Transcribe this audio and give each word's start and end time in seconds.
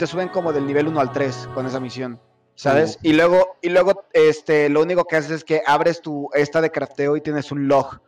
te 0.00 0.06
suben 0.06 0.30
como 0.30 0.54
del 0.54 0.66
nivel 0.66 0.88
1 0.88 0.98
al 0.98 1.12
3 1.12 1.50
con 1.52 1.66
esa 1.66 1.78
misión. 1.78 2.18
¿Sabes? 2.54 2.98
Y 3.02 3.12
luego, 3.12 3.58
y 3.60 3.68
luego, 3.68 4.04
este, 4.14 4.70
lo 4.70 4.80
único 4.80 5.04
que 5.04 5.16
haces 5.16 5.30
es 5.30 5.44
que 5.44 5.62
abres 5.66 6.00
tu 6.00 6.30
esta 6.32 6.62
de 6.62 6.70
crafteo 6.70 7.18
y 7.18 7.20
tienes 7.20 7.52
un 7.52 7.68
log. 7.68 8.00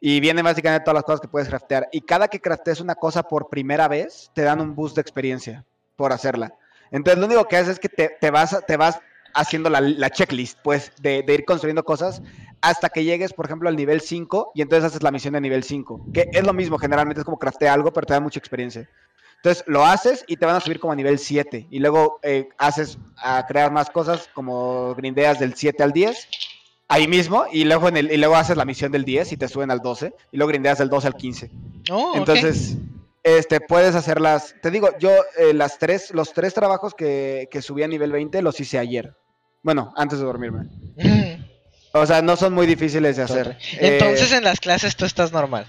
Y 0.00 0.20
viene 0.20 0.40
básicamente 0.40 0.84
todas 0.84 0.94
las 0.94 1.04
cosas 1.04 1.20
que 1.20 1.28
puedes 1.28 1.48
craftear. 1.48 1.88
Y 1.92 2.00
cada 2.00 2.28
que 2.28 2.40
craftees 2.40 2.80
una 2.80 2.94
cosa 2.94 3.22
por 3.22 3.50
primera 3.50 3.86
vez, 3.86 4.30
te 4.34 4.42
dan 4.42 4.62
un 4.62 4.74
boost 4.74 4.94
de 4.94 5.02
experiencia 5.02 5.66
por 5.94 6.10
hacerla. 6.10 6.54
Entonces, 6.90 7.18
lo 7.20 7.26
único 7.26 7.44
que 7.46 7.56
haces 7.56 7.74
es 7.74 7.78
que 7.80 7.90
te, 7.90 8.16
te 8.18 8.30
vas, 8.30 8.58
te 8.66 8.78
vas 8.78 8.98
haciendo 9.34 9.68
la, 9.68 9.82
la 9.82 10.08
checklist, 10.08 10.58
pues, 10.62 10.92
de, 11.02 11.22
de, 11.22 11.34
ir 11.34 11.44
construyendo 11.44 11.84
cosas 11.84 12.22
hasta 12.62 12.88
que 12.88 13.04
llegues, 13.04 13.34
por 13.34 13.44
ejemplo, 13.44 13.68
al 13.68 13.76
nivel 13.76 14.00
5 14.00 14.52
y 14.54 14.62
entonces 14.62 14.86
haces 14.86 15.02
la 15.02 15.10
misión 15.10 15.34
de 15.34 15.42
nivel 15.42 15.64
5, 15.64 16.06
que 16.14 16.30
es 16.32 16.44
lo 16.44 16.54
mismo, 16.54 16.78
generalmente 16.78 17.20
es 17.20 17.24
como 17.26 17.38
craftea 17.38 17.74
algo, 17.74 17.92
pero 17.92 18.06
te 18.06 18.14
da 18.14 18.20
mucha 18.20 18.38
experiencia. 18.38 18.88
Entonces 19.46 19.62
lo 19.68 19.84
haces 19.84 20.24
y 20.26 20.38
te 20.38 20.44
van 20.44 20.56
a 20.56 20.60
subir 20.60 20.80
como 20.80 20.92
a 20.92 20.96
nivel 20.96 21.20
7 21.20 21.68
y 21.70 21.78
luego 21.78 22.18
eh, 22.24 22.48
haces 22.58 22.98
a 23.16 23.46
crear 23.46 23.70
más 23.70 23.90
cosas 23.90 24.28
como 24.34 24.92
grindeas 24.96 25.38
del 25.38 25.54
7 25.54 25.84
al 25.84 25.92
10 25.92 26.28
ahí 26.88 27.06
mismo 27.06 27.44
y 27.52 27.62
luego, 27.62 27.88
en 27.88 27.96
el, 27.96 28.10
y 28.10 28.16
luego 28.16 28.34
haces 28.34 28.56
la 28.56 28.64
misión 28.64 28.90
del 28.90 29.04
10 29.04 29.30
y 29.30 29.36
te 29.36 29.46
suben 29.46 29.70
al 29.70 29.78
12 29.78 30.12
y 30.32 30.36
luego 30.36 30.48
grindeas 30.48 30.78
del 30.78 30.88
12 30.88 31.06
al 31.06 31.14
15. 31.14 31.50
Oh, 31.92 32.10
ok. 32.10 32.16
Entonces, 32.16 32.76
este, 33.22 33.60
puedes 33.60 33.94
hacerlas. 33.94 34.56
Te 34.62 34.72
digo, 34.72 34.88
yo 34.98 35.12
eh, 35.38 35.54
las 35.54 35.78
tres, 35.78 36.10
los 36.10 36.32
tres 36.32 36.52
trabajos 36.52 36.94
que, 36.94 37.48
que 37.48 37.62
subí 37.62 37.84
a 37.84 37.88
nivel 37.88 38.10
20 38.10 38.42
los 38.42 38.58
hice 38.58 38.80
ayer. 38.80 39.14
Bueno, 39.62 39.94
antes 39.96 40.18
de 40.18 40.24
dormirme. 40.24 40.70
O 41.92 42.04
sea, 42.04 42.20
no 42.20 42.34
son 42.34 42.52
muy 42.52 42.66
difíciles 42.66 43.16
de 43.16 43.22
hacer. 43.22 43.56
Entonces 43.78 44.32
Eh, 44.32 44.38
en 44.38 44.44
las 44.44 44.58
clases 44.58 44.96
tú 44.96 45.04
estás 45.04 45.32
normal. 45.32 45.66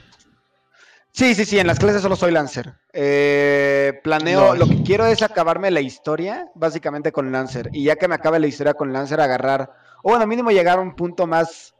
Sí, 1.18 1.36
sí, 1.36 1.46
sí, 1.46 1.60
en 1.60 1.68
las 1.68 1.80
clases 1.80 2.02
solo 2.02 2.16
soy 2.16 2.32
Lancer. 2.32 2.74
Eh, 2.94 4.00
planeo, 4.04 4.56
lo 4.56 4.68
que 4.68 4.84
quiero 4.84 5.06
es 5.06 5.22
acabarme 5.22 5.72
la 5.72 5.82
historia, 5.82 6.48
básicamente 6.56 7.12
con 7.12 7.32
Lancer. 7.32 7.70
Y 7.74 7.84
ya 7.86 7.96
que 7.96 8.08
me 8.08 8.16
acabe 8.16 8.40
la 8.40 8.48
historia 8.48 8.74
con 8.74 8.94
Lancer, 8.94 9.20
agarrar, 9.20 9.72
o 10.04 10.10
bueno, 10.12 10.26
mínimo 10.28 10.52
llegar 10.52 10.78
a 10.80 10.82
un 10.82 10.96
punto 10.96 11.26
más, 11.28 11.74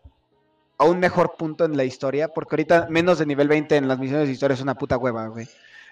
a 0.78 0.86
un 0.86 1.00
mejor 1.00 1.36
punto 1.38 1.66
en 1.66 1.76
la 1.78 1.84
historia, 1.84 2.28
porque 2.30 2.56
ahorita 2.56 2.88
menos 2.90 3.20
de 3.20 3.26
nivel 3.26 3.48
20 3.48 3.76
en 3.78 3.88
las 3.88 4.00
misiones 4.00 4.28
de 4.28 4.34
historia 4.34 4.56
es 4.56 4.62
una 4.62 4.76
puta 4.76 4.98
hueva, 4.98 5.28
güey. 5.28 5.48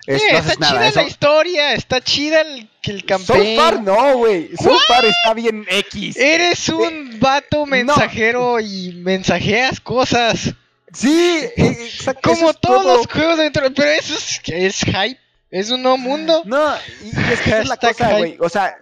Es- 0.06 0.22
Eh, 0.22 0.34
no 0.34 0.38
está 0.38 0.54
nada, 0.60 0.72
chida 0.74 0.88
eso- 0.90 1.00
la 1.02 1.08
historia, 1.08 1.74
está 1.74 2.02
chida 2.02 2.42
el, 2.42 2.70
que 2.82 2.92
el 2.92 3.02
So 3.02 3.06
campeón. 3.08 3.56
far 3.58 3.82
no, 3.82 4.18
güey. 4.18 4.50
So 4.58 4.78
far 4.88 5.04
está 5.06 5.34
bien 5.34 5.66
X. 5.68 6.16
Eres 6.18 6.70
un 6.70 7.18
vato 7.20 7.66
mensajero 7.66 8.60
y 8.60 8.92
mensajeas 9.04 9.80
cosas. 9.80 10.54
Sí, 10.96 11.40
eh, 11.58 11.78
exacto. 11.86 12.30
Como 12.30 12.50
es 12.52 12.60
todos 12.60 12.84
todo. 12.84 12.98
los 12.98 13.08
juegos 13.08 13.38
dentro. 13.38 13.64
Pero 13.74 13.90
eso 13.92 14.14
es, 14.16 14.42
es 14.48 14.80
hype. 14.84 15.20
Es 15.52 15.70
un 15.72 15.82
nuevo 15.84 15.98
mundo. 15.98 16.42
No, 16.46 16.74
y, 17.04 17.08
y 17.08 17.34
es 17.34 17.42
que 17.42 17.50
esa 17.52 17.60
es 17.62 17.68
la 17.68 17.78
cosa, 17.78 18.18
güey. 18.18 18.38
O 18.40 18.50
sea, 18.50 18.76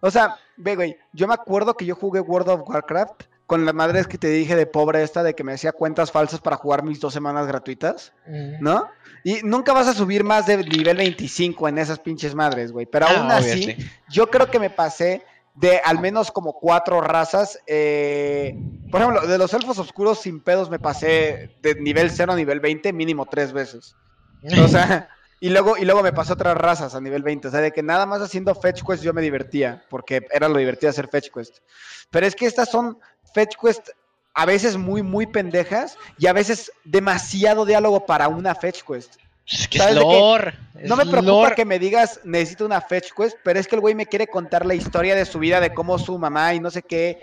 o 0.00 0.10
sea, 0.10 0.36
ve, 0.56 0.74
güey. 0.76 0.96
Yo 1.12 1.26
me 1.28 1.34
acuerdo 1.34 1.74
que 1.76 1.84
yo 1.86 1.94
jugué 1.94 2.20
World 2.20 2.48
of 2.48 2.68
Warcraft 2.68 3.22
con 3.46 3.64
las 3.64 3.74
madres 3.74 4.06
que 4.06 4.18
te 4.18 4.28
dije 4.28 4.54
de 4.56 4.66
pobre 4.66 5.02
esta 5.02 5.22
de 5.22 5.34
que 5.34 5.42
me 5.42 5.54
hacía 5.54 5.72
cuentas 5.72 6.12
falsas 6.12 6.40
para 6.40 6.56
jugar 6.56 6.82
mis 6.82 7.00
dos 7.00 7.14
semanas 7.14 7.46
gratuitas, 7.46 8.12
Mm. 8.26 8.62
¿no? 8.62 8.88
Y 9.24 9.40
nunca 9.42 9.72
vas 9.72 9.88
a 9.88 9.94
subir 9.94 10.22
más 10.22 10.46
de 10.46 10.58
nivel 10.58 10.96
25 10.98 11.66
en 11.68 11.78
esas 11.78 11.98
pinches 11.98 12.34
madres, 12.34 12.72
güey. 12.72 12.84
Pero 12.86 13.06
Ah, 13.08 13.14
aún 13.20 13.30
así, 13.32 13.50
obviously. 13.62 13.90
yo 14.10 14.28
creo 14.30 14.50
que 14.50 14.58
me 14.60 14.68
pasé 14.70 15.22
de 15.60 15.80
al 15.84 16.00
menos 16.00 16.30
como 16.30 16.52
cuatro 16.52 17.00
razas. 17.00 17.58
eh, 17.66 18.54
por 18.90 19.00
ejemplo, 19.00 19.26
de 19.26 19.38
los 19.38 19.52
elfos 19.54 19.78
oscuros 19.78 20.20
sin 20.20 20.40
pedos 20.40 20.70
me 20.70 20.78
pasé 20.78 21.56
de 21.62 21.74
nivel 21.74 22.10
0 22.10 22.32
a 22.32 22.36
nivel 22.36 22.60
20 22.60 22.92
mínimo 22.92 23.26
tres 23.26 23.52
veces. 23.52 23.96
O 24.62 24.68
sea, 24.68 25.08
y 25.40 25.50
luego, 25.50 25.76
y 25.76 25.84
luego 25.84 26.02
me 26.02 26.12
pasé 26.12 26.32
otras 26.32 26.56
razas 26.56 26.94
a 26.94 27.00
nivel 27.00 27.22
20. 27.22 27.48
O 27.48 27.50
sea, 27.50 27.60
de 27.60 27.72
que 27.72 27.82
nada 27.82 28.06
más 28.06 28.22
haciendo 28.22 28.54
fetch 28.54 28.82
quest 28.84 29.02
yo 29.02 29.12
me 29.12 29.22
divertía, 29.22 29.84
porque 29.90 30.26
era 30.32 30.48
lo 30.48 30.58
divertido 30.58 30.90
hacer 30.90 31.08
fetch 31.08 31.30
quest. 31.32 31.58
Pero 32.10 32.26
es 32.26 32.34
que 32.34 32.46
estas 32.46 32.70
son 32.70 32.98
fetch 33.34 33.56
quest 33.60 33.90
a 34.34 34.46
veces 34.46 34.76
muy, 34.76 35.02
muy 35.02 35.26
pendejas 35.26 35.96
y 36.16 36.28
a 36.28 36.32
veces 36.32 36.70
demasiado 36.84 37.64
diálogo 37.64 38.06
para 38.06 38.28
una 38.28 38.54
fetch 38.54 38.82
quest. 38.84 39.16
Es 39.50 39.68
que 39.68 39.78
es. 39.78 39.94
No 40.88 40.96
me 40.96 41.06
preocupa 41.06 41.22
lore. 41.22 41.54
que 41.56 41.64
me 41.64 41.78
digas 41.78 42.20
necesito 42.24 42.64
una 42.64 42.80
fetch 42.80 43.12
quest, 43.16 43.36
pero 43.42 43.58
es 43.58 43.66
que 43.66 43.74
el 43.76 43.80
güey 43.80 43.94
me 43.94 44.06
quiere 44.06 44.26
contar 44.26 44.64
la 44.64 44.74
historia 44.74 45.14
de 45.14 45.24
su 45.24 45.38
vida, 45.38 45.60
de 45.60 45.74
cómo 45.74 45.98
su 45.98 46.18
mamá 46.18 46.54
y 46.54 46.60
no 46.60 46.70
sé 46.70 46.82
qué. 46.82 47.20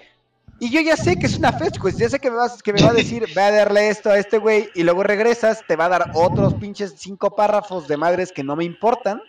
Y 0.59 0.69
yo 0.69 0.79
ya 0.81 0.95
sé 0.95 1.17
que 1.17 1.25
es 1.25 1.37
una 1.37 1.51
fetch 1.51 1.79
quest, 1.79 1.99
ya 1.99 2.09
sé 2.09 2.19
que 2.19 2.31
me, 2.31 2.37
vas, 2.37 2.63
que 2.63 2.71
me 2.71 2.81
va 2.81 2.89
a 2.89 2.93
decir, 2.93 3.25
ve 3.35 3.41
a 3.41 3.51
darle 3.51 3.89
esto 3.89 4.09
a 4.09 4.17
este 4.17 4.37
güey, 4.37 4.69
y 4.73 4.83
luego 4.83 5.03
regresas, 5.03 5.63
te 5.67 5.75
va 5.75 5.85
a 5.85 5.89
dar 5.89 6.11
otros 6.13 6.53
pinches 6.55 6.95
cinco 6.97 7.35
párrafos 7.35 7.87
de 7.87 7.97
madres 7.97 8.31
que 8.31 8.43
no 8.43 8.55
me 8.55 8.63
importan. 8.63 9.21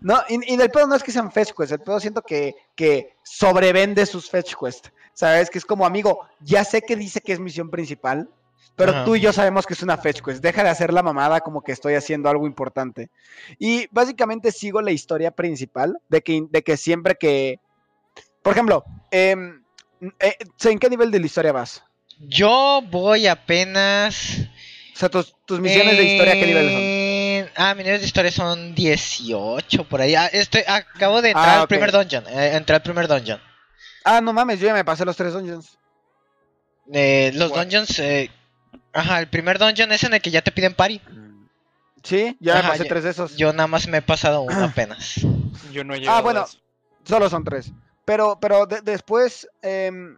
No, 0.00 0.18
y, 0.28 0.54
y 0.54 0.56
del 0.56 0.70
pedo 0.70 0.86
no 0.86 0.94
es 0.94 1.02
que 1.02 1.12
sean 1.12 1.30
fetch 1.30 1.52
quests, 1.52 1.72
el 1.72 1.80
pedo 1.80 2.00
siento 2.00 2.22
que, 2.22 2.54
que 2.74 3.14
sobrevende 3.22 4.06
sus 4.06 4.30
fetch 4.30 4.54
quests. 4.58 4.90
Sabes 5.12 5.50
que 5.50 5.58
es 5.58 5.64
como 5.64 5.84
amigo, 5.84 6.26
ya 6.40 6.64
sé 6.64 6.82
que 6.82 6.96
dice 6.96 7.20
que 7.20 7.32
es 7.32 7.40
misión 7.40 7.70
principal, 7.70 8.28
pero 8.76 8.92
Ajá. 8.92 9.04
tú 9.04 9.16
y 9.16 9.20
yo 9.20 9.32
sabemos 9.32 9.66
que 9.66 9.74
es 9.74 9.82
una 9.82 9.96
fetch 9.96 10.20
quest. 10.22 10.42
Deja 10.42 10.62
de 10.62 10.68
hacer 10.70 10.92
la 10.92 11.02
mamada 11.02 11.40
como 11.40 11.62
que 11.62 11.72
estoy 11.72 11.94
haciendo 11.94 12.28
algo 12.28 12.46
importante. 12.46 13.10
Y 13.58 13.86
básicamente 13.90 14.52
sigo 14.52 14.82
la 14.82 14.92
historia 14.92 15.30
principal 15.30 15.98
de 16.08 16.20
que, 16.22 16.42
de 16.50 16.62
que 16.62 16.76
siempre 16.76 17.14
que. 17.14 17.58
Por 18.42 18.52
ejemplo, 18.52 18.84
em, 19.10 19.62
eh, 20.20 20.36
¿en 20.64 20.78
qué 20.78 20.90
nivel 20.90 21.10
de 21.10 21.20
la 21.20 21.26
historia 21.26 21.52
vas? 21.52 21.82
Yo 22.20 22.82
voy 22.90 23.26
apenas. 23.26 24.38
O 24.94 24.98
sea, 24.98 25.08
tus, 25.10 25.34
tus 25.44 25.60
misiones 25.60 25.96
de 25.98 26.04
historia, 26.04 26.34
¿qué 26.34 26.46
niveles 26.46 26.72
son? 26.72 27.52
Ah, 27.56 27.74
mis 27.74 27.84
niveles 27.84 28.00
de 28.00 28.06
historia 28.06 28.30
son 28.30 28.74
18 28.74 29.84
por 29.88 30.00
ahí. 30.00 30.14
Ah, 30.14 30.26
estoy, 30.26 30.62
acabo 30.66 31.20
de 31.20 31.30
entrar 31.30 31.48
Ah, 31.48 31.60
al 31.62 31.68
primer 31.68 31.92
dungeon. 31.92 32.24
eh, 32.28 32.52
entré 32.54 32.76
al 32.76 32.82
primer 32.82 33.06
dungeon. 33.08 33.40
Ah, 34.04 34.20
no 34.22 34.32
mames, 34.32 34.58
yo 34.60 34.66
ya 34.68 34.74
me 34.74 34.84
pasé 34.84 35.04
los 35.04 35.16
tres 35.16 35.32
dungeons. 35.34 35.76
Eh, 36.92 37.30
los 37.34 37.52
dungeons. 37.52 37.98
eh, 37.98 38.30
ajá, 38.96 39.20
el 39.20 39.28
primer 39.28 39.58
dungeon 39.58 39.92
es 39.92 40.04
en 40.04 40.14
el 40.14 40.20
que 40.20 40.30
ya 40.30 40.42
te 40.42 40.52
piden 40.52 40.74
party. 40.74 41.00
Sí, 42.02 42.36
ya 42.40 42.58
Ajá, 42.60 42.68
pasé 42.70 42.84
ya- 42.84 42.88
tres 42.88 43.04
de 43.04 43.10
esos. 43.10 43.36
Yo 43.36 43.52
nada 43.52 43.66
más 43.66 43.88
me 43.88 43.98
he 43.98 44.02
pasado 44.02 44.40
uno 44.42 44.64
apenas. 44.64 45.14
Yo 45.72 45.84
no 45.84 45.94
he 45.94 45.98
llegado 46.00 46.18
Ah, 46.18 46.20
bueno, 46.22 46.40
a 46.40 46.44
eso. 46.44 46.58
solo 47.04 47.28
son 47.28 47.44
tres. 47.44 47.72
Pero, 48.04 48.38
pero 48.40 48.66
de- 48.66 48.80
después 48.82 49.48
em, 49.62 50.16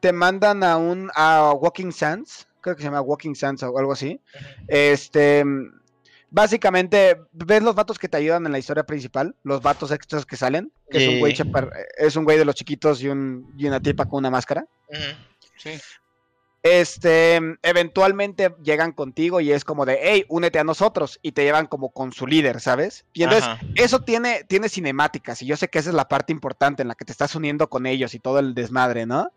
te 0.00 0.12
mandan 0.12 0.62
a 0.64 0.76
un 0.78 1.10
a 1.14 1.52
Walking 1.52 1.90
Sands, 1.92 2.48
creo 2.62 2.74
que 2.76 2.82
se 2.82 2.88
llama 2.88 3.02
Walking 3.02 3.34
Sands 3.34 3.62
o 3.62 3.76
algo 3.78 3.92
así. 3.92 4.20
Este, 4.68 5.40
em, 5.40 5.70
básicamente 6.30 7.18
ves 7.32 7.62
los 7.62 7.74
vatos 7.74 7.98
que 7.98 8.08
te 8.08 8.16
ayudan 8.16 8.46
en 8.46 8.52
la 8.52 8.58
historia 8.58 8.84
principal, 8.84 9.34
los 9.42 9.60
vatos 9.60 9.90
extras 9.90 10.24
que 10.24 10.36
salen, 10.36 10.72
que 10.90 10.98
es 11.04 11.08
un 11.08 11.18
güey 11.18 11.34
chapar- 11.34 11.70
es 11.98 12.16
un 12.16 12.24
güey 12.24 12.38
de 12.38 12.44
los 12.46 12.54
chiquitos 12.54 13.02
y 13.02 13.08
un 13.08 13.52
y 13.56 13.66
una 13.66 13.80
tipa 13.80 14.06
con 14.06 14.18
una 14.18 14.30
máscara. 14.30 14.64
Sí. 15.58 15.72
Este, 16.68 17.36
eventualmente 17.62 18.56
llegan 18.60 18.90
contigo 18.90 19.40
y 19.40 19.52
es 19.52 19.64
como 19.64 19.86
de, 19.86 20.00
hey, 20.02 20.24
únete 20.28 20.58
a 20.58 20.64
nosotros 20.64 21.20
y 21.22 21.30
te 21.30 21.44
llevan 21.44 21.66
como 21.66 21.90
con 21.90 22.12
su 22.12 22.26
líder, 22.26 22.60
¿sabes? 22.60 23.04
Y 23.12 23.22
entonces 23.22 23.48
Ajá. 23.48 23.62
eso 23.76 24.00
tiene, 24.00 24.42
tiene 24.48 24.68
cinemáticas 24.68 25.42
y 25.42 25.46
yo 25.46 25.56
sé 25.56 25.68
que 25.68 25.78
esa 25.78 25.90
es 25.90 25.94
la 25.94 26.08
parte 26.08 26.32
importante 26.32 26.82
en 26.82 26.88
la 26.88 26.96
que 26.96 27.04
te 27.04 27.12
estás 27.12 27.36
uniendo 27.36 27.68
con 27.68 27.86
ellos 27.86 28.14
y 28.14 28.18
todo 28.18 28.40
el 28.40 28.52
desmadre, 28.52 29.06
¿no? 29.06 29.30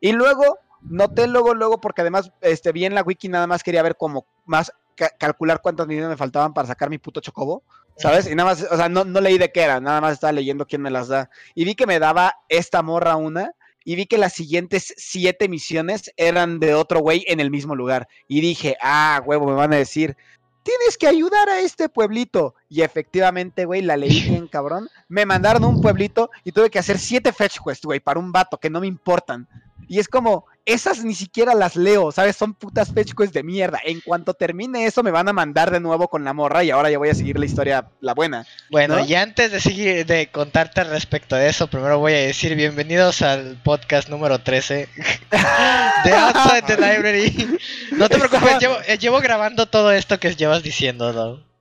Y 0.00 0.12
luego, 0.12 0.58
noté 0.88 1.28
luego, 1.28 1.54
luego, 1.54 1.80
porque 1.80 2.00
además, 2.00 2.32
este, 2.40 2.72
vi 2.72 2.86
en 2.86 2.96
la 2.96 3.02
wiki 3.02 3.28
nada 3.28 3.46
más 3.46 3.62
quería 3.62 3.82
ver 3.84 3.96
como 3.96 4.26
más, 4.44 4.72
ca- 4.96 5.12
calcular 5.16 5.60
cuántas 5.62 5.86
misiones 5.86 6.10
me 6.10 6.16
faltaban 6.16 6.54
para 6.54 6.66
sacar 6.66 6.90
mi 6.90 6.98
puto 6.98 7.20
chocobo, 7.20 7.62
¿sabes? 7.96 8.26
Y 8.28 8.34
nada 8.34 8.50
más, 8.50 8.66
o 8.68 8.76
sea, 8.76 8.88
no, 8.88 9.04
no 9.04 9.20
leí 9.20 9.38
de 9.38 9.52
qué 9.52 9.62
era, 9.62 9.78
nada 9.78 10.00
más 10.00 10.14
estaba 10.14 10.32
leyendo 10.32 10.66
quién 10.66 10.82
me 10.82 10.90
las 10.90 11.06
da. 11.06 11.30
Y 11.54 11.64
vi 11.64 11.76
que 11.76 11.86
me 11.86 12.00
daba 12.00 12.34
esta 12.48 12.82
morra 12.82 13.14
una 13.14 13.52
y 13.84 13.96
vi 13.96 14.06
que 14.06 14.18
las 14.18 14.32
siguientes 14.32 14.94
siete 14.96 15.48
misiones 15.48 16.12
eran 16.16 16.58
de 16.58 16.74
otro 16.74 17.00
güey 17.00 17.24
en 17.28 17.40
el 17.40 17.50
mismo 17.50 17.74
lugar. 17.74 18.08
Y 18.26 18.40
dije, 18.40 18.76
ah, 18.80 19.22
huevo, 19.24 19.46
me 19.46 19.54
van 19.54 19.72
a 19.72 19.76
decir, 19.76 20.16
tienes 20.62 20.98
que 20.98 21.06
ayudar 21.06 21.48
a 21.48 21.60
este 21.60 21.88
pueblito. 21.88 22.54
Y 22.68 22.82
efectivamente, 22.82 23.64
güey, 23.66 23.82
la 23.82 23.96
leí 23.96 24.20
bien 24.28 24.48
cabrón. 24.48 24.88
Me 25.08 25.26
mandaron 25.26 25.62
a 25.62 25.68
un 25.68 25.80
pueblito 25.80 26.30
y 26.42 26.52
tuve 26.52 26.70
que 26.70 26.78
hacer 26.80 26.98
siete 26.98 27.32
fetch 27.32 27.58
quests, 27.64 27.84
güey, 27.84 28.00
para 28.00 28.18
un 28.18 28.32
vato 28.32 28.58
que 28.58 28.70
no 28.70 28.80
me 28.80 28.86
importan. 28.86 29.46
Y 29.86 29.98
es 29.98 30.08
como, 30.08 30.46
esas 30.66 31.04
ni 31.04 31.14
siquiera 31.14 31.54
las 31.54 31.76
leo, 31.76 32.10
¿sabes? 32.10 32.36
Son 32.36 32.54
putas 32.54 32.92
quests 32.92 33.32
de 33.32 33.42
mierda. 33.42 33.78
En 33.84 34.00
cuanto 34.00 34.34
termine 34.34 34.86
eso, 34.86 35.02
me 35.02 35.10
van 35.10 35.28
a 35.28 35.32
mandar 35.32 35.70
de 35.70 35.80
nuevo 35.80 36.08
con 36.08 36.24
la 36.24 36.32
morra 36.32 36.64
y 36.64 36.70
ahora 36.70 36.90
ya 36.90 36.98
voy 36.98 37.10
a 37.10 37.14
seguir 37.14 37.38
la 37.38 37.46
historia, 37.46 37.88
la 38.00 38.14
buena. 38.14 38.46
Bueno, 38.70 38.96
¿no? 38.96 39.04
y 39.04 39.14
antes 39.14 39.52
de 39.52 39.60
seguir 39.60 40.06
de 40.06 40.28
contarte 40.30 40.84
respecto 40.84 41.36
de 41.36 41.48
eso, 41.48 41.66
primero 41.66 41.98
voy 41.98 42.12
a 42.14 42.18
decir 42.18 42.54
bienvenidos 42.56 43.22
al 43.22 43.60
podcast 43.62 44.08
número 44.08 44.38
13 44.38 44.88
de 46.04 46.12
Outside 46.12 46.62
the 46.66 46.76
Library. 46.80 47.58
No 47.92 48.08
te 48.08 48.18
preocupes, 48.18 48.58
llevo, 48.58 48.76
eh, 48.86 48.98
llevo 48.98 49.20
grabando 49.20 49.66
todo 49.66 49.92
esto 49.92 50.18
que 50.18 50.34
llevas 50.34 50.62
diciendo, 50.62 51.12
¿no? 51.12 51.53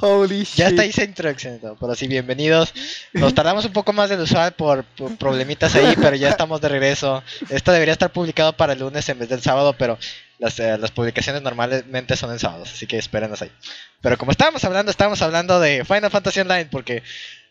Holy 0.00 0.44
shit. 0.44 0.56
Ya 0.56 0.68
está 0.68 0.84
hice 0.84 1.04
introducción, 1.04 1.60
pero 1.78 1.94
sí, 1.94 2.06
bienvenidos. 2.08 2.72
Nos 3.12 3.34
tardamos 3.34 3.64
un 3.64 3.72
poco 3.72 3.92
más 3.92 4.08
del 4.10 4.20
usual 4.20 4.52
por, 4.52 4.84
por 4.84 5.16
problemitas 5.16 5.74
ahí, 5.74 5.94
pero 6.00 6.16
ya 6.16 6.28
estamos 6.30 6.60
de 6.60 6.68
regreso. 6.68 7.22
Esto 7.50 7.72
debería 7.72 7.92
estar 7.92 8.10
publicado 8.10 8.52
para 8.54 8.72
el 8.72 8.78
lunes 8.80 9.08
en 9.08 9.18
vez 9.18 9.28
del 9.28 9.42
sábado, 9.42 9.74
pero 9.78 9.98
las, 10.38 10.58
eh, 10.58 10.78
las 10.78 10.90
publicaciones 10.90 11.42
normalmente 11.42 12.16
son 12.16 12.32
en 12.32 12.38
sábados, 12.38 12.70
así 12.72 12.86
que 12.86 12.98
espérenos 12.98 13.42
ahí. 13.42 13.50
Pero 14.00 14.16
como 14.16 14.30
estábamos 14.30 14.64
hablando, 14.64 14.90
estábamos 14.90 15.20
hablando 15.22 15.60
de 15.60 15.84
Final 15.84 16.10
Fantasy 16.10 16.40
Online, 16.40 16.66
porque 16.70 17.02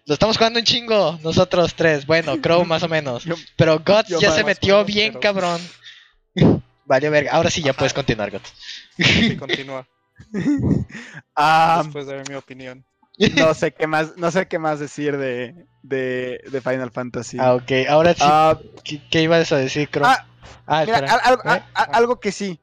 Lo 0.05 0.13
estamos 0.13 0.37
jugando 0.37 0.57
un 0.59 0.65
chingo, 0.65 1.19
nosotros 1.21 1.75
tres. 1.75 2.07
Bueno, 2.07 2.41
Crow 2.41 2.65
más 2.65 2.81
o 2.81 2.87
menos. 2.87 3.25
Yo- 3.25 3.35
Pero 3.55 3.77
Guts 3.79 4.19
ya 4.19 4.31
se 4.31 4.43
metió 4.43 4.83
bien, 4.83 5.09
pero- 5.13 5.19
cabrón. 5.19 5.61
Vale, 6.85 7.09
verga. 7.09 7.31
Ahora 7.33 7.51
sí 7.51 7.61
ya 7.61 7.71
Ajá. 7.71 7.77
puedes 7.77 7.93
continuar, 7.93 8.31
Guts. 8.31 8.51
Sí, 8.97 9.37
continúa. 9.37 9.85
Ah, 11.35 11.81
después 11.83 12.05
de 12.07 12.23
mi 12.29 12.35
opinión. 12.35 12.85
no 13.37 13.53
sé 13.53 13.73
qué 13.73 13.87
más, 13.87 14.15
no 14.17 14.31
sé 14.31 14.47
qué 14.47 14.59
más 14.59 14.79
decir 14.79 15.17
de, 15.17 15.65
de, 15.83 16.41
de 16.51 16.61
Final 16.61 16.91
Fantasy. 16.91 17.37
Ah, 17.39 17.55
ok. 17.55 17.71
Ahora 17.89 18.13
sí. 18.13 18.21
Ah, 18.23 18.57
¿Qué, 18.83 19.01
qué 19.09 19.23
ibas 19.23 19.51
a 19.51 19.57
decir, 19.57 19.89
Crow? 19.89 20.05
ah, 20.05 20.25
Ah, 20.65 20.83
mira, 20.85 20.97
espera. 20.99 21.13
al- 21.13 21.39
al- 21.45 21.57
¿Eh? 21.57 21.63
a- 21.73 21.81
a- 21.81 21.83
algo 21.97 22.19
que 22.19 22.31
sí. 22.31 22.59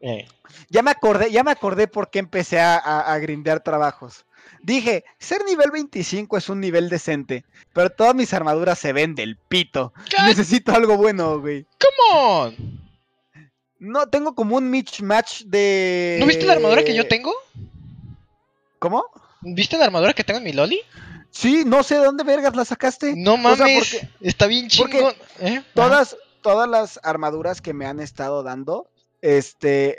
Eh. 0.00 0.26
Ya 0.70 0.82
me 0.82 0.90
acordé, 0.90 1.30
ya 1.30 1.42
me 1.42 1.50
acordé 1.50 1.88
por 1.88 2.10
qué 2.10 2.18
empecé 2.20 2.60
a, 2.60 2.76
a, 2.78 3.12
a 3.12 3.18
grindear 3.18 3.60
trabajos. 3.60 4.24
Dije, 4.62 5.04
ser 5.18 5.44
nivel 5.44 5.70
25 5.70 6.36
es 6.36 6.48
un 6.48 6.60
nivel 6.60 6.88
decente, 6.88 7.44
pero 7.72 7.90
todas 7.90 8.14
mis 8.14 8.32
armaduras 8.32 8.78
se 8.78 8.92
ven 8.92 9.14
del 9.14 9.36
pito. 9.36 9.92
¿Qué? 10.08 10.22
Necesito 10.24 10.72
algo 10.72 10.96
bueno, 10.96 11.38
güey. 11.40 11.66
Come 11.80 12.20
on. 12.22 12.87
No, 13.78 14.08
tengo 14.08 14.34
como 14.34 14.56
un 14.56 14.70
mismatch 14.70 15.42
de... 15.44 16.16
¿No 16.18 16.26
viste 16.26 16.44
la 16.46 16.54
armadura 16.54 16.82
que 16.84 16.94
yo 16.94 17.06
tengo? 17.06 17.32
¿Cómo? 18.78 19.04
¿Viste 19.40 19.76
la 19.78 19.84
armadura 19.86 20.12
que 20.14 20.24
tengo 20.24 20.38
en 20.38 20.44
mi 20.44 20.52
Loli? 20.52 20.80
Sí, 21.30 21.62
no 21.66 21.82
sé 21.82 21.96
de 21.98 22.04
dónde 22.04 22.24
vergas 22.24 22.56
la 22.56 22.64
sacaste. 22.64 23.14
No 23.16 23.34
O 23.34 23.36
sea, 23.56 23.66
mames. 23.66 23.78
porque 24.00 24.08
Está 24.28 24.46
bien 24.46 24.68
porque 24.76 24.96
chingón. 24.98 25.14
¿Eh? 25.40 25.62
Todas, 25.74 26.16
todas 26.42 26.68
las 26.68 26.98
armaduras 27.02 27.60
que 27.60 27.74
me 27.74 27.86
han 27.86 28.00
estado 28.00 28.42
dando, 28.42 28.88
este, 29.20 29.96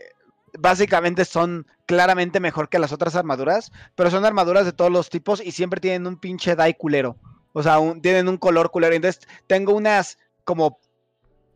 básicamente 0.57 1.25
son 1.25 1.67
claramente 1.85 2.39
mejor 2.39 2.69
que 2.69 2.79
las 2.79 2.91
otras 2.91 3.15
armaduras, 3.15 3.71
pero 3.95 4.11
son 4.11 4.25
armaduras 4.25 4.65
de 4.65 4.73
todos 4.73 4.91
los 4.91 5.09
tipos 5.09 5.41
y 5.43 5.51
siempre 5.51 5.79
tienen 5.79 6.07
un 6.07 6.17
pinche 6.19 6.55
dye 6.55 6.75
culero. 6.75 7.15
O 7.53 7.63
sea, 7.63 7.79
un- 7.79 8.01
tienen 8.01 8.27
un 8.27 8.37
color 8.37 8.71
culero. 8.71 8.95
Entonces, 8.95 9.21
tengo 9.47 9.73
unas 9.73 10.17
como, 10.43 10.79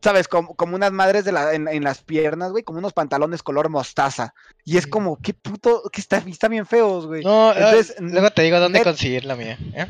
¿sabes? 0.03 0.27
Como, 0.27 0.53
como 0.55 0.75
unas 0.75 0.91
madres 0.91 1.23
de 1.25 1.31
la, 1.31 1.53
en, 1.53 1.67
en 1.67 1.83
las 1.83 2.01
piernas, 2.03 2.51
güey, 2.51 2.63
como 2.63 2.79
unos 2.79 2.91
pantalones 2.93 3.41
color 3.41 3.69
mostaza. 3.69 4.33
Y 4.65 4.77
es 4.77 4.85
Mm. 4.87 4.89
como, 4.89 5.17
qué 5.21 5.33
puto, 5.33 5.83
que 5.91 6.01
está, 6.01 6.17
están 6.17 6.51
bien 6.51 6.65
feos, 6.65 7.07
güey. 7.07 7.23
No, 7.23 7.51
eh, 7.51 7.55
Entonces, 7.57 7.95
luego 7.99 8.29
te 8.31 8.41
digo 8.43 8.59
dónde 8.59 8.79
net- 8.79 8.83
conseguir 8.83 9.25
la 9.25 9.35
mía. 9.35 9.57
¿eh? 9.73 9.87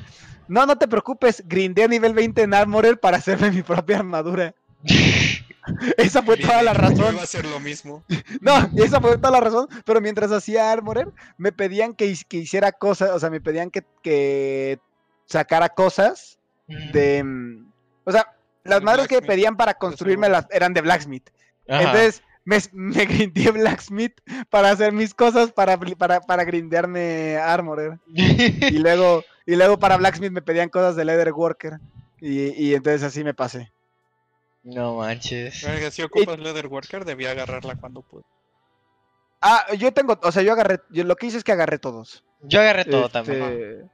No, 0.48 0.66
no 0.66 0.78
te 0.78 0.88
preocupes, 0.88 1.44
grindé 1.48 1.84
a 1.84 1.88
nivel 1.88 2.14
20 2.14 2.42
en 2.44 2.54
Armorer 2.54 3.00
para 3.00 3.18
hacerme 3.18 3.50
mi 3.52 3.64
propia 3.64 3.98
armadura. 3.98 4.54
Esa 5.98 6.22
fue 6.22 6.36
toda 6.38 6.62
la 6.62 6.74
razón. 6.74 7.14
Iba 7.14 7.22
a 7.22 7.24
hacer 7.24 7.46
lo 7.46 7.60
mismo. 7.60 8.04
No, 8.42 8.70
esa 8.76 9.00
fue 9.00 9.18
toda 9.18 9.32
la 9.32 9.40
razón. 9.40 9.68
Pero 9.86 10.02
mientras 10.02 10.32
hacía 10.32 10.72
Armorer, 10.72 11.08
me 11.38 11.52
pedían 11.54 11.94
que, 11.94 12.14
que 12.28 12.38
hiciera 12.38 12.72
cosas, 12.74 13.12
o 13.12 13.20
sea, 13.20 13.30
me 13.30 13.40
pedían 13.40 13.72
que, 13.72 13.84
que 14.02 14.80
sacara 15.26 15.70
cosas 15.70 16.38
de. 16.68 17.24
mm, 17.24 17.72
O 18.04 18.12
sea, 18.12 18.33
las 18.64 18.82
madres 18.82 19.08
que 19.08 19.22
pedían 19.22 19.58
para 19.58 19.74
construirme 19.76 20.30
las 20.30 20.48
eran 20.52 20.74
de 20.74 20.82
Blacksmith. 20.82 21.30
Ajá. 21.68 21.80
Entonces, 21.84 22.24
me, 22.46 22.58
me 22.74 23.06
grindé 23.06 23.52
Blacksmith 23.52 24.20
para 24.50 24.72
hacer 24.72 24.92
mis 24.94 25.14
cosas 25.14 25.52
para, 25.52 25.78
para, 25.78 26.22
para 26.22 26.44
grindearme 26.44 27.38
Armorer. 27.38 28.00
Y 28.08 28.72
luego, 28.80 29.24
y 29.46 29.56
luego 29.56 29.78
para 29.80 29.98
Blacksmith 29.98 30.32
me 30.32 30.42
pedían 30.42 30.70
cosas 30.70 30.96
de 30.96 31.06
Leather 31.06 31.32
Worker. 31.34 31.80
Y, 32.20 32.50
y 32.70 32.74
entonces 32.74 33.04
así 33.04 33.24
me 33.24 33.34
pasé. 33.34 33.72
no 34.64 34.96
manches. 34.96 35.62
Verga, 35.64 35.92
si 35.92 36.02
ocupas 36.04 36.40
Leather 36.40 36.68
Worker, 36.68 37.04
debía 37.06 37.32
agarrarla 37.32 37.76
cuando 37.76 38.02
pude. 38.02 38.24
Ah, 39.42 39.66
yo 39.78 39.92
tengo, 39.92 40.18
o 40.24 40.32
sea, 40.32 40.42
yo 40.42 40.54
agarré, 40.54 40.80
yo 40.90 41.04
lo 41.04 41.18
que 41.18 41.26
hice 41.28 41.38
es 41.38 41.44
que 41.44 41.52
agarré 41.52 41.78
todos. 41.78 42.24
Yo 42.44 42.62
agarré 42.62 42.86
todo 42.86 43.08
Este, 43.08 43.12
también. 43.14 43.92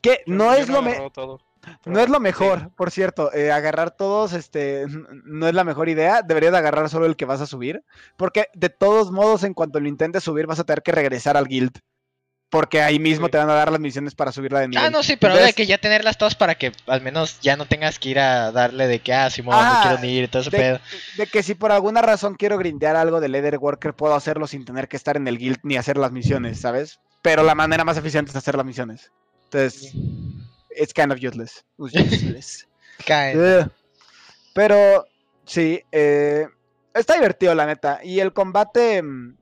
Que 0.00 0.22
no 0.26 0.54
yo 0.54 0.62
es 0.62 0.68
lo 0.70 0.80
me- 0.80 1.10
todo, 1.10 1.40
no 1.84 2.00
es 2.00 2.08
lo 2.08 2.16
sí. 2.16 2.22
mejor, 2.22 2.70
por 2.76 2.90
cierto, 2.90 3.32
eh, 3.32 3.50
agarrar 3.52 3.90
todos, 3.90 4.32
este, 4.32 4.86
no 5.24 5.48
es 5.48 5.54
la 5.54 5.64
mejor 5.64 5.88
idea. 5.88 6.22
Deberías 6.22 6.52
de 6.52 6.58
agarrar 6.58 6.88
solo 6.88 7.06
el 7.06 7.16
que 7.16 7.24
vas 7.24 7.40
a 7.40 7.46
subir, 7.46 7.82
porque 8.16 8.46
de 8.54 8.68
todos 8.70 9.10
modos, 9.12 9.42
en 9.44 9.54
cuanto 9.54 9.80
lo 9.80 9.88
intentes 9.88 10.24
subir, 10.24 10.46
vas 10.46 10.60
a 10.60 10.64
tener 10.64 10.82
que 10.82 10.92
regresar 10.92 11.36
al 11.36 11.46
guild, 11.48 11.72
porque 12.48 12.80
ahí 12.80 12.98
mismo 13.00 13.26
Sí. 13.26 13.32
te 13.32 13.38
van 13.38 13.50
a 13.50 13.54
dar 13.54 13.72
las 13.72 13.80
misiones 13.80 14.14
para 14.14 14.30
subirla 14.30 14.60
de 14.60 14.68
nivel. 14.68 14.84
Ah, 14.84 14.90
no, 14.90 15.02
sí, 15.02 15.16
pero 15.16 15.34
de 15.34 15.40
Entonces, 15.40 15.56
que 15.56 15.66
ya 15.66 15.78
tenerlas 15.78 16.16
todas 16.16 16.36
para 16.36 16.54
que 16.54 16.70
al 16.86 17.00
menos 17.02 17.40
ya 17.40 17.56
no 17.56 17.66
tengas 17.66 17.98
que 17.98 18.10
ir 18.10 18.20
a 18.20 18.52
darle 18.52 18.86
de 18.86 19.00
que, 19.00 19.12
ah, 19.12 19.26
Ajá, 19.26 19.74
me 19.74 19.82
quiero 19.82 19.96
unir 19.98 20.24
y 20.24 20.28
todo 20.28 20.42
ese 20.42 20.50
de, 20.50 20.56
pedo. 20.58 20.80
de 21.18 21.26
que 21.26 21.42
si 21.42 21.54
por 21.56 21.72
alguna 21.72 22.02
razón 22.02 22.36
quiero 22.36 22.56
grindear 22.56 22.94
algo 22.94 23.20
de 23.20 23.28
Leather 23.28 23.58
Worker, 23.58 23.94
puedo 23.94 24.14
hacerlo 24.14 24.46
sin 24.46 24.64
tener 24.64 24.86
que 24.86 24.96
estar 24.96 25.16
en 25.16 25.26
el 25.26 25.38
guild 25.38 25.58
ni 25.64 25.76
hacer 25.76 25.98
las 25.98 26.12
misiones, 26.12 26.60
¿sabes? 26.60 27.00
Pero 27.22 27.42
la 27.42 27.56
manera 27.56 27.84
más 27.84 27.96
eficiente 27.96 28.30
es 28.30 28.36
hacer 28.36 28.54
las 28.54 28.64
misiones. 28.64 29.10
Entonces, 29.50 29.92
it's 30.76 30.92
kind 30.94 31.12
of 31.12 31.18
useless. 31.22 31.64
Useless. 31.78 32.66
Ugh. 33.08 33.70
Pero 34.54 35.04
sí, 35.44 35.82
eh, 35.92 36.46
está 36.94 37.14
divertido 37.14 37.54
la 37.54 37.66
neta. 37.66 38.00
Y 38.02 38.20
el 38.20 38.32
combate... 38.32 39.02
mm, 39.02 39.36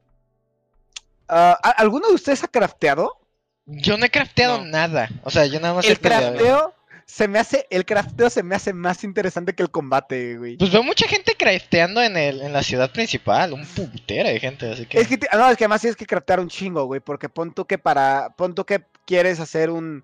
ah, 1.29 1.59
¿a- 1.63 1.71
¿Alguno 1.71 2.09
de 2.09 2.15
ustedes 2.15 2.43
ha 2.45 2.49
crafteado? 2.49 3.21
Yo 3.67 3.97
no 3.97 4.05
he 4.05 4.11
crafteado 4.11 4.59
No. 4.59 4.65
nada. 4.67 5.09
O 5.23 5.31
sea, 5.31 5.47
yo 5.47 5.61
nada 5.61 5.75
más 5.75 5.85
he 5.87 5.93
El 5.93 5.97
peleado. 5.99 6.33
crafteo 6.33 6.75
se 7.07 7.29
me 7.29 7.39
hace, 7.39 7.67
el 7.71 7.85
crafteo 7.85 8.29
se 8.31 8.43
me 8.43 8.57
hace 8.57 8.73
más 8.73 9.05
interesante 9.05 9.55
que 9.55 9.63
el 9.63 9.71
combate, 9.71 10.37
güey. 10.39 10.57
Pues 10.57 10.73
veo 10.73 10.83
mucha 10.83 11.07
gente 11.07 11.35
crafteando 11.39 12.03
en, 12.03 12.17
el, 12.17 12.41
en 12.43 12.53
la 12.53 12.63
ciudad 12.63 12.91
principal. 12.91 13.53
Un 13.53 13.65
putero 13.67 14.29
de 14.29 14.41
gente, 14.41 14.73
así 14.73 14.87
que. 14.87 14.99
Es 15.01 15.09
que, 15.09 15.19
no, 15.33 15.49
es 15.51 15.57
que 15.57 15.65
además 15.65 15.81
tienes 15.83 15.97
que 15.97 16.07
craftear 16.07 16.41
un 16.41 16.49
chingo, 16.49 16.85
güey, 16.87 17.01
porque 17.01 17.29
pon 17.29 17.53
tú 17.55 17.67
que 17.67 17.79
para, 17.79 18.31
pon 18.37 18.55
tú 18.55 18.65
que 18.65 18.85
quieres 19.07 19.39
hacer 19.39 19.71
un 19.71 20.03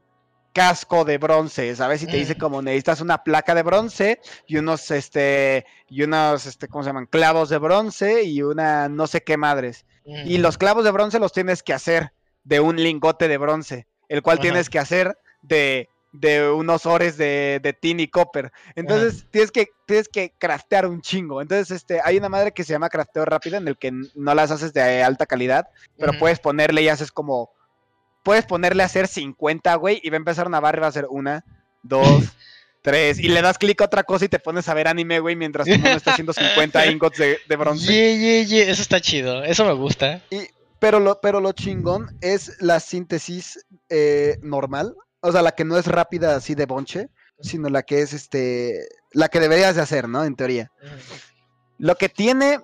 casco 0.53 1.05
de 1.05 1.19
bronce, 1.19 1.75
¿sabes? 1.77 2.03
Y 2.03 2.07
te 2.07 2.17
dice 2.17 2.35
Mm. 2.35 2.39
como 2.39 2.63
necesitas 2.63 3.01
una 3.01 3.23
placa 3.23 3.55
de 3.55 3.63
bronce 3.63 4.21
y 4.47 4.57
unos, 4.57 4.91
este, 4.91 5.65
y 5.89 6.03
unos, 6.03 6.47
este, 6.47 6.69
¿cómo 6.69 6.83
se 6.85 6.89
llaman? 6.91 7.07
Clavos 7.07 7.49
de 7.49 7.59
bronce 7.59 8.25
y 8.25 8.43
una 8.43 8.89
no 8.89 9.07
sé 9.07 9.23
qué 9.23 9.37
madres. 9.37 9.85
Mm. 10.05 10.27
Y 10.27 10.39
los 10.39 10.59
clavos 10.59 10.85
de 10.85 10.91
bronce 10.91 11.19
los 11.19 11.33
tienes 11.33 11.63
que 11.63 11.73
hacer 11.73 12.13
de 12.45 12.61
un 12.61 12.77
lingote 12.77 13.29
de 13.29 13.39
bronce, 13.39 13.87
el 14.09 14.23
cual 14.23 14.39
Ajá. 14.39 14.43
tienes 14.43 14.71
que 14.71 14.79
hacer 14.79 15.17
de, 15.43 15.89
de 16.13 16.51
unos 16.51 16.87
ores 16.87 17.17
de, 17.17 17.61
de 17.63 17.73
tin 17.73 18.01
y 18.01 18.09
copper. 18.09 18.51
Entonces 18.75 19.27
tienes 19.31 19.53
que, 19.53 19.69
tienes 19.87 20.09
que 20.09 20.33
craftear 20.39 20.87
un 20.87 21.01
chingo. 21.01 21.41
Entonces, 21.43 21.71
este, 21.71 22.01
hay 22.03 22.17
una 22.17 22.29
madre 22.29 22.53
que 22.53 22.65
se 22.65 22.73
llama 22.73 22.89
crafteo 22.89 23.25
rápido 23.25 23.57
en 23.57 23.69
el 23.69 23.77
que 23.79 23.93
no 23.93 24.35
las 24.35 24.51
haces 24.51 24.73
de 24.73 25.03
alta 25.03 25.27
calidad, 25.27 25.69
pero 25.99 26.19
puedes 26.19 26.41
ponerle 26.41 26.83
y 26.83 26.89
haces 26.89 27.13
como. 27.13 27.51
Puedes 28.23 28.45
ponerle 28.47 28.83
a 28.83 28.87
hacer 28.87 29.07
50, 29.07 29.75
güey, 29.77 30.01
y 30.03 30.11
va 30.11 30.17
a 30.17 30.19
empezar 30.19 30.47
una 30.47 30.61
barra 30.61 30.79
y 30.79 30.81
va 30.81 30.87
a 30.87 30.91
hacer 30.91 31.07
una, 31.09 31.45
dos, 31.83 32.25
tres, 32.83 33.19
y 33.19 33.29
le 33.29 33.43
das 33.43 33.59
clic 33.59 33.81
a 33.81 33.85
otra 33.85 34.05
cosa 34.05 34.25
y 34.25 34.29
te 34.29 34.39
pones 34.39 34.69
a 34.69 34.75
ver 34.75 34.89
anime, 34.89 35.21
güey, 35.21 35.37
mientras 35.37 35.67
tu 35.67 35.79
mono 35.79 35.97
está 35.97 36.13
haciendo 36.13 36.33
50 36.33 36.87
ingots 36.91 37.19
de, 37.19 37.39
de 37.49 37.57
bronce. 37.57 37.93
Yeah, 37.93 38.17
yeah, 38.17 38.43
yeah, 38.45 38.71
Eso 38.71 38.83
está 38.83 39.01
chido. 39.01 39.43
Eso 39.45 39.65
me 39.65 39.73
gusta. 39.73 40.23
Pero 40.79 40.99
lo, 40.99 41.21
pero 41.21 41.41
lo 41.41 41.53
chingón 41.53 42.17
es 42.21 42.57
la 42.61 42.81
síntesis 42.81 43.65
eh, 43.91 44.39
normal. 44.43 44.97
O 45.21 45.31
sea, 45.31 45.43
la 45.43 45.53
que 45.53 45.65
no 45.65 45.77
es 45.77 45.87
rápida 45.87 46.35
así 46.35 46.55
de 46.55 46.65
bonche, 46.65 47.09
sino 47.41 47.69
la 47.69 47.83
que 47.83 48.01
es 48.01 48.15
este. 48.15 48.89
La 49.13 49.29
que 49.29 49.41
deberías 49.41 49.77
de 49.77 49.83
hacer, 49.83 50.09
¿no? 50.09 50.25
En 50.25 50.37
teoría. 50.37 50.71
Lo 51.77 51.97
que 51.97 52.09
tiene 52.09 52.61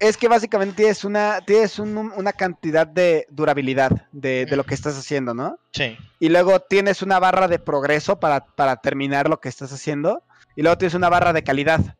es 0.00 0.16
que 0.16 0.28
básicamente 0.28 0.76
tienes 0.76 1.04
una, 1.04 1.40
tienes 1.44 1.78
un- 1.78 1.96
un- 1.96 2.12
una 2.16 2.32
cantidad 2.32 2.86
de 2.86 3.26
durabilidad 3.30 3.90
de, 4.12 4.46
de 4.46 4.56
lo 4.56 4.64
que 4.64 4.74
estás 4.74 4.96
haciendo, 4.98 5.34
¿no? 5.34 5.58
Sí. 5.72 5.96
Y 6.20 6.28
luego 6.28 6.60
tienes 6.60 7.02
una 7.02 7.18
barra 7.18 7.48
de 7.48 7.58
progreso 7.58 8.20
para, 8.20 8.46
para 8.46 8.76
terminar 8.76 9.28
lo 9.28 9.40
que 9.40 9.48
estás 9.48 9.72
haciendo. 9.72 10.22
Y 10.56 10.62
luego 10.62 10.78
tienes 10.78 10.94
una 10.94 11.08
barra 11.08 11.32
de 11.32 11.42
calidad. 11.44 11.96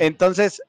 Entonces, 0.00 0.60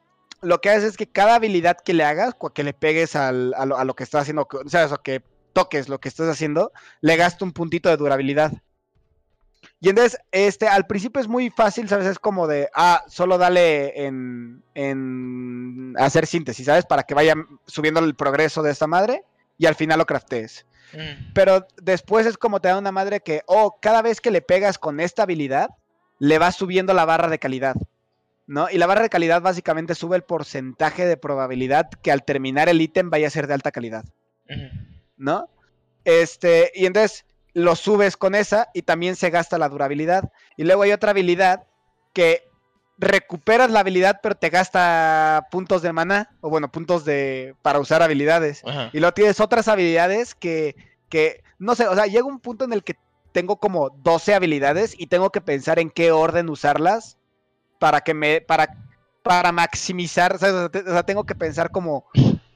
lo 0.41 0.61
que 0.61 0.69
haces 0.69 0.83
es 0.91 0.97
que 0.97 1.07
cada 1.07 1.35
habilidad 1.35 1.77
que 1.83 1.93
le 1.93 2.03
hagas, 2.03 2.35
que 2.53 2.63
le 2.63 2.73
pegues 2.73 3.15
al- 3.15 3.53
a, 3.55 3.65
lo, 3.65 3.77
a 3.77 3.83
lo 3.83 3.93
que 3.95 4.03
estás 4.03 4.21
haciendo, 4.21 4.47
o 4.51 4.69
sea, 4.69 4.83
eso, 4.85 5.01
que 5.01 5.21
toques 5.53 5.89
lo 5.89 5.99
que 5.99 6.07
estás 6.09 6.29
haciendo, 6.29 6.71
le 7.01 7.15
gasta 7.15 7.43
un 7.43 7.51
puntito 7.51 7.89
de 7.89 7.97
durabilidad. 7.97 8.53
Y 9.81 9.89
entonces, 9.89 10.19
este, 10.31 10.67
al 10.67 10.87
principio 10.87 11.21
es 11.21 11.27
muy 11.27 11.49
fácil, 11.49 11.87
¿sabes? 11.87 12.05
Es 12.05 12.19
como 12.19 12.47
de, 12.47 12.69
ah, 12.75 13.03
solo 13.07 13.37
dale 13.37 14.05
en, 14.05 14.61
en 14.75 15.95
hacer 15.97 16.25
síntesis, 16.25 16.65
¿sabes? 16.65 16.85
Para 16.85 17.03
que 17.03 17.13
vaya 17.13 17.35
subiendo 17.65 18.01
el 18.01 18.15
progreso 18.15 18.61
de 18.61 18.71
esta 18.71 18.87
madre 18.87 19.23
y 19.57 19.67
al 19.67 19.75
final 19.75 19.99
lo 19.99 20.05
craftees. 20.05 20.65
Mm. 20.93 21.33
Pero 21.33 21.65
después 21.81 22.25
es 22.25 22.37
como 22.37 22.59
te 22.59 22.67
da 22.67 22.77
una 22.77 22.91
madre 22.91 23.21
que, 23.21 23.43
oh, 23.45 23.77
cada 23.81 24.01
vez 24.01 24.19
que 24.19 24.31
le 24.31 24.41
pegas 24.41 24.77
con 24.77 24.99
esta 24.99 25.23
habilidad, 25.23 25.69
le 26.19 26.39
vas 26.39 26.57
subiendo 26.57 26.93
la 26.93 27.05
barra 27.05 27.29
de 27.29 27.39
calidad. 27.39 27.75
¿No? 28.47 28.67
Y 28.69 28.79
la 28.79 28.87
barra 28.87 29.03
de 29.03 29.09
calidad 29.09 29.43
básicamente 29.43 29.93
sube 29.93 30.15
el 30.15 30.23
porcentaje 30.23 31.05
de 31.05 31.17
probabilidad 31.17 31.87
que 32.01 32.11
al 32.11 32.25
terminar 32.25 32.67
el 32.67 32.81
ítem 32.81 33.11
vaya 33.11 33.27
a 33.27 33.29
ser 33.29 33.45
de 33.45 33.53
alta 33.53 33.71
calidad. 33.71 34.03
¿No? 35.17 35.49
Este, 36.03 36.71
y 36.73 36.87
entonces 36.87 37.25
lo 37.53 37.75
subes 37.75 38.17
con 38.17 38.35
esa 38.35 38.69
y 38.73 38.83
también 38.83 39.15
se 39.15 39.29
gasta 39.29 39.57
la 39.57 39.69
durabilidad. 39.69 40.31
Y 40.57 40.63
luego 40.63 40.83
hay 40.83 40.91
otra 40.91 41.11
habilidad 41.11 41.63
que 42.13 42.49
recuperas 42.97 43.71
la 43.71 43.79
habilidad, 43.79 44.19
pero 44.21 44.35
te 44.35 44.49
gasta 44.49 45.47
puntos 45.51 45.81
de 45.81 45.93
maná, 45.93 46.29
o 46.41 46.49
bueno, 46.49 46.69
puntos 46.69 47.05
de 47.05 47.55
para 47.61 47.79
usar 47.79 48.03
habilidades. 48.03 48.61
Ajá. 48.65 48.89
Y 48.93 48.99
luego 48.99 49.13
tienes 49.13 49.39
otras 49.39 49.67
habilidades 49.67 50.35
que, 50.35 50.75
que, 51.07 51.43
no 51.57 51.75
sé, 51.75 51.87
o 51.87 51.95
sea, 51.95 52.07
llega 52.07 52.25
un 52.25 52.39
punto 52.39 52.65
en 52.65 52.73
el 52.73 52.83
que 52.83 52.95
tengo 53.31 53.57
como 53.57 53.89
12 53.89 54.33
habilidades 54.35 54.95
y 54.97 55.07
tengo 55.07 55.29
que 55.29 55.41
pensar 55.41 55.79
en 55.79 55.89
qué 55.89 56.11
orden 56.11 56.49
usarlas 56.49 57.17
para 57.79 58.01
que 58.01 58.13
me, 58.13 58.41
para, 58.41 58.75
para 59.23 59.51
maximizar, 59.51 60.35
o 60.35 60.37
sea, 60.37 61.03
tengo 61.03 61.25
que 61.25 61.35
pensar 61.35 61.71
como 61.71 62.05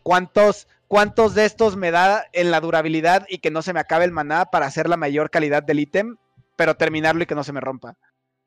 cuántos, 0.04 0.68
cuántos 0.94 1.34
de 1.34 1.46
estos 1.46 1.76
me 1.76 1.90
da 1.90 2.28
en 2.34 2.52
la 2.52 2.62
durabilidad 2.62 3.26
y 3.28 3.40
que 3.40 3.50
no 3.50 3.64
se 3.64 3.74
me 3.74 3.80
acabe 3.80 4.06
el 4.06 4.12
maná 4.12 4.46
para 4.46 4.68
hacer 4.68 4.88
la 4.88 4.96
mayor 4.96 5.32
calidad 5.32 5.64
del 5.64 5.80
ítem, 5.80 6.18
pero 6.56 6.78
terminarlo 6.78 7.24
y 7.24 7.26
que 7.26 7.34
no 7.34 7.44
se 7.44 7.52
me 7.52 7.62
rompa. 7.62 7.98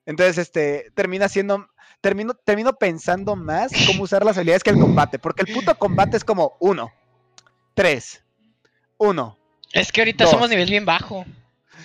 Entonces, 0.04 0.38
este, 0.38 0.92
termina 0.94 1.28
siendo, 1.28 1.66
termino, 2.00 2.34
termino 2.34 2.74
pensando 2.74 3.34
más 3.34 3.72
cómo 3.88 4.04
usar 4.04 4.24
las 4.24 4.36
habilidades 4.36 4.62
que 4.62 4.70
el 4.70 4.78
combate, 4.78 5.18
porque 5.18 5.42
el 5.42 5.52
puto 5.52 5.76
combate 5.76 6.18
es 6.18 6.22
como 6.22 6.56
uno, 6.60 6.92
tres, 7.74 8.22
uno. 8.96 9.36
Es 9.72 9.90
que 9.90 10.02
ahorita 10.02 10.22
Dos. 10.22 10.30
somos 10.30 10.48
nivel 10.48 10.70
bien 10.70 10.84
bajo. 10.84 11.26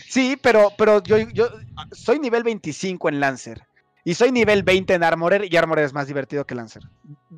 Sí, 0.07 0.37
pero, 0.39 0.73
pero 0.77 1.01
yo, 1.01 1.17
yo 1.33 1.49
soy 1.91 2.19
nivel 2.19 2.43
25 2.43 3.09
en 3.09 3.19
Lancer. 3.19 3.63
Y 4.05 4.13
soy 4.13 4.31
nivel 4.31 4.61
20 4.61 4.93
en 4.93 5.03
Armorer 5.03 5.51
y 5.51 5.57
Armorer 5.57 5.85
es 5.85 5.93
más 5.93 6.05
divertido 6.05 6.45
que 6.45 6.53
Lancer. 6.53 6.83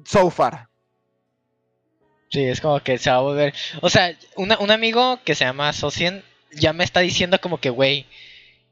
So 0.04 0.30
far. 0.30 0.68
Sí, 2.34 2.44
es 2.44 2.60
como 2.62 2.80
que 2.80 2.98
se 2.98 3.12
va 3.12 3.18
a 3.18 3.22
volver. 3.22 3.54
O 3.82 3.90
sea, 3.92 4.16
una- 4.36 4.58
un 4.58 4.72
amigo 4.72 5.20
que 5.24 5.36
se 5.36 5.46
llama 5.46 5.72
Socien 5.72 6.24
ya 6.52 6.74
me 6.74 6.84
está 6.84 7.00
diciendo 7.00 7.40
como 7.40 7.60
que, 7.60 7.70
güey, 7.70 8.08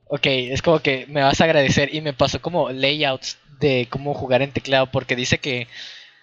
ok, 0.08 0.26
es 0.26 0.64
como 0.64 0.80
que 0.80 1.06
me 1.08 1.22
vas 1.22 1.40
a 1.40 1.44
agradecer. 1.44 1.94
Y 1.94 2.02
me 2.02 2.14
pasó 2.14 2.42
como 2.42 2.72
layouts 2.72 3.38
de 3.60 3.88
cómo 3.90 4.16
jugar 4.16 4.42
en 4.42 4.52
teclado, 4.52 4.88
porque 4.88 5.16
dice 5.16 5.38
que 5.38 5.68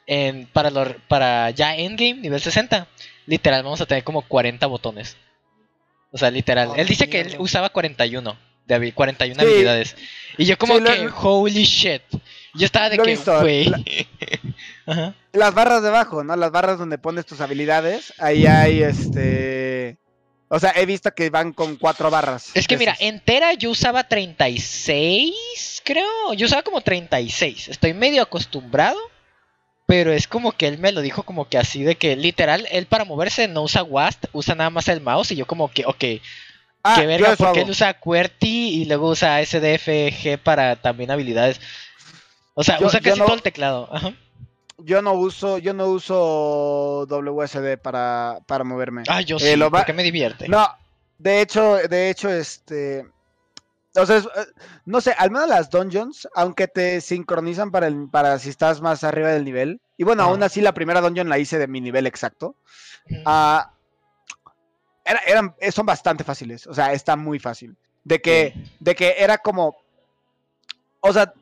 en, 0.09 0.47
para, 0.47 0.71
lo- 0.71 0.97
para 1.07 1.51
ya 1.51 1.77
endgame, 1.77 2.15
nivel 2.15 2.41
60, 2.41 2.89
literal, 3.27 3.63
vamos 3.63 3.81
a 3.81 3.87
tener 3.87 4.03
como 4.03 4.23
40 4.23 4.67
botones. 4.67 5.17
O 6.11 6.19
sea, 6.19 6.31
literal. 6.33 6.71
Ah, 6.73 6.81
él 6.81 6.89
dice 6.89 7.09
que 7.09 7.21
él 7.21 7.37
usaba 7.39 7.69
41, 7.69 8.37
de 8.67 8.75
habi- 8.75 8.93
41 8.95 9.41
Sí. 9.43 9.47
habilidades. 9.47 9.97
Y 10.39 10.45
yo 10.47 10.59
como 10.59 10.77
Sí, 10.79 10.83
que, 10.85 11.09
holy 11.23 11.63
shit. 11.65 12.03
Yo 12.55 12.67
estaba 12.67 12.89
de 12.91 12.97
Lo 12.97 13.05
que, 13.05 13.17
güey. 13.17 13.67
la-. 14.87 15.15
Las 15.33 15.55
barras 15.55 15.83
de 15.83 15.89
abajo, 15.89 16.25
¿no? 16.25 16.35
Las 16.37 16.51
barras 16.51 16.79
donde 16.79 16.99
pones 16.99 17.27
tus 17.27 17.41
habilidades. 17.41 18.15
Ahí 18.19 18.47
hay 18.47 18.83
este. 18.83 19.99
O 20.49 20.59
sea, 20.59 20.73
he 20.75 20.87
visto 20.87 21.15
que 21.15 21.29
van 21.29 21.53
con 21.53 21.77
cuatro 21.77 22.11
barras. 22.11 22.51
Es 22.55 22.67
que 22.67 22.79
mira, 22.79 22.97
entera 22.99 23.53
yo 23.53 23.71
usaba 23.71 24.05
36, 24.09 25.83
creo. 25.85 26.33
Yo 26.35 26.47
usaba 26.47 26.63
como 26.63 26.81
36. 26.81 27.69
Estoy 27.69 27.93
medio 27.93 28.23
acostumbrado. 28.23 28.99
Pero 29.85 30.13
es 30.13 30.29
como 30.29 30.53
que 30.53 30.67
él 30.69 30.77
me 30.77 30.93
lo 30.93 31.01
dijo 31.01 31.23
como 31.23 31.49
que 31.49 31.57
así 31.57 31.83
de 31.83 31.95
que 31.95 32.15
literal, 32.15 32.67
él 32.71 32.85
para 32.85 33.07
moverse 33.07 33.49
no 33.49 33.63
usa 33.63 33.83
WASD, 33.83 34.27
usa 34.33 34.55
nada 34.55 34.69
más 34.69 34.87
el 34.89 35.01
mouse 35.01 35.31
y 35.31 35.37
yo 35.37 35.47
como 35.47 35.71
que, 35.71 35.87
ok, 35.87 36.05
Ah, 36.83 36.97
qué 36.99 37.07
verga, 37.07 37.35
porque 37.37 37.63
él 37.63 37.71
usa 37.71 37.95
QWERTY 37.95 38.69
y 38.81 38.85
luego 38.85 39.09
usa 39.11 39.45
SDFG 39.45 40.39
para 40.43 40.77
también 40.77 41.11
habilidades. 41.11 41.61
O 42.61 42.65
sea, 42.65 42.81
Yo- 42.81 42.87
usa 42.89 43.01
casi 43.01 43.21
no- 43.21 43.27
todo 43.27 43.37
el 43.37 43.43
teclado. 43.43 43.89
Ajá. 43.93 44.13
Yo 44.79 45.01
no 45.01 45.13
uso, 45.13 45.59
yo 45.59 45.75
no 45.75 45.87
uso 45.87 47.07
WSD 47.09 47.79
para, 47.79 48.41
para 48.47 48.65
moverme. 48.65 49.05
Ah, 49.09 49.21
yo 49.21 49.37
Eh, 49.37 49.41
sí, 49.41 49.57
lo 49.57 49.71
porque 49.71 49.93
me 49.93 50.03
divierte. 50.03 50.49
No, 50.49 50.67
de 51.19 51.41
hecho, 51.41 51.77
de 51.77 52.11
hecho, 52.11 52.29
este. 52.31 53.07
O 53.97 54.07
sea, 54.07 54.19
eh, 54.19 54.23
no 54.87 55.01
sé, 55.01 55.15
al 55.19 55.31
menos 55.31 55.49
las 55.49 55.71
dungeons, 55.71 56.29
aunque 56.35 56.67
te 56.69 57.01
sincronizan 57.01 57.71
para, 57.71 57.87
el, 57.87 58.09
para 58.09 58.39
si 58.41 58.49
estás 58.51 58.81
más 58.81 59.03
arriba 59.05 59.29
del 59.29 59.45
nivel. 59.45 59.81
Y 59.97 60.03
bueno, 60.05 60.25
aún 60.25 60.43
así 60.43 60.61
la 60.61 60.75
primera 60.75 61.01
dungeon 61.01 61.29
la 61.29 61.39
hice 61.39 61.59
de 61.59 61.67
mi 61.69 61.81
nivel 61.81 62.07
exacto. 62.07 62.55
Ah, 63.25 63.73
era- 65.05 65.21
eran, 65.27 65.55
son 65.73 65.87
bastante 65.87 66.23
fáciles. 66.25 66.67
O 66.67 66.75
sea, 66.75 66.93
está 66.93 67.17
muy 67.17 67.39
fácil. 67.39 67.77
De 68.05 68.21
que, 68.21 68.55
de 68.81 68.95
que 68.95 69.15
era 69.19 69.39
como. 69.39 69.77
O 71.01 71.13
sea, 71.13 71.33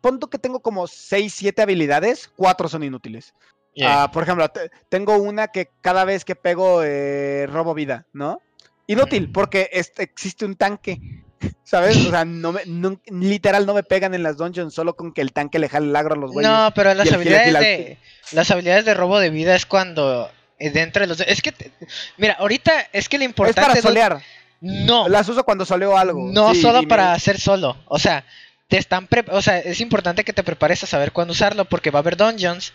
tú 0.00 0.28
que 0.28 0.38
tengo 0.38 0.60
como 0.60 0.86
6, 0.86 1.32
7 1.34 1.62
habilidades, 1.62 2.30
4 2.36 2.68
son 2.68 2.82
inútiles. 2.84 3.34
Yeah. 3.74 4.04
Ah, 4.04 4.10
por 4.12 4.22
ejemplo, 4.22 4.48
te- 4.48 4.70
tengo 4.88 5.16
una 5.16 5.48
que 5.48 5.70
cada 5.80 6.04
vez 6.04 6.24
que 6.24 6.36
pego 6.36 6.82
eh, 6.84 7.46
robo 7.50 7.74
vida, 7.74 8.06
¿no? 8.12 8.40
Inútil, 8.86 9.24
Ujú. 9.24 9.32
porque 9.32 9.70
este, 9.72 10.02
existe 10.02 10.44
un 10.44 10.54
tanque, 10.56 11.00
¿sabes? 11.64 11.96
O 12.06 12.10
sea, 12.10 12.24
no 12.24 12.52
me, 12.52 12.60
no- 12.66 13.00
literal 13.06 13.66
no 13.66 13.74
me 13.74 13.82
pegan 13.82 14.14
en 14.14 14.22
las 14.22 14.36
dungeons 14.36 14.74
solo 14.74 14.94
con 14.94 15.12
que 15.12 15.22
el 15.22 15.32
tanque 15.32 15.58
le 15.58 15.68
jale 15.68 15.86
el 15.88 15.96
agro 15.96 16.14
a 16.14 16.18
los 16.18 16.30
güeyes. 16.32 16.50
No, 16.50 16.72
pero 16.74 16.94
las 16.94 17.10
habilidades 17.12 17.52
de 17.54 17.98
las 18.32 18.50
habilidades 18.50 18.84
de 18.84 18.94
robo 18.94 19.18
de 19.18 19.30
vida 19.30 19.56
es 19.56 19.66
cuando 19.66 20.30
eh, 20.58 20.70
dentro 20.70 21.00
de 21.00 21.06
los 21.08 21.20
es 21.20 21.42
que 21.42 21.50
te- 21.52 21.72
mira, 22.18 22.34
ahorita 22.34 22.72
es 22.92 23.08
que 23.08 23.18
lo 23.18 23.24
es 23.24 23.30
importante 23.30 23.60
para 23.62 23.74
no- 23.74 23.80
solear. 23.82 24.22
no, 24.60 25.08
Las 25.08 25.28
uso 25.28 25.42
cuando 25.44 25.64
soleo 25.66 25.96
algo. 25.96 26.28
no 26.30 26.54
Sí, 26.54 26.60
solo 26.62 26.82
me- 26.82 26.88
para 26.88 27.12
hacer 27.12 27.40
solo, 27.40 27.76
o 27.86 27.98
sea, 27.98 28.24
te 28.68 28.78
están 28.78 29.06
pre- 29.06 29.24
o 29.30 29.42
sea, 29.42 29.58
es 29.58 29.80
importante 29.80 30.24
que 30.24 30.32
te 30.32 30.42
prepares 30.42 30.82
a 30.82 30.86
saber 30.86 31.12
cuándo 31.12 31.32
usarlo 31.32 31.64
porque 31.66 31.90
va 31.90 31.98
a 31.98 32.02
haber 32.02 32.16
dungeons 32.16 32.72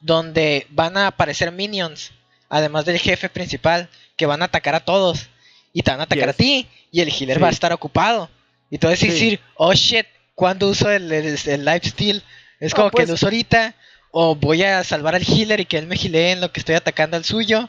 donde 0.00 0.66
van 0.70 0.96
a 0.96 1.06
aparecer 1.08 1.52
minions, 1.52 2.12
además 2.48 2.84
del 2.84 2.98
jefe 2.98 3.28
principal 3.28 3.88
que 4.16 4.26
van 4.26 4.42
a 4.42 4.46
atacar 4.46 4.74
a 4.74 4.80
todos 4.84 5.28
y 5.72 5.82
te 5.82 5.90
van 5.90 6.00
a 6.00 6.04
atacar 6.04 6.28
a 6.28 6.32
ti 6.32 6.68
y 6.90 7.00
el 7.00 7.08
healer 7.08 7.36
Sí. 7.36 7.42
va 7.42 7.48
a 7.48 7.52
estar 7.52 7.72
ocupado. 7.72 8.30
Y 8.70 8.78
tú 8.78 8.86
vas 8.86 8.94
a 8.94 9.00
Sí. 9.00 9.08
decir, 9.08 9.40
"Oh 9.54 9.72
shit, 9.74 10.06
¿cuándo 10.34 10.68
uso 10.68 10.90
el, 10.90 11.10
el, 11.12 11.38
el 11.46 11.64
lifesteal?" 11.64 12.22
Es 12.60 12.72
No, 12.72 12.76
como 12.76 12.90
que 12.90 12.96
pues- 12.96 13.08
lo 13.08 13.14
uso 13.14 13.26
ahorita 13.26 13.74
o 14.10 14.34
voy 14.34 14.62
a 14.62 14.84
salvar 14.84 15.14
al 15.14 15.22
healer 15.26 15.60
y 15.60 15.64
que 15.64 15.78
él 15.78 15.86
me 15.86 15.96
gilee 15.96 16.32
en 16.32 16.40
lo 16.40 16.52
que 16.52 16.60
estoy 16.60 16.74
atacando 16.74 17.16
al 17.16 17.24
suyo. 17.24 17.68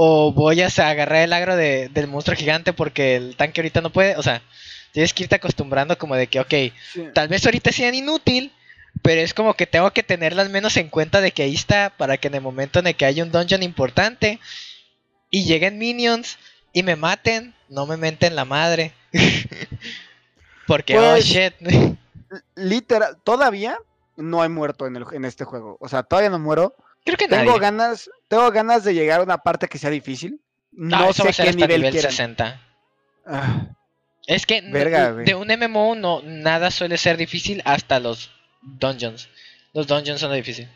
O 0.00 0.32
voy 0.32 0.60
a 0.62 0.66
agarrar 0.68 1.22
el 1.22 1.32
agro 1.32 1.56
de- 1.56 1.88
del 1.88 2.06
monstruo 2.06 2.36
gigante 2.36 2.72
porque 2.72 3.16
el 3.16 3.36
tanque 3.36 3.60
ahorita 3.60 3.80
no 3.80 3.90
puede. 3.90 4.16
O 4.16 4.22
sea, 4.22 4.42
tienes 4.92 5.12
que 5.14 5.24
irte 5.24 5.34
acostumbrando 5.36 5.96
como 5.98 6.14
de 6.16 6.26
que, 6.26 6.40
ok, 6.40 6.54
Sí. 6.92 7.04
tal 7.14 7.28
vez 7.28 7.44
ahorita 7.44 7.72
sean 7.72 7.94
inútil, 7.94 8.52
pero 9.02 9.20
es 9.20 9.34
como 9.34 9.54
que 9.54 9.66
tengo 9.66 9.90
que 9.92 10.02
tenerla 10.02 10.42
al 10.42 10.50
menos 10.50 10.76
en 10.76 10.88
cuenta 10.88 11.20
de 11.20 11.30
que 11.32 11.42
ahí 11.44 11.54
está 11.54 11.90
para 11.96 12.16
que 12.16 12.28
en 12.28 12.34
el 12.34 12.40
momento 12.40 12.78
en 12.80 12.86
el 12.88 12.94
que 12.96 13.04
haya 13.06 13.22
un 13.22 13.30
dungeon 13.30 13.62
importante 13.62 14.40
y 15.30 15.44
lleguen 15.44 15.78
minions 15.78 16.38
y 16.72 16.82
me 16.82 16.96
maten, 16.96 17.54
no 17.68 17.86
me 17.86 17.96
menten 17.96 18.34
la 18.34 18.44
madre. 18.44 18.92
porque, 20.66 20.98
oh 20.98 21.12
Pues, 21.12 21.24
shit. 21.24 21.54
Literal, 22.56 23.16
todavía 23.24 23.78
no 24.16 24.44
he 24.44 24.48
muerto 24.48 24.86
en, 24.86 24.96
el, 24.96 25.04
en 25.12 25.24
este 25.24 25.44
juego. 25.44 25.76
O 25.80 25.88
sea, 25.88 26.02
todavía 26.02 26.30
no 26.30 26.38
muero. 26.38 26.74
Creo 27.04 27.16
que 27.16 27.28
Tengo 27.28 27.44
nadie. 27.52 27.60
ganas, 27.60 28.10
tengo 28.28 28.50
ganas 28.50 28.84
de 28.84 28.92
llegar 28.94 29.20
a 29.20 29.22
una 29.22 29.38
parte 29.38 29.68
que 29.68 29.78
sea 29.78 29.90
difícil. 29.90 30.40
No, 30.72 30.98
No 30.98 31.10
eso 31.10 31.24
va 31.24 31.32
sé 31.32 31.42
a 31.42 31.44
ser 31.44 31.44
qué 31.46 31.50
hasta 31.50 31.66
nivel, 31.66 31.80
nivel 31.80 31.92
quieran. 31.92 32.10
60. 32.10 32.62
Ah, 33.26 33.66
Es 34.28 34.44
que 34.46 34.60
Verga, 34.60 35.12
de 35.14 35.34
un 35.34 35.48
MMO 35.48 35.94
no, 35.94 36.20
nada 36.22 36.70
suele 36.70 36.98
ser 36.98 37.16
difícil 37.16 37.62
hasta 37.64 37.98
los 37.98 38.30
dungeons. 38.62 39.28
Los 39.72 39.86
dungeons 39.86 40.20
son 40.20 40.28
lo 40.30 40.36
difícil. 40.36 40.68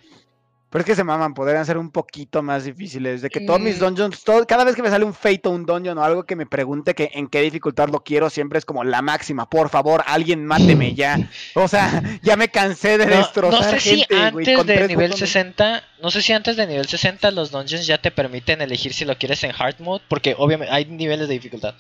Pero 0.71 0.81
es 0.81 0.87
que 0.87 0.95
se 0.95 1.05
maman, 1.05 1.35
podrían 1.35 1.67
ser 1.67 1.77
un 1.77 1.91
poquito 1.91 2.43
más 2.43 2.65
difíciles. 2.65 3.21
De 3.21 3.29
que 3.29 3.41
todos 3.41 3.61
mis 3.61 3.77
Mm. 3.77 3.81
dungeons, 3.81 4.25
todo, 4.25 4.47
cada 4.47 4.65
vez 4.65 4.75
que 4.75 4.81
me 4.83 4.89
sale 4.89 5.05
un 5.05 5.13
fate 5.13 5.43
o 5.45 5.51
un 5.51 5.67
dungeon 5.67 5.99
o 5.99 6.03
algo 6.03 6.25
que 6.25 6.35
me 6.35 6.47
pregunte 6.47 6.95
que 6.95 7.11
en 7.13 7.29
qué 7.29 7.43
dificultad 7.43 7.91
lo 7.91 8.01
quiero, 8.03 8.31
siempre 8.31 8.59
es 8.59 8.65
como 8.65 8.83
la 8.83 9.03
máxima. 9.03 9.51
Por 9.51 9.69
favor, 9.69 10.03
alguien 10.07 10.47
máteme 10.47 10.95
ya. 10.95 11.19
O 11.55 11.69
sea, 11.69 12.03
ya 12.23 12.37
me 12.37 12.49
cansé 12.49 12.97
de 12.97 13.05
No, 13.05 13.17
destrozar 13.19 13.61
no 13.65 13.71
sé 13.71 13.81
si 13.81 13.99
gente, 13.99 14.31
güey, 14.31 14.47
antes 14.51 14.67
de 14.67 14.89
nivel 14.89 15.11
botones. 15.11 15.19
60, 15.31 15.85
no 16.01 16.11
sé 16.11 16.23
si 16.23 16.33
antes 16.33 16.57
de 16.57 16.67
nivel 16.67 16.89
60 16.89 17.31
los 17.33 17.51
dungeons 17.51 17.87
ya 17.87 17.99
te 17.99 18.11
permiten 18.11 18.63
elegir 18.63 18.95
si 18.95 19.05
lo 19.05 19.19
quieres 19.19 19.45
en 19.45 19.53
hard 19.55 19.79
mode, 19.81 20.03
porque 20.09 20.35
obviamente 20.39 20.73
hay 20.73 20.87
niveles 20.87 21.29
de 21.29 21.35
dificultad. 21.35 21.75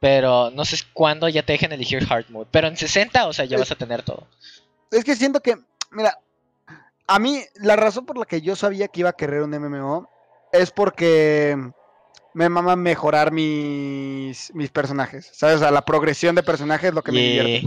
Pero 0.00 0.50
no 0.50 0.64
sé 0.64 0.76
cuándo 0.92 1.28
ya 1.28 1.42
te 1.42 1.52
dejen 1.54 1.72
elegir 1.72 2.06
hard 2.08 2.26
mode. 2.30 2.48
Pero 2.50 2.68
en 2.68 2.76
60, 2.76 3.26
o 3.26 3.32
sea, 3.32 3.44
ya 3.44 3.56
Es- 3.56 3.62
vas 3.62 3.72
a 3.72 3.76
tener 3.76 4.02
todo. 4.02 4.26
Es 4.90 5.04
que 5.04 5.16
siento 5.16 5.40
que, 5.40 5.56
mira, 5.90 6.18
a 7.06 7.18
mí 7.18 7.40
la 7.56 7.76
razón 7.76 8.06
por 8.06 8.16
la 8.16 8.24
que 8.24 8.40
yo 8.40 8.54
sabía 8.56 8.88
que 8.88 9.00
iba 9.00 9.10
a 9.10 9.14
querer 9.16 9.42
un 9.42 9.52
MMO 9.52 10.08
es 10.52 10.70
porque 10.70 11.56
me 12.34 12.48
mama 12.48 12.76
mejorar 12.76 13.32
mis, 13.32 14.54
mis 14.54 14.70
personajes, 14.70 15.30
¿sabes? 15.34 15.56
O 15.56 15.58
sea, 15.58 15.70
la 15.70 15.84
progresión 15.84 16.34
de 16.36 16.42
personajes 16.42 16.90
es 16.90 16.94
lo 16.94 17.02
que 17.02 17.12
me 17.12 17.20
divierte. 17.20 17.62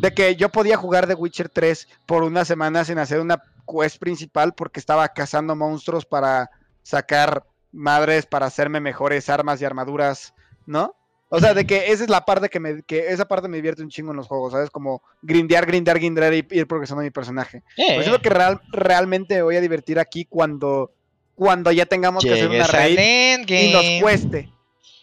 De 0.00 0.12
que 0.12 0.36
yo 0.36 0.48
podía 0.50 0.76
jugar 0.76 1.06
The 1.06 1.14
Witcher 1.14 1.48
3 1.48 1.88
por 2.06 2.22
una 2.22 2.44
semana 2.44 2.84
sin 2.84 2.98
hacer 2.98 3.20
una 3.20 3.42
quest 3.66 3.98
principal 3.98 4.52
porque 4.52 4.80
estaba 4.80 5.08
cazando 5.08 5.56
monstruos 5.56 6.04
para 6.04 6.50
sacar 6.82 7.44
madres, 7.72 8.26
para 8.26 8.46
hacerme 8.46 8.80
mejores 8.80 9.28
armas 9.28 9.60
y 9.60 9.64
armaduras, 9.64 10.34
¿no? 10.66 10.94
O 11.32 11.38
sea, 11.40 11.54
de 11.54 11.64
que 11.64 11.92
esa 11.92 12.02
es 12.04 12.10
la 12.10 12.24
parte 12.24 12.48
que 12.48 12.58
me, 12.60 12.82
que 12.82 13.08
esa 13.08 13.26
parte 13.26 13.46
me 13.48 13.56
divierte 13.56 13.82
un 13.82 13.88
chingo 13.88 14.10
en 14.10 14.16
los 14.16 14.26
juegos, 14.26 14.52
¿sabes? 14.52 14.68
Como 14.68 15.00
grindear, 15.22 15.64
grindear, 15.64 15.98
grindear 15.98 16.34
y 16.34 16.44
ir 16.50 16.66
progresando 16.66 17.02
mi 17.04 17.10
personaje. 17.10 17.62
Pues 17.94 18.06
es 18.06 18.12
lo 18.12 18.20
que 18.20 18.30
real- 18.30 18.60
realmente 18.72 19.36
me 19.36 19.42
voy 19.42 19.54
a 19.56 19.60
divertir 19.60 19.98
aquí 20.00 20.24
cuando, 20.24 20.92
cuando 21.36 21.70
ya 21.72 21.86
tengamos 21.86 22.24
que 22.24 22.30
hacer 22.34 22.48
una 22.56 22.66
raid 22.66 22.96
y 23.68 23.72
nos 23.72 24.02
cueste. 24.02 24.50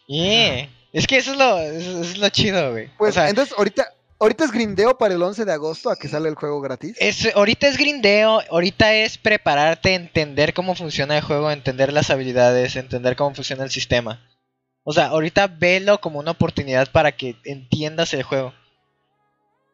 Yeah. 0.08 0.70
Es 0.94 1.08
que 1.08 1.18
eso 1.18 1.32
es 1.32 1.38
lo, 1.38 1.60
eso 1.60 2.02
es 2.02 2.18
lo 2.18 2.30
chido, 2.30 2.72
güey. 2.72 2.90
Pues 2.98 3.12
o 3.12 3.14
sea, 3.14 3.30
entonces 3.30 3.54
ahorita, 3.58 3.88
ahorita 4.20 4.46
es 4.46 4.52
grindeo 4.52 4.98
para 4.98 5.14
el 5.14 5.22
11 5.22 5.46
de 5.46 5.52
agosto 5.54 5.90
a 5.90 5.96
que 5.96 6.08
sale 6.08 6.28
el 6.30 6.36
juego 6.36 6.60
gratis. 6.62 6.96
Es, 7.00 7.34
ahorita 7.36 7.68
es 7.68 7.78
grindeo, 7.78 8.42
ahorita 8.50 8.94
es 8.94 9.18
prepararte, 9.18 9.94
entender 9.94 10.54
cómo 10.54 10.76
funciona 10.76 11.16
el 11.18 11.24
juego, 11.24 11.52
entender 11.52 11.94
las 11.94 12.10
habilidades, 12.10 12.76
entender 12.76 13.16
cómo 13.16 13.36
funciona 13.36 13.64
el 13.64 13.70
sistema. 13.72 14.26
O 14.90 14.94
sea, 14.94 15.08
ahorita 15.08 15.48
velo 15.48 16.00
como 16.00 16.18
una 16.18 16.32
oportunidad 16.32 16.90
para 16.90 17.12
que 17.12 17.36
entiendas 17.44 18.14
el 18.14 18.24
juego. 18.24 18.54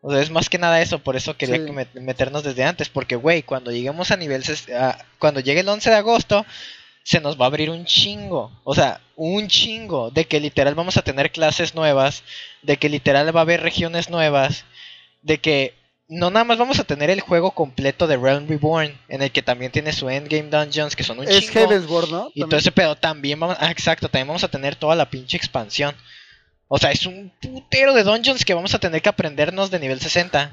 O 0.01 0.11
sea, 0.11 0.19
es 0.21 0.31
más 0.31 0.49
que 0.49 0.57
nada 0.57 0.81
eso, 0.81 0.97
por 0.97 1.15
eso 1.15 1.37
quería 1.37 1.57
Sí. 1.57 1.65
que 1.65 1.71
met- 1.71 1.93
meternos 2.01 2.43
desde 2.43 2.63
antes, 2.63 2.89
porque 2.89 3.15
güey, 3.15 3.43
cuando 3.43 3.71
lleguemos 3.71 4.09
a 4.09 4.17
nivel 4.17 4.43
a- 4.75 4.97
cuando 5.19 5.39
llegue 5.39 5.59
el 5.59 5.69
11 5.69 5.91
de 5.91 5.97
agosto 5.97 6.47
se 7.03 7.21
nos 7.21 7.39
va 7.39 7.45
a 7.45 7.47
abrir 7.49 7.69
un 7.69 7.85
chingo, 7.85 8.51
o 8.63 8.73
sea, 8.73 9.01
un 9.15 9.47
chingo 9.49 10.09
de 10.09 10.25
que 10.25 10.39
literal 10.39 10.73
vamos 10.73 10.97
a 10.97 11.03
tener 11.03 11.31
clases 11.31 11.75
nuevas, 11.75 12.23
de 12.63 12.77
que 12.77 12.89
literal 12.89 13.35
va 13.35 13.41
a 13.41 13.43
haber 13.43 13.61
regiones 13.61 14.09
nuevas, 14.09 14.65
de 15.21 15.37
que 15.37 15.75
no 16.07 16.29
nada 16.29 16.43
más 16.43 16.57
vamos 16.57 16.79
a 16.79 16.83
tener 16.83 17.09
el 17.09 17.21
juego 17.21 17.51
completo 17.51 18.07
de 18.07 18.17
Realm 18.17 18.47
Reborn, 18.47 18.97
en 19.07 19.21
el 19.21 19.31
que 19.31 19.41
también 19.41 19.71
tiene 19.71 19.93
su 19.93 20.09
endgame 20.09 20.49
dungeons 20.49 20.95
que 20.95 21.03
son 21.03 21.19
un 21.19 21.27
Es 21.27 21.39
chingo. 21.39 21.53
Heavensward, 21.53 22.09
¿no? 22.09 22.31
Y 22.33 22.41
todo 22.41 22.57
ese 22.57 22.71
pedo 22.71 22.95
también 22.95 23.39
vamos, 23.39 23.57
ah, 23.59 23.71
exacto, 23.71 24.09
también 24.09 24.27
vamos 24.27 24.43
a 24.43 24.49
tener 24.49 24.75
toda 24.75 24.95
la 24.95 25.09
pinche 25.09 25.37
expansión. 25.37 25.95
O 26.67 26.77
sea, 26.77 26.91
es 26.91 27.05
un 27.05 27.31
putero 27.41 27.93
de 27.93 28.03
dungeons 28.03 28.43
que 28.45 28.53
vamos 28.53 28.73
a 28.73 28.79
tener 28.79 29.01
que 29.01 29.09
aprendernos 29.09 29.69
de 29.71 29.79
nivel 29.79 29.99
60. 29.99 30.51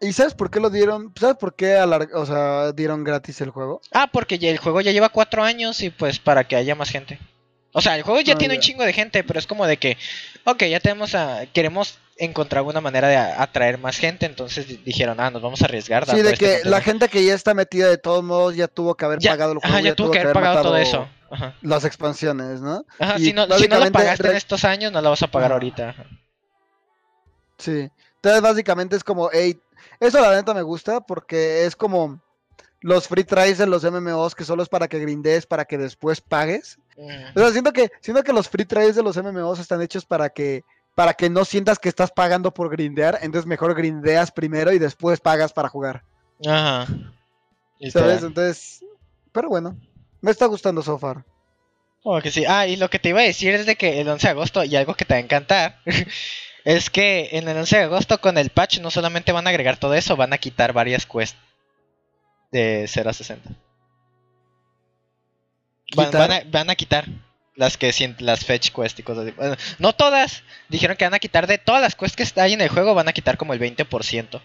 ¿Y 0.00 0.12
sabes 0.12 0.34
por 0.34 0.50
qué 0.50 0.60
lo 0.60 0.68
dieron? 0.70 1.12
¿Sabes 1.18 1.36
por 1.36 1.54
qué 1.56 1.76
alar- 1.76 2.08
o 2.14 2.26
sea, 2.26 2.72
dieron 2.72 3.04
gratis 3.04 3.40
el 3.40 3.50
juego? 3.50 3.80
Ah, 3.92 4.08
porque 4.12 4.38
ya 4.38 4.50
el 4.50 4.58
juego 4.58 4.80
ya 4.80 4.92
lleva 4.92 5.08
cuatro 5.08 5.42
años 5.42 5.80
y 5.82 5.90
pues 5.90 6.18
para 6.18 6.44
que 6.44 6.56
haya 6.56 6.74
más 6.74 6.90
gente. 6.90 7.18
O 7.72 7.80
sea, 7.80 7.96
el 7.96 8.02
juego 8.02 8.20
ya 8.20 8.34
Ah, 8.34 8.38
tiene 8.38 8.54
un 8.54 8.60
chingo 8.60 8.84
de 8.84 8.92
gente, 8.92 9.22
pero 9.24 9.38
es 9.38 9.46
como 9.46 9.66
de 9.66 9.76
que, 9.76 9.96
ok, 10.44 10.64
ya 10.64 10.80
tenemos 10.80 11.14
a, 11.14 11.46
queremos 11.52 11.98
encontrar 12.18 12.58
alguna 12.58 12.80
manera 12.80 13.08
de 13.08 13.16
atraer 13.16 13.78
más 13.78 13.96
gente, 13.96 14.26
entonces 14.26 14.66
di- 14.68 14.76
dijeron, 14.78 15.18
ah, 15.20 15.30
nos 15.30 15.40
vamos 15.40 15.62
a 15.62 15.66
arriesgar. 15.66 16.04
Sí, 16.06 16.16
de 16.16 16.32
este 16.32 16.36
que 16.38 16.44
contenido". 16.46 16.70
la 16.70 16.80
gente 16.80 17.08
que 17.08 17.24
ya 17.24 17.34
está 17.34 17.54
metida 17.54 17.88
de 17.88 17.96
todos 17.98 18.22
modos 18.24 18.56
ya 18.56 18.66
tuvo 18.68 18.94
que 18.96 19.04
haber 19.04 19.18
ya, 19.20 19.30
pagado 19.32 19.52
el 19.52 19.58
juego, 19.58 19.74
ajá, 19.74 19.80
ya 19.84 19.94
tuvo 19.94 20.10
que 20.10 20.18
haber 20.20 20.32
pagado 20.34 20.62
todo 20.62 20.76
eso. 20.76 21.08
Ajá. 21.30 21.54
las 21.60 21.84
expansiones, 21.84 22.60
¿no? 22.62 22.84
Ajá, 22.98 23.18
Y 23.18 23.26
si, 23.26 23.32
no, 23.34 23.42
si 23.44 23.48
no 23.50 23.54
básicamente 23.54 23.92
pagaste 23.92 24.30
en 24.30 24.36
estos 24.36 24.64
años, 24.64 24.90
no 24.92 25.00
lo 25.02 25.10
vas 25.10 25.22
a 25.22 25.26
pagar 25.28 25.50
Ajá. 25.50 25.54
ahorita. 25.54 25.88
ajá. 25.90 26.04
Sí. 27.58 27.90
Entonces 28.16 28.42
básicamente 28.42 28.96
es 28.96 29.04
como, 29.04 29.30
hey, 29.32 29.60
eso 30.00 30.20
la 30.20 30.34
neta 30.34 30.54
me 30.54 30.62
gusta 30.62 31.00
porque 31.00 31.64
es 31.66 31.76
como 31.76 32.20
los 32.80 33.08
free 33.08 33.24
tries 33.24 33.58
de 33.58 33.66
los 33.66 33.84
MMOs 33.84 34.34
que 34.34 34.44
solo 34.44 34.62
es 34.62 34.68
para 34.68 34.88
que 34.88 34.98
grindes, 35.00 35.46
para 35.46 35.64
que 35.64 35.78
después 35.78 36.20
pagues. 36.20 36.78
Ujú. 36.96 37.10
O 37.34 37.40
sea, 37.40 37.50
siento 37.50 37.72
que, 37.72 37.90
siento 38.00 38.22
que 38.22 38.32
los 38.32 38.48
free 38.48 38.64
tries 38.64 38.96
de 38.96 39.02
los 39.02 39.16
MMOs 39.16 39.58
están 39.58 39.82
hechos 39.82 40.04
para 40.06 40.30
que, 40.30 40.64
para 40.98 41.14
que 41.14 41.30
no 41.30 41.44
sientas 41.44 41.78
que 41.78 41.88
estás 41.88 42.10
pagando 42.10 42.52
por 42.52 42.70
grindear, 42.70 43.20
entonces 43.22 43.46
mejor 43.46 43.72
grindeas 43.76 44.32
primero 44.32 44.72
y 44.72 44.80
después 44.80 45.20
pagas 45.20 45.52
para 45.52 45.68
jugar. 45.68 46.02
Ajá. 46.44 46.88
¿Sabes? 47.92 48.24
Entonces, 48.24 48.84
pero 49.30 49.48
bueno, 49.48 49.78
me 50.20 50.32
está 50.32 50.46
gustando 50.46 50.82
so 50.82 50.98
far. 50.98 51.24
Como 52.02 52.20
que 52.20 52.32
sí. 52.32 52.44
Ah, 52.48 52.66
y 52.66 52.74
lo 52.74 52.90
que 52.90 52.98
te 52.98 53.10
iba 53.10 53.20
a 53.20 53.22
decir 53.22 53.54
es 53.54 53.64
de 53.64 53.76
que 53.76 54.00
el 54.00 54.08
11 54.08 54.26
de 54.26 54.30
agosto, 54.32 54.64
y 54.64 54.74
algo 54.74 54.94
que 54.94 55.04
te 55.04 55.14
va 55.14 55.18
a 55.18 55.22
encantar, 55.22 55.78
es 56.64 56.90
que 56.90 57.28
en 57.30 57.48
el 57.48 57.58
11 57.58 57.76
de 57.76 57.82
agosto 57.84 58.20
con 58.20 58.36
el 58.36 58.50
patch 58.50 58.80
no 58.80 58.90
solamente 58.90 59.30
van 59.30 59.46
a 59.46 59.50
agregar 59.50 59.76
todo 59.76 59.94
eso, 59.94 60.16
van 60.16 60.32
a 60.32 60.38
quitar 60.38 60.72
varias 60.72 61.06
quests 61.06 61.38
de 62.50 62.86
0 62.88 63.10
a 63.10 63.12
60. 63.12 63.50
Van, 65.94 66.06
¿Quitar? 66.06 66.28
van 66.28 66.32
a, 66.32 66.42
van 66.50 66.70
a 66.70 66.74
quitar 66.74 67.04
las 67.58 67.76
que 67.76 67.92
las 68.20 68.44
fetch 68.44 68.70
quest 68.70 69.00
y 69.00 69.02
cosas 69.02 69.26
así. 69.26 69.34
Bueno, 69.36 69.56
no 69.80 69.92
todas, 69.92 70.44
dijeron 70.68 70.96
que 70.96 71.04
van 71.04 71.14
a 71.14 71.18
quitar 71.18 71.48
de 71.48 71.58
todas 71.58 71.82
las 71.82 71.96
quests 71.96 72.32
que 72.32 72.40
hay 72.40 72.52
en 72.52 72.60
el 72.60 72.68
juego, 72.68 72.94
van 72.94 73.08
a 73.08 73.12
quitar 73.12 73.36
como 73.36 73.52
el 73.52 73.58
20%. 73.58 74.40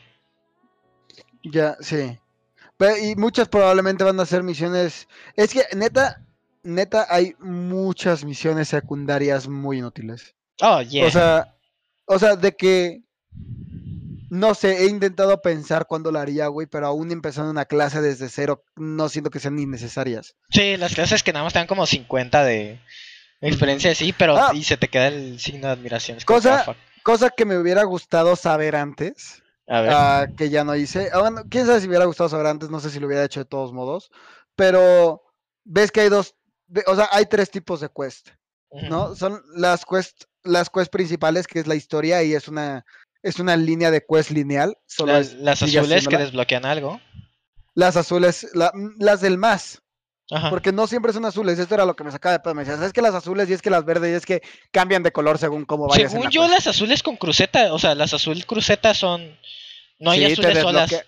Ya, 1.43 1.77
sí. 1.79 2.17
Y 3.03 3.15
muchas 3.15 3.47
probablemente 3.47 4.03
van 4.03 4.19
a 4.19 4.25
ser 4.25 4.41
misiones. 4.41 5.07
Es 5.35 5.53
que 5.53 5.63
neta, 5.75 6.21
neta, 6.63 7.05
hay 7.07 7.35
muchas 7.39 8.25
misiones 8.25 8.69
secundarias 8.69 9.47
muy 9.47 9.77
inútiles. 9.77 10.33
Oh, 10.61 10.81
yeah. 10.81 11.05
O 11.05 11.11
sea, 11.11 11.55
o 12.05 12.17
sea, 12.17 12.35
de 12.35 12.55
que 12.55 13.01
no 14.33 14.55
sé, 14.55 14.83
he 14.83 14.87
intentado 14.87 15.41
pensar 15.41 15.85
cuándo 15.85 16.11
lo 16.11 16.17
haría, 16.19 16.47
güey, 16.47 16.65
pero 16.65 16.87
aún 16.87 17.11
empezando 17.11 17.51
una 17.51 17.65
clase 17.65 18.01
desde 18.01 18.29
cero, 18.29 18.63
no 18.75 19.07
siento 19.09 19.29
que 19.29 19.39
sean 19.39 19.59
innecesarias. 19.59 20.35
sí, 20.49 20.75
las 20.77 20.95
clases 20.95 21.21
que 21.21 21.33
nada 21.33 21.43
más 21.43 21.53
te 21.53 21.59
dan 21.59 21.67
como 21.67 21.85
50 21.85 22.43
de 22.43 22.79
experiencia, 23.41 23.93
sí, 23.93 24.13
pero 24.17 24.37
Ah. 24.37 24.51
y 24.53 24.63
se 24.63 24.77
te 24.77 24.87
queda 24.87 25.07
el 25.07 25.39
signo 25.39 25.67
de 25.67 25.73
admiración. 25.73 26.17
Cosa- 26.25 26.61
ah, 26.61 26.63
fuck. 26.63 26.77
Cosa 27.03 27.29
que 27.29 27.45
me 27.45 27.57
hubiera 27.57 27.83
gustado 27.83 28.35
saber 28.37 28.75
antes, 28.77 29.43
A 29.67 29.81
ver. 29.81 29.91
ah, 29.93 30.27
que 30.37 30.49
ya 30.49 30.63
no 30.63 30.75
hice. 30.75 31.09
Ah, 31.13 31.19
bueno, 31.19 31.43
quién 31.49 31.65
sabe 31.65 31.79
si 31.81 31.87
me 31.87 31.91
hubiera 31.91 32.05
gustado 32.05 32.29
saber 32.29 32.47
antes, 32.47 32.69
no 32.69 32.79
sé 32.79 32.89
si 32.89 32.99
lo 32.99 33.07
hubiera 33.07 33.25
hecho 33.25 33.41
de 33.41 33.45
todos 33.45 33.73
modos, 33.73 34.09
pero 34.55 35.21
ves 35.65 35.91
que 35.91 36.01
hay 36.01 36.09
dos, 36.09 36.35
o 36.87 36.95
sea, 36.95 37.09
hay 37.11 37.25
tres 37.25 37.49
tipos 37.51 37.81
de 37.81 37.89
quest. 37.95 38.29
¿no? 38.89 39.15
Son 39.15 39.39
las 39.55 39.85
quest, 39.85 40.23
las 40.43 40.67
quest 40.71 40.91
principales, 40.91 41.45
que 41.45 41.59
es 41.59 41.67
la 41.67 41.75
historia 41.75 42.23
y 42.23 42.33
es 42.33 42.47
una, 42.47 42.83
es 43.23 43.39
una 43.39 43.55
línea 43.57 43.89
de 43.89 44.05
quest 44.07 44.29
lineal. 44.29 44.77
Solo 44.85 45.13
Las, 45.13 45.31
es- 45.61 45.63
azules 45.75 46.07
que 46.07 46.17
desbloquean 46.17 46.65
algo. 46.65 47.01
Las 47.73 47.97
azules, 47.97 48.47
la- 48.53 48.71
las 48.99 49.21
del 49.21 49.37
más, 49.39 49.81
Ajá. 50.29 50.49
porque 50.51 50.71
no 50.71 50.85
siempre 50.85 51.11
son 51.13 51.25
azules. 51.25 51.57
Esto 51.57 51.73
era 51.73 51.85
lo 51.85 51.95
que 51.95 52.03
me 52.03 52.11
sacaba 52.11 52.33
de 52.33 52.39
pedo. 52.39 52.53
Me 52.53 52.61
decía, 52.63 52.75
¿sabes 52.77 52.93
que 52.93 53.01
las 53.01 53.15
azules 53.15 53.49
y 53.49 53.53
es 53.53 53.61
que 53.63 53.71
las 53.71 53.83
verdes 53.85 54.11
y 54.11 54.15
es 54.15 54.25
que 54.25 54.41
cambian 54.71 55.01
de 55.01 55.11
color 55.11 55.39
según 55.39 55.65
cómo 55.65 55.87
vayas 55.87 56.03
en 56.05 56.09
Según 56.11 56.25
la 56.25 56.29
yo, 56.31 56.41
quest"? 56.43 56.53
las 56.53 56.67
azules 56.67 57.01
con 57.01 57.17
cruceta, 57.17 57.73
o 57.73 57.79
sea, 57.79 57.95
las 57.95 58.13
azul 58.13 58.45
crucetas 58.45 58.97
son. 58.97 59.35
No 59.99 60.11
hay 60.11 60.19
Sí, 60.19 60.25
te 60.41 60.47
azules 60.47 60.61
solas. 60.61 61.05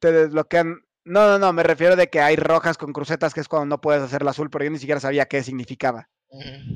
Te 0.00 0.12
desbloquean. 0.12 0.82
No, 1.04 1.28
no, 1.28 1.38
no, 1.38 1.52
me 1.52 1.62
refiero 1.62 1.94
de 1.96 2.08
que 2.10 2.20
hay 2.20 2.34
rojas 2.36 2.76
con 2.76 2.92
crucetas, 2.92 3.32
que 3.32 3.40
es 3.40 3.46
cuando 3.48 3.66
no 3.66 3.80
puedes 3.80 4.02
hacer 4.02 4.22
la 4.24 4.32
azul, 4.32 4.50
pero 4.50 4.64
yo 4.64 4.70
ni 4.72 4.78
siquiera 4.78 5.00
sabía 5.00 5.26
qué 5.26 5.42
significaba. 5.42 6.08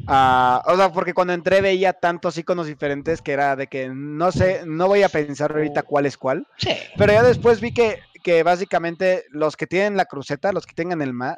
Ah, 0.07 0.63
o 0.67 0.77
sea, 0.77 0.93
porque 0.93 1.15
cuando 1.15 1.33
entré 1.33 1.61
veía 1.61 1.93
tantos 1.93 2.37
iconos 2.37 2.67
diferentes 2.67 3.23
que 3.23 3.33
era 3.33 3.55
de 3.55 3.69
que 3.69 3.89
no 3.89 4.33
sé, 4.33 4.63
no 4.67 4.89
voy 4.89 5.03
a 5.03 5.09
pensar 5.09 5.53
ahorita 5.53 5.83
cuál 5.85 6.07
es 6.07 6.17
cuál. 6.17 6.47
Sí. 6.57 6.71
Pero 6.99 7.13
ya 7.13 7.23
después 7.23 7.61
vi 7.61 7.73
que, 7.73 7.99
que 8.25 8.43
básicamente 8.43 9.25
los 9.31 9.57
que 9.57 9.67
tienen 9.67 9.97
la 9.97 10.07
cruceta, 10.07 10.53
los 10.53 10.67
que 10.67 10.75
tengan 10.75 11.01
el 11.03 11.13
más, 11.13 11.37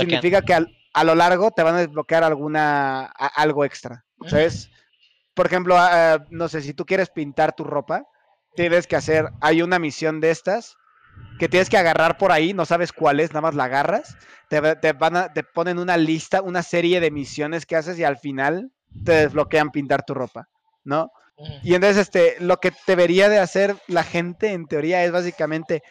significa 0.00 0.42
que 0.42 0.54
al- 0.54 0.70
a 0.94 1.04
lo 1.04 1.14
largo 1.14 1.50
te 1.50 1.62
van 1.62 1.74
a 1.74 1.80
desbloquear 1.80 2.24
alguna 2.24 3.06
a- 3.06 3.26
algo 3.42 3.64
extra. 3.64 4.04
Por 5.34 5.46
ejemplo, 5.46 5.74
ah, 5.76 6.24
no 6.30 6.48
sé, 6.48 6.62
si 6.62 6.72
tú 6.74 6.86
quieres 6.86 7.10
pintar 7.10 7.54
tu 7.54 7.64
ropa, 7.64 8.04
tienes 8.54 8.86
que 8.86 8.96
hacer, 8.96 9.28
hay 9.40 9.62
una 9.62 9.78
misión 9.80 10.20
de 10.20 10.30
estas 10.30 10.76
que 11.38 11.48
tienes 11.48 11.68
que 11.68 11.78
agarrar 11.78 12.16
por 12.18 12.32
ahí, 12.32 12.54
no 12.54 12.64
sabes 12.64 12.92
cuál 12.92 13.20
es, 13.20 13.30
nada 13.30 13.42
más 13.42 13.54
la 13.54 13.64
agarras, 13.64 14.16
te, 14.48 14.76
te 14.76 14.92
van 14.92 15.16
a, 15.16 15.32
te 15.32 15.42
ponen 15.42 15.78
una 15.78 15.96
lista, 15.96 16.42
una 16.42 16.62
serie 16.62 17.00
de 17.00 17.10
misiones 17.10 17.66
que 17.66 17.76
haces 17.76 17.98
y 17.98 18.04
al 18.04 18.18
final 18.18 18.70
te 19.04 19.12
desbloquean 19.12 19.70
pintar 19.70 20.04
tu 20.04 20.14
ropa, 20.14 20.48
¿no? 20.84 21.10
Y 21.62 21.74
entonces, 21.74 22.02
este, 22.02 22.36
lo 22.40 22.58
que 22.58 22.72
debería 22.86 23.28
de 23.28 23.38
hacer 23.38 23.76
la 23.88 24.04
gente, 24.04 24.52
en 24.52 24.66
teoría, 24.66 25.04
es 25.04 25.10
básicamente 25.10 25.82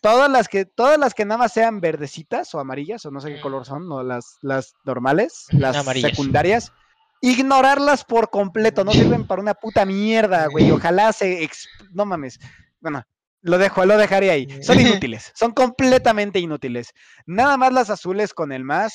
todas 0.00 0.30
las 0.30 0.46
que, 0.46 0.64
todas 0.64 0.98
las 0.98 1.12
que 1.12 1.24
nada 1.24 1.38
más 1.38 1.52
sean 1.52 1.80
verdecitas 1.80 2.54
o 2.54 2.60
amarillas, 2.60 3.04
o 3.04 3.10
no 3.10 3.20
sé 3.20 3.34
qué 3.34 3.40
color 3.40 3.64
son, 3.64 3.88
no 3.88 4.04
las, 4.04 4.38
las 4.42 4.74
normales, 4.84 5.46
las 5.50 5.76
amarillas. 5.76 6.12
secundarias, 6.12 6.72
ignorarlas 7.20 8.04
por 8.04 8.30
completo, 8.30 8.84
no 8.84 8.92
sirven 8.92 9.26
para 9.26 9.42
una 9.42 9.54
puta 9.54 9.84
mierda, 9.84 10.46
güey. 10.46 10.70
Ojalá 10.70 11.12
se, 11.12 11.48
no 11.90 12.04
mames. 12.04 12.38
Bueno, 12.80 13.02
lo 13.42 13.58
dejo, 13.58 13.84
lo 13.86 13.96
dejaré 13.96 14.30
ahí. 14.30 14.48
Son 14.62 14.78
inútiles, 14.80 15.32
son 15.34 15.52
completamente 15.52 16.38
inútiles. 16.38 16.92
Nada 17.26 17.56
más 17.56 17.72
las 17.72 17.90
azules 17.90 18.34
con 18.34 18.52
el 18.52 18.64
más 18.64 18.94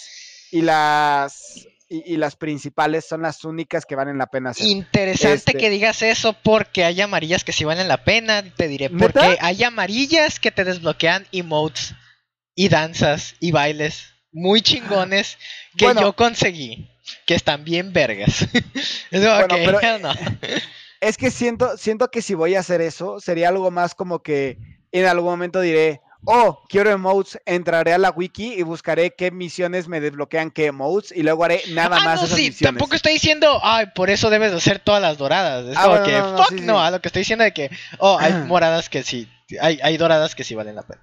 y 0.51 0.61
las 0.61 1.67
y, 1.89 2.13
y 2.13 2.17
las 2.17 2.35
principales 2.37 3.05
son 3.05 3.21
las 3.21 3.43
únicas 3.43 3.85
que 3.85 3.95
valen 3.95 4.17
la 4.17 4.27
pena 4.27 4.51
hacer. 4.51 4.65
Interesante 4.67 5.35
Este- 5.35 5.53
que 5.57 5.69
digas 5.69 6.01
eso 6.01 6.33
porque 6.41 6.85
hay 6.85 7.01
amarillas 7.01 7.43
que 7.43 7.51
sí 7.51 7.65
valen 7.65 7.87
la 7.89 8.03
pena. 8.05 8.43
Te 8.55 8.67
diré 8.69 8.89
porque 8.89 9.37
hay 9.41 9.63
amarillas 9.63 10.39
que 10.39 10.51
te 10.51 10.63
desbloquean 10.63 11.27
emotes 11.33 11.93
y 12.55 12.69
danzas 12.69 13.35
y 13.39 13.51
bailes 13.51 14.05
muy 14.31 14.61
chingones 14.61 15.37
que 15.77 15.85
Bueno. 15.85 16.01
yo 16.01 16.13
conseguí. 16.13 16.87
Que 17.25 17.35
están 17.35 17.65
bien 17.65 17.91
vergas. 17.91 18.47
Bueno, 19.11 19.47
pero- 19.49 19.99
no. 19.99 20.13
Es 21.01 21.17
que 21.17 21.31
siento, 21.31 21.77
siento 21.77 22.09
que 22.11 22.21
si 22.21 22.33
voy 22.35 22.55
a 22.55 22.59
hacer 22.61 22.79
eso, 22.79 23.19
sería 23.19 23.49
algo 23.49 23.71
más 23.71 23.95
como 23.95 24.21
que 24.21 24.57
en 24.91 25.05
algún 25.05 25.31
momento 25.31 25.59
diré, 25.59 25.99
oh, 26.25 26.59
quiero 26.69 26.91
emotes, 26.91 27.39
entraré 27.45 27.93
a 27.93 27.97
la 27.97 28.11
wiki 28.11 28.53
y 28.53 28.61
buscaré 28.61 29.15
qué 29.15 29.31
misiones 29.31 29.87
me 29.87 29.99
desbloquean 29.99 30.51
qué 30.51 30.67
emotes 30.67 31.11
y 31.11 31.23
luego 31.23 31.43
haré 31.43 31.61
nada 31.71 31.97
ah, 31.99 32.03
más 32.03 32.19
no, 32.21 32.25
esas 32.27 32.37
sí, 32.37 32.49
misiones. 32.49 32.77
tampoco 32.77 32.95
estoy 32.95 33.13
diciendo, 33.13 33.59
ay, 33.63 33.87
por 33.95 34.09
eso 34.11 34.29
debes 34.29 34.51
de 34.51 34.57
hacer 34.57 34.77
todas 34.79 35.01
las 35.01 35.17
doradas. 35.17 35.65
Es 35.65 35.75
Ah, 35.77 35.83
como 35.85 35.97
bueno, 35.97 36.05
que, 36.05 36.11
no, 36.19 36.31
no, 36.31 36.37
fuck, 36.37 36.49
sí, 36.49 36.59
sí. 36.59 36.65
no, 36.65 36.79
a 36.79 36.91
lo 36.91 37.01
que 37.01 37.07
estoy 37.07 37.21
diciendo 37.21 37.43
de 37.45 37.51
que, 37.53 37.71
oh, 37.97 38.17
hay 38.19 38.33
moradas 38.45 38.87
que 38.89 39.01
sí, 39.01 39.27
hay, 39.59 39.79
hay 39.81 39.97
doradas 39.97 40.35
que 40.35 40.43
sí 40.43 40.53
valen 40.53 40.75
la 40.75 40.83
pena. 40.83 41.01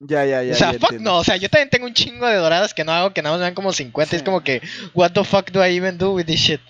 Ya, 0.00 0.24
ya, 0.24 0.42
ya. 0.44 0.52
o 0.52 0.56
sea, 0.56 0.72
ya 0.72 0.78
fuck 0.78 0.90
entiendo. 0.92 1.10
no, 1.12 1.18
o 1.18 1.24
sea, 1.24 1.36
yo 1.36 1.48
también 1.48 1.70
tengo 1.70 1.86
un 1.86 1.94
chingo 1.94 2.26
de 2.26 2.36
doradas 2.36 2.72
que 2.74 2.82
no 2.84 2.92
hago, 2.92 3.12
que 3.12 3.20
nada 3.22 3.34
más 3.34 3.40
me 3.40 3.44
dan 3.46 3.54
como 3.54 3.72
50. 3.72 4.16
Es 4.16 4.20
Sí. 4.20 4.24
como 4.24 4.42
que, 4.42 4.62
what 4.94 5.12
the 5.12 5.22
fuck 5.24 5.50
do 5.50 5.64
I 5.64 5.76
even 5.76 5.96
do 5.98 6.12
with 6.12 6.24
this 6.26 6.40
shit? 6.40 6.60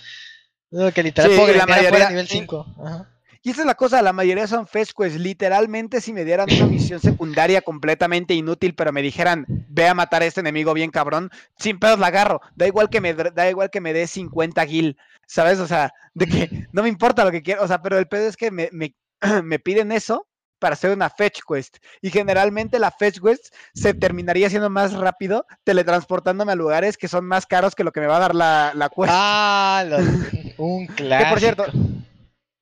Que 0.95 1.03
literal 1.03 1.31
Sí, 1.31 1.37
la 1.57 1.67
mayoría- 1.67 2.09
nivel 2.11 2.27
y- 2.27 2.29
5. 2.29 2.67
Ajá. 2.85 3.09
Y 3.41 3.51
esa 3.51 3.61
es 3.63 3.67
la 3.67 3.77
cosa, 3.77 4.03
la 4.03 4.13
mayoría 4.13 4.47
son 4.47 4.67
fetch 4.67 4.91
quests. 4.95 5.19
Literalmente, 5.19 6.01
si 6.01 6.13
me 6.13 6.25
dieran 6.25 6.49
una 6.53 6.67
misión 6.67 7.01
secundaria 7.01 7.63
completamente 7.63 8.35
inútil, 8.35 8.75
pero 8.75 8.93
me 8.93 9.01
dijeran, 9.01 9.47
ve 9.49 9.87
a 9.87 9.95
matar 9.95 10.23
a 10.23 10.27
este 10.27 10.41
enemigo 10.41 10.75
bien 10.75 10.91
cabrón, 10.91 11.31
sin 11.59 11.79
pedos 11.79 11.99
la 12.01 12.09
agarro. 12.09 12.41
Da 12.57 12.67
igual 12.67 12.91
que 12.91 13.01
me, 13.01 13.15
da 13.15 13.49
igual 13.49 13.71
que 13.71 13.81
me 13.81 13.93
dé 13.93 14.07
50 14.09 14.67
gil, 14.67 14.99
¿sabes? 15.27 15.61
O 15.61 15.67
sea, 15.69 15.93
de 16.15 16.27
que 16.27 16.49
no 16.73 16.83
me 16.83 16.89
importa 16.89 17.25
lo 17.25 17.31
que 17.31 17.43
quiero. 17.43 17.63
O 17.63 17.69
sea, 17.69 17.81
pero 17.81 17.97
el 17.99 18.09
pedo 18.09 18.27
es 18.29 18.37
que 18.37 18.51
me, 18.51 18.69
me, 18.73 18.95
me 19.45 19.59
piden 19.61 19.93
eso 19.93 20.27
para 20.59 20.73
hacer 20.75 20.91
una 20.91 21.09
fetch 21.09 21.39
quest. 21.49 21.77
Y 22.03 22.11
generalmente 22.11 22.81
la 22.81 22.91
fetch 22.91 23.21
quest 23.21 23.55
se 23.73 23.95
terminaría 23.95 24.51
siendo 24.51 24.69
más 24.69 24.93
rápido 24.93 25.47
teletransportándome 25.63 26.51
a 26.53 26.57
lugares 26.57 26.97
que 26.99 27.07
son 27.07 27.25
más 27.25 27.47
caros 27.47 27.77
que 27.77 27.85
lo 27.85 27.93
que 27.93 28.01
me 28.01 28.09
va 28.09 28.17
a 28.17 28.21
dar 28.21 28.35
la, 28.35 28.73
la 28.75 28.89
quest. 28.89 29.09
Ah, 29.11 29.85
los- 29.89 30.01
un 30.59 30.87
clásico. 30.87 31.25
que 31.25 31.31
por 31.31 31.41
cierto, 31.41 31.65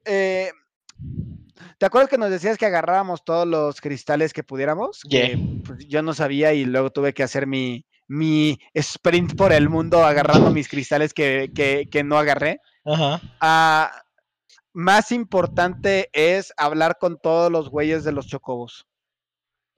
eh, 0.04 0.50
¿te 1.78 1.86
acuerdas 1.86 2.08
que 2.10 2.18
nos 2.18 2.30
decías 2.30 2.56
que 2.58 2.66
agarrábamos 2.66 3.24
todos 3.24 3.46
los 3.46 3.80
cristales 3.80 4.32
que 4.32 4.42
pudiéramos? 4.44 5.00
Yeah. 5.08 5.28
Que, 5.28 5.38
pues, 5.64 5.86
yo 5.88 6.02
no 6.02 6.14
sabía 6.14 6.52
y 6.52 6.64
luego 6.64 6.90
tuve 6.90 7.12
que 7.14 7.22
hacer 7.22 7.46
mi, 7.46 7.84
mi 8.08 8.58
sprint 8.74 9.34
por 9.36 9.52
el 9.52 9.68
mundo 9.68 10.04
agarrando 10.04 10.50
mis 10.50 10.68
cristales 10.68 11.12
que, 11.12 11.50
que, 11.54 11.88
que 11.90 12.04
no 12.04 12.16
agarré. 12.18 12.60
Ajá. 12.84 13.20
Ah, 13.40 14.02
más 14.72 15.10
importante 15.10 16.10
es 16.12 16.52
hablar 16.56 16.98
con 17.00 17.18
todos 17.18 17.50
los 17.50 17.70
güeyes 17.70 18.04
de 18.04 18.12
los 18.12 18.26
chocobos. 18.26 18.86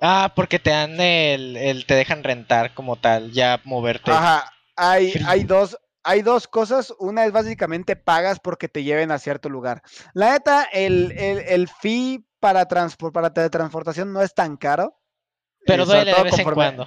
Ah, 0.00 0.32
porque 0.36 0.58
te 0.58 0.70
dan 0.70 1.00
el, 1.00 1.56
el- 1.56 1.86
te 1.86 1.94
dejan 1.94 2.22
rentar 2.22 2.74
como 2.74 2.96
tal, 2.96 3.32
ya 3.32 3.60
moverte. 3.64 4.10
Ajá, 4.12 4.52
hay, 4.76 5.12
hay 5.26 5.42
dos, 5.44 5.76
hay 6.08 6.22
dos 6.22 6.48
cosas. 6.48 6.92
Una 6.98 7.24
es 7.26 7.32
básicamente 7.32 7.94
pagas 7.96 8.40
porque 8.40 8.68
te 8.68 8.82
lleven 8.82 9.10
a 9.10 9.18
cierto 9.18 9.48
lugar. 9.48 9.82
La 10.14 10.32
neta, 10.32 10.64
el, 10.72 11.12
el, 11.12 11.38
el 11.40 11.68
fee 11.68 12.24
para, 12.40 12.66
transpor- 12.66 13.12
para 13.12 13.32
teletransportación 13.34 14.12
no 14.12 14.22
es 14.22 14.34
tan 14.34 14.56
caro. 14.56 14.96
pero 15.66 15.82
eh, 15.82 15.86
duele 15.86 16.14
de 16.14 16.22
vez 16.22 16.38
en 16.38 16.44
cuando. 16.54 16.86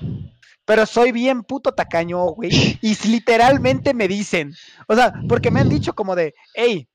Pero 0.66 0.86
soy 0.86 1.12
bien 1.12 1.44
puto 1.44 1.74
tacaño, 1.74 2.24
güey. 2.32 2.80
Y 2.82 2.96
literalmente 3.08 3.94
me 3.94 4.08
dicen, 4.08 4.54
o 4.88 4.96
sea, 4.96 5.14
porque 5.28 5.52
me 5.52 5.60
han 5.60 5.70
dicho 5.70 5.94
como 5.94 6.16
de, 6.16 6.34
hey, 6.54 6.88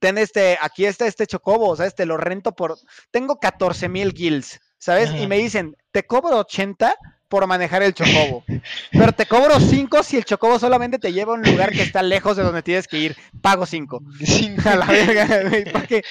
ten 0.00 0.18
este, 0.18 0.56
aquí 0.60 0.86
está 0.86 1.06
este 1.06 1.26
chocobo, 1.26 1.68
o 1.68 1.76
sea, 1.76 1.86
este 1.86 2.06
lo 2.06 2.16
rento 2.16 2.52
por, 2.52 2.76
tengo 3.10 3.38
14 3.38 3.88
mil 3.88 4.12
guilds, 4.14 4.60
¿sabes? 4.78 5.10
Y 5.20 5.26
me 5.26 5.36
dicen, 5.38 5.76
te 5.92 6.04
cobro 6.06 6.38
80 6.38 6.94
por 7.28 7.46
manejar 7.46 7.82
el 7.82 7.94
chocobo, 7.94 8.44
pero 8.92 9.12
te 9.12 9.26
cobro 9.26 9.58
5 9.58 10.02
si 10.02 10.16
el 10.16 10.24
chocobo 10.24 10.58
solamente 10.58 10.98
te 10.98 11.12
lleva 11.12 11.32
a 11.32 11.36
un 11.36 11.42
lugar 11.42 11.72
que 11.72 11.82
está 11.82 12.02
lejos 12.02 12.36
de 12.36 12.42
donde 12.42 12.62
tienes 12.62 12.86
que 12.86 12.98
ir, 12.98 13.16
pago 13.40 13.66
5. 13.66 14.02
Sí. 14.24 14.54
A 14.64 14.76
la 14.76 14.86
verga, 14.86 15.48
güey, 15.48 15.64
porque, 15.72 16.02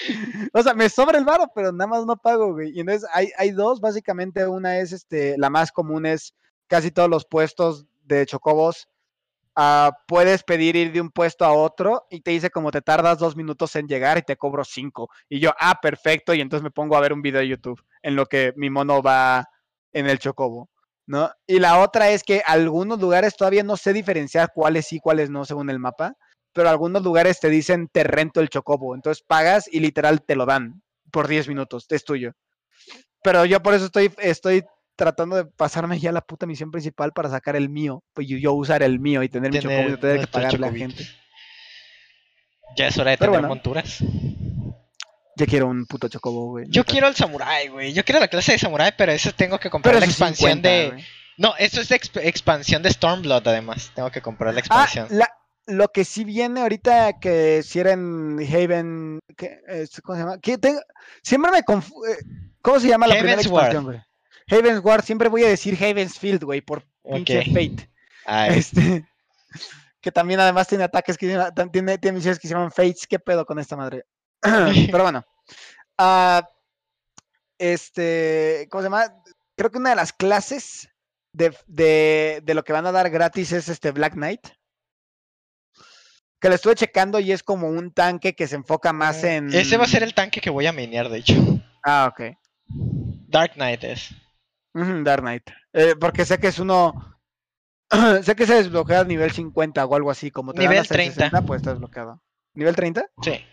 o 0.54 0.62
sea, 0.62 0.73
me 0.73 0.89
sobra 0.89 1.17
el 1.17 1.26
varo, 1.26 1.52
pero 1.54 1.71
nada 1.71 1.88
más 1.88 2.06
no 2.06 2.17
pago, 2.17 2.54
güey. 2.54 2.71
Y 2.76 2.82
entonces 2.82 3.08
hay, 3.13 3.30
hay 3.38 3.52
dos, 3.52 3.80
básicamente, 3.80 4.45
una 4.47 4.80
es, 4.80 4.91
este, 4.91 5.38
la 5.38 5.49
más 5.49 5.71
común 5.71 6.06
es 6.06 6.34
casi 6.67 6.91
todos 6.91 7.10
los 7.10 7.26
puestos 7.26 7.86
de 8.04 8.26
chocobos. 8.26 8.88
ah, 9.56 9.91
puedes 10.08 10.43
pedir 10.43 10.76
ir 10.76 10.91
de 10.91 11.02
un 11.02 11.12
puesto 11.12 11.45
a 11.45 11.54
otro 11.54 12.06
y 12.10 12.21
te 12.21 12.32
dice 12.32 12.49
como 12.49 12.71
te 12.71 12.82
tardas 12.82 13.19
dos 13.19 13.36
minutos 13.36 13.76
en 13.76 13.88
llegar 13.88 14.17
y 14.17 14.23
te 14.23 14.38
cobro 14.38 14.63
cinco. 14.63 15.10
Y 15.30 15.39
yo, 15.39 15.54
ah, 15.60 15.80
perfecto, 15.82 16.34
y 16.34 16.41
entonces 16.41 16.63
me 16.63 16.71
pongo 16.71 16.97
a 16.97 17.02
ver 17.02 17.13
un 17.13 17.21
video 17.21 17.41
de 17.41 17.47
YouTube 17.47 17.84
en 18.02 18.15
lo 18.15 18.26
que 18.26 18.54
mi 18.58 18.69
mono 18.69 19.02
va 19.02 19.47
en 19.93 20.08
el 20.10 20.19
chocobo. 20.19 20.69
¿No? 21.06 21.32
Y 21.46 21.60
la 21.60 21.80
otra 21.80 22.10
es 22.10 22.24
que 22.24 22.42
algunos 22.46 23.00
lugares 23.00 23.36
todavía 23.36 23.63
no 23.63 23.76
sé 23.76 23.92
diferenciar 23.92 24.52
cuáles 24.54 24.88
sí, 24.88 25.00
cuáles 25.00 25.30
no 25.30 25.44
según 25.44 25.70
el 25.70 25.80
mapa 25.80 26.16
pero 26.54 26.70
algunos 26.70 27.04
lugares 27.04 27.39
te 27.39 27.50
dicen 27.50 27.89
te 27.92 28.04
rento 28.04 28.39
el 28.39 28.50
chocobo, 28.50 28.96
entonces 28.96 29.24
pagas 29.28 29.68
y 29.72 29.80
literal 29.80 30.22
te 30.24 30.36
lo 30.36 30.46
dan 30.46 30.82
por 31.12 31.28
10 31.28 31.48
minutos, 31.48 31.86
es 31.89 32.04
tuyo. 32.06 32.34
Pero 33.24 33.46
yo 33.46 33.62
por 33.62 33.74
eso 33.74 33.86
estoy, 33.86 34.12
estoy 34.20 34.63
tratando 34.96 35.36
de 35.36 35.46
pasarme 35.46 36.00
ya 36.00 36.12
la 36.12 36.22
puta 36.22 36.46
misión 36.46 36.72
principal 36.72 37.12
para 37.12 37.30
sacar 37.30 37.56
el 37.56 37.70
mío, 37.70 38.04
pues 38.13 38.28
yo, 38.28 38.54
usar 38.54 38.84
el 38.84 39.00
mío 39.00 39.24
y 39.24 39.30
tener, 39.30 39.52
mi 39.52 39.60
chocobo 39.60 39.89
y 39.89 39.98
Tener 39.98 40.20
que 40.22 40.28
pagarle 40.28 40.68
a 40.68 40.70
chocobito. 40.70 40.96
gente. 40.96 41.04
Ya 42.76 42.88
es 42.88 42.98
hora 42.98 43.12
de 43.12 43.18
Pero 43.18 43.32
tener 43.32 43.42
bueno. 43.42 43.56
monturas. 43.56 44.00
Ya 45.36 45.46
quiero 45.46 45.67
un 45.67 45.86
puto 45.86 46.08
chocobo, 46.08 46.48
güey. 46.52 46.65
Yo 46.69 46.84
quiero 46.86 47.08
el 47.08 47.15
samurai, 47.15 47.67
güey. 47.69 47.93
Yo 47.93 48.04
quiero 48.06 48.19
la 48.19 48.28
clase 48.28 48.52
de 48.54 48.60
samurai, 48.60 48.93
pero 48.98 49.12
eso 49.12 49.32
tengo 49.34 49.60
que 49.60 49.69
comprar 49.69 49.93
Pero 49.96 50.00
la 50.06 50.06
expansión 50.10 50.52
50, 50.62 50.69
de. 50.69 50.89
güey. 50.91 51.06
No, 51.38 51.56
eso 51.58 51.82
es 51.82 51.89
exp- 51.91 52.22
expansión 52.24 52.84
de 52.84 52.91
Stormblood, 52.91 53.48
además. 53.48 53.91
Tengo 53.96 54.12
que 54.12 54.22
comprar 54.22 54.54
la 54.54 54.60
Ah, 54.60 54.60
expansión. 54.60 55.08
la- 55.10 55.32
lo 55.65 55.88
que 55.88 56.06
sí 56.06 56.24
viene 56.24 56.62
ahorita 56.62 57.19
que 57.19 57.63
si 57.63 57.80
era 57.80 57.93
en 57.93 58.38
Haven, 58.39 59.19
¿qué, 59.36 59.60
es- 59.67 60.00
¿cómo 60.02 60.15
se 60.17 60.24
llama? 60.24 60.38
Que 60.39 60.58
tengo- 60.60 60.82
siempre 61.24 61.52
me 61.52 61.63
confu- 61.63 62.06
eh, 62.08 62.17
¿Cómo 62.62 62.80
se 62.80 62.88
llama 62.88 63.08
la 63.08 63.15
primera 63.15 63.41
expansión, 63.41 63.86
güey? 63.86 64.00
Heavensward, 64.48 65.04
siempre 65.04 65.30
voy 65.30 65.43
a 65.43 65.48
decir 65.48 65.78
Havensfield, 65.82 66.43
güey, 66.43 66.62
por 66.62 66.86
pinche. 67.10 67.43
Fate. 67.46 67.89
Ay, 68.26 68.60
Este, 68.60 69.06
que 70.02 70.12
también 70.12 70.39
además 70.39 70.67
tiene 70.67 70.84
ataques 70.84 71.17
que 71.17 71.28
tiene, 71.28 71.98
tiene 71.98 72.15
misiones 72.15 72.39
que 72.39 72.48
se 72.48 72.54
llaman 72.54 72.72
Fates. 72.72 73.08
¿Qué 73.08 73.19
pedo 73.19 73.46
con 73.46 73.58
esta 73.60 73.76
madre? 73.76 74.06
Pero 74.91 75.03
bueno. 75.03 75.25
ah, 75.97 76.47
este, 77.58 78.67
¿cómo 78.69 78.82
se 78.82 78.86
llama? 78.88 79.13
Creo 79.56 79.71
que 79.71 79.77
una 79.77 79.91
de 79.91 79.95
las 79.95 80.13
clases 80.13 80.89
de, 81.34 81.56
de, 81.67 82.41
de 82.43 82.53
lo 82.53 82.63
que 82.63 82.73
van 82.73 82.86
a 82.86 82.91
dar 82.91 83.10
gratis 83.10 83.51
es 83.51 83.69
este 83.69 83.91
Black 83.91 84.13
Knight. 84.13 84.41
Que 86.39 86.49
lo 86.49 86.56
estuve 86.56 86.75
checando 86.75 87.19
y 87.21 87.32
es 87.32 87.41
como 87.41 87.69
un 87.69 87.93
tanque 87.93 88.36
que 88.36 88.47
se 88.47 88.56
enfoca 88.58 88.91
más 88.91 89.23
en. 89.23 89.47
Mm, 89.47 89.53
Ese 89.53 89.77
va 89.77 89.86
a 89.86 89.88
ser 89.88 90.03
el 90.03 90.13
tanque 90.13 90.41
que 90.41 90.49
voy 90.49 90.65
a 90.65 90.73
minear, 90.73 91.08
de 91.10 91.19
hecho. 91.19 91.36
Ah, 91.84 92.12
ok. 92.12 92.36
Dark 92.67 93.53
Knight 93.53 93.84
es. 93.86 94.10
Dark 94.73 95.21
Knight. 95.21 95.49
Eh, 95.71 95.95
porque 95.97 96.25
sé 96.25 96.39
que 96.39 96.47
es 96.47 96.60
uno. 96.60 97.17
sé 98.23 98.36
que 98.36 98.45
se 98.45 98.56
desbloquea 98.56 99.01
a 99.01 99.06
nivel 99.06 99.32
50 99.32 99.86
o 99.86 99.95
algo 99.95 100.12
así. 100.12 100.32
Como 100.32 100.51
te 100.53 100.62
dan 100.62 100.69
Nivel 100.69 100.82
el 100.82 100.88
30. 100.88 101.13
60, 101.13 101.41
pues 101.43 101.62
está 101.62 101.71
desbloqueado. 101.71 102.21
¿Nivel 102.56 102.75
30? 102.75 103.06
Sí. 103.21 103.45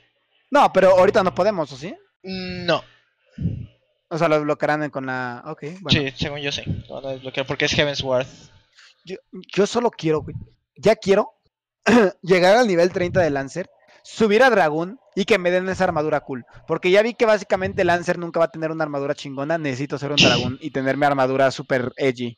No, 0.51 0.73
pero 0.73 0.91
ahorita 0.99 1.23
no 1.23 1.35
podemos, 1.35 1.71
¿o 1.73 1.77
sí? 1.77 1.95
No. 2.23 2.83
O 4.09 4.19
sea, 4.19 4.29
lo 4.29 4.35
desbloquearán 4.37 4.83
en- 4.83 4.91
con 4.91 5.07
la. 5.07 5.43
Ok, 5.47 5.63
bueno. 5.81 5.91
Sí, 6.01 6.13
según 6.17 6.41
yo 6.41 6.51
sí. 6.51 6.63
Lo 6.89 6.97
van 6.97 7.07
a 7.07 7.09
desbloquear 7.11 7.47
porque 7.47 7.67
es 7.67 7.73
Heavensward. 7.73 8.27
Yo, 9.05 9.17
yo 9.57 9.67
solo 9.67 9.91
quiero, 9.91 10.23
güey. 10.23 10.35
Ya 10.77 10.97
quiero 10.97 11.33
llegar 12.23 12.57
al 12.57 12.67
nivel 12.67 12.91
30 12.93 13.21
de 13.21 13.31
Lancer, 13.31 13.71
subir 14.03 14.43
a 14.43 14.51
Dragón 14.51 14.99
y 15.15 15.25
que 15.25 15.39
me 15.39 15.51
den 15.51 15.69
esa 15.69 15.85
armadura 15.85 16.21
cool. 16.21 16.45
Porque 16.67 16.91
ya 16.91 17.03
vi 17.03 17.15
que 17.15 17.25
básicamente 17.27 17.85
Lancer 17.85 18.19
nunca 18.19 18.41
va 18.41 18.47
a 18.47 18.51
tener 18.51 18.71
una 18.73 18.85
armadura 18.85 19.15
chingona. 19.15 19.57
Necesito 19.59 19.97
ser 19.99 20.11
un 20.11 20.17
dragón 20.21 20.59
y 20.61 20.71
tener 20.73 20.97
mi 20.97 21.07
armadura 21.07 21.51
super 21.53 21.93
edgy. 21.97 22.37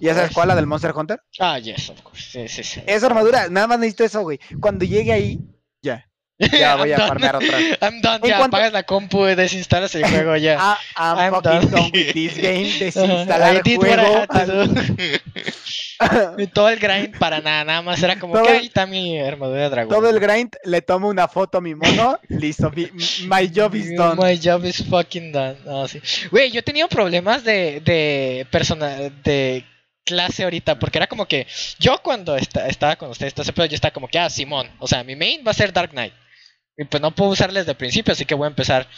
¿Ya 0.00 0.12
sabes 0.14 0.28
course. 0.28 0.34
cuál? 0.34 0.48
La 0.48 0.54
del 0.54 0.66
Monster 0.66 0.92
Hunter. 0.94 1.20
Ah, 1.40 1.58
yes, 1.58 1.90
of 1.90 2.00
course. 2.02 2.46
Sí, 2.46 2.48
sí, 2.48 2.62
sí. 2.62 2.82
Esa 2.86 3.06
armadura, 3.06 3.48
nada 3.48 3.66
más 3.66 3.78
necesito 3.80 4.04
eso, 4.04 4.20
güey. 4.22 4.38
Cuando 4.60 4.84
llegue 4.84 5.12
ahí, 5.12 5.40
ya. 5.82 6.06
Ya 6.40 6.74
voy 6.76 6.90
I'm 6.92 7.00
a 7.02 7.06
farmear 7.06 7.36
otra. 7.36 7.58
I'm 7.82 8.00
done. 8.00 8.20
Ya 8.26 8.38
cuanto- 8.38 8.56
apagas 8.56 8.72
la 8.72 8.82
compu, 8.84 9.24
desinstalas 9.24 9.94
el 9.94 10.04
juego 10.06 10.36
ya. 10.36 10.56
Ah, 10.58 10.78
I'm, 10.96 11.18
I'm 11.18 11.34
fucking 11.34 11.50
done. 11.52 11.70
done 11.70 11.90
with 11.92 12.12
this 12.14 12.34
game. 12.36 12.64
Desinstalar 12.80 13.52
I 13.54 13.56
el 13.58 13.62
did 13.62 13.78
what 13.78 13.88
I 13.88 14.46
juego. 14.46 15.26
todo 16.54 16.68
el 16.70 16.78
grind 16.78 17.18
para 17.18 17.40
nada, 17.40 17.64
nada 17.64 17.82
más 17.82 18.02
era 18.02 18.18
como 18.18 18.34
Todo 18.34 18.44
que 18.44 18.50
ahí 18.52 18.66
está 18.66 18.86
mi 18.86 19.18
armadura 19.20 19.62
de 19.64 19.68
dragón. 19.68 19.94
Todo 19.94 20.08
el 20.08 20.18
grind, 20.18 20.56
le 20.64 20.80
tomo 20.82 21.08
una 21.08 21.28
foto 21.28 21.58
a 21.58 21.60
mi 21.60 21.74
mono. 21.74 22.18
Listo, 22.28 22.70
mi- 22.70 22.88
my 23.26 23.50
job 23.54 23.74
is 23.74 23.94
done. 23.94 24.16
My 24.16 24.38
job 24.42 24.64
is 24.64 24.82
fucking 24.88 25.32
done. 25.32 25.56
No, 25.64 25.86
sí. 25.88 26.00
Güey, 26.30 26.50
yo 26.50 26.60
he 26.60 26.62
tenido 26.62 26.88
problemas 26.88 27.44
de, 27.44 27.80
de 27.80 28.46
persona, 28.50 28.96
de 29.24 29.64
clase 30.04 30.44
ahorita, 30.44 30.78
porque 30.78 30.98
era 30.98 31.06
como 31.06 31.26
que 31.26 31.46
yo 31.78 31.98
cuando 32.02 32.34
esta- 32.36 32.66
estaba 32.66 32.96
con 32.96 33.10
ustedes, 33.10 33.34
todo 33.34 33.42
ese 33.42 33.52
pedo, 33.52 33.66
yo 33.66 33.74
estaba 33.74 33.92
como 33.92 34.08
que, 34.08 34.18
ah, 34.18 34.30
Simón, 34.30 34.68
o 34.78 34.88
sea, 34.88 35.04
mi 35.04 35.14
main 35.16 35.42
va 35.46 35.50
a 35.50 35.54
ser 35.54 35.72
Dark 35.72 35.90
Knight. 35.90 36.14
Y 36.80 36.84
pues 36.86 37.02
no 37.02 37.14
puedo 37.14 37.32
usarles 37.32 37.64
desde 37.64 37.72
el 37.72 37.76
principio, 37.76 38.12
así 38.12 38.24
que 38.24 38.34
voy 38.34 38.46
a 38.46 38.48
empezar. 38.48 38.88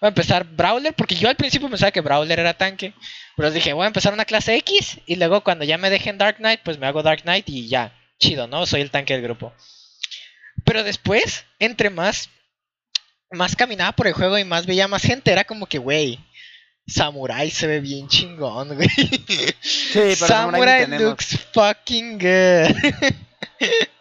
Voy 0.00 0.06
a 0.06 0.08
empezar 0.08 0.44
Brawler, 0.44 0.94
porque 0.94 1.14
yo 1.14 1.28
al 1.28 1.36
principio 1.36 1.68
pensaba 1.68 1.92
que 1.92 2.00
Brawler 2.00 2.38
era 2.40 2.54
tanque. 2.54 2.94
Pero 3.36 3.50
dije, 3.50 3.74
voy 3.74 3.84
a 3.84 3.88
empezar 3.88 4.14
una 4.14 4.24
clase 4.24 4.56
X. 4.56 5.00
Y 5.04 5.16
luego 5.16 5.42
cuando 5.44 5.66
ya 5.66 5.76
me 5.76 5.90
dejen 5.90 6.16
Dark 6.16 6.38
Knight, 6.38 6.60
pues 6.64 6.78
me 6.78 6.86
hago 6.86 7.02
Dark 7.02 7.22
Knight 7.24 7.46
y 7.50 7.68
ya. 7.68 7.92
Chido, 8.18 8.46
¿no? 8.46 8.64
Soy 8.64 8.80
el 8.80 8.90
tanque 8.90 9.12
del 9.12 9.22
grupo. 9.22 9.52
Pero 10.64 10.82
después, 10.82 11.44
entre 11.58 11.90
más, 11.90 12.30
más 13.30 13.54
caminaba 13.54 13.92
por 13.92 14.06
el 14.06 14.14
juego 14.14 14.38
y 14.38 14.44
más 14.44 14.64
veía 14.64 14.88
más 14.88 15.02
gente, 15.02 15.30
era 15.30 15.44
como 15.44 15.66
que, 15.66 15.76
güey, 15.76 16.18
Samurai 16.86 17.50
se 17.50 17.66
ve 17.66 17.80
bien 17.80 18.08
chingón, 18.08 18.74
güey. 18.76 18.88
Sí, 19.60 19.92
pero 19.92 20.16
Samurai 20.16 20.86
looks 20.86 21.38
fucking 21.52 22.18
good. 22.18 22.74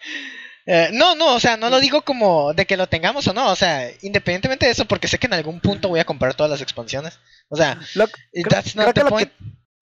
Eh, 0.65 0.89
no, 0.93 1.15
no, 1.15 1.36
o 1.36 1.39
sea, 1.39 1.58
no 1.58 1.69
lo 1.69 1.80
digo 1.80 2.01
como 2.01 2.54
de 2.54 2.65
que 2.65 2.75
lo 2.78 2.88
tengamos 2.88 3.28
o 3.28 3.34
no, 3.34 3.51
o 3.51 3.56
sea, 3.56 3.88
independientemente 4.01 4.65
de 4.65 4.71
eso, 4.71 4.86
porque 4.86 5.08
sé 5.08 5.19
que 5.19 5.28
en 5.28 5.34
algún 5.34 5.60
punto 5.62 5.89
voy 5.89 5.99
a 5.99 6.06
comprar 6.06 6.34
todas 6.34 6.49
las 6.49 6.62
expansiones. 6.62 7.19
O 7.49 7.56
sea, 7.56 7.80
Lo- 7.93 8.08
creo- 8.08 8.45
that's 8.49 8.75
not 8.75 8.91
creo 8.91 9.06
que 9.06 9.12
lo 9.12 9.17
que- 9.17 9.32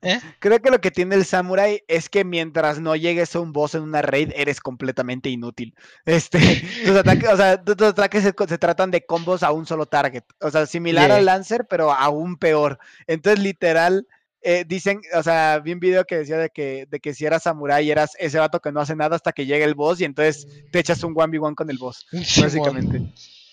¿Eh? 0.05 0.18
Creo 0.40 0.61
que 0.61 0.71
lo 0.73 0.81
que 0.81 0.90
tiene 0.90 1.14
el 1.14 1.25
samurai 1.25 1.85
es 1.87 2.09
que 2.09 2.25
mientras 2.25 2.81
no 2.81 2.97
llegues 2.97 3.37
a 3.37 3.38
un 3.38 3.53
boss 3.53 3.77
en 3.77 3.83
una 3.83 4.03
raid, 4.03 4.33
eres 4.35 4.61
completamente 4.61 5.29
inútil. 5.31 5.77
Este, 6.05 6.38
tus 6.85 6.97
ataques, 6.97 7.29
o 7.31 7.37
sea, 7.37 7.62
tu- 7.62 7.77
tus 7.77 7.87
ataques 7.87 8.25
se, 8.25 8.33
tratan 8.59 8.90
de 8.90 9.07
combos 9.07 9.45
a 9.45 9.53
un 9.53 9.64
solo 9.64 9.87
target. 9.87 10.25
O 10.40 10.51
sea, 10.51 10.66
similar 10.66 11.07
Yeah. 11.07 11.16
al 11.18 11.25
Lancer, 11.27 11.66
pero 11.71 11.92
aún 11.92 12.37
peor. 12.37 12.81
Entonces, 13.07 13.38
literal, 13.45 14.09
eh, 14.43 14.65
dicen, 14.67 15.01
o 15.15 15.23
sea, 15.23 15.61
vi 15.63 15.73
un 15.73 15.81
video 15.81 16.05
que 16.05 16.19
decía 16.19 16.37
de 16.39 16.51
que, 16.51 16.87
de 16.91 17.01
que 17.01 17.15
si 17.15 17.25
eras 17.25 17.45
samurai, 17.45 17.91
eras 17.91 18.13
ese 18.19 18.39
vato 18.39 18.61
que 18.61 18.73
no 18.73 18.81
hace 18.81 18.97
nada 18.97 19.17
hasta 19.17 19.33
que 19.33 19.47
llega 19.47 19.65
el 19.65 19.75
boss 19.75 20.01
y 20.01 20.05
entonces 20.05 20.47
te 20.71 20.79
echas 20.81 21.03
un 21.05 21.15
1v1 21.15 21.55
con 21.55 21.71
el 21.71 21.79
boss, 21.79 22.07
básicamente. 22.13 23.03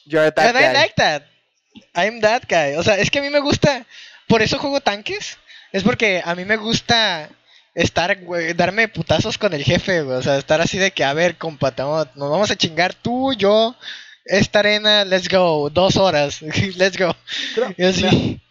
You're 0.06 0.32
that 0.32 0.48
And 0.56 0.58
I 0.58 0.74
like 0.74 0.94
that. 0.98 1.24
I'm 1.94 2.20
that 2.22 2.44
guy. 2.50 2.76
O 2.78 2.84
sea, 2.84 2.98
es 2.98 3.12
que 3.12 3.20
a 3.20 3.22
mí 3.22 3.30
me 3.30 3.40
gusta. 3.40 3.86
Por 4.28 4.42
eso 4.42 4.58
juego 4.58 4.82
tanques. 4.82 5.38
Es 5.72 5.84
porque 5.84 6.22
a 6.24 6.34
mí 6.34 6.46
me 6.46 6.58
gusta 6.58 7.30
estar, 7.76 8.24
güey, 8.24 8.54
darme 8.54 8.88
putazos 8.88 9.38
con 9.38 9.54
el 9.54 9.64
jefe, 9.64 10.02
güey. 10.02 10.18
O 10.18 10.22
sea, 10.24 10.38
estar 10.38 10.62
así 10.62 10.78
de 10.78 10.92
que, 10.92 11.04
a 11.04 11.14
ver, 11.14 11.38
compa, 11.38 11.72
nos 11.78 12.30
vamos 12.32 12.50
a 12.50 12.56
chingar 12.56 12.94
tú, 12.96 13.34
yo, 13.34 13.76
esta 14.26 14.60
arena, 14.60 15.06
let's 15.06 15.30
go. 15.30 15.70
Dos 15.70 15.96
horas, 15.96 16.42
let's 16.78 16.98
go. 16.98 17.16
Creo- 17.54 17.74
Y 17.78 17.84
así. 17.84 18.04
¿Mm? 18.06 18.49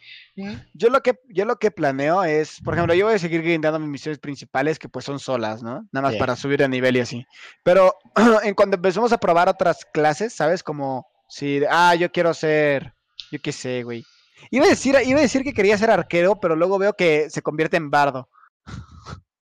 Yo 0.74 0.88
lo 0.90 1.02
que 1.02 1.18
yo 1.28 1.44
lo 1.44 1.58
que 1.58 1.70
planeo 1.70 2.22
es, 2.24 2.60
por 2.62 2.74
ejemplo, 2.74 2.94
yo 2.94 3.06
voy 3.06 3.14
a 3.14 3.18
seguir 3.18 3.42
grindando 3.42 3.78
mis 3.78 3.88
misiones 3.88 4.18
principales 4.18 4.78
que 4.78 4.88
pues 4.88 5.04
son 5.04 5.18
solas, 5.18 5.62
¿no? 5.62 5.86
Nada 5.92 6.02
más 6.06 6.12
Sí. 6.14 6.18
para 6.18 6.36
subir 6.36 6.58
de 6.60 6.68
nivel 6.68 6.96
y 6.96 7.00
así. 7.00 7.26
Pero 7.64 7.94
en 8.44 8.54
cuando 8.54 8.76
empezamos 8.76 9.12
a 9.12 9.18
probar 9.18 9.48
otras 9.48 9.84
clases, 9.92 10.34
¿sabes? 10.34 10.62
Como 10.62 11.06
si, 11.28 11.60
ah, 11.70 11.94
yo 11.94 12.10
quiero 12.12 12.32
ser, 12.34 12.94
yo 13.32 13.38
qué 13.42 13.52
sé, 13.52 13.82
güey. 13.82 14.04
Iba 14.50 14.66
a 14.66 14.68
decir, 14.68 14.96
iba 15.04 15.18
a 15.18 15.22
decir 15.22 15.42
que 15.42 15.52
quería 15.52 15.76
ser 15.76 15.90
arquero, 15.90 16.38
pero 16.40 16.54
luego 16.54 16.78
veo 16.78 16.94
que 16.94 17.28
se 17.30 17.42
convierte 17.42 17.76
en 17.76 17.90
bardo 17.90 18.28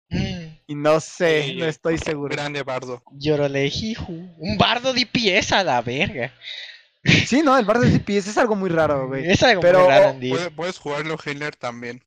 Mm. 0.10 0.60
y 0.68 0.76
no 0.76 1.00
sé, 1.00 1.44
Sí, 1.44 1.56
no 1.56 1.66
estoy 1.66 1.98
seguro. 1.98 2.36
Grande 2.36 2.62
bardo. 2.62 3.02
Llorolejiju. 3.14 4.14
Un 4.38 4.58
bardo 4.60 4.94
DPS 4.94 5.54
a 5.54 5.64
la 5.64 5.82
verga. 5.82 6.32
Sí, 7.04 7.42
no, 7.42 7.58
el 7.58 7.66
bardo 7.66 7.82
de 7.84 7.89
DPS 7.92 8.30
es 8.30 8.38
algo 8.38 8.56
muy 8.56 8.70
raro, 8.70 9.08
güey. 9.08 9.30
Es 9.30 9.44
algo 9.44 9.62
Pero- 9.62 9.80
muy 9.82 9.89
raro, 9.89 10.10
Andy. 10.10 10.34
Puedes 10.56 10.78
jugarlo 10.80 11.18
healer 11.26 11.56
también. 11.56 12.04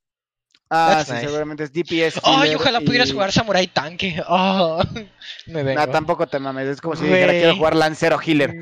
Ah, 0.68 0.94
That's 0.96 1.06
sí, 1.08 1.12
nice. 1.14 1.26
seguramente 1.26 1.62
es 1.64 1.72
DPS. 1.72 2.20
Ay, 2.24 2.42
healer 2.48 2.56
ojalá 2.56 2.80
pudieras 2.80 3.08
y- 3.10 3.12
jugar 3.12 3.30
Samurai 3.30 3.66
Tanque. 3.68 4.20
Oh, 4.26 4.82
me 5.46 5.62
vengo. 5.62 5.80
Nah, 5.80 5.92
tampoco 5.92 6.26
te 6.26 6.38
mames, 6.38 6.66
es 6.68 6.80
como 6.80 6.96
si 6.96 7.04
dijera 7.04 7.32
quiero 7.32 7.56
jugar 7.56 7.76
lancero 7.76 8.18
healer. 8.20 8.52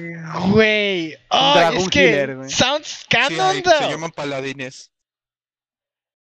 Güey. 0.51 1.16
Ay, 1.31 1.55
Dragón 1.59 1.79
es 1.79 1.88
que 1.88 2.09
healer, 2.11 2.37
güey. 2.37 2.51
sounds 2.51 2.88
Sí, 2.88 3.07
canon, 3.09 3.40
hay- 3.40 3.62
se 3.62 3.88
llaman 3.90 4.11
paladines. 4.11 4.90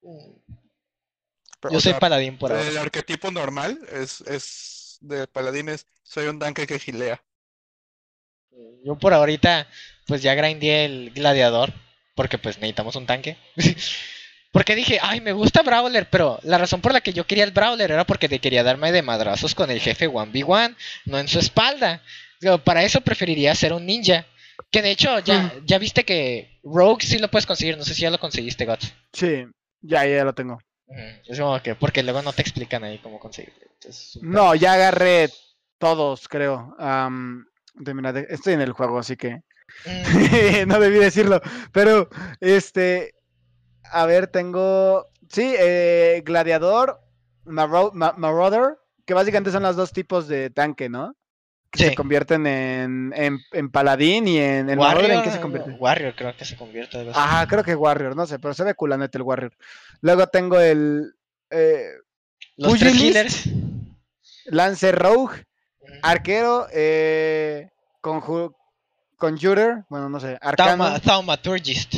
Pero, 0.01 1.73
Yo 1.73 1.79
soy 1.81 1.91
sea, 1.91 1.99
paladín 1.99 2.37
por 2.37 2.51
ahora. 2.51 2.67
El 2.67 2.77
arquetipo 2.77 3.29
normal 3.31 3.79
es, 3.91 4.21
es 4.21 4.97
de 5.01 5.27
paladines. 5.27 5.85
Soy 6.03 6.27
un 6.27 6.39
tanque 6.39 6.65
que 6.67 6.79
gilea. 6.79 7.23
Yo 8.83 8.97
por 8.97 9.13
ahorita, 9.13 9.67
pues 10.11 10.21
ya 10.21 10.35
grindé 10.35 10.83
el 10.83 11.11
gladiador. 11.11 11.71
Porque 12.15 12.37
pues 12.37 12.57
necesitamos 12.57 12.97
un 12.97 13.05
tanque. 13.05 13.37
porque 14.51 14.75
dije, 14.75 14.99
ay, 15.01 15.21
me 15.21 15.31
gusta 15.31 15.61
Brawler. 15.61 16.09
Pero 16.09 16.37
la 16.43 16.57
razón 16.57 16.81
por 16.81 16.91
la 16.91 16.99
que 16.99 17.13
yo 17.13 17.25
quería 17.25 17.45
el 17.45 17.51
Brawler 17.51 17.91
era 17.91 18.03
porque 18.03 18.27
te 18.27 18.39
quería 18.39 18.61
darme 18.61 18.91
de 18.91 19.03
madrazos 19.03 19.55
con 19.55 19.71
el 19.71 19.79
jefe 19.79 20.09
1v1. 20.09 20.75
No 21.05 21.17
en 21.17 21.29
su 21.29 21.39
espalda. 21.39 22.03
Para 22.65 22.83
eso 22.83 22.99
preferiría 22.99 23.55
ser 23.55 23.71
un 23.71 23.85
ninja. 23.85 24.25
Que 24.69 24.81
de 24.81 24.91
hecho, 24.91 25.17
ya, 25.19 25.53
ya 25.63 25.77
viste 25.77 26.03
que 26.03 26.59
Rogue 26.61 27.05
sí 27.05 27.17
lo 27.17 27.31
puedes 27.31 27.45
conseguir. 27.45 27.77
No 27.77 27.85
sé 27.85 27.93
si 27.93 28.01
ya 28.01 28.11
lo 28.11 28.19
conseguiste, 28.19 28.65
Guts. 28.65 28.93
Sí, 29.13 29.45
ya, 29.79 30.05
ya 30.05 30.25
lo 30.25 30.35
tengo. 30.35 30.59
Es 31.25 31.39
como 31.39 31.57
que, 31.61 31.75
porque 31.75 32.03
luego 32.03 32.21
no 32.21 32.33
te 32.33 32.41
explican 32.41 32.83
ahí 32.83 32.97
cómo 32.97 33.17
conseguirlo. 33.17 33.61
No, 34.23 34.55
ya 34.55 34.73
agarré 34.73 35.29
todos, 35.77 36.27
creo. 36.27 36.75
Estoy 38.27 38.55
en 38.55 38.61
el 38.61 38.73
juego, 38.73 38.99
así 38.99 39.15
que 39.15 39.41
Mm, 39.85 40.67
no 40.67 40.79
debí 40.79 40.97
decirlo. 40.99 41.41
Pero, 41.71 42.09
este, 42.39 43.15
a 43.91 44.05
ver, 44.05 44.27
tengo, 44.27 45.07
sí, 45.29 45.53
eh, 45.57 46.21
Gladiador, 46.25 46.99
Marau- 47.45 47.91
Ma- 47.93 48.13
Marauder, 48.17 48.77
que 49.05 49.13
básicamente 49.13 49.51
son 49.51 49.63
los 49.63 49.75
dos 49.75 49.91
tipos 49.91 50.27
de 50.27 50.49
tanque, 50.49 50.89
¿no? 50.89 51.15
Que 51.71 51.79
Sí. 51.79 51.89
se 51.89 51.95
convierten 51.95 52.45
en, 52.47 53.13
en, 53.15 53.39
en 53.53 53.71
Paladín 53.71 54.27
y 54.27 54.37
en 54.37 54.69
el 54.69 54.77
Marauder, 54.77 55.11
¿en 55.11 55.23
qué 55.23 55.31
se 55.31 55.39
convierte? 55.39 55.71
Warrior 55.71 56.13
creo 56.15 56.35
que 56.35 56.43
se 56.45 56.57
convierte. 56.57 57.09
Ajá, 57.13 57.47
creo 57.47 57.63
que 57.63 57.75
Warrior, 57.75 58.13
no 58.15 58.25
sé, 58.25 58.39
pero 58.39 58.53
se 58.53 58.65
ve 58.65 58.75
culanete 58.75 59.17
el 59.17 59.21
Warrior. 59.23 59.53
Luego 60.01 60.27
tengo 60.27 60.59
el 60.59 61.13
eh, 61.49 61.85
Los 62.57 62.77
tres 62.77 62.91
Pugilist. 62.91 63.15
healers. 63.15 63.49
Lance 64.47 64.91
Rogue. 64.91 65.45
Arquero, 66.03 66.67
eh, 66.73 67.69
conju- 68.01 68.53
Conjurer, 69.21 69.83
bueno, 69.87 70.09
no 70.09 70.19
sé, 70.19 70.35
Arcano 70.41 70.83
Thauma- 70.83 70.99
Thaumaturgist. 70.99 71.93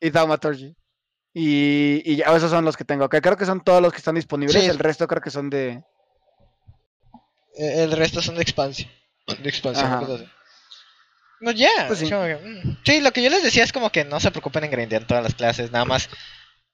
y 0.00 0.10
Thaumaturgy. 0.12 0.76
Y, 1.34 2.02
y 2.04 2.16
ya, 2.16 2.26
esos 2.36 2.50
son 2.52 2.64
los 2.64 2.76
que 2.76 2.84
tengo. 2.84 3.08
Que 3.08 3.20
creo 3.20 3.36
que 3.36 3.46
son 3.46 3.64
todos 3.64 3.82
los 3.82 3.90
que 3.92 3.98
están 3.98 4.14
disponibles. 4.14 4.62
Sí. 4.62 4.68
El 4.70 4.78
resto 4.78 5.08
creo 5.08 5.20
que 5.20 5.30
son 5.30 5.50
de. 5.50 5.82
Eh, 7.58 7.82
El 7.82 7.90
resto 7.92 8.22
son 8.22 8.36
de 8.36 8.42
expansión. 8.42 8.88
De 9.42 9.48
expansión, 9.48 9.86
Ajá. 9.86 9.98
cosas. 10.06 10.26
No, 11.40 11.50
ya. 11.50 11.68
Pues 11.88 11.98
sí. 11.98 12.06
mm. 12.12 12.78
Sí, 12.84 13.00
lo 13.00 13.10
que 13.12 13.22
yo 13.24 13.30
les 13.30 13.42
decía 13.42 13.64
es 13.64 13.72
como 13.72 13.90
que 13.90 14.04
no 14.04 14.20
se 14.20 14.30
preocupen 14.30 14.62
en 14.64 14.70
grindear 14.70 15.04
todas 15.06 15.24
las 15.24 15.34
clases, 15.34 15.72
nada 15.72 15.84
más. 15.84 16.08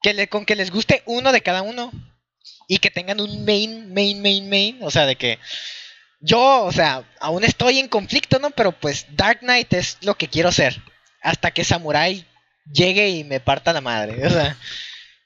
Que 0.03 0.12
le, 0.12 0.29
con 0.29 0.44
que 0.44 0.55
les 0.57 0.70
guste 0.70 1.03
uno 1.07 1.33
de 1.33 1.40
cada 1.40 1.62
uno. 1.62 1.90
Y 2.66 2.79
que 2.79 2.90
tengan 2.90 3.20
un 3.20 3.44
main, 3.46 3.94
main, 3.94 4.20
main, 4.20 4.51
main. 4.51 4.79
O 4.83 4.90
sea, 4.90 5.07
de 5.07 5.16
que. 5.16 5.38
Yo, 6.21 6.65
o 6.65 6.73
sea, 6.73 7.05
aún 7.21 7.45
estoy 7.45 7.79
en 7.79 7.89
conflicto, 7.89 8.39
¿no? 8.39 8.51
Pero 8.51 8.73
pues 8.73 9.07
Dark 9.11 9.41
Knight 9.41 9.73
es 9.73 9.99
lo 10.03 10.17
que 10.17 10.29
quiero 10.29 10.51
ser. 10.53 10.77
Hasta 11.23 11.51
que 11.53 11.65
Samurai 11.65 12.27
llegue 12.73 13.09
y 13.11 13.25
me 13.25 13.41
parta 13.41 13.73
la 13.73 13.81
madre. 13.81 14.27
O 14.27 14.31
sea. 14.31 14.57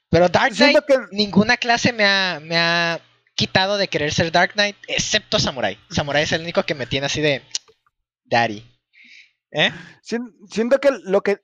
Pero 0.09 0.29
Dark 0.29 0.53
Knight 0.55 0.77
que, 0.87 0.95
ninguna 1.11 1.57
clase 1.57 1.91
me 1.93 2.05
ha, 2.05 2.39
me 2.41 2.57
ha 2.57 3.01
quitado 3.35 3.77
de 3.77 3.87
querer 3.87 4.13
ser 4.13 4.31
Dark 4.31 4.53
Knight, 4.53 4.75
excepto 4.87 5.39
Samurai. 5.39 5.79
Samurai 5.89 6.23
es 6.23 6.31
el 6.31 6.41
único 6.41 6.63
que 6.63 6.75
me 6.75 6.85
tiene 6.85 7.07
así 7.07 7.21
de 7.21 7.41
Daddy. 8.25 8.63
¿Eh? 9.51 9.71
sien- 10.01 10.33
siento 10.49 10.79
que 10.79 10.89
lo 11.03 11.21
que 11.21 11.39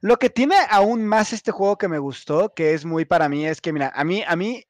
lo 0.00 0.18
que 0.18 0.30
tiene 0.30 0.54
aún 0.68 1.06
más 1.06 1.32
este 1.32 1.50
juego 1.50 1.76
que 1.78 1.88
me 1.88 1.98
gustó, 1.98 2.52
que 2.54 2.74
es 2.74 2.84
muy 2.84 3.04
para 3.04 3.28
mí, 3.28 3.46
es 3.46 3.60
que 3.60 3.72
mira, 3.72 3.92
a 3.94 4.04
mí, 4.04 4.22
a 4.26 4.36
mí, 4.36 4.64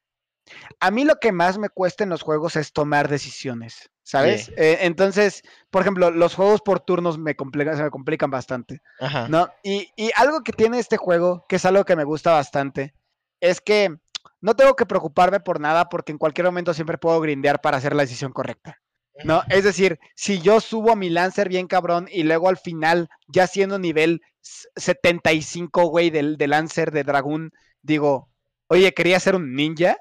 a 0.80 0.90
mí 0.90 1.04
lo 1.04 1.16
que 1.16 1.32
más 1.32 1.58
me 1.58 1.68
cuesta 1.68 2.04
en 2.04 2.10
los 2.10 2.22
juegos 2.22 2.56
es 2.56 2.72
tomar 2.72 3.08
decisiones, 3.08 3.90
¿sabes? 4.02 4.48
Eh, 4.56 4.78
entonces, 4.82 5.42
por 5.70 5.82
ejemplo, 5.82 6.10
los 6.10 6.34
juegos 6.34 6.60
por 6.62 6.80
turnos 6.80 7.18
me 7.18 7.34
complican, 7.36 7.76
se 7.76 7.82
me 7.82 7.90
complican 7.90 8.30
bastante. 8.30 8.80
Ajá. 9.00 9.28
¿no? 9.28 9.48
Y, 9.62 9.88
y 9.96 10.10
algo 10.16 10.42
que 10.42 10.52
tiene 10.52 10.78
este 10.78 10.96
juego, 10.96 11.46
que 11.48 11.56
es 11.56 11.64
algo 11.64 11.84
que 11.84 11.96
me 11.96 12.04
gusta 12.04 12.32
bastante, 12.32 12.94
es 13.40 13.60
que 13.60 13.96
no 14.40 14.54
tengo 14.54 14.76
que 14.76 14.86
preocuparme 14.86 15.40
por 15.40 15.60
nada 15.60 15.88
porque 15.88 16.12
en 16.12 16.18
cualquier 16.18 16.46
momento 16.46 16.74
siempre 16.74 16.98
puedo 16.98 17.20
grindear 17.20 17.60
para 17.60 17.78
hacer 17.78 17.94
la 17.94 18.02
decisión 18.02 18.32
correcta, 18.32 18.78
¿no? 19.24 19.42
Es 19.48 19.64
decir, 19.64 19.98
si 20.14 20.40
yo 20.40 20.60
subo 20.60 20.92
a 20.92 20.96
mi 20.96 21.08
Lancer 21.08 21.48
bien 21.48 21.66
cabrón 21.66 22.06
y 22.12 22.24
luego 22.24 22.48
al 22.50 22.58
final, 22.58 23.08
ya 23.28 23.46
siendo 23.46 23.78
nivel 23.78 24.20
s- 24.42 24.68
75, 24.76 25.86
güey, 25.86 26.10
del, 26.10 26.36
del 26.36 26.50
Lancer 26.50 26.90
de 26.90 27.04
Dragón, 27.04 27.52
digo, 27.80 28.28
oye, 28.66 28.92
quería 28.92 29.18
ser 29.20 29.34
un 29.36 29.54
ninja, 29.54 29.96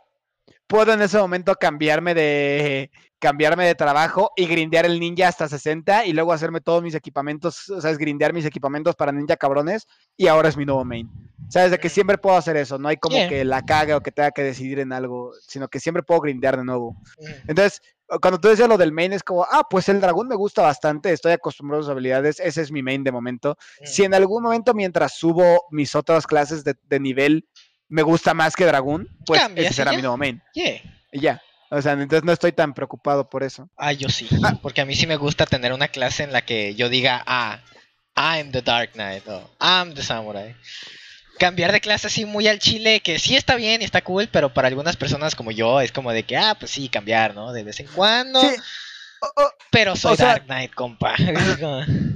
puedo 0.73 0.91
en 0.91 1.03
ese 1.03 1.19
momento 1.19 1.53
cambiarme 1.53 2.15
de 2.15 2.89
cambiarme 3.19 3.63
de 3.67 3.75
trabajo 3.75 4.31
y 4.35 4.47
grindear 4.47 4.87
el 4.87 4.99
ninja 4.99 5.27
hasta 5.27 5.47
60 5.47 6.07
y 6.07 6.13
luego 6.13 6.33
hacerme 6.33 6.61
todos 6.61 6.81
mis 6.81 6.95
equipamientos, 6.95 7.69
o 7.69 7.79
sea, 7.79 7.91
es 7.91 7.99
grindear 7.99 8.33
mis 8.33 8.43
equipamientos 8.43 8.95
para 8.95 9.11
ninja 9.11 9.37
cabrones 9.37 9.85
y 10.17 10.25
ahora 10.27 10.49
es 10.49 10.57
mi 10.57 10.65
nuevo 10.65 10.83
main. 10.83 11.11
Sabes 11.47 11.69
de 11.69 11.77
que 11.77 11.89
siempre 11.89 12.17
puedo 12.17 12.35
hacer 12.35 12.57
eso, 12.57 12.79
no 12.79 12.87
hay 12.87 12.97
como 12.97 13.15
Yeah. 13.15 13.29
que 13.29 13.45
la 13.45 13.61
cague 13.61 13.93
o 13.93 14.01
que 14.01 14.11
tenga 14.11 14.31
que 14.31 14.41
decidir 14.41 14.79
en 14.79 14.91
algo, 14.91 15.31
sino 15.47 15.67
que 15.67 15.79
siempre 15.79 16.01
puedo 16.01 16.21
grindear 16.21 16.57
de 16.57 16.65
nuevo. 16.65 16.97
Entonces, 17.47 17.79
cuando 18.19 18.39
tú 18.39 18.47
decías 18.47 18.67
lo 18.67 18.77
del 18.77 18.91
main 18.91 19.13
es 19.13 19.23
como, 19.23 19.45
ah, 19.49 19.67
pues 19.69 19.87
el 19.89 20.01
dragón 20.01 20.27
me 20.27 20.35
gusta 20.35 20.63
bastante, 20.63 21.13
estoy 21.13 21.33
acostumbrado 21.33 21.81
a 21.81 21.83
sus 21.83 21.91
habilidades, 21.91 22.39
ese 22.39 22.61
es 22.61 22.71
mi 22.71 22.81
main 22.81 23.03
de 23.03 23.11
momento. 23.11 23.57
Si 23.83 24.03
en 24.03 24.15
algún 24.15 24.41
momento 24.41 24.73
mientras 24.73 25.13
subo 25.13 25.65
mis 25.69 25.95
otras 25.95 26.25
clases 26.25 26.63
de, 26.63 26.75
de 26.89 26.99
nivel 26.99 27.47
me 27.93 28.01
gusta 28.01 28.33
más 28.33 28.55
que 28.55 28.65
dragón, 28.65 29.07
pues 29.23 29.39
Cambias 29.39 29.67
ese 29.67 29.75
será 29.75 29.91
ya. 29.91 29.97
mi 29.97 30.01
nuevo 30.01 30.17
main. 30.17 30.41
Yeah. 30.55 30.81
Y 31.11 31.19
ya. 31.19 31.41
O 31.69 31.79
sea, 31.79 31.91
entonces 31.91 32.23
no 32.23 32.31
estoy 32.31 32.51
tan 32.51 32.73
preocupado 32.73 33.29
por 33.29 33.43
eso. 33.43 33.69
Ah, 33.77 33.93
yo 33.93 34.09
sí. 34.09 34.27
Porque 34.63 34.81
a 34.81 34.85
mí 34.85 34.95
sí 34.95 35.05
me 35.05 35.15
gusta 35.15 35.45
tener 35.45 35.73
una 35.73 35.87
clase 35.87 36.23
en 36.23 36.33
la 36.33 36.41
que 36.43 36.73
yo 36.73 36.89
diga, 36.89 37.23
ah, 37.27 37.59
I'm 38.15 38.51
the 38.51 38.63
Dark 38.63 38.93
Knight 38.93 39.27
o 39.27 39.47
I'm 39.61 39.93
the 39.93 40.01
Samurai. 40.01 40.55
Cambiar 41.37 41.71
de 41.71 41.81
clase 41.81 42.07
así 42.07 42.25
muy 42.25 42.47
al 42.47 42.57
chile, 42.57 42.99
que 43.01 43.19
sí 43.19 43.35
está 43.35 43.55
bien 43.55 43.83
y 43.83 43.85
está 43.85 44.01
cool, 44.01 44.27
pero 44.31 44.51
para 44.51 44.67
algunas 44.69 44.97
personas 44.97 45.35
como 45.35 45.51
yo 45.51 45.79
es 45.79 45.91
como 45.91 46.11
de 46.11 46.23
que, 46.23 46.35
ah, 46.35 46.55
pues 46.59 46.71
sí, 46.71 46.89
cambiar, 46.89 47.35
¿no? 47.35 47.53
De 47.53 47.63
vez 47.63 47.79
en 47.79 47.87
cuando. 47.87 48.41
Sí. 48.41 48.55
Pero 49.69 49.95
soy 49.95 50.13
o 50.13 50.15
sea- 50.15 50.27
Dark 50.29 50.45
Knight, 50.45 50.73
compa. 50.73 51.13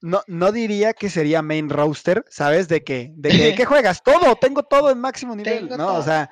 No, 0.00 0.22
no 0.26 0.52
diría 0.52 0.92
que 0.94 1.10
sería 1.10 1.42
main 1.42 1.68
roster, 1.68 2.24
¿sabes? 2.28 2.68
De 2.68 2.84
que, 2.84 3.12
de 3.16 3.30
que, 3.30 3.54
¿qué 3.56 3.64
juegas? 3.66 4.02
Todo, 4.02 4.36
tengo 4.36 4.62
todo 4.62 4.90
en 4.90 5.00
máximo 5.00 5.34
nivel, 5.34 5.68
Tengo 5.68 5.76
¿no? 5.76 5.86
todo. 5.86 5.96
O 5.98 6.02
sea, 6.02 6.30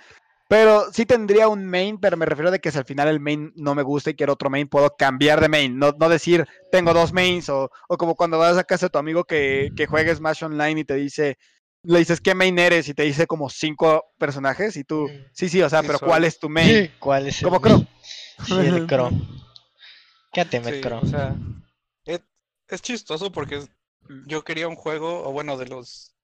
Pero 0.49 0.93
sí 0.93 1.05
tendría 1.07 1.49
un 1.49 1.67
main, 1.67 1.99
pero 1.99 2.17
me 2.17 2.25
refiero 2.27 2.53
de 2.53 2.61
que 2.61 2.71
si 2.71 2.79
al 2.79 2.85
final 2.85 3.09
el 3.09 3.19
main 3.19 3.53
no 3.57 3.75
me 3.75 3.83
gusta 3.83 4.11
y 4.11 4.15
quiero 4.15 4.35
otro 4.35 4.49
main, 4.49 4.69
puedo 4.69 4.95
cambiar 4.97 5.41
de 5.41 5.49
main. 5.49 5.77
No, 5.77 5.93
no 5.99 6.09
decir, 6.09 6.47
tengo 6.71 6.95
dos 6.95 7.13
mains, 7.13 7.49
o, 7.49 7.69
o 7.89 7.97
como 7.97 8.15
cuando 8.15 8.39
vas 8.39 8.57
a 8.57 8.63
casa 8.63 8.87
de 8.87 8.91
tu 8.91 8.99
amigo 8.99 9.25
que, 9.25 9.71
que 9.77 9.87
juegue 9.89 10.15
Smash 10.15 10.45
Online 10.45 10.81
y 10.81 10.85
te 10.85 10.95
dice, 10.95 11.37
le 11.83 11.99
dices, 11.99 12.21
¿qué 12.21 12.37
main 12.37 12.57
eres? 12.61 12.89
Y 12.89 12.95
te 12.95 13.03
dice 13.03 13.27
como 13.27 13.51
cinco 13.51 14.05
personajes 14.19 14.77
y 14.77 14.85
tú, 14.85 15.09
sí, 15.33 15.49
sí, 15.49 15.61
o 15.63 15.69
sea, 15.69 15.83
pero 15.83 15.99
soy. 15.99 16.07
¿cuál 16.07 16.25
es 16.25 16.39
tu 16.39 16.49
main? 16.49 16.93
¿Cuál 17.01 17.27
es 17.27 17.43
el 17.43 17.49
Como 17.49 17.59
main? 17.59 17.85
Crow. 18.39 18.47
Sí, 18.47 18.55
el 18.55 18.87
Crow. 18.87 19.11
Quédate, 20.33 20.63
Sí, 20.63 20.81
o 20.89 21.07
sea, 21.07 21.35
es, 22.69 22.83
chistoso 22.83 23.31
porque 23.33 23.67
Mm. 24.09 24.29
yo 24.29 24.45
quería 24.45 24.69
un 24.69 24.77
juego, 24.77 25.23
o 25.29 25.33
bueno, 25.33 25.57
de 25.57 25.67
los 25.67 26.15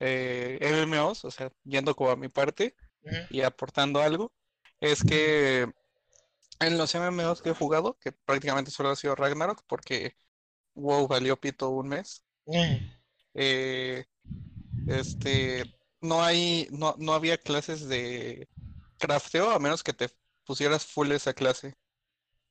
eh, 0.00 0.58
MMOs, 0.60 1.24
o 1.24 1.30
sea, 1.30 1.52
yendo 1.64 1.94
como 1.94 2.10
a 2.10 2.16
mi 2.16 2.28
parte 2.28 2.74
y 3.30 3.42
aportando 3.42 4.00
algo, 4.00 4.32
es 4.80 5.02
que 5.02 5.70
en 6.60 6.78
los 6.78 6.94
MMOs 6.94 7.42
que 7.42 7.50
he 7.50 7.54
jugado, 7.54 7.98
que 8.00 8.12
prácticamente 8.12 8.70
solo 8.70 8.90
ha 8.90 8.96
sido 8.96 9.14
Ragnarok, 9.14 9.62
porque 9.66 10.16
WoW 10.74 11.08
valió 11.08 11.38
pito 11.38 11.70
un 11.70 11.88
mes, 11.88 12.24
eh, 13.34 14.04
este, 14.86 15.64
no 16.00 16.22
hay, 16.22 16.68
no, 16.70 16.94
no 16.98 17.14
había 17.14 17.38
clases 17.38 17.88
de 17.88 18.48
crafteo 18.98 19.50
a 19.50 19.58
menos 19.58 19.82
que 19.82 19.92
te 19.92 20.10
pusieras 20.44 20.86
full 20.86 21.12
esa 21.12 21.34
clase. 21.34 21.74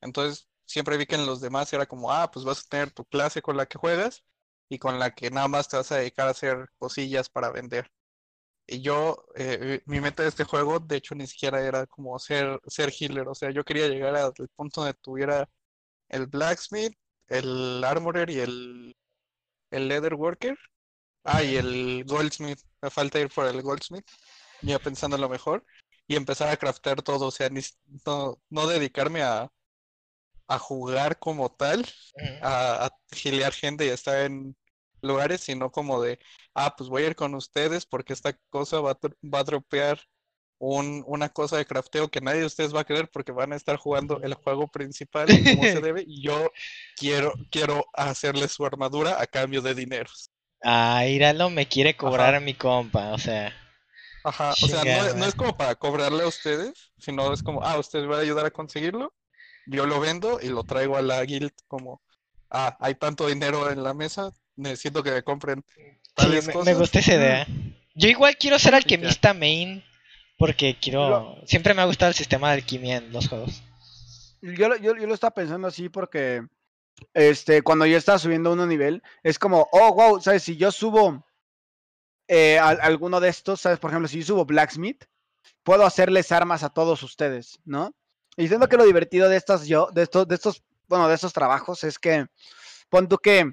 Entonces, 0.02 0.49
siempre 0.70 0.98
vi 0.98 1.08
que 1.08 1.16
en 1.16 1.26
los 1.26 1.42
demás 1.42 1.74
era 1.74 1.86
como, 1.88 2.12
ah, 2.12 2.32
pues 2.32 2.46
vas 2.46 2.60
a 2.66 2.70
tener 2.70 2.92
tu 2.92 3.06
clase 3.06 3.42
con 3.42 3.58
la 3.58 3.66
que 3.68 3.80
juegas 3.80 4.24
y 4.70 4.80
con 4.80 5.00
la 5.00 5.16
que 5.16 5.32
nada 5.32 5.48
más 5.48 5.68
te 5.70 5.78
vas 5.78 5.92
a 5.92 5.98
dedicar 5.98 6.28
a 6.28 6.32
hacer 6.32 6.70
cosillas 6.80 7.30
para 7.30 7.52
vender. 7.52 7.92
Y 8.68 8.82
yo, 8.82 9.26
eh, 9.36 9.82
mi 9.86 10.00
meta 10.02 10.24
de 10.24 10.30
este 10.30 10.44
juego, 10.44 10.80
de 10.80 10.98
hecho, 10.98 11.16
ni 11.16 11.28
siquiera 11.28 11.62
era 11.62 11.88
como 11.88 12.20
ser, 12.20 12.60
ser 12.68 12.92
healer. 12.92 13.28
O 13.28 13.36
sea, 13.36 13.52
yo 13.52 13.64
quería 13.66 13.88
llegar 13.88 14.16
al 14.16 14.34
punto 14.56 14.82
donde 14.82 14.94
tuviera 15.02 15.50
el 16.10 16.28
blacksmith, 16.28 16.94
el 17.28 17.84
armorer 17.84 18.30
y 18.30 18.40
el, 18.42 18.96
el 19.72 19.88
leather 19.88 20.16
worker. 20.16 20.58
Ah, 21.24 21.44
y 21.44 21.58
el 21.58 22.06
goldsmith. 22.06 22.60
Me 22.82 22.90
falta 22.92 23.20
ir 23.20 23.30
por 23.30 23.48
el 23.48 23.62
goldsmith, 23.62 24.06
ya 24.62 24.80
pensando 24.80 25.16
en 25.18 25.22
lo 25.24 25.30
mejor. 25.30 25.66
Y 26.08 26.16
empezar 26.16 26.50
a 26.50 26.58
craftear 26.58 27.02
todo. 27.04 27.28
O 27.28 27.32
sea, 27.32 27.50
ni 27.50 27.62
no, 28.06 28.40
no 28.50 28.68
dedicarme 28.68 29.24
a, 29.24 29.52
a 30.50 30.60
jugar 30.60 31.20
como 31.20 31.50
tal, 31.52 31.86
a, 32.42 32.88
a 32.88 32.92
gilear 33.16 33.54
gente 33.54 33.86
y 33.86 33.90
estar 33.90 34.26
en 34.26 34.58
lugares, 35.02 35.42
sino 35.42 35.72
como 35.72 36.02
de, 36.02 36.20
ah, 36.56 36.76
pues 36.78 36.90
voy 36.90 37.04
a 37.04 37.08
ir 37.08 37.16
con 37.16 37.36
ustedes 37.36 37.86
porque 37.88 38.14
esta 38.14 38.34
cosa 38.52 38.82
va 38.82 38.92
a, 38.94 38.98
va 39.24 39.40
a 39.40 39.46
dropear 39.46 40.00
un, 40.60 41.04
una 41.08 41.30
cosa 41.30 41.58
de 41.58 41.66
crafteo 41.66 42.10
que 42.10 42.22
nadie 42.22 42.42
de 42.42 42.48
ustedes 42.48 42.76
va 42.76 42.82
a 42.82 42.86
querer 42.86 43.10
porque 43.12 43.32
van 43.32 43.54
a 43.54 43.58
estar 43.58 43.78
jugando 43.78 44.22
el 44.24 44.34
juego 44.36 44.68
principal 44.68 45.40
como 45.46 45.68
se 45.68 45.82
debe 45.82 46.04
y 46.08 46.22
yo 46.24 46.52
quiero, 46.96 47.34
quiero 47.52 47.86
hacerle 47.94 48.48
su 48.50 48.66
armadura 48.66 49.22
a 49.22 49.28
cambio 49.28 49.62
de 49.62 49.76
dineros. 49.76 50.32
Ah, 50.64 51.06
Íralo 51.06 51.50
me 51.50 51.68
quiere 51.68 51.98
cobrar 51.98 52.34
Ajá. 52.34 52.36
a 52.36 52.40
mi 52.40 52.54
compa, 52.54 53.12
o 53.12 53.18
sea. 53.18 53.54
Ajá, 54.24 54.58
o 54.62 54.68
sea, 54.68 54.84
no, 54.86 55.14
no 55.14 55.26
es 55.26 55.36
como 55.36 55.56
para 55.56 55.76
cobrarle 55.76 56.24
a 56.24 56.28
ustedes, 56.28 56.92
sino 56.98 57.32
es 57.34 57.42
como, 57.42 57.64
ah, 57.64 57.80
ustedes 57.80 58.06
van 58.08 58.20
a 58.20 58.22
ayudar 58.22 58.46
a 58.46 58.52
conseguirlo, 58.52 59.14
yo 59.66 59.86
lo 59.86 60.00
vendo 60.00 60.40
y 60.42 60.48
lo 60.50 60.64
traigo 60.64 60.98
a 60.98 61.02
la 61.02 61.24
guild 61.24 61.52
como, 61.68 62.02
ah, 62.50 62.78
hay 62.80 62.96
tanto 62.96 63.28
dinero 63.28 63.70
en 63.72 63.84
la 63.84 63.94
mesa, 63.94 64.32
necesito 64.56 65.04
que 65.04 65.12
me 65.12 65.24
compren 65.24 65.64
Sí, 65.70 65.82
tales 66.16 66.48
me, 66.48 66.54
me 66.54 66.54
cosas. 66.54 66.78
gusta 66.80 67.00
esa 67.00 67.14
idea. 67.16 67.48
Yo 67.96 68.08
igual 68.10 68.38
quiero 68.38 68.60
ser 68.60 68.76
alquimista 68.76 69.34
main 69.34 69.84
porque 70.38 70.78
quiero... 70.80 71.38
Siempre 71.46 71.74
me 71.74 71.82
ha 71.82 71.86
gustado 71.86 72.10
el 72.10 72.16
sistema 72.16 72.50
de 72.50 72.56
alquimia 72.56 72.98
en 72.98 73.12
los 73.12 73.28
juegos. 73.28 73.62
Yo, 74.42 74.70
lo- 74.70 74.78
yo, 74.78 74.96
yo 74.96 75.06
lo 75.08 75.14
estaba 75.14 75.34
pensando 75.34 75.68
así 75.68 75.90
porque 75.90 76.46
este, 77.14 77.62
cuando 77.62 77.86
yo 77.86 77.98
estaba 77.98 78.20
subiendo 78.20 78.52
uno 78.54 78.66
nivel, 78.66 79.02
es 79.24 79.38
como, 79.40 79.68
oh, 79.72 79.94
wow, 79.94 80.22
¿sabes? 80.22 80.44
Si 80.44 80.56
yo 80.58 80.72
subo 80.72 81.26
eh, 82.28 82.60
al- 82.60 82.80
alguno 82.82 83.20
de 83.20 83.30
estos, 83.30 83.62
¿sabes? 83.62 83.80
Por 83.80 83.92
ejemplo, 83.92 84.08
si 84.08 84.20
yo 84.20 84.26
subo 84.26 84.46
Blacksmith, 84.46 85.06
puedo 85.64 85.86
hacerles 85.86 86.32
armas 86.32 86.64
a 86.64 86.70
todos 86.70 87.04
ustedes, 87.04 87.60
¿no? 87.66 87.94
Y 88.40 88.48
siento 88.48 88.70
que 88.70 88.78
lo 88.78 88.86
divertido 88.86 89.28
de 89.28 89.36
estas, 89.36 89.68
yo, 89.68 89.90
de 89.92 90.04
estos, 90.04 90.28
de 90.28 90.36
estos, 90.36 90.64
bueno, 90.88 91.10
de 91.10 91.16
estos 91.16 91.34
trabajos 91.34 91.84
es 91.84 92.00
que, 92.00 92.26
pon 92.90 93.10
tú 93.10 93.18
que, 93.18 93.52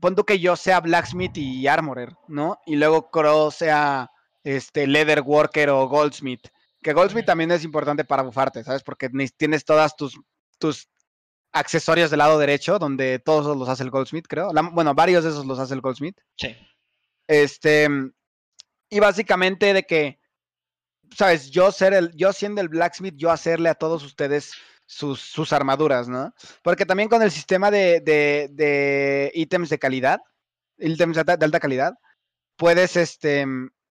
pon 0.00 0.14
tú 0.14 0.24
que 0.24 0.38
yo 0.38 0.56
sea 0.56 0.80
Blacksmith 0.80 1.36
y 1.36 1.66
Armorer, 1.66 2.14
¿no? 2.26 2.58
Y 2.64 2.76
luego 2.76 3.10
Crow 3.10 3.50
sea, 3.50 4.10
este, 4.42 4.86
Leather 4.86 5.20
Worker 5.20 5.68
o 5.70 5.88
Goldsmith. 5.88 6.48
Que 6.82 6.94
Goldsmith 6.94 7.26
también 7.26 7.50
es 7.50 7.64
importante 7.64 8.04
para 8.04 8.22
bufarte, 8.22 8.64
¿sabes? 8.64 8.82
Porque 8.82 9.10
tienes 9.36 9.64
todas 9.64 9.94
tus, 9.94 10.18
tus 10.58 10.88
accesorios 11.52 12.10
del 12.10 12.18
lado 12.18 12.38
derecho, 12.38 12.78
donde 12.78 13.18
todos 13.18 13.56
los 13.56 13.68
hace 13.68 13.82
el 13.82 13.90
Goldsmith, 13.90 14.26
creo. 14.26 14.52
La- 14.54 14.62
bueno, 14.62 14.94
varios 14.94 15.24
de 15.24 15.30
esos 15.30 15.44
los 15.44 15.58
hace 15.58 15.74
el 15.74 15.82
Goldsmith. 15.82 16.18
Sí. 16.36 16.56
Este, 17.26 17.88
y 18.88 19.00
básicamente 19.00 19.74
de 19.74 19.82
que, 19.82 20.18
sabes, 21.16 21.50
yo 21.50 21.72
ser 21.72 21.94
el, 21.94 22.12
yo 22.14 22.32
siendo 22.32 22.60
el 22.60 22.68
blacksmith, 22.68 23.14
yo 23.16 23.30
hacerle 23.30 23.68
a 23.68 23.74
todos 23.74 24.04
ustedes 24.04 24.52
sus, 24.86 25.20
sus 25.20 25.52
armaduras, 25.52 26.08
¿no? 26.08 26.34
Porque 26.62 26.86
también 26.86 27.08
con 27.08 27.22
el 27.22 27.30
sistema 27.30 27.70
de, 27.70 28.00
de, 28.00 28.48
de 28.52 29.30
ítems 29.34 29.68
de 29.68 29.78
calidad, 29.78 30.20
ítems 30.78 31.14
de 31.14 31.20
alta, 31.20 31.36
de 31.36 31.44
alta 31.44 31.60
calidad, 31.60 31.94
puedes, 32.56 32.96
este, 32.96 33.46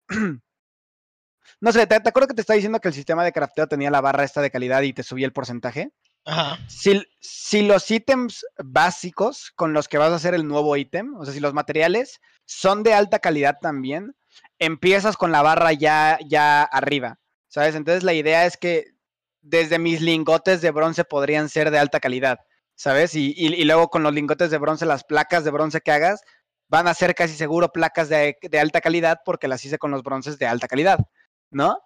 no 1.61 1.73
sé, 1.73 1.87
¿te, 1.87 2.01
te 2.01 2.09
acuerdas 2.09 2.29
que 2.29 2.35
te 2.35 2.41
estaba 2.41 2.57
diciendo 2.57 2.81
que 2.81 2.89
el 2.89 2.95
sistema 2.95 3.25
de 3.25 3.33
crafteo 3.33 3.67
tenía 3.67 3.91
la 3.91 4.01
barra 4.01 4.25
esta 4.25 4.41
de 4.41 4.51
calidad 4.51 4.83
y 4.83 4.93
te 4.93 5.03
subía 5.03 5.27
el 5.27 5.33
porcentaje? 5.33 5.93
Ajá. 6.25 6.59
Si, 6.67 7.05
si 7.21 7.63
los 7.63 7.91
ítems 7.91 8.45
básicos 8.59 9.53
con 9.55 9.73
los 9.73 9.89
que 9.89 9.99
vas 9.99 10.11
a 10.11 10.17
hacer 10.17 10.35
el 10.35 10.49
nuevo 10.49 10.77
ítem, 10.77 11.15
o 11.17 11.25
sea, 11.25 11.33
si 11.33 11.41
los 11.41 11.55
materiales 11.55 12.21
son 12.47 12.83
de 12.83 12.95
alta 12.95 13.21
calidad 13.21 13.59
también, 13.61 14.17
empiezas 14.59 15.17
con 15.17 15.33
la 15.33 15.43
barra 15.43 15.73
ya, 15.73 16.19
ya 16.27 16.63
arriba, 16.63 17.19
¿sabes? 17.49 17.75
Entonces 17.75 18.03
la 18.05 18.15
idea 18.15 18.47
es 18.47 18.57
que 18.57 18.85
desde 19.43 19.79
mis 19.79 20.01
lingotes 20.01 20.61
de 20.61 20.71
bronce 20.71 21.05
podrían 21.05 21.49
ser 21.49 21.71
de 21.71 21.79
alta 21.79 22.01
calidad, 22.01 22.39
¿sabes? 22.75 23.15
Y, 23.15 23.33
y- 23.37 23.55
y 23.55 23.65
luego 23.65 23.89
con 23.89 24.03
los 24.03 24.13
lingotes 24.15 24.51
de 24.51 24.59
bronce, 24.59 24.87
las 24.87 25.05
placas 25.05 25.45
de 25.45 25.51
bronce 25.51 25.81
que 25.81 25.93
hagas 25.93 26.21
van 26.69 26.89
a 26.89 26.95
ser 26.95 27.15
casi 27.15 27.35
seguro 27.35 27.71
placas 27.73 28.09
de, 28.09 28.37
de 28.43 28.59
alta 28.61 28.81
calidad 28.81 29.21
porque 29.25 29.49
las 29.49 29.65
hice 29.65 29.79
con 29.79 29.91
los 29.93 30.03
bronces 30.03 30.39
de 30.39 30.47
alta 30.47 30.67
calidad, 30.69 30.99
¿no? 31.51 31.79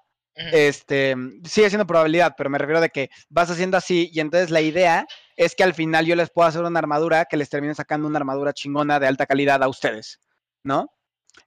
Este, 0.53 1.15
sigue 1.45 1.69
siendo 1.69 1.87
probabilidad, 1.87 2.35
pero 2.37 2.49
me 2.51 2.57
refiero 2.59 2.81
de 2.81 2.89
que 2.91 3.11
vas 3.29 3.51
haciendo 3.51 3.77
así 3.77 4.11
y 4.13 4.21
entonces 4.21 4.51
la 4.51 4.61
idea 4.63 5.07
es 5.37 5.55
que 5.55 5.65
al 5.65 5.75
final 5.75 6.07
yo 6.07 6.17
les 6.17 6.31
puedo 6.31 6.49
hacer 6.49 6.63
una 6.63 6.79
armadura 6.79 7.27
que 7.27 7.37
les 7.37 7.51
termine 7.51 7.75
sacando 7.75 8.09
una 8.09 8.19
armadura 8.19 8.53
chingona 8.55 8.99
de 9.01 9.07
alta 9.07 9.27
calidad 9.27 9.63
a 9.63 9.69
ustedes, 9.69 10.19
¿no? 10.65 10.91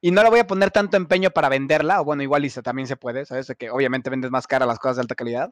Y 0.02 0.12
no 0.12 0.24
le 0.24 0.30
voy 0.30 0.40
a 0.40 0.48
poner 0.48 0.72
tanto 0.72 0.98
empeño 0.98 1.32
para 1.32 1.50
venderla, 1.50 2.02
o 2.02 2.06
bueno, 2.06 2.24
igual 2.24 2.46
y 2.46 2.50
se- 2.50 2.62
también 2.62 2.88
se 2.88 2.98
puede, 2.98 3.26
¿sabes? 3.26 3.48
De 3.48 3.56
que 3.56 3.70
obviamente 3.70 4.10
vendes 4.10 4.32
más 4.32 4.48
cara 4.48 4.66
las 4.66 4.80
cosas 4.80 4.98
de 4.98 5.02
alta 5.02 5.16
calidad, 5.16 5.52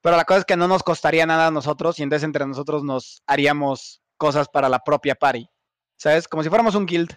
pero 0.00 0.16
la 0.16 0.24
cosa 0.24 0.40
es 0.40 0.44
que 0.44 0.56
no 0.56 0.68
nos 0.68 0.82
costaría 0.82 1.26
nada 1.26 1.48
a 1.48 1.50
nosotros 1.50 1.98
y 1.98 2.02
entonces 2.02 2.24
entre 2.24 2.46
nosotros 2.46 2.82
nos 2.84 3.22
haríamos 3.26 4.02
cosas 4.16 4.48
para 4.48 4.68
la 4.68 4.80
propia 4.80 5.14
party, 5.14 5.48
¿sabes? 5.96 6.26
Como 6.28 6.42
si 6.42 6.48
fuéramos 6.48 6.74
un 6.74 6.86
guild. 6.86 7.10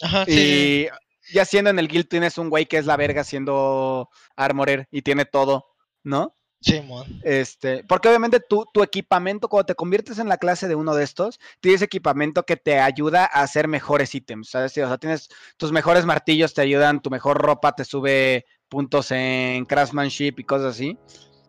Ajá, 0.00 0.24
sí. 0.24 0.86
Y 1.30 1.34
ya 1.34 1.44
siendo 1.44 1.70
en 1.70 1.78
el 1.78 1.88
guild 1.88 2.08
tienes 2.08 2.38
un 2.38 2.48
güey 2.48 2.66
que 2.66 2.78
es 2.78 2.86
la 2.86 2.96
verga 2.96 3.22
siendo 3.24 4.08
armorer 4.36 4.88
y 4.90 5.02
tiene 5.02 5.24
todo, 5.26 5.66
¿no? 6.04 6.37
Simón. 6.60 7.20
Este, 7.22 7.84
porque 7.84 8.08
obviamente 8.08 8.40
tu, 8.40 8.66
tu 8.72 8.82
equipamiento, 8.82 9.48
cuando 9.48 9.66
te 9.66 9.74
conviertes 9.74 10.18
en 10.18 10.28
la 10.28 10.38
clase 10.38 10.66
de 10.66 10.74
uno 10.74 10.94
de 10.94 11.04
estos, 11.04 11.38
tienes 11.60 11.82
equipamiento 11.82 12.44
que 12.44 12.56
te 12.56 12.80
ayuda 12.80 13.24
a 13.24 13.42
hacer 13.42 13.68
mejores 13.68 14.14
ítems, 14.14 14.50
¿sabes? 14.50 14.72
Sí, 14.72 14.80
O 14.80 14.88
sea, 14.88 14.98
tienes 14.98 15.28
tus 15.56 15.70
mejores 15.70 16.04
martillos 16.04 16.54
te 16.54 16.62
ayudan, 16.62 17.00
tu 17.00 17.10
mejor 17.10 17.38
ropa 17.38 17.72
te 17.72 17.84
sube 17.84 18.44
puntos 18.68 19.10
en 19.12 19.64
craftsmanship 19.66 20.34
y 20.38 20.44
cosas 20.44 20.74
así. 20.74 20.98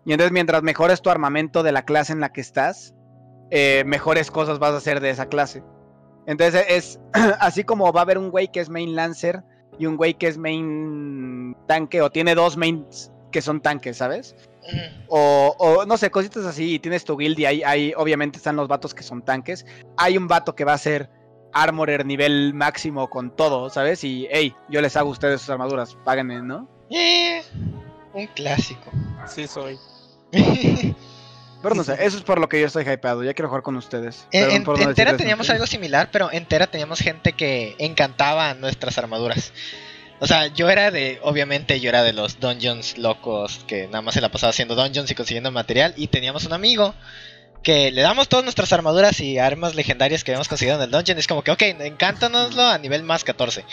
Y 0.05 0.13
entonces 0.13 0.31
mientras 0.31 0.63
mejores 0.63 1.01
tu 1.01 1.09
armamento 1.09 1.63
de 1.63 1.71
la 1.71 1.85
clase 1.85 2.13
en 2.13 2.19
la 2.19 2.31
que 2.31 2.41
estás, 2.41 2.93
eh, 3.51 3.83
mejores 3.85 4.29
cosas 4.31 4.59
vas 4.59 4.73
a 4.73 4.77
hacer 4.77 4.99
de 4.99 5.09
esa 5.09 5.27
clase. 5.27 5.63
Entonces 6.27 6.65
es 6.69 6.99
así 7.39 7.63
como 7.63 7.91
va 7.91 8.01
a 8.01 8.03
haber 8.03 8.19
un 8.19 8.29
güey 8.29 8.51
que 8.51 8.59
es 8.59 8.69
main 8.69 8.95
lancer 8.95 9.43
y 9.79 9.87
un 9.87 9.97
güey 9.97 10.13
que 10.13 10.27
es 10.27 10.37
main 10.37 11.55
tanque 11.67 12.01
o 12.01 12.11
tiene 12.11 12.35
dos 12.35 12.57
mains 12.57 13.11
que 13.31 13.41
son 13.41 13.61
tanques, 13.61 13.97
¿sabes? 13.97 14.35
O, 15.07 15.55
o, 15.57 15.85
no 15.85 15.97
sé, 15.97 16.11
cositas 16.11 16.45
así, 16.45 16.75
y 16.75 16.79
tienes 16.79 17.03
tu 17.03 17.17
guild 17.17 17.39
y 17.39 17.45
ahí, 17.45 17.63
ahí 17.63 17.93
obviamente 17.97 18.37
están 18.37 18.55
los 18.55 18.67
vatos 18.67 18.93
que 18.93 19.03
son 19.03 19.23
tanques. 19.23 19.65
Hay 19.97 20.17
un 20.17 20.27
vato 20.27 20.55
que 20.55 20.65
va 20.65 20.73
a 20.73 20.77
ser 20.77 21.09
armorer 21.53 22.05
nivel 22.05 22.53
máximo 22.53 23.09
con 23.09 23.35
todo, 23.35 23.69
¿sabes? 23.69 24.03
Y, 24.03 24.27
hey, 24.31 24.53
yo 24.69 24.81
les 24.81 24.95
hago 24.95 25.09
a 25.09 25.11
ustedes 25.13 25.41
sus 25.41 25.49
armaduras, 25.49 25.97
páguenme, 26.05 26.41
¿no? 26.41 26.69
Eh, 26.91 27.41
un 28.13 28.27
clásico. 28.27 28.91
Sí 29.27 29.47
soy. 29.47 29.77
Pero 31.61 31.75
no 31.75 31.83
sé, 31.83 31.93
eso 32.05 32.15
es 32.17 32.23
por 32.23 32.39
lo 32.39 32.47
que 32.47 32.59
yo 32.61 32.67
estoy 32.67 32.87
hypeado, 32.87 33.21
ya 33.23 33.33
quiero 33.33 33.49
jugar 33.49 33.63
con 33.63 33.75
ustedes. 33.75 34.25
En, 34.31 34.43
Perdón 34.43 34.55
en- 34.55 34.63
por 34.63 34.75
no 34.77 34.89
en 34.89 34.95
Tera 34.95 35.11
decirles 35.11 35.17
teníamos 35.17 35.49
algo 35.49 35.67
similar, 35.67 36.09
pero 36.09 36.31
en 36.31 36.45
Tera 36.45 36.67
teníamos 36.67 36.99
gente 36.99 37.33
que 37.33 37.75
encantaba 37.79 38.53
nuestras 38.53 38.97
armaduras. 38.97 39.51
O 40.21 40.27
sea, 40.27 40.47
yo 40.47 40.69
era 40.69 40.91
de, 40.91 41.19
obviamente 41.23 41.79
yo 41.79 41.89
era 41.89 42.03
de 42.03 42.11
los 42.13 42.39
dungeons 42.39 42.97
locos 42.97 43.61
que 43.67 43.85
nada 43.87 44.01
más 44.01 44.13
se 44.15 44.21
la 44.21 44.29
pasaba 44.29 44.49
haciendo 44.51 44.75
dungeons 44.75 45.09
y 45.11 45.15
consiguiendo 45.15 45.51
material. 45.51 45.93
Y 45.95 46.07
teníamos 46.07 46.45
un 46.45 46.53
amigo 46.53 46.93
que 47.63 47.91
le 47.91 48.01
damos 48.01 48.27
todas 48.29 48.43
nuestras 48.43 48.71
armaduras 48.73 49.19
y 49.21 49.37
armas 49.37 49.75
legendarias 49.75 50.23
que 50.23 50.31
habíamos 50.31 50.47
conseguido 50.49 50.75
en 50.77 50.83
el 50.83 50.91
dungeon. 50.91 51.17
Es 51.19 51.27
como 51.27 51.41
que, 51.43 51.51
ok, 51.51 51.61
encántanoslo 51.61 52.63
a 52.63 52.77
nivel 52.77 53.03
más 53.03 53.23
14. 53.23 53.63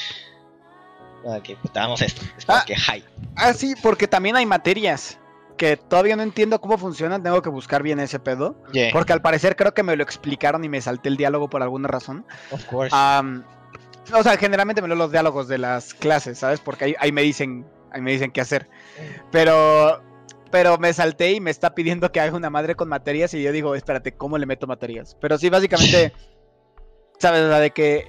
Ok, 1.24 1.50
pues 1.60 1.74
damos 1.74 2.00
esto. 2.02 2.22
Es 2.38 2.44
como 2.46 2.58
Ah. 2.58 2.64
que, 2.64 2.74
hi. 2.74 3.02
Ah, 3.34 3.52
sí, 3.52 3.74
porque 3.82 4.06
también 4.06 4.36
hay 4.36 4.46
materias 4.46 5.18
que 5.56 5.76
todavía 5.76 6.14
no 6.16 6.22
entiendo 6.22 6.60
cómo 6.60 6.78
funcionan. 6.78 7.22
Tengo 7.22 7.42
que 7.42 7.48
buscar 7.48 7.82
bien 7.82 7.98
ese 7.98 8.20
pedo. 8.20 8.62
Yeah, 8.72 8.90
Porque 8.92 9.12
al 9.12 9.22
parecer 9.22 9.56
creo 9.56 9.74
que 9.74 9.82
me 9.82 9.96
lo 9.96 10.02
explicaron 10.04 10.62
y 10.64 10.68
me 10.68 10.80
salté 10.80 11.08
el 11.08 11.16
diálogo 11.16 11.48
por 11.50 11.62
alguna 11.62 11.88
razón. 11.88 12.24
of 12.52 12.64
course. 12.66 12.94
O 14.12 14.22
sea, 14.22 14.36
generalmente 14.36 14.82
me 14.82 14.88
leo 14.88 14.96
los 14.96 15.12
diálogos 15.12 15.48
de 15.48 15.58
las 15.58 15.94
clases, 15.94 16.38
¿sabes? 16.38 16.60
Porque 16.60 16.84
ahí, 16.86 16.94
ahí 16.98 17.12
me 17.12 17.22
dicen, 17.22 17.66
ahí 17.92 18.00
me 18.00 18.12
dicen 18.12 18.30
qué 18.30 18.40
hacer. 18.40 18.68
Pero, 19.30 20.02
pero 20.50 20.78
me 20.78 20.92
salté 20.92 21.32
y 21.32 21.40
me 21.40 21.50
está 21.50 21.74
pidiendo 21.74 22.12
que 22.12 22.20
haga 22.20 22.36
una 22.36 22.50
madre 22.50 22.74
con 22.74 22.88
materias 22.88 23.34
y 23.34 23.42
yo 23.42 23.52
digo, 23.52 23.74
espérate, 23.74 24.12
¿cómo 24.12 24.38
le 24.38 24.46
meto 24.46 24.66
materias? 24.66 25.16
Pero 25.20 25.38
sí, 25.38 25.50
básicamente, 25.50 26.12
¿sabes? 27.18 27.42
O 27.42 27.48
sea, 27.48 27.60
de 27.60 27.70
que 27.70 28.06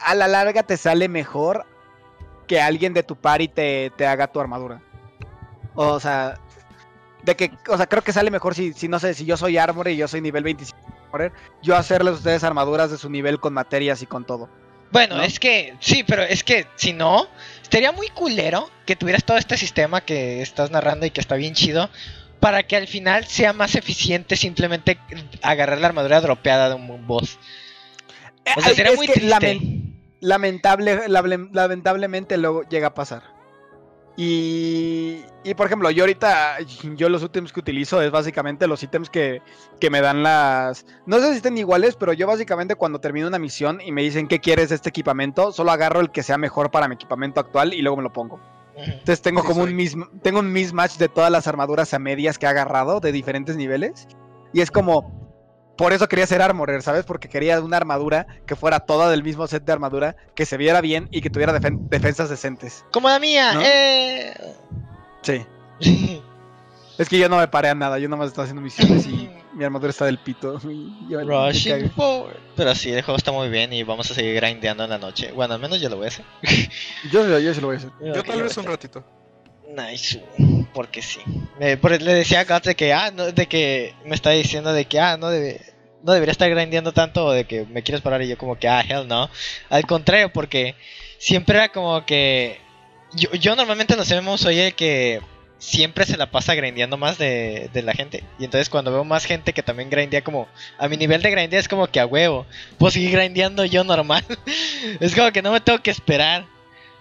a 0.00 0.14
la 0.14 0.28
larga 0.28 0.62
te 0.62 0.76
sale 0.76 1.08
mejor 1.08 1.66
que 2.46 2.60
alguien 2.60 2.94
de 2.94 3.02
tu 3.02 3.16
party 3.16 3.48
te, 3.48 3.92
te 3.96 4.06
haga 4.06 4.32
tu 4.32 4.40
armadura. 4.40 4.82
O 5.74 6.00
sea, 6.00 6.34
de 7.22 7.36
que, 7.36 7.52
o 7.68 7.76
sea, 7.76 7.86
creo 7.86 8.02
que 8.02 8.12
sale 8.12 8.30
mejor 8.30 8.54
si, 8.54 8.72
si 8.72 8.88
no 8.88 8.98
sé, 8.98 9.14
si 9.14 9.24
yo 9.24 9.36
soy 9.36 9.58
armor 9.58 9.88
y 9.88 9.96
yo 9.96 10.08
soy 10.08 10.20
nivel 10.20 10.44
25, 10.44 10.78
armorer, 11.04 11.32
yo 11.62 11.76
hacerles 11.76 12.14
a 12.14 12.16
ustedes 12.16 12.44
armaduras 12.44 12.90
de 12.90 12.98
su 12.98 13.10
nivel 13.10 13.38
con 13.38 13.52
materias 13.52 14.02
y 14.02 14.06
con 14.06 14.24
todo. 14.24 14.48
Bueno, 14.90 15.16
¿no? 15.16 15.22
es 15.22 15.38
que, 15.38 15.74
sí, 15.80 16.04
pero 16.04 16.22
es 16.22 16.44
que 16.44 16.66
si 16.76 16.92
no, 16.92 17.28
estaría 17.62 17.92
muy 17.92 18.08
culero 18.08 18.70
que 18.86 18.96
tuvieras 18.96 19.24
todo 19.24 19.36
este 19.36 19.56
sistema 19.56 20.00
que 20.00 20.42
estás 20.42 20.70
narrando 20.70 21.06
y 21.06 21.10
que 21.10 21.20
está 21.20 21.36
bien 21.36 21.54
chido. 21.54 21.90
Para 22.40 22.62
que 22.62 22.76
al 22.76 22.86
final 22.86 23.26
sea 23.26 23.52
más 23.52 23.74
eficiente 23.74 24.36
simplemente 24.36 24.96
agarrar 25.42 25.80
la 25.80 25.88
armadura 25.88 26.20
dropeada 26.20 26.68
de 26.68 26.76
un 26.76 27.04
boss. 27.04 27.36
O 28.56 28.60
sea, 28.60 28.70
Ay, 28.70 28.76
sería 28.76 28.92
muy 28.92 29.08
triste. 29.08 29.60
lamentablemente 30.20 32.38
luego 32.38 32.62
llega 32.68 32.86
a 32.86 32.94
pasar. 32.94 33.24
Y, 34.20 35.24
y 35.44 35.54
por 35.54 35.66
ejemplo, 35.66 35.92
yo 35.92 36.02
ahorita, 36.02 36.56
yo 36.96 37.08
los 37.08 37.22
ítems 37.22 37.52
que 37.52 37.60
utilizo 37.60 38.02
es 38.02 38.10
básicamente 38.10 38.66
los 38.66 38.82
ítems 38.82 39.10
que, 39.10 39.42
que 39.78 39.90
me 39.90 40.00
dan 40.00 40.24
las... 40.24 40.84
No 41.06 41.20
sé 41.20 41.30
si 41.30 41.36
estén 41.36 41.56
iguales, 41.56 41.94
pero 41.94 42.12
yo 42.12 42.26
básicamente 42.26 42.74
cuando 42.74 42.98
termino 43.00 43.28
una 43.28 43.38
misión 43.38 43.80
y 43.80 43.92
me 43.92 44.02
dicen 44.02 44.26
qué 44.26 44.40
quieres 44.40 44.70
de 44.70 44.74
este 44.74 44.88
equipamiento, 44.88 45.52
solo 45.52 45.70
agarro 45.70 46.00
el 46.00 46.10
que 46.10 46.24
sea 46.24 46.36
mejor 46.36 46.72
para 46.72 46.88
mi 46.88 46.96
equipamiento 46.96 47.38
actual 47.38 47.72
y 47.72 47.80
luego 47.80 47.98
me 47.98 48.02
lo 48.02 48.12
pongo. 48.12 48.40
Entonces 48.74 49.22
tengo 49.22 49.42
Sí, 49.42 49.46
como 49.46 49.62
soy. 49.62 49.70
un 49.70 49.76
mismo, 49.76 50.08
tengo 50.20 50.40
un 50.40 50.52
mismatch 50.52 50.96
de 50.96 51.08
todas 51.08 51.30
las 51.30 51.46
armaduras 51.46 51.94
a 51.94 52.00
medias 52.00 52.38
que 52.38 52.46
he 52.46 52.48
agarrado 52.48 52.98
de 52.98 53.12
diferentes 53.12 53.56
niveles. 53.56 54.08
Y 54.52 54.62
es 54.62 54.72
como, 54.72 55.27
por 55.78 55.94
eso 55.94 56.06
quería 56.08 56.26
ser 56.26 56.42
armorer, 56.42 56.82
¿sabes? 56.82 57.06
Porque 57.06 57.28
quería 57.30 57.58
una 57.62 57.78
armadura 57.78 58.26
que 58.46 58.54
fuera 58.56 58.80
toda 58.80 59.08
del 59.10 59.22
mismo 59.22 59.46
set 59.46 59.64
de 59.64 59.72
armadura, 59.72 60.14
que 60.34 60.44
se 60.44 60.58
viera 60.58 60.82
bien 60.82 61.08
y 61.10 61.22
que 61.22 61.30
tuviera 61.30 61.58
defen- 61.58 61.88
defensas 61.88 62.28
decentes. 62.28 62.84
Como 62.92 63.08
la 63.08 63.18
mía, 63.18 63.54
¿No? 63.54 63.62
eh. 63.64 64.34
Sí. 65.22 65.46
Es 66.98 67.08
que 67.08 67.16
yo 67.16 67.28
no 67.28 67.36
me 67.38 67.46
paré 67.46 67.68
a 67.68 67.76
nada, 67.76 68.00
yo 68.00 68.08
nomás 68.08 68.26
estaba 68.26 68.42
haciendo 68.42 68.60
misiones 68.60 69.06
y 69.06 69.30
mi 69.54 69.62
armadura 69.64 69.90
está 69.90 70.04
del 70.06 70.18
pito. 70.18 70.58
y 70.68 71.06
yo- 71.08 71.24
me 71.24 71.46
Rushing. 71.48 71.92
Pero 72.56 72.74
sí, 72.74 72.90
el 72.90 73.02
juego 73.02 73.16
está 73.16 73.30
muy 73.30 73.48
bien 73.48 73.72
y 73.72 73.84
vamos 73.84 74.10
a 74.10 74.14
seguir 74.14 74.34
grindeando 74.34 74.82
en 74.82 74.90
la 74.90 74.98
noche. 74.98 75.30
Bueno, 75.30 75.54
al 75.54 75.60
menos 75.60 75.80
yo 75.80 75.88
lo 75.88 75.96
voy 75.96 76.06
a 76.06 76.08
hacer. 76.08 76.24
Yo, 77.12 77.38
yo 77.38 77.54
sí 77.54 77.60
lo 77.60 77.68
voy 77.68 77.76
a 77.76 77.78
hacer. 77.78 77.90
Yo 78.00 78.20
Ok, 78.20 78.26
tal 78.26 78.38
lo 78.38 78.44
vez 78.44 78.56
un 78.56 78.64
ratito. 78.64 79.04
Nice, 79.76 80.20
porque 80.74 81.00
sí. 81.00 81.20
Por- 81.80 82.02
le 82.02 82.14
decía 82.14 82.40
a 82.40 82.44
Guts 82.44 82.64
de 82.66 82.74
que, 82.74 82.92
ah, 82.92 83.12
no, 83.14 83.26
de 83.30 83.46
que 83.46 83.94
me 84.04 84.16
está 84.16 84.30
diciendo 84.30 84.72
de 84.72 84.86
que, 84.86 84.98
ah, 84.98 85.16
no 85.16 85.28
debe, 85.28 85.60
no 86.02 86.12
debería 86.12 86.32
estar 86.32 86.48
grindeando 86.50 86.92
tanto 86.92 87.30
de 87.32 87.44
que 87.44 87.64
me 87.66 87.82
quieres 87.82 88.02
parar 88.02 88.22
y 88.22 88.28
yo 88.28 88.38
como 88.38 88.58
que, 88.58 88.68
ah, 88.68 88.84
hell 88.86 89.06
no. 89.06 89.28
Al 89.68 89.86
contrario, 89.86 90.32
porque 90.32 90.74
siempre 91.18 91.56
era 91.56 91.68
como 91.70 92.04
que, 92.06 92.60
yo, 93.14 93.32
yo 93.32 93.56
normalmente 93.56 93.94
en 93.94 93.98
los 93.98 94.10
MMOs 94.10 94.40
soy 94.40 94.58
el 94.60 94.74
que 94.74 95.20
siempre 95.58 96.04
se 96.04 96.16
la 96.16 96.30
pasa 96.30 96.54
grindeando 96.54 96.96
más 96.96 97.18
de, 97.18 97.68
de 97.72 97.82
la 97.82 97.92
gente. 97.92 98.24
Y 98.38 98.44
entonces 98.44 98.68
cuando 98.70 98.92
veo 98.92 99.04
más 99.04 99.24
gente 99.24 99.52
que 99.52 99.62
también 99.62 99.90
grindea 99.90 100.22
como, 100.22 100.48
a 100.78 100.88
mi 100.88 100.96
nivel 100.96 101.20
de 101.20 101.30
grindea 101.30 101.60
es 101.60 101.68
como 101.68 101.86
que 101.88 102.00
a 102.00 102.06
huevo, 102.06 102.46
puedo 102.78 102.90
seguir 102.90 103.10
grindeando 103.10 103.64
yo 103.64 103.84
normal. 103.84 104.24
es 105.00 105.14
como 105.14 105.32
que 105.32 105.42
no 105.42 105.52
me 105.52 105.60
tengo 105.60 105.80
que 105.80 105.90
esperar. 105.90 106.46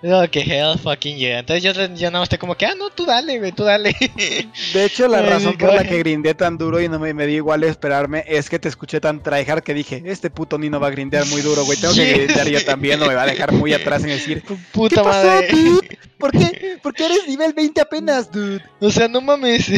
Como 0.01 0.27
que 0.29 0.41
hell 0.41 0.77
fucking 0.77 1.17
yeah. 1.17 1.39
Entonces 1.39 1.63
yo, 1.63 1.71
yo 1.73 2.11
nada 2.11 2.19
más 2.19 2.23
estoy 2.23 2.37
como 2.37 2.55
que, 2.55 2.65
ah, 2.65 2.75
no, 2.77 2.89
tú 2.91 3.05
dale, 3.05 3.39
güey, 3.39 3.51
tú 3.51 3.63
dale. 3.63 3.95
De 4.73 4.85
hecho, 4.85 5.07
la 5.07 5.21
razón 5.23 5.57
por 5.57 5.73
la 5.73 5.83
que 5.83 5.97
grindé 5.97 6.35
tan 6.35 6.57
duro 6.57 6.79
y 6.79 6.87
no 6.87 6.99
me, 6.99 7.13
me 7.13 7.25
dio 7.25 7.37
igual 7.37 7.63
esperarme 7.63 8.23
es 8.27 8.49
que 8.49 8.59
te 8.59 8.69
escuché 8.69 8.99
tan 9.01 9.23
tryhard 9.23 9.63
que 9.63 9.73
dije, 9.73 10.03
este 10.05 10.29
puto 10.29 10.57
Nino 10.57 10.79
va 10.79 10.87
a 10.87 10.91
grindear 10.91 11.25
muy 11.27 11.41
duro, 11.41 11.65
güey. 11.65 11.79
Tengo 11.79 11.95
que 11.95 12.13
grindear 12.13 12.47
yo 12.47 12.63
también, 12.63 12.99
no 12.99 13.07
me 13.07 13.15
va 13.15 13.23
a 13.23 13.27
dejar 13.27 13.51
muy 13.53 13.73
atrás 13.73 14.03
en 14.03 14.09
decir, 14.09 14.43
Puta 14.71 14.97
¿Qué 14.97 15.01
pasó, 15.01 15.27
madre. 15.27 15.47
dude? 15.49 15.99
¿Por 16.17 16.31
qué? 16.31 16.77
¿Por 16.81 16.93
qué 16.93 17.05
eres 17.05 17.27
nivel 17.27 17.53
20 17.53 17.81
apenas, 17.81 18.31
dude? 18.31 18.63
O 18.79 18.91
sea, 18.91 19.07
no 19.07 19.21
mames. 19.21 19.71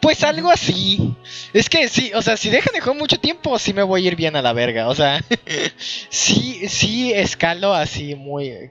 Pues 0.00 0.22
algo 0.24 0.50
así. 0.50 1.14
Es 1.52 1.68
que 1.68 1.88
sí, 1.88 2.10
o 2.14 2.22
sea, 2.22 2.36
si 2.36 2.50
dejan 2.50 2.72
de 2.72 2.80
jugar 2.80 2.98
mucho 2.98 3.18
tiempo, 3.18 3.58
sí 3.58 3.72
me 3.72 3.82
voy 3.82 4.04
a 4.04 4.08
ir 4.08 4.16
bien 4.16 4.36
a 4.36 4.42
la 4.42 4.52
verga. 4.52 4.88
O 4.88 4.94
sea, 4.94 5.22
sí, 6.08 6.68
sí 6.68 7.12
escalo 7.12 7.74
así 7.74 8.14
muy, 8.14 8.70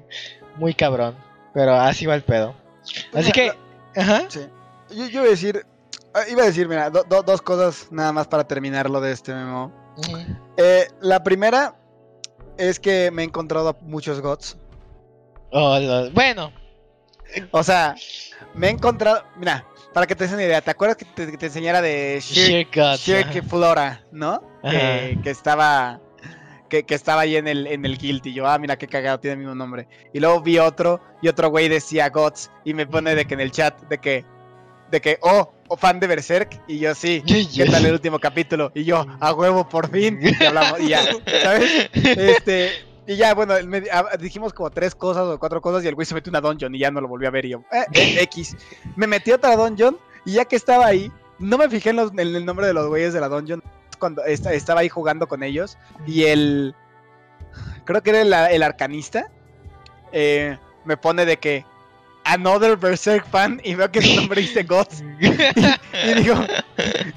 muy 0.58 0.74
cabrón. 0.74 1.16
Pero 1.54 1.74
así 1.76 2.06
va 2.06 2.16
el 2.16 2.24
pedo. 2.24 2.54
Así 3.14 3.32
que, 3.32 3.52
ajá. 3.96 4.24
Sí. 4.30 4.48
Yo, 4.92 5.06
yo 5.08 5.20
iba 5.20 5.24
a 5.24 5.30
decir, 5.30 5.66
ah, 6.14 6.22
iba 6.30 6.44
a 6.44 6.46
decir, 6.46 6.68
mira, 6.68 6.90
do- 6.90 7.04
do- 7.04 7.24
dos 7.24 7.42
cosas 7.42 7.88
nada 7.92 8.12
más 8.14 8.28
para 8.28 8.44
terminar 8.46 8.90
lo 8.90 9.02
de 9.02 9.12
este 9.12 9.34
memo. 9.34 9.72
Eh, 10.58 10.88
la 11.02 11.24
primera 11.24 11.76
es 12.58 12.80
que 12.80 13.10
me 13.12 13.24
he 13.24 13.26
encontrado 13.26 13.70
a 13.70 13.76
muchos 13.82 14.22
gods. 14.22 14.58
Oh, 15.52 15.80
lo- 15.80 16.12
bueno, 16.12 16.52
O 17.52 17.62
sea, 17.64 17.94
me 18.54 18.68
he 18.68 18.70
encontrado, 18.70 19.24
mira, 19.36 19.66
para 19.94 20.06
que 20.08 20.16
te 20.16 20.24
des 20.24 20.34
una 20.34 20.44
idea, 20.44 20.62
¿te 20.62 20.72
acuerdas 20.72 20.96
que 20.96 21.04
te, 21.06 21.30
que 21.32 21.38
te 21.38 21.48
enseñara 21.48 21.82
de 21.82 22.20
Shirk. 22.22 23.30
Flora, 23.44 24.04
¿no? 24.12 24.42
Que, 24.72 25.20
que 25.24 25.30
estaba 25.30 26.00
que, 26.70 26.84
que 26.84 26.96
estaba 26.96 27.22
ahí 27.22 27.36
en 27.36 27.48
el, 27.48 27.68
en 27.68 27.86
el 27.86 27.98
guild 27.98 28.26
y 28.26 28.34
yo, 28.34 28.48
ah, 28.48 28.58
mira 28.60 28.78
qué 28.78 28.88
cagado, 28.88 29.20
tiene 29.20 29.34
el 29.34 29.40
mismo 29.40 29.56
nombre. 29.56 29.88
Y 30.14 30.20
luego 30.20 30.42
vi 30.42 30.60
otro 30.60 31.00
y 31.22 31.28
otro 31.28 31.50
güey 31.50 31.70
decía 31.70 32.10
Gods 32.10 32.52
y 32.66 32.74
me 32.74 32.86
pone 32.88 33.16
de 33.16 33.26
que 33.26 33.34
en 33.34 33.40
el 33.42 33.52
chat, 33.52 33.80
de 33.90 33.98
que, 33.98 34.26
de 34.92 35.02
que, 35.02 35.18
oh, 35.22 35.54
oh, 35.68 35.78
fan 35.78 36.00
de 36.00 36.08
Berserk. 36.08 36.62
Y 36.68 36.80
yo, 36.80 36.94
sí, 36.96 37.24
¿qué 37.56 37.66
tal 37.66 37.86
el 37.86 37.94
último 37.94 38.20
capítulo? 38.20 38.72
Y 38.76 38.84
yo, 38.86 39.06
a 39.20 39.34
huevo, 39.34 39.68
por 39.68 39.90
fin. 39.92 40.20
Y 40.40 40.44
hablamos, 40.46 40.80
y 40.80 40.90
ya, 40.90 41.02
¿sabes? 41.44 41.90
Este, 41.94 42.72
y 43.06 43.16
ya, 43.16 43.34
bueno, 43.34 43.54
me- 43.66 43.84
ah, 43.92 44.18
dijimos 44.20 44.54
como 44.54 44.70
tres 44.70 44.94
cosas 44.96 45.24
o 45.24 45.40
cuatro 45.40 45.62
cosas 45.62 45.84
y 45.84 45.88
el 45.88 45.96
güey 45.96 46.06
se 46.06 46.14
metió 46.14 46.30
una 46.30 46.42
dungeon 46.42 46.76
y 46.76 46.80
ya 46.80 46.92
no 46.92 47.00
lo 47.02 47.08
volví 47.08 47.26
a 47.26 47.30
ver 47.32 47.46
y 47.46 47.50
yo, 47.50 47.64
eh, 47.72 47.86
eh, 47.94 48.18
X. 48.24 48.56
Me 48.96 49.08
metí 49.08 49.32
a 49.32 49.36
otra 49.36 49.56
dungeon 49.56 49.98
y 50.26 50.34
ya 50.34 50.46
que 50.46 50.56
estaba 50.58 50.86
ahí, 50.88 51.12
no 51.40 51.58
me 51.58 51.70
fijé 51.70 51.92
en, 51.92 51.96
los- 51.98 52.12
en 52.12 52.20
el 52.20 52.46
nombre 52.46 52.68
de 52.68 52.74
los 52.74 52.88
güeyes 52.88 53.14
de 53.14 53.22
la 53.22 53.30
dungeon 53.30 53.64
cuando 53.98 54.24
esta- 54.26 54.54
estaba 54.54 54.82
ahí 54.82 54.90
jugando 54.90 55.28
con 55.28 55.44
ellos 55.44 55.78
y 56.06 56.24
el, 56.24 56.76
creo 57.86 58.02
que 58.02 58.10
era 58.12 58.22
el, 58.22 58.54
el 58.54 58.64
arcanista, 58.64 59.30
eh, 60.12 60.58
me 60.86 60.98
pone 60.98 61.26
de 61.26 61.38
que, 61.38 61.66
Another 62.30 62.76
Berserk 62.76 63.26
fan 63.30 63.62
y 63.64 63.76
veo 63.76 63.90
que 63.90 64.02
su 64.02 64.14
nombre 64.14 64.42
dice 64.42 64.64
Gods 64.64 65.02
y 65.20 66.14
digo, 66.16 66.36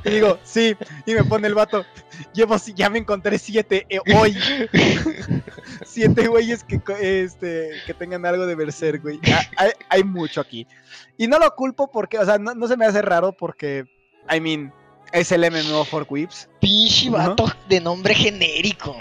y 0.05 0.11
digo, 0.11 0.39
sí, 0.45 0.77
y 1.05 1.15
me 1.15 1.25
pone 1.25 1.49
el 1.49 1.55
vato, 1.55 1.85
llevo, 2.33 2.57
ya 2.77 2.89
me 2.89 3.01
encontré 3.01 3.37
siete 3.37 3.87
eh, 3.89 3.99
hoy, 4.15 4.37
siete 5.85 6.29
güeyes 6.29 6.63
que, 6.63 6.81
este, 7.01 7.71
que 7.87 7.95
tengan 7.95 8.25
algo 8.25 8.47
de 8.47 8.55
Berserk, 8.55 9.03
güey. 9.03 9.19
Hay, 9.57 9.71
hay 9.89 10.05
mucho 10.05 10.41
aquí. 10.41 10.67
Y 11.19 11.27
no 11.27 11.41
lo 11.41 11.55
culpo 11.57 11.91
porque, 11.91 12.17
o 12.19 12.25
sea, 12.25 12.39
no, 12.39 12.55
no 12.55 12.69
se 12.69 12.77
me 12.77 12.87
hace 12.87 13.03
raro 13.03 13.33
porque, 13.33 13.85
I 14.33 14.41
mean, 14.41 14.73
es 15.13 15.33
el 15.33 15.51
MMO 15.51 15.85
for 15.85 16.07
Whips. 16.09 16.49
Pinche 16.61 17.11
vato 17.11 17.53
de 17.69 17.81
nombre 17.81 18.15
genérico. 18.15 18.97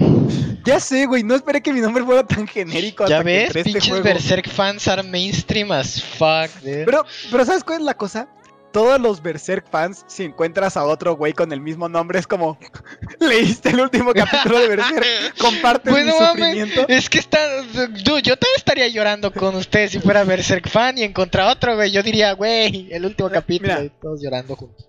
Ya 0.65 0.79
sé, 0.79 1.05
güey, 1.05 1.23
no 1.23 1.35
esperé 1.35 1.61
que 1.61 1.71
mi 1.71 1.81
nombre 1.81 2.03
fuera 2.03 2.25
tan 2.25 2.47
genérico. 2.47 3.07
Ya 3.07 3.19
hasta 3.19 3.29
que 3.29 3.37
ves, 3.37 3.55
a 3.55 3.59
este 3.59 3.63
pinches. 3.63 4.03
Berserk 4.03 4.49
fans 4.49 4.87
are 4.87 5.03
mainstream 5.03 5.71
as 5.71 6.01
fuck, 6.03 6.51
dude. 6.61 6.85
Pero, 6.85 7.05
pero 7.31 7.45
¿sabes 7.45 7.63
cuál 7.63 7.79
es 7.79 7.85
la 7.85 7.95
cosa? 7.95 8.27
Todos 8.71 9.01
los 9.01 9.23
Berserk 9.23 9.67
fans, 9.71 10.05
si 10.07 10.25
encuentras 10.25 10.77
a 10.77 10.85
otro 10.85 11.15
güey 11.15 11.33
con 11.33 11.51
el 11.51 11.59
mismo 11.59 11.89
nombre, 11.89 12.19
es 12.19 12.27
como, 12.27 12.59
leíste 13.19 13.69
el 13.69 13.79
último 13.79 14.13
capítulo 14.13 14.59
de 14.59 14.67
Berserk, 14.67 15.37
compartes 15.39 15.91
Pues 15.91 16.05
mi 16.05 16.11
sufrimiento. 16.11 16.85
Es 16.87 17.09
que 17.09 17.17
está. 17.17 17.39
Dude, 17.63 18.21
yo 18.21 18.37
también 18.37 18.55
estaría 18.57 18.87
llorando 18.89 19.33
con 19.33 19.55
ustedes 19.55 19.91
si 19.91 19.99
fuera 19.99 20.23
Berserk 20.23 20.69
fan 20.69 20.99
y 20.99 21.03
encontrar 21.03 21.49
otro, 21.49 21.75
güey. 21.75 21.89
Yo 21.91 22.03
diría, 22.03 22.33
güey, 22.33 22.89
el 22.91 23.05
último 23.05 23.29
capítulo 23.29 23.73
mira. 23.73 23.85
y 23.85 23.89
todos 23.89 24.21
llorando 24.21 24.55
juntos. 24.55 24.87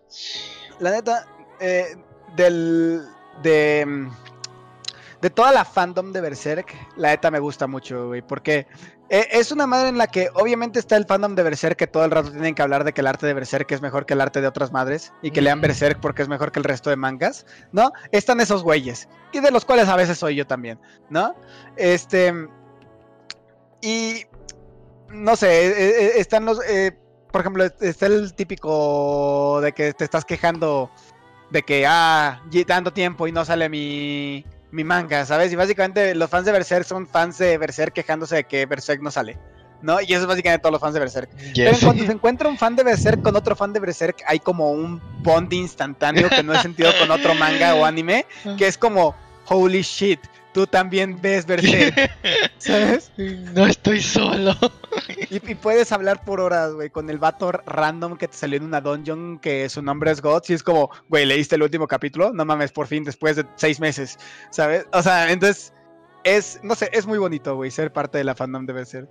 La 0.80 0.90
neta, 0.90 1.26
eh, 1.60 1.96
del. 2.36 3.06
de. 3.42 3.84
mm, 3.86 4.10
de 5.20 5.28
toda 5.28 5.52
la 5.52 5.64
fandom 5.64 6.12
de 6.12 6.20
Berserk, 6.22 6.74
la 6.96 7.12
ETA 7.12 7.30
me 7.30 7.38
gusta 7.38 7.66
mucho, 7.66 8.08
güey, 8.08 8.22
porque 8.22 8.66
eh, 9.10 9.28
es 9.32 9.52
una 9.52 9.66
madre 9.66 9.90
en 9.90 9.98
la 9.98 10.06
que 10.06 10.30
obviamente 10.32 10.78
está 10.78 10.96
el 10.96 11.04
fandom 11.04 11.34
de 11.34 11.42
Berserk 11.42 11.76
que 11.76 11.86
todo 11.86 12.06
el 12.06 12.10
rato 12.10 12.30
tienen 12.30 12.54
que 12.54 12.62
hablar 12.62 12.84
de 12.84 12.94
que 12.94 13.02
el 13.02 13.06
arte 13.06 13.26
de 13.26 13.34
Berserk 13.34 13.70
es 13.70 13.82
mejor 13.82 14.06
que 14.06 14.14
el 14.14 14.22
arte 14.22 14.40
de 14.40 14.46
otras 14.46 14.72
madres 14.72 15.12
y 15.20 15.30
que 15.30 15.42
lean 15.42 15.60
Berserk 15.60 16.00
porque 16.00 16.22
es 16.22 16.28
mejor 16.28 16.52
que 16.52 16.60
el 16.60 16.64
resto 16.64 16.88
de 16.88 16.96
mangas, 16.96 17.44
¿no? 17.70 17.92
Están 18.12 18.40
esos 18.40 18.62
güeyes, 18.62 19.08
y 19.32 19.40
de 19.40 19.50
los 19.50 19.66
cuales 19.66 19.88
a 19.88 19.96
veces 19.96 20.16
soy 20.16 20.36
yo 20.36 20.46
también, 20.46 20.78
¿no? 21.10 21.34
Este... 21.76 22.48
Y... 23.82 24.24
No 25.10 25.36
sé, 25.36 25.66
eh, 25.66 26.12
están 26.20 26.46
los... 26.46 26.60
por 27.30 27.40
ejemplo, 27.40 27.64
está 27.80 28.06
el 28.06 28.34
típico 28.34 29.60
de 29.62 29.72
que 29.72 29.92
te 29.92 30.04
estás 30.04 30.24
quejando 30.24 30.90
de 31.50 31.62
que, 31.62 31.86
ah, 31.86 32.40
tanto 32.66 32.92
tiempo 32.92 33.26
y 33.26 33.32
no 33.32 33.44
sale 33.44 33.68
mi, 33.68 34.44
mi 34.70 34.84
manga, 34.84 35.24
¿sabes? 35.26 35.52
Y 35.52 35.56
básicamente 35.56 36.14
los 36.14 36.30
fans 36.30 36.46
de 36.46 36.52
Berserk 36.52 36.84
son 36.84 37.06
fans 37.06 37.38
de 37.38 37.58
Berserk 37.58 37.92
quejándose 37.92 38.36
de 38.36 38.44
que 38.44 38.66
Berserk 38.66 39.02
no 39.02 39.10
sale. 39.10 39.36
¿No? 39.82 39.98
Y 39.98 40.12
eso 40.12 40.20
es 40.20 40.26
básicamente 40.26 40.60
todos 40.60 40.72
los 40.72 40.80
fans 40.80 40.92
de 40.92 41.00
Berserk. 41.00 41.30
Pero 41.54 41.76
cuando 41.82 42.04
se 42.04 42.12
encuentra 42.12 42.50
un 42.50 42.58
fan 42.58 42.76
de 42.76 42.84
Berserk 42.84 43.22
con 43.22 43.34
otro 43.34 43.56
fan 43.56 43.72
de 43.72 43.80
Berserk, 43.80 44.22
hay 44.26 44.38
como 44.38 44.72
un 44.72 45.00
bond 45.22 45.50
instantáneo 45.54 46.28
que 46.28 46.42
no 46.42 46.52
he 46.52 46.60
sentido 46.60 46.90
con 46.98 47.10
otro 47.10 47.34
manga 47.34 47.74
o 47.74 47.86
anime, 47.86 48.26
que 48.58 48.66
es 48.66 48.76
como, 48.76 49.14
holy 49.46 49.80
shit, 49.80 50.20
tú 50.52 50.66
también 50.66 51.18
ves 51.20 51.46
Berserk. 51.46 52.10
¿Sabes? 52.58 53.10
No 53.54 53.66
estoy 53.66 54.02
solo. 54.02 54.54
Y, 55.28 55.54
puedes 55.54 55.92
hablar 55.92 56.24
por 56.24 56.40
horas, 56.40 56.72
güey, 56.72 56.90
con 56.90 57.10
el 57.10 57.18
vato 57.18 57.52
random 57.52 58.16
que 58.16 58.28
te 58.28 58.36
salió 58.36 58.56
en 58.56 58.64
una 58.64 58.80
dungeon 58.80 59.38
que 59.38 59.68
su 59.68 59.82
nombre 59.82 60.10
es 60.10 60.22
God. 60.22 60.42
Y 60.48 60.54
es 60.54 60.62
como, 60.62 60.90
güey, 61.08 61.26
¿leíste 61.26 61.56
el 61.56 61.62
último 61.62 61.86
capítulo? 61.86 62.32
No 62.32 62.44
mames, 62.44 62.72
por 62.72 62.86
fin, 62.86 63.04
después 63.04 63.36
de 63.36 63.44
seis 63.56 63.80
meses. 63.80 64.18
¿Sabes? 64.50 64.86
O 64.92 65.02
sea, 65.02 65.30
entonces, 65.30 65.72
es, 66.24 66.60
no 66.62 66.74
sé, 66.74 66.90
es 66.92 67.06
muy 67.06 67.18
bonito, 67.18 67.56
güey, 67.56 67.70
ser 67.70 67.92
parte 67.92 68.18
de 68.18 68.24
la 68.24 68.34
fandom 68.34 68.66
de 68.66 68.72
Berserk. 68.72 69.08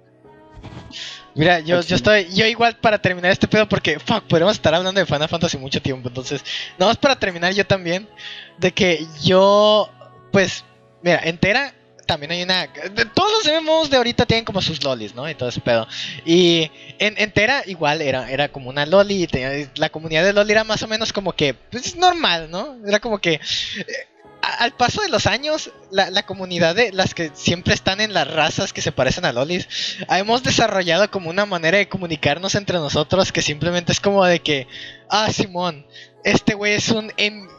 Mira, 1.35 1.59
yo, 1.59 1.81
yo 1.81 1.95
estoy, 1.95 2.25
yo 2.33 2.45
igual 2.45 2.77
para 2.81 3.01
terminar 3.01 3.31
este 3.31 3.47
pedo, 3.47 3.69
porque 3.69 3.99
fuck, 3.99 4.27
podemos 4.27 4.53
estar 4.53 4.73
hablando 4.73 4.99
de 4.99 5.05
Final 5.05 5.29
Fantasy 5.29 5.57
mucho 5.57 5.81
tiempo. 5.81 6.09
Entonces, 6.09 6.43
no 6.77 6.87
más 6.87 6.97
para 6.97 7.17
terminar 7.17 7.53
yo 7.53 7.65
también, 7.65 8.09
de 8.57 8.73
que 8.73 9.05
yo, 9.21 9.89
pues, 10.31 10.65
Mira, 11.01 11.21
entera 11.23 11.73
también 12.09 12.31
hay 12.31 12.41
una. 12.41 12.67
Todos 13.13 13.45
los 13.45 13.61
MMOs 13.61 13.91
de 13.91 13.97
ahorita 13.97 14.25
tienen 14.25 14.43
como 14.43 14.63
sus 14.63 14.83
lolis, 14.83 15.13
¿no? 15.13 15.29
Y 15.29 15.35
todo 15.35 15.49
ese 15.49 15.61
pedo. 15.61 15.87
Y 16.25 16.71
en, 16.97 17.13
entera 17.19 17.61
igual 17.67 18.01
era, 18.01 18.31
era 18.31 18.49
como 18.49 18.71
una 18.71 18.87
loli. 18.87 19.27
la 19.75 19.89
comunidad 19.89 20.23
de 20.23 20.33
loli 20.33 20.51
era 20.53 20.63
más 20.63 20.81
o 20.81 20.87
menos 20.87 21.13
como 21.13 21.33
que. 21.33 21.53
Pues 21.53 21.95
normal, 21.95 22.49
¿no? 22.49 22.77
Era 22.87 22.99
como 22.99 23.19
que. 23.19 23.33
Eh, 23.33 23.41
al 24.41 24.71
paso 24.71 25.03
de 25.03 25.09
los 25.09 25.27
años, 25.27 25.69
la, 25.91 26.09
la, 26.09 26.25
comunidad 26.25 26.73
de 26.73 26.91
las 26.93 27.13
que 27.13 27.29
siempre 27.35 27.75
están 27.75 28.01
en 28.01 28.13
las 28.13 28.27
razas 28.27 28.73
que 28.73 28.81
se 28.81 28.91
parecen 28.91 29.25
a 29.25 29.33
lolis, 29.33 29.67
hemos 30.09 30.41
desarrollado 30.41 31.11
como 31.11 31.29
una 31.29 31.45
manera 31.45 31.77
de 31.77 31.89
comunicarnos 31.89 32.55
entre 32.55 32.77
nosotros 32.77 33.31
que 33.33 33.41
simplemente 33.41 33.91
es 33.91 33.99
como 33.99 34.25
de 34.25 34.39
que, 34.39 34.65
ah, 35.09 35.31
Simón, 35.31 35.85
este 36.23 36.53
güey 36.53 36.73
es 36.73 36.89
un, 36.89 37.11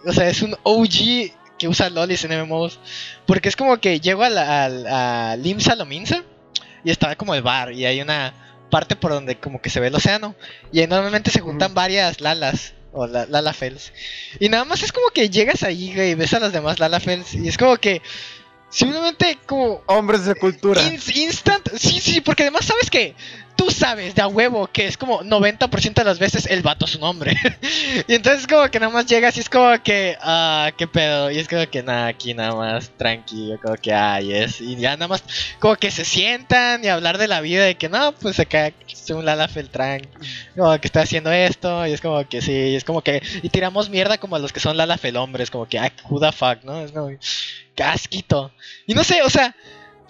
o 0.07 0.13
sea, 0.13 0.29
es 0.29 0.43
un 0.43 0.57
OG 0.63 1.33
que 1.61 1.69
usa 1.69 1.91
lolis 1.91 2.25
en 2.25 2.43
MMOs. 2.43 2.81
Porque 3.27 3.49
es 3.51 3.55
como 3.55 3.79
que 3.79 4.01
llego 4.01 4.25
a, 4.25 4.31
la, 4.31 5.33
a, 5.33 5.37
Limsa 5.37 5.77
Lominsa 5.77 6.25
y 6.83 6.91
está 6.91 7.15
como 7.15 7.35
el 7.35 7.43
bar 7.43 7.73
y 7.73 7.85
hay 7.85 8.01
una 8.01 8.33
parte 8.71 8.97
por 8.97 9.13
donde 9.13 9.37
como 9.37 9.61
que 9.61 9.69
se 9.69 9.79
ve 9.81 9.89
el 9.89 9.95
océano 9.95 10.35
y 10.73 10.81
ahí 10.81 10.87
normalmente 10.87 11.31
se 11.31 11.41
juntan 11.41 11.75
varias 11.75 12.21
lalas 12.21 12.73
o 12.93 13.07
la, 13.07 13.27
lalafels 13.27 13.93
y 14.39 14.49
nada 14.49 14.65
más 14.65 14.83
es 14.85 14.93
como 14.93 15.09
que 15.09 15.29
llegas 15.29 15.65
ahí 15.65 15.91
y 15.91 16.15
ves 16.15 16.33
a 16.35 16.41
las 16.41 16.53
demás 16.53 16.79
lalafels 16.79 17.35
y 17.35 17.49
es 17.49 17.59
como 17.59 17.77
que 17.77 18.01
simplemente 18.71 19.37
como 19.45 19.83
hombres 19.87 20.25
de 20.25 20.37
cultura 20.37 20.81
instant 21.15 21.69
sí 21.77 22.01
sí 22.01 22.21
porque 22.21 22.45
además 22.45 22.65
sabes 22.65 22.89
que 22.89 23.15
tú 23.61 23.71
sabes 23.71 24.15
de 24.15 24.23
a 24.23 24.27
huevo 24.27 24.69
que 24.69 24.87
es 24.87 24.97
como 24.97 25.21
90% 25.21 25.93
de 25.93 26.05
las 26.05 26.19
veces 26.19 26.47
el 26.47 26.63
vato 26.63 26.87
su 26.87 26.99
nombre. 26.99 27.37
y 28.09 28.15
entonces 28.15 28.47
como 28.47 28.67
que 28.71 28.81
nada 28.81 28.91
más 28.91 29.05
llegas 29.05 29.37
y 29.37 29.41
es 29.41 29.51
como 29.51 29.71
que, 29.83 30.17
ah, 30.23 30.73
qué 30.79 30.87
pedo. 30.87 31.31
Y 31.31 31.39
es 31.39 31.47
como 31.47 31.69
que 31.69 31.83
nada, 31.83 32.07
aquí 32.07 32.33
nada 32.33 32.55
más 32.55 32.89
tranquilo, 32.97 33.61
como 33.63 33.75
que, 33.75 33.93
ay, 33.93 34.33
es. 34.33 34.63
Y 34.63 34.77
ya 34.77 34.93
nada 34.93 35.09
más 35.09 35.23
como 35.59 35.77
que 35.77 35.91
se 35.91 36.07
sientan 36.07 36.83
y 36.83 36.89
hablar 36.89 37.19
de 37.19 37.29
la 37.29 37.43
vida 37.43 37.67
de 37.67 37.75
que 37.75 37.91
no, 37.91 38.13
pues 38.13 38.41
acá 38.41 38.73
es 38.91 39.11
un 39.11 39.27
Lala 39.27 39.47
Feltran, 39.47 40.09
como 40.57 40.81
que 40.81 40.89
está 40.89 41.03
haciendo 41.03 41.31
esto. 41.31 41.87
Y 41.87 41.93
es 41.93 42.01
como 42.01 42.27
que 42.27 42.41
sí, 42.41 42.77
es 42.77 42.85
como 42.85 43.03
que, 43.03 43.23
y 43.43 43.51
tiramos 43.51 43.91
mierda 43.91 44.17
como 44.17 44.37
a 44.37 44.39
los 44.39 44.55
que 44.55 44.61
son 44.61 44.79
Lala 44.79 44.97
Fel 44.97 45.19
hombres, 45.19 45.51
como 45.51 45.69
que, 45.69 45.79
ay, 45.79 45.93
who 46.09 46.19
the 46.19 46.33
fuck, 46.33 46.65
¿no? 46.65 46.81
Es 46.81 46.93
como, 46.93 47.11
casquito. 47.75 48.53
Y 48.87 48.95
no 48.95 49.05
sé, 49.05 49.21
o 49.21 49.29
sea 49.29 49.55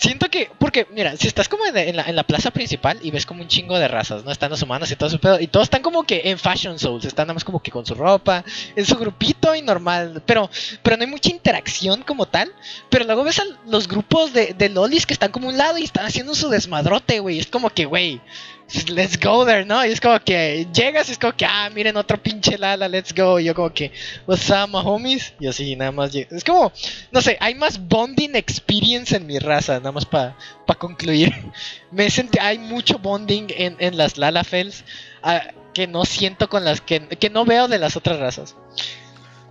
siento 0.00 0.30
que, 0.30 0.50
porque, 0.58 0.86
mira, 0.90 1.14
si 1.16 1.28
estás 1.28 1.48
como 1.48 1.66
en 1.66 1.96
la, 1.96 2.04
en 2.04 2.16
la, 2.16 2.22
plaza 2.22 2.50
principal 2.50 2.98
y 3.02 3.10
ves 3.10 3.26
como 3.26 3.42
un 3.42 3.48
chingo 3.48 3.78
de 3.78 3.86
razas, 3.86 4.24
¿no? 4.24 4.30
Están 4.30 4.50
los 4.50 4.62
humanos 4.62 4.90
y 4.90 4.96
todo 4.96 5.10
su 5.10 5.18
pedo, 5.18 5.38
y 5.38 5.46
todos 5.46 5.64
están 5.64 5.82
como 5.82 6.04
que 6.04 6.22
en 6.24 6.38
Fashion 6.38 6.78
Souls, 6.78 7.04
están 7.04 7.26
nada 7.26 7.34
más 7.34 7.44
como 7.44 7.60
que 7.60 7.70
con 7.70 7.84
su 7.84 7.94
ropa, 7.94 8.42
en 8.74 8.86
su 8.86 8.96
grupito 8.96 9.54
y 9.54 9.60
normal, 9.60 10.22
pero, 10.24 10.48
pero 10.82 10.96
no 10.96 11.04
hay 11.04 11.10
mucha 11.10 11.30
interacción 11.30 12.02
como 12.02 12.26
tal, 12.26 12.50
pero 12.88 13.04
luego 13.04 13.24
ves 13.24 13.40
a 13.40 13.44
los 13.66 13.88
grupos 13.88 14.32
de, 14.32 14.54
de 14.54 14.70
lolis 14.70 15.04
que 15.04 15.12
están 15.12 15.32
como 15.32 15.48
un 15.48 15.58
lado 15.58 15.76
y 15.76 15.84
están 15.84 16.06
haciendo 16.06 16.34
su 16.34 16.48
desmadrote, 16.48 17.20
güey, 17.20 17.38
es 17.38 17.48
como 17.48 17.68
que, 17.68 17.84
güey, 17.84 18.22
let's 18.88 19.18
go 19.18 19.44
there, 19.44 19.64
¿no? 19.64 19.84
Y 19.84 19.90
es 19.90 20.00
como 20.00 20.18
que 20.20 20.66
llegas 20.72 21.08
y 21.08 21.12
es 21.12 21.18
como 21.18 21.34
que, 21.34 21.44
ah, 21.44 21.70
miren 21.74 21.96
otro 21.96 22.20
pinche 22.22 22.56
Lala, 22.56 22.88
let's 22.88 23.14
go. 23.14 23.38
Y 23.38 23.44
yo 23.44 23.54
como 23.54 23.72
que, 23.72 23.92
what's 24.26 24.50
up, 24.50 24.68
my 24.68 24.80
homies? 24.84 25.34
Y 25.40 25.46
así 25.46 25.76
nada 25.76 25.92
más. 25.92 26.14
Es 26.14 26.44
como, 26.44 26.72
no 27.10 27.20
sé, 27.20 27.36
hay 27.40 27.54
más 27.54 27.78
bonding 27.88 28.36
experience 28.36 29.16
en 29.16 29.26
mi 29.26 29.38
raza, 29.38 29.78
nada 29.78 29.92
más 29.92 30.06
para 30.06 30.36
pa 30.66 30.74
concluir. 30.74 31.34
Me 31.90 32.10
sentí, 32.10 32.38
hay 32.38 32.58
mucho 32.58 32.98
bonding 32.98 33.46
en, 33.50 33.76
en 33.78 33.96
las 33.96 34.16
Lalafels 34.16 34.84
uh, 35.24 35.72
que 35.74 35.86
no 35.86 36.04
siento 36.04 36.48
con 36.48 36.64
las 36.64 36.80
que, 36.80 37.00
que 37.08 37.30
no 37.30 37.44
veo 37.44 37.68
de 37.68 37.78
las 37.78 37.96
otras 37.96 38.18
razas. 38.18 38.56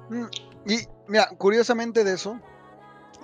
Mm, 0.10 0.26
y 0.68 0.80
mira, 1.08 1.30
curiosamente 1.38 2.04
de 2.04 2.14
eso, 2.14 2.40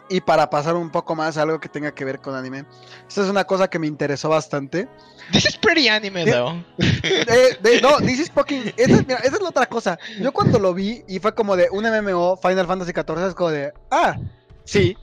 y 0.10 0.22
para 0.22 0.50
pasar 0.50 0.76
un 0.76 0.92
poco 0.92 1.16
más 1.16 1.38
a 1.38 1.42
algo 1.42 1.60
que 1.60 1.70
tenga 1.70 1.94
que 1.94 2.06
ver 2.06 2.20
con 2.20 2.36
anime, 2.36 2.66
esta 3.08 3.24
es 3.24 3.30
una 3.30 3.46
cosa 3.46 3.70
que 3.70 3.80
me 3.80 3.88
interesó 3.88 4.30
bastante. 4.30 4.88
This 5.32 5.46
is 5.46 5.58
pretty 5.58 5.88
anime, 5.88 6.26
though. 6.26 6.64
No, 7.82 8.00
this 8.00 8.20
is 8.20 8.30
fucking. 8.30 8.74
Esa 8.78 8.96
es, 8.96 9.08
mira, 9.08 9.20
esa 9.20 9.36
es 9.36 9.42
la 9.42 9.50
otra 9.50 9.66
cosa. 9.66 9.98
Yo 10.20 10.32
cuando 10.32 10.60
lo 10.60 10.74
vi 10.74 11.04
y 11.08 11.20
fue 11.20 11.34
como 11.34 11.56
de 11.56 11.70
un 11.72 11.84
MMO 11.84 12.38
Final 12.38 12.68
Fantasy 12.68 12.92
XIV, 12.92 13.28
es 13.28 13.36
como 13.36 13.52
de. 13.52 13.74
Ah, 13.92 14.18
sí. 14.64 14.98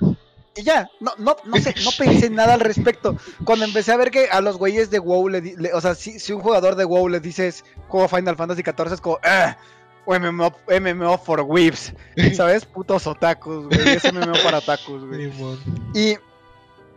Y 0.55 0.62
ya, 0.64 0.91
no, 1.01 1.12
no, 1.18 1.37
no 1.45 1.57
sé, 1.57 1.75
no 1.83 1.91
pensé 1.97 2.29
nada 2.29 2.55
al 2.55 2.61
respecto. 2.61 3.16
Cuando 3.45 3.64
empecé 3.64 3.93
a 3.93 3.97
ver 3.97 4.11
que 4.11 4.27
a 4.27 4.41
los 4.41 4.59
güeyes 4.59 4.91
de 4.91 4.99
WoW, 4.99 5.29
le, 5.29 5.73
o 5.73 5.81
sea, 5.81 5.95
si, 5.95 6.18
si, 6.18 6.33
un 6.33 6.43
jugador 6.43 6.77
de 6.77 6.85
WoW 6.85 7.09
le 7.09 7.20
dices 7.20 7.64
juego 7.89 8.07
Final 8.09 8.37
Fantasy 8.37 8.62
XIV, 8.62 8.93
es 8.93 9.01
como, 9.01 9.18
ah, 9.25 9.57
o 10.05 10.18
MMO, 10.18 10.53
MMO 10.68 11.18
for 11.18 11.41
whips, 11.41 11.95
¿sabes? 12.35 12.66
Putos 12.66 13.07
otakus, 13.07 13.66
güey. 13.66 13.89
Es 13.89 14.12
MMO 14.12 14.35
para 14.45 14.59
otakus, 14.59 15.05
güey. 15.07 15.33
Y, 15.95 16.16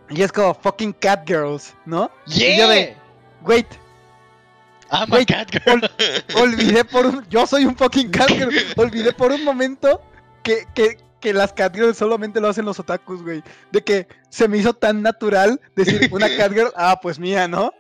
y 0.10 0.22
es 0.22 0.32
como 0.32 0.54
fucking 0.54 0.94
cat 0.94 1.26
girls, 1.26 1.74
¿no? 1.86 2.12
Yeah. 2.26 2.50
Y 2.50 2.58
yo 2.58 2.68
de, 2.68 2.98
wait. 3.46 3.68
I'm 4.92 5.10
wait, 5.10 5.30
a 5.32 5.46
cat 5.46 5.52
girl. 5.52 5.82
olvidé 6.36 6.84
por 6.86 7.06
un, 7.06 7.26
yo 7.30 7.48
soy 7.48 7.66
un 7.66 7.76
fucking 7.76 8.12
cat 8.12 8.30
girl. 8.30 8.52
olvidé 8.78 9.14
por 9.14 9.32
un 9.32 9.44
momento 9.44 10.02
que, 10.44 10.66
que, 10.74 10.98
que 11.20 11.34
las 11.34 11.54
catgirls 11.54 11.98
solamente 11.98 12.40
lo 12.40 12.48
hacen 12.48 12.66
los 12.66 12.80
otakus, 12.80 13.24
güey. 13.24 13.44
De 13.72 13.84
que 13.84 14.08
se 14.30 14.48
me 14.48 14.60
hizo 14.60 14.74
tan 14.74 15.02
natural 15.02 15.60
decir 15.76 16.08
una 16.12 16.28
catgirl, 16.38 16.72
ah, 16.76 17.00
pues 17.02 17.18
mía, 17.18 17.48
¿no? 17.48 17.74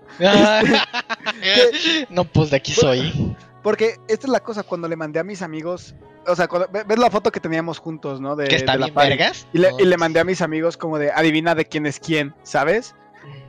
Este, 1.44 2.08
no, 2.10 2.26
pues 2.26 2.50
de 2.50 2.58
aquí 2.58 2.74
soy. 2.74 3.36
Porque 3.62 3.98
esta 4.08 4.28
es 4.28 4.32
la 4.32 4.40
cosa, 4.40 4.64
cuando 4.64 4.88
le 4.88 4.96
mandé 4.96 5.20
a 5.20 5.24
mis 5.24 5.42
amigos, 5.42 5.94
o 6.28 6.36
sea, 6.36 6.48
cuando, 6.48 6.68
ves 6.72 6.98
la 6.98 7.10
foto 7.10 7.32
que 7.32 7.40
teníamos 7.40 7.78
juntos, 7.78 8.20
¿no? 8.20 8.36
De, 8.36 8.48
¿Que 8.48 8.56
está 8.56 8.78
la 8.78 8.88
bien 8.88 8.96
vergas? 8.96 9.48
Y 9.54 9.60
le, 9.60 9.70
y 9.78 9.86
le 9.86 9.98
mandé 9.98 10.20
a 10.20 10.24
mis 10.24 10.42
amigos 10.42 10.76
como 10.76 10.98
de, 10.98 11.12
adivina 11.12 11.54
de 11.54 11.66
quién 11.66 11.86
es 11.86 12.00
quién, 12.00 12.34
¿sabes? 12.44 12.96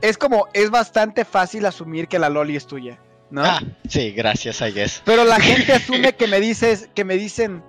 Es 0.01 0.17
como, 0.17 0.47
es 0.53 0.69
bastante 0.69 1.25
fácil 1.25 1.65
asumir 1.65 2.07
que 2.07 2.19
la 2.19 2.29
Loli 2.29 2.55
es 2.55 2.67
tuya, 2.67 2.99
¿no? 3.29 3.43
Ah, 3.43 3.61
sí, 3.87 4.11
gracias, 4.11 4.61
I 4.61 4.71
guess. 4.71 5.01
Pero 5.05 5.23
la 5.23 5.39
gente 5.39 5.73
asume 5.73 6.15
que 6.15 6.27
me 6.27 6.39
dices, 6.39 6.89
que 6.93 7.03
me 7.03 7.15
dicen, 7.15 7.63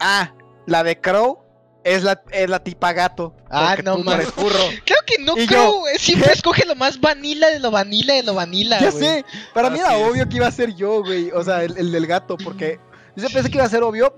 ah, 0.00 0.32
la 0.66 0.84
de 0.84 1.00
Crow 1.00 1.42
es 1.84 2.02
la, 2.02 2.22
es 2.30 2.48
la 2.48 2.62
tipa 2.62 2.92
gato. 2.92 3.34
Ah, 3.50 3.76
no 3.82 3.98
mames. 3.98 4.30
Creo 4.32 4.98
que 5.06 5.18
no 5.18 5.34
creo. 5.34 5.82
Siempre 5.98 6.32
escoge 6.32 6.64
lo 6.66 6.74
más 6.74 7.00
vanilla 7.00 7.50
de 7.50 7.58
lo 7.58 7.70
vanilla 7.70 8.14
de 8.14 8.22
lo 8.22 8.34
vanilla. 8.34 8.80
Ya 8.80 8.92
sé. 8.92 9.24
Para 9.52 9.70
mí 9.70 9.78
era 9.78 9.96
obvio 9.96 10.28
que 10.28 10.36
iba 10.36 10.46
a 10.46 10.52
ser 10.52 10.74
yo, 10.74 11.02
güey. 11.02 11.30
O 11.32 11.42
sea, 11.42 11.64
el, 11.64 11.92
del 11.92 12.06
gato. 12.06 12.36
Porque 12.36 12.78
yo 13.16 13.28
pensé 13.30 13.50
que 13.50 13.56
iba 13.56 13.64
a 13.64 13.70
ser 13.70 13.82
obvio 13.82 14.14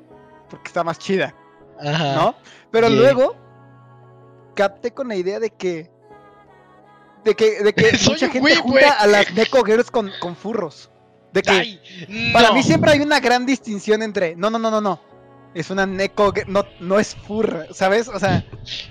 porque 0.50 0.68
está 0.68 0.84
más 0.84 0.98
chida. 0.98 1.34
Ajá. 1.80 2.14
¿No? 2.14 2.34
Pero 2.70 2.88
luego 2.88 3.36
capté 4.54 4.92
con 4.92 5.08
la 5.08 5.16
idea 5.16 5.40
de 5.40 5.50
que. 5.50 5.90
De 7.24 7.34
que, 7.34 7.62
de 7.62 7.72
que 7.72 7.98
mucha 8.08 8.28
gente 8.28 8.56
junta 8.56 8.92
a 8.92 9.06
las 9.06 9.32
Neko 9.32 9.64
Girls 9.64 9.90
con, 9.90 10.12
furros. 10.36 10.90
De 11.32 11.42
que 11.42 11.80
para 12.32 12.52
mí 12.52 12.62
siempre 12.62 12.92
hay 12.92 13.00
una 13.00 13.18
gran 13.18 13.44
distinción 13.44 14.02
entre. 14.02 14.36
No, 14.36 14.50
no, 14.50 14.58
no, 14.58 14.70
no, 14.70 14.80
no 14.80 15.00
Es 15.52 15.70
una 15.70 15.84
neko, 15.84 16.32
no, 16.46 16.64
no 16.78 17.00
es 17.00 17.16
furra, 17.16 17.66
¿sabes? 17.72 18.06
O 18.06 18.20
sea, 18.20 18.44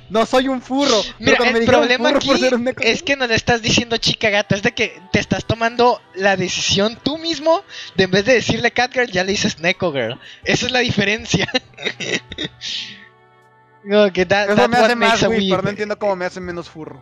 no 0.10 0.26
soy 0.26 0.50
un 0.50 0.62
furro. 0.62 1.02
pero 1.20 1.44
Mira, 1.44 1.52
me 1.54 1.60
el 1.60 1.66
problema 1.66 2.10
furro 2.10 2.18
aquí 2.18 2.32
neko- 2.32 2.84
es 2.84 3.02
que 3.02 3.16
no 3.16 3.28
le 3.28 3.36
estás 3.36 3.62
diciendo 3.62 3.96
chica 3.96 4.30
gato, 4.30 4.56
es 4.56 4.62
de 4.62 4.74
que 4.74 5.02
te 5.14 5.20
estás 5.20 5.46
tomando 5.46 6.02
la 6.16 6.36
decisión 6.36 7.00
tú 7.02 7.18
mismo 7.18 7.62
de 7.96 8.06
en 8.06 8.12
vez 8.12 8.26
de 8.26 8.34
decirle 8.34 8.72
catgirl 8.72 9.10
ya 9.10 9.24
le 9.24 9.32
dices 9.32 9.60
neko 9.60 9.94
girl. 9.94 10.20
Esa 10.44 10.66
es 10.66 10.72
la 10.74 10.80
diferencia. 10.80 11.48
no, 13.86 14.12
que 14.12 14.26
that, 14.26 14.50
Eso 14.50 14.68
me 14.68 14.78
hace 14.78 14.96
más, 14.98 15.24
güey, 15.24 15.50
pero 15.50 15.62
no 15.62 15.70
entiendo 15.70 15.98
cómo 15.98 16.18
me 16.18 16.26
hace 16.26 16.42
menos 16.42 16.70
furro. 16.70 17.02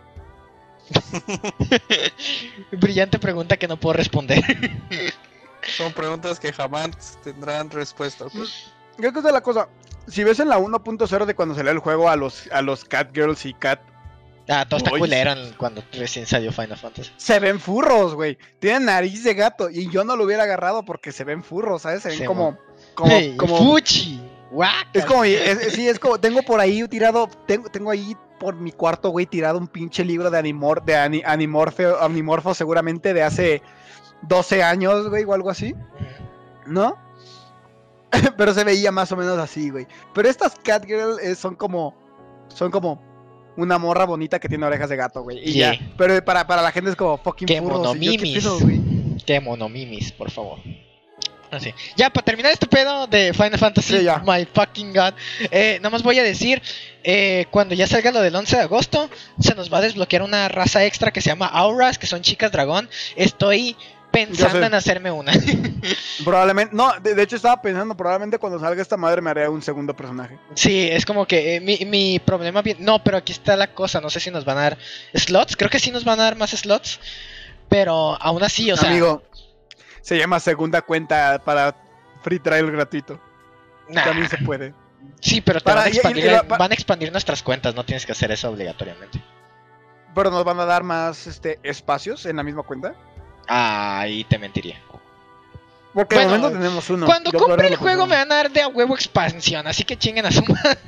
Brillante 2.72 3.20
pregunta 3.20 3.58
que 3.58 3.68
no 3.68 3.78
puedo 3.78 3.94
responder. 3.94 4.44
Son 5.78 5.94
preguntas 5.94 6.39
que 6.39 6.52
jamás 6.52 7.18
tendrán 7.24 7.70
respuesta. 7.70 8.26
¿ok? 8.26 8.34
Creo 8.98 9.14
que 9.14 9.20
esa 9.20 9.28
es 9.30 9.34
la 9.34 9.42
cosa. 9.42 9.68
Si 10.08 10.24
ves 10.24 10.39
en 10.39 10.50
la 10.50 10.58
1.0 10.60 11.26
de 11.26 11.36
cuando 11.36 11.54
salió 11.56 11.72
el 11.72 11.80
juego 11.80 12.10
a 12.10 12.16
los, 12.16 12.48
a 12.52 12.62
los 12.62 12.84
Cat 12.86 13.12
Girls 13.14 13.46
y 13.46 13.54
Cat, 13.54 13.80
ah, 14.50 14.66
todo 14.68 14.80
está 14.80 14.89
culero 14.89 15.34
cuando 15.58 15.84
recién 15.94 16.26
salió 16.26 16.52
Final 16.52 16.78
Fantasy. 16.78 17.12
se 17.18 17.39
ven 17.39 17.60
furros, 17.60 18.16
güey. 18.16 18.38
Tienen 18.60 18.86
nariz 18.86 19.24
de 19.24 19.36
gato 19.36 19.70
y 19.70 19.89
yo 19.92 20.04
no 20.04 20.16
lo 20.16 20.24
hubiera 20.26 20.44
agarrado 20.44 20.84
porque 20.84 21.12
se 21.12 21.24
ven 21.24 21.44
furros, 21.44 21.84
¿sabes? 21.84 22.02
Se 22.02 22.10
ven 22.10 22.18
Sí, 22.20 22.26
como... 22.26 22.58
Como, 22.96 23.12
Hey, 23.12 23.36
como, 23.38 23.58
Fuchi. 23.58 24.20
es 24.94 25.06
como, 25.06 25.24
es- 25.24 25.74
sí, 25.74 25.88
es 25.88 26.00
como, 26.00 26.20
tengo 26.20 26.42
por 26.42 26.60
ahí 26.60 26.86
tirado, 26.88 27.30
tengo, 27.48 27.70
tengo 27.70 27.92
ahí 27.92 28.18
por 28.42 28.56
mi 28.56 28.72
cuarto, 28.72 29.10
güey, 29.12 29.28
tirado 29.28 29.60
un 29.60 29.68
pinche 29.68 30.04
libro 30.04 30.32
de 30.32 30.38
Animor, 30.39 30.84
de 30.84 30.96
ani- 30.96 31.22
Animorfo, 31.24 31.84
Animorfo 32.02 32.54
seguramente 32.56 33.14
de 33.14 33.22
hace 33.22 33.62
12 34.24 34.64
años, 34.64 35.08
güey, 35.10 35.24
o 35.26 35.34
algo 35.34 35.50
así. 35.52 35.76
¿no? 36.66 36.98
Pero 38.38 38.54
se 38.54 38.64
veía 38.64 38.92
más 38.92 39.12
o 39.12 39.16
menos 39.18 39.38
así, 39.38 39.70
güey. 39.70 39.88
Pero 40.14 40.28
estas 40.28 40.56
Catgirl 40.64 41.20
eh, 41.22 41.36
son 41.36 41.56
como. 41.56 41.96
Son 42.50 42.70
como 42.72 43.02
una 43.58 43.78
morra 43.78 44.06
bonita 44.06 44.39
que 44.39 44.50
tiene 44.50 44.66
orejas 44.66 44.89
de 44.89 44.96
gato, 44.96 45.24
güey. 45.24 45.38
Y 45.48 45.54
Yeah. 45.54 45.74
ya. 45.76 45.94
Pero 45.98 46.24
para, 46.26 46.46
para 46.48 46.62
la 46.62 46.72
gente 46.72 46.89
es 46.89 46.96
como 46.96 47.18
fucking 47.18 47.48
Qué 47.48 47.62
furros, 47.62 47.80
y 47.80 47.84
yo, 47.84 47.88
monomimis. 47.89 48.44
pedo, 48.44 48.60
güey? 48.60 48.82
Qué 49.26 49.39
monomimis, 49.39 50.12
por 50.12 50.32
favor. 50.32 50.58
Así. 51.52 51.74
Ya, 51.97 52.10
para 52.10 52.24
terminar 52.26 52.52
este 52.54 52.66
pedo 52.68 53.08
de 53.08 53.34
Final 53.34 53.60
Fantasy, 53.60 53.97
Sí, 53.97 54.04
ya. 54.06 54.24
my 54.26 54.47
fucking 54.54 54.93
god. 54.93 55.14
Eh, 55.52 55.78
nada 55.82 55.89
más 55.89 56.02
voy 56.02 56.18
a 56.18 56.24
decir: 56.24 56.62
eh, 57.04 57.45
cuando 57.52 57.76
ya 57.76 57.88
salga 57.88 58.12
lo 58.12 58.22
del 58.22 58.36
11 58.36 58.56
de 58.56 58.62
agosto, 58.64 59.10
se 59.39 59.54
nos 59.56 59.72
va 59.72 59.80
a 59.80 59.82
desbloquear 59.82 60.22
una 60.24 60.47
raza 60.47 60.86
extra 60.86 61.12
que 61.12 61.20
se 61.22 61.30
llama 61.30 61.47
Auras, 61.47 61.97
que 61.99 62.08
son 62.08 62.22
chicas 62.22 62.52
dragón. 62.52 62.89
Estoy 63.18 63.76
pensando 64.12 64.66
en 64.66 64.74
hacerme 64.74 65.10
una. 65.12 65.32
Probablemente. 66.24 66.76
No, 66.76 66.91
de, 67.02 67.16
de 67.16 67.24
hecho 67.24 67.36
estaba 67.36 67.62
pensando, 67.62 67.95
probablemente 67.95 68.38
cuando 68.38 68.60
salga 68.60 68.82
esta 68.82 68.97
madre 68.97 69.22
me 69.22 69.30
haré 69.30 69.47
un 69.47 69.62
segundo 69.62 69.95
personaje. 69.95 70.38
sí, 70.56 70.88
es 70.91 71.06
como 71.06 71.26
que 71.26 71.56
eh, 71.56 71.60
mi, 71.62 71.80
mi 71.86 72.20
problema. 72.20 72.62
No, 72.80 73.04
pero 73.04 73.18
aquí 73.18 73.32
está 73.34 73.56
la 73.56 73.74
cosa: 73.74 73.99
no 74.02 74.10
sé 74.10 74.20
si 74.20 74.32
nos 74.32 74.45
van 74.45 74.58
a 74.58 74.62
dar 74.62 74.78
slots. 75.14 75.56
Creo 75.58 75.70
que 75.70 75.80
sí 75.80 75.91
nos 75.91 76.04
van 76.06 76.20
a 76.20 76.24
dar 76.24 76.36
más 76.36 76.52
slots. 76.52 76.99
Pero 77.70 78.18
aún 78.22 78.43
así, 78.43 78.70
o 78.72 78.76
sea. 78.76 78.89
Amigo, 78.89 79.24
se 80.02 80.18
llama 80.18 80.39
segunda 80.39 80.82
cuenta 80.82 81.39
para 81.43 81.76
free 82.22 82.39
trial 82.39 82.72
gratuito. 82.72 83.20
nah. 83.89 84.04
También 84.04 84.30
se 84.30 84.38
puede. 84.39 84.74
Sí, 85.20 85.41
pero 85.41 85.60
te 85.60 85.66
Para- 85.66 85.82
van, 85.82 85.88
a 85.88 85.89
y- 85.89 85.93
y- 85.93 85.95
expandir, 85.97 86.26
y 86.26 86.47
van 86.47 86.72
a 86.72 86.74
expandir 86.74 87.12
nuestras 87.12 87.41
cuentas, 87.43 87.76
no 87.76 87.84
tienes 87.86 88.06
que 88.06 88.12
hacer 88.12 88.32
eso 88.32 88.49
obligatoriamente. 88.49 89.22
Pero 90.14 90.30
nos 90.32 90.43
van 90.43 90.60
a 90.60 90.66
dar 90.66 90.84
más 90.84 91.26
este, 91.28 91.60
espacios 91.64 92.26
en 92.26 92.36
la 92.38 92.43
misma 92.43 92.64
cuenta. 92.64 92.93
Ahí 93.47 94.24
te 94.26 94.38
mentiría. 94.38 94.78
Porque 95.93 96.16
Bueno, 96.16 96.32
de 96.32 96.38
momento 96.38 96.58
tenemos 96.60 96.89
uno. 96.89 97.06
Cuando 97.06 97.32
Yo 97.32 97.39
compre 97.39 97.68
el 97.68 97.76
juego 97.76 98.08
me 98.08 98.16
van 98.16 98.32
a 98.32 98.36
dar 98.36 98.52
de 98.52 98.62
a 98.62 98.68
huevo 98.70 98.95
expansión, 98.95 99.68
así 99.68 99.84
que 99.84 99.97
chinguen 99.97 100.26
a 100.26 100.32
su 100.32 100.41
madre. 100.45 100.80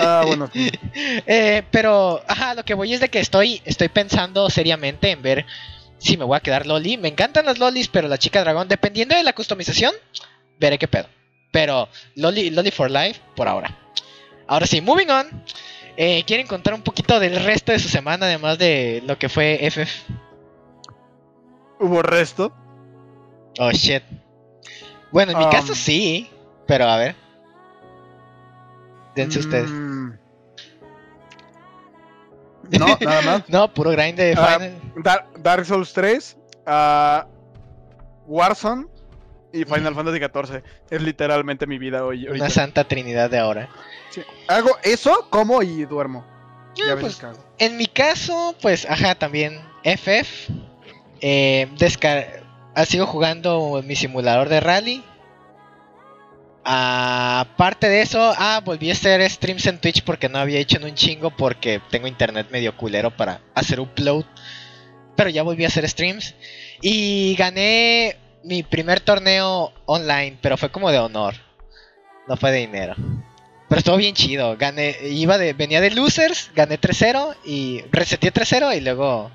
Ah, 0.00 0.22
bueno. 0.26 0.48
Eh, 1.26 1.62
pero, 1.72 2.22
ajá, 2.28 2.54
lo 2.54 2.64
que 2.64 2.74
voy 2.74 2.94
es 2.94 3.00
de 3.00 3.08
que 3.08 3.18
estoy, 3.18 3.60
estoy 3.64 3.88
pensando 3.88 4.48
seriamente 4.50 5.10
en 5.10 5.22
ver 5.22 5.44
si 6.04 6.16
me 6.16 6.24
voy 6.24 6.36
a 6.36 6.40
quedar 6.40 6.66
loli. 6.66 6.96
Me 6.98 7.08
encantan 7.08 7.46
las 7.46 7.58
lolis, 7.58 7.88
pero 7.88 8.08
la 8.08 8.18
chica 8.18 8.40
dragón, 8.40 8.68
dependiendo 8.68 9.16
de 9.16 9.22
la 9.22 9.32
customización, 9.32 9.94
veré 10.60 10.78
qué 10.78 10.86
pedo. 10.86 11.08
Pero 11.50 11.88
loli, 12.16 12.50
loli 12.50 12.70
for 12.70 12.90
life, 12.90 13.20
por 13.34 13.48
ahora. 13.48 13.76
Ahora 14.46 14.66
sí, 14.66 14.80
moving 14.80 15.08
on. 15.10 15.26
Eh, 15.96 16.24
¿Quieren 16.26 16.46
contar 16.46 16.74
un 16.74 16.82
poquito 16.82 17.18
del 17.20 17.42
resto 17.42 17.72
de 17.72 17.78
su 17.78 17.88
semana, 17.88 18.26
además 18.26 18.58
de 18.58 19.02
lo 19.06 19.18
que 19.18 19.28
fue 19.28 19.58
FF? 19.62 19.90
Hubo 21.80 22.02
resto. 22.02 22.52
Oh 23.58 23.70
shit. 23.70 24.02
Bueno, 25.10 25.32
en 25.32 25.38
mi 25.38 25.44
Um, 25.44 25.50
caso 25.50 25.74
sí, 25.74 26.28
pero 26.66 26.86
a 26.86 26.96
ver. 26.98 27.14
Dense 29.14 29.38
ustedes. 29.38 29.70
No, 32.70 32.98
nada 33.00 33.22
más. 33.22 33.42
No, 33.48 33.72
puro 33.72 33.90
grind 33.90 34.16
de 34.18 34.34
Ah, 34.36 34.58
Final. 34.58 34.80
Dar- 35.02 35.26
Dark 35.38 35.64
Souls 35.66 35.92
3, 35.92 36.36
ah, 36.66 37.26
Warzone 38.26 38.86
y 39.52 39.64
Final 39.64 39.94
Fantasy 39.94 40.18
XIV. 40.18 40.62
Es 40.90 41.02
literalmente 41.02 41.66
mi 41.66 41.78
vida 41.78 42.04
hoy. 42.04 42.26
ahorita. 42.26 42.44
Una 42.44 42.50
santa 42.52 42.84
trinidad 42.84 43.30
de 43.30 43.38
ahora. 43.38 43.68
Sí. 44.10 44.22
Hago 44.48 44.70
eso, 44.82 45.26
como 45.30 45.62
y 45.62 45.84
duermo. 45.84 46.24
Ah, 46.88 46.96
pues. 47.00 47.20
En 47.58 47.76
mi 47.76 47.86
caso, 47.86 48.54
pues, 48.60 48.84
ajá, 48.90 49.14
también 49.14 49.60
FF. 49.84 50.52
Eh, 51.20 51.68
descar- 51.78 52.42
ah, 52.74 52.84
sigo 52.84 53.06
jugando 53.06 53.80
mi 53.86 53.94
simulador 53.94 54.48
de 54.48 54.60
rally. 54.60 55.04
Ah, 56.64 57.40
Aparte 57.40 57.88
de 57.88 58.00
eso, 58.00 58.32
ah, 58.36 58.60
volví 58.64 58.90
a 58.90 58.94
hacer 58.94 59.28
streams 59.30 59.66
en 59.66 59.78
Twitch 59.78 60.02
porque 60.02 60.28
no 60.28 60.38
había 60.38 60.58
hecho 60.58 60.78
en 60.78 60.84
un 60.84 60.94
chingo 60.94 61.30
porque 61.30 61.80
tengo 61.90 62.06
internet 62.06 62.48
medio 62.50 62.76
culero 62.76 63.10
para 63.10 63.40
hacer 63.54 63.80
upload. 63.80 64.24
Pero 65.16 65.30
ya 65.30 65.42
volví 65.42 65.64
a 65.64 65.68
hacer 65.68 65.88
streams. 65.88 66.34
Y 66.80 67.36
gané 67.36 68.16
mi 68.42 68.62
primer 68.62 69.00
torneo 69.00 69.72
online, 69.86 70.38
pero 70.40 70.56
fue 70.56 70.70
como 70.70 70.90
de 70.90 70.98
honor. 70.98 71.34
No 72.26 72.36
fue 72.36 72.50
de 72.50 72.58
dinero. 72.58 72.94
Pero 73.68 73.78
estuvo 73.78 73.96
bien 73.96 74.14
chido. 74.14 74.56
Gané, 74.56 74.96
iba 75.04 75.38
de, 75.38 75.52
venía 75.52 75.80
de 75.80 75.90
losers, 75.90 76.50
gané 76.54 76.80
3-0 76.80 77.36
y 77.44 77.82
reseteé 77.90 78.32
3-0 78.32 78.76
y 78.76 78.80
luego 78.80 79.30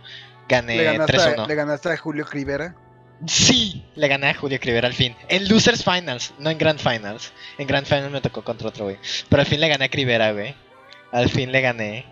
gané 0.48 0.84
ganaste, 0.84 1.18
a, 1.18 1.36
3-1. 1.36 1.48
le 1.48 1.56
ganaste 1.56 1.90
a 1.90 1.98
Julio 1.98 2.26
Rivera. 2.26 2.76
Sí, 3.28 3.84
le 3.96 4.08
gané 4.08 4.30
a 4.30 4.34
Julio 4.34 4.60
Crivera 4.60 4.88
al 4.88 4.94
fin. 4.94 5.16
En 5.28 5.48
Losers 5.50 5.84
Finals, 5.84 6.34
no 6.40 6.50
en 6.50 6.58
Grand 6.58 6.80
Finals. 6.80 7.34
En 7.58 7.68
Grand 7.68 7.86
Finals 7.86 8.12
me 8.12 8.22
tocó 8.22 8.44
contra 8.44 8.70
otro 8.70 8.86
güey. 8.86 8.98
Pero 9.28 9.42
al 9.42 9.48
fin 9.48 9.60
le 9.60 9.68
gané 9.68 9.86
a 9.86 9.90
Crivera, 9.90 10.32
güey. 10.32 10.56
Al 11.12 11.30
fin 11.30 11.52
le 11.52 11.62
gané. 11.62 12.06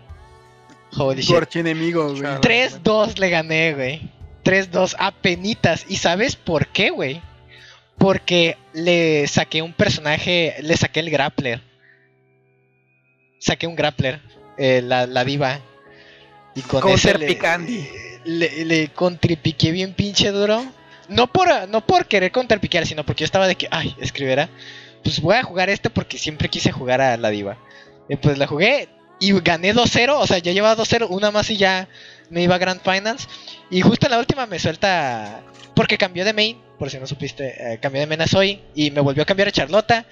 Holy 0.96 1.22
shit. 1.22 1.36
archienemigo, 1.36 2.10
güey. 2.10 2.22
Chale. 2.22 2.40
3-2 2.40 3.18
le 3.18 3.30
gané, 3.30 3.74
güey. 3.74 4.10
3-2 4.44 4.96
a 4.98 5.12
penitas. 5.12 5.86
¿Y 5.88 5.96
sabes 5.96 6.36
por 6.36 6.66
qué, 6.68 6.90
güey? 6.90 7.22
Porque 7.96 8.56
le 8.74 9.26
saqué 9.26 9.62
un 9.62 9.72
personaje, 9.72 10.56
le 10.60 10.76
saqué 10.76 11.00
el 11.00 11.10
grappler. 11.10 11.62
Saqué 13.40 13.66
un 13.66 13.76
grappler, 13.76 14.20
eh, 14.58 14.82
la, 14.82 15.06
la 15.06 15.24
diva. 15.24 15.60
Y 16.54 16.60
con 16.62 16.80
Counter 16.82 17.16
ese 17.16 17.18
le, 17.18 17.26
picandi. 17.26 17.88
le, 18.24 18.64
le 18.64 18.90
bien 19.72 19.94
pinche 19.94 20.30
duro. 20.32 20.64
No 21.08 21.26
por, 21.26 21.48
no 21.68 21.84
por 21.86 22.06
querer 22.06 22.30
contrapiquear, 22.32 22.86
sino 22.86 23.04
porque 23.04 23.20
yo 23.20 23.24
estaba 23.26 23.48
de 23.48 23.56
que, 23.56 23.68
ay, 23.70 23.96
escribirá. 23.98 24.48
Pues 25.02 25.20
voy 25.20 25.36
a 25.36 25.42
jugar 25.42 25.70
este 25.70 25.90
porque 25.90 26.18
siempre 26.18 26.48
quise 26.48 26.72
jugar 26.72 27.00
a 27.00 27.16
la 27.16 27.30
diva. 27.30 27.56
Y 28.08 28.16
pues 28.16 28.38
la 28.38 28.46
jugué 28.46 28.88
y 29.20 29.32
gané 29.40 29.74
2-0. 29.74 30.16
O 30.18 30.26
sea, 30.26 30.38
ya 30.38 30.52
llevaba 30.52 30.80
2-0, 30.82 31.06
una 31.10 31.30
más 31.30 31.50
y 31.50 31.56
ya 31.56 31.88
me 32.30 32.42
iba 32.42 32.54
a 32.54 32.58
Grand 32.58 32.80
Finals. 32.80 33.28
Y 33.70 33.80
justo 33.80 34.06
en 34.06 34.12
la 34.12 34.18
última 34.18 34.46
me 34.46 34.58
suelta. 34.58 35.42
Porque 35.74 35.98
cambió 35.98 36.24
de 36.24 36.32
main, 36.32 36.60
por 36.78 36.90
si 36.90 36.98
no 36.98 37.06
supiste, 37.06 37.54
eh, 37.74 37.78
cambió 37.80 38.00
de 38.00 38.06
main 38.06 38.20
a. 38.20 38.26
Y 38.74 38.90
me 38.90 39.00
volvió 39.00 39.22
a 39.22 39.26
cambiar 39.26 39.48
a 39.48 39.52
Charlota. 39.52 40.06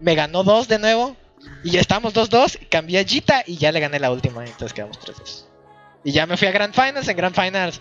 Me 0.00 0.14
ganó 0.14 0.42
2 0.44 0.68
de 0.68 0.78
nuevo. 0.78 1.16
Y 1.64 1.70
ya 1.70 1.80
estábamos 1.80 2.14
2-2. 2.14 2.68
Cambié 2.68 3.00
a 3.00 3.04
Jita 3.04 3.44
y 3.46 3.56
ya 3.56 3.72
le 3.72 3.80
gané 3.80 3.98
la 3.98 4.10
última. 4.10 4.44
Entonces 4.44 4.72
quedamos 4.72 4.98
3-2. 5.00 5.44
Y 6.04 6.12
ya 6.12 6.26
me 6.26 6.36
fui 6.36 6.48
a 6.48 6.52
Grand 6.52 6.74
Finals. 6.74 7.08
En 7.08 7.16
Grand 7.16 7.34
Finals 7.34 7.80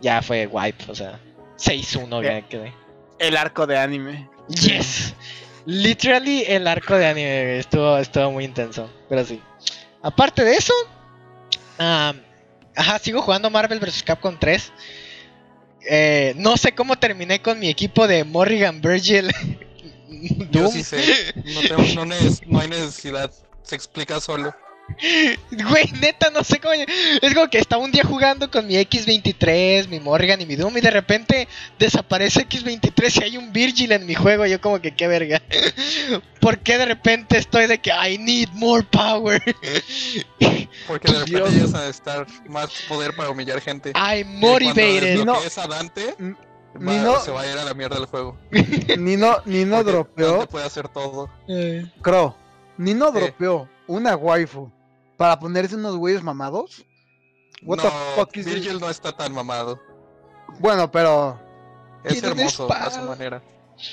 ya 0.00 0.22
fue 0.22 0.46
wipe. 0.46 0.84
O 0.88 0.94
sea, 0.94 1.18
6-1 1.60 2.22
ya 2.24 2.42
quedé. 2.48 2.72
El 3.18 3.36
arco 3.36 3.66
de 3.66 3.78
anime. 3.78 4.28
Yes. 4.48 5.14
Literally 5.66 6.44
el 6.48 6.66
arco 6.66 6.96
de 6.96 7.06
anime 7.06 7.58
estuvo, 7.58 7.98
estuvo 7.98 8.30
muy 8.32 8.44
intenso. 8.44 8.90
Pero 9.08 9.24
sí. 9.24 9.40
Aparte 10.02 10.42
de 10.44 10.54
eso. 10.56 10.72
am, 11.78 12.20
ajá, 12.74 12.98
sigo 12.98 13.20
jugando 13.22 13.50
Marvel 13.50 13.78
vs. 13.78 14.02
Capcom 14.02 14.36
3. 14.38 14.72
Eh, 15.88 16.34
no 16.36 16.56
sé 16.56 16.72
cómo 16.72 16.96
terminé 16.96 17.40
con 17.42 17.58
mi 17.58 17.68
equipo 17.68 18.06
de 18.06 18.24
Morrigan 18.24 18.80
Virgil. 18.80 19.30
Yo 20.50 20.68
sí 20.68 20.82
sé. 20.82 21.34
No, 21.36 21.60
tengo- 21.60 21.94
no 21.94 22.04
neces- 22.14 22.42
no 22.46 22.60
hay 22.60 22.68
necesidad. 22.68 23.30
Se 23.62 23.76
explica 23.76 24.18
solo. 24.20 24.54
Güey, 25.50 25.92
neta, 26.00 26.30
no 26.30 26.44
sé 26.44 26.58
cómo. 26.60 26.74
Es 26.74 27.34
como 27.34 27.48
que 27.48 27.58
estaba 27.58 27.82
un 27.82 27.90
día 27.92 28.04
jugando 28.04 28.50
con 28.50 28.66
mi 28.66 28.74
X23, 28.74 29.88
mi 29.88 30.00
Morgan 30.00 30.40
y 30.40 30.46
mi 30.46 30.56
Doom, 30.56 30.76
y 30.76 30.80
de 30.80 30.90
repente 30.90 31.48
desaparece 31.78 32.46
X23 32.48 33.20
y 33.20 33.24
hay 33.24 33.36
un 33.36 33.52
Virgil 33.52 33.92
en 33.92 34.06
mi 34.06 34.14
juego. 34.14 34.46
Yo, 34.46 34.60
como 34.60 34.80
que, 34.80 34.94
qué 34.94 35.06
verga. 35.08 35.40
¿Por 36.40 36.58
qué 36.58 36.78
de 36.78 36.86
repente 36.86 37.38
estoy 37.38 37.66
de 37.66 37.78
que 37.78 37.90
I 37.90 38.18
need 38.18 38.48
more 38.54 38.84
power? 38.90 39.42
Porque 40.86 41.12
de 41.12 41.18
repente 41.20 41.50
llegas 41.50 41.74
a 41.74 41.88
estar 41.88 42.26
más 42.48 42.70
poder 42.88 43.14
para 43.14 43.30
humillar 43.30 43.60
gente. 43.60 43.92
I'm 43.94 44.38
motivated. 44.38 45.16
Y 45.20 45.24
no- 45.24 45.40
es 45.42 45.58
a 45.58 45.66
Dante, 45.66 46.14
va- 46.18 46.36
ni 46.78 46.96
no- 46.98 47.20
se 47.20 47.30
va 47.30 47.42
a 47.42 47.46
ir 47.52 47.58
a 47.58 47.64
la 47.64 47.74
mierda 47.74 47.98
el 47.98 48.06
juego. 48.06 48.38
Nino, 48.98 49.38
Nino 49.44 49.82
dropeó, 49.84 50.32
Dante 50.38 50.46
puede 50.46 50.66
hacer 50.66 50.88
todo. 50.88 51.30
Eh, 51.48 51.86
Crow, 52.02 52.34
Nino 52.78 53.10
dropeó 53.12 53.68
una 53.86 54.16
waifu 54.16 54.70
para 55.20 55.38
ponerse 55.38 55.76
unos 55.76 55.98
güeyes 55.98 56.22
mamados. 56.22 56.82
What 57.62 57.76
no, 57.76 57.82
the 57.82 57.90
fuck 58.16 58.34
is 58.38 58.46
Virgil 58.46 58.72
this? 58.72 58.80
no 58.80 58.88
está 58.88 59.12
tan 59.14 59.34
mamado. 59.34 59.78
Bueno, 60.60 60.90
pero, 60.90 61.38
Es 62.04 62.22
hermoso 62.22 62.72
a 62.72 62.90
su 62.90 63.02
manera. 63.02 63.42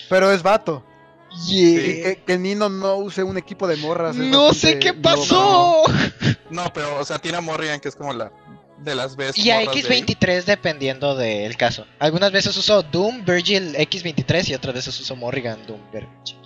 pero 0.10 0.32
es 0.32 0.42
vato. 0.42 0.86
yeah. 1.46 1.70
Y 1.70 2.02
que, 2.02 2.24
que 2.26 2.38
Nino 2.38 2.70
no 2.70 2.96
use 2.96 3.24
un 3.24 3.38
equipo 3.38 3.68
de 3.68 3.76
morras. 3.76 4.16
es 4.16 4.22
No 4.22 4.54
sé 4.54 4.80
qué 4.80 4.94
pasó. 4.94 5.84
No, 6.50 6.72
pero, 6.74 6.98
o 6.98 7.04
sea, 7.04 7.20
tiene 7.20 7.40
a 7.40 7.42
Morrigan, 7.42 7.82
que 7.82 7.90
es 7.90 7.96
como 7.98 8.14
la 8.14 8.32
de 8.78 8.96
las 8.96 9.18
best 9.18 9.38
Y 9.38 9.52
a 9.52 9.60
morras 9.60 9.76
de 9.84 9.94
ahí. 9.96 10.02
X23 10.04 10.46
dependiendo 10.46 11.14
del 11.14 11.58
caso. 11.58 11.86
Algunas 12.00 12.32
veces 12.32 12.56
uso 12.56 12.84
Doom, 12.84 13.26
Virgil 13.26 13.76
X23 13.76 14.48
y 14.48 14.54
otras 14.54 14.76
veces 14.76 14.98
uso 14.98 15.14
Morrigan, 15.18 15.60
Doom, 15.68 15.82
Virgil. 15.92 16.40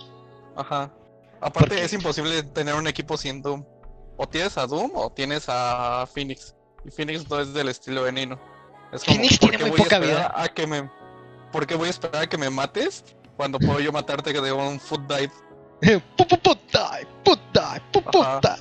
Ajá. 0.56 0.92
Aparte, 1.40 1.80
es 1.84 1.92
imposible 1.92 2.42
tener 2.42 2.74
un 2.74 2.88
equipo 2.88 3.16
sin 3.16 3.42
Doom. 3.42 3.64
O 4.16 4.28
tienes 4.28 4.56
a 4.58 4.66
Doom 4.66 4.92
o 4.94 5.10
tienes 5.10 5.44
a 5.48 6.06
Phoenix. 6.12 6.54
Y 6.84 6.90
Phoenix 6.90 7.28
no 7.28 7.40
es 7.40 7.52
del 7.54 7.68
estilo 7.68 8.04
de 8.04 8.12
Nino. 8.12 8.38
Es 8.92 9.04
como, 9.04 9.16
Phoenix 9.16 9.38
¿por 9.38 9.50
tiene 9.50 9.64
muy 9.64 9.78
poca 9.78 9.96
esperar 9.96 10.32
A 10.34 10.48
que 10.48 10.66
me... 10.66 10.90
¿Por 11.50 11.66
qué 11.66 11.74
voy 11.74 11.88
a 11.88 11.90
esperar 11.90 12.22
a 12.22 12.26
que 12.26 12.38
me 12.38 12.48
mates 12.48 13.04
cuando 13.36 13.58
puedo 13.58 13.80
yo 13.80 13.92
matarte 13.92 14.32
de 14.32 14.52
un 14.52 14.80
foot 14.80 15.02
dive? 15.12 15.32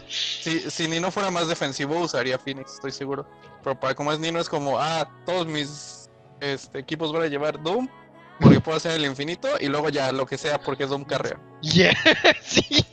Si, 0.10 0.60
si 0.60 0.88
Nino 0.88 1.12
fuera 1.12 1.30
más 1.30 1.48
defensivo, 1.48 2.00
usaría 2.00 2.38
Phoenix, 2.40 2.74
estoy 2.74 2.92
seguro. 2.92 3.26
Pero 3.64 3.80
para 3.80 3.94
como 3.94 4.12
es 4.12 4.20
Nino, 4.20 4.40
es 4.40 4.50
como, 4.50 4.80
ah, 4.80 5.08
todos 5.26 5.46
mis 5.48 6.10
este, 6.40 6.80
equipos 6.80 7.14
van 7.14 7.24
a 7.24 7.28
llevar 7.28 7.62
Doom, 7.62 7.88
porque 8.42 8.60
puedo 8.60 8.78
hacer 8.78 8.92
el 8.94 9.06
infinito, 9.06 9.48
y 9.60 9.68
luego 9.68 9.90
ya 9.90 10.12
lo 10.12 10.26
que 10.26 10.38
sea, 10.38 10.60
porque 10.60 10.86
Doom 10.86 11.06
carrea. 11.06 11.40
Yeah, 11.62 11.94
sí. 12.42 12.86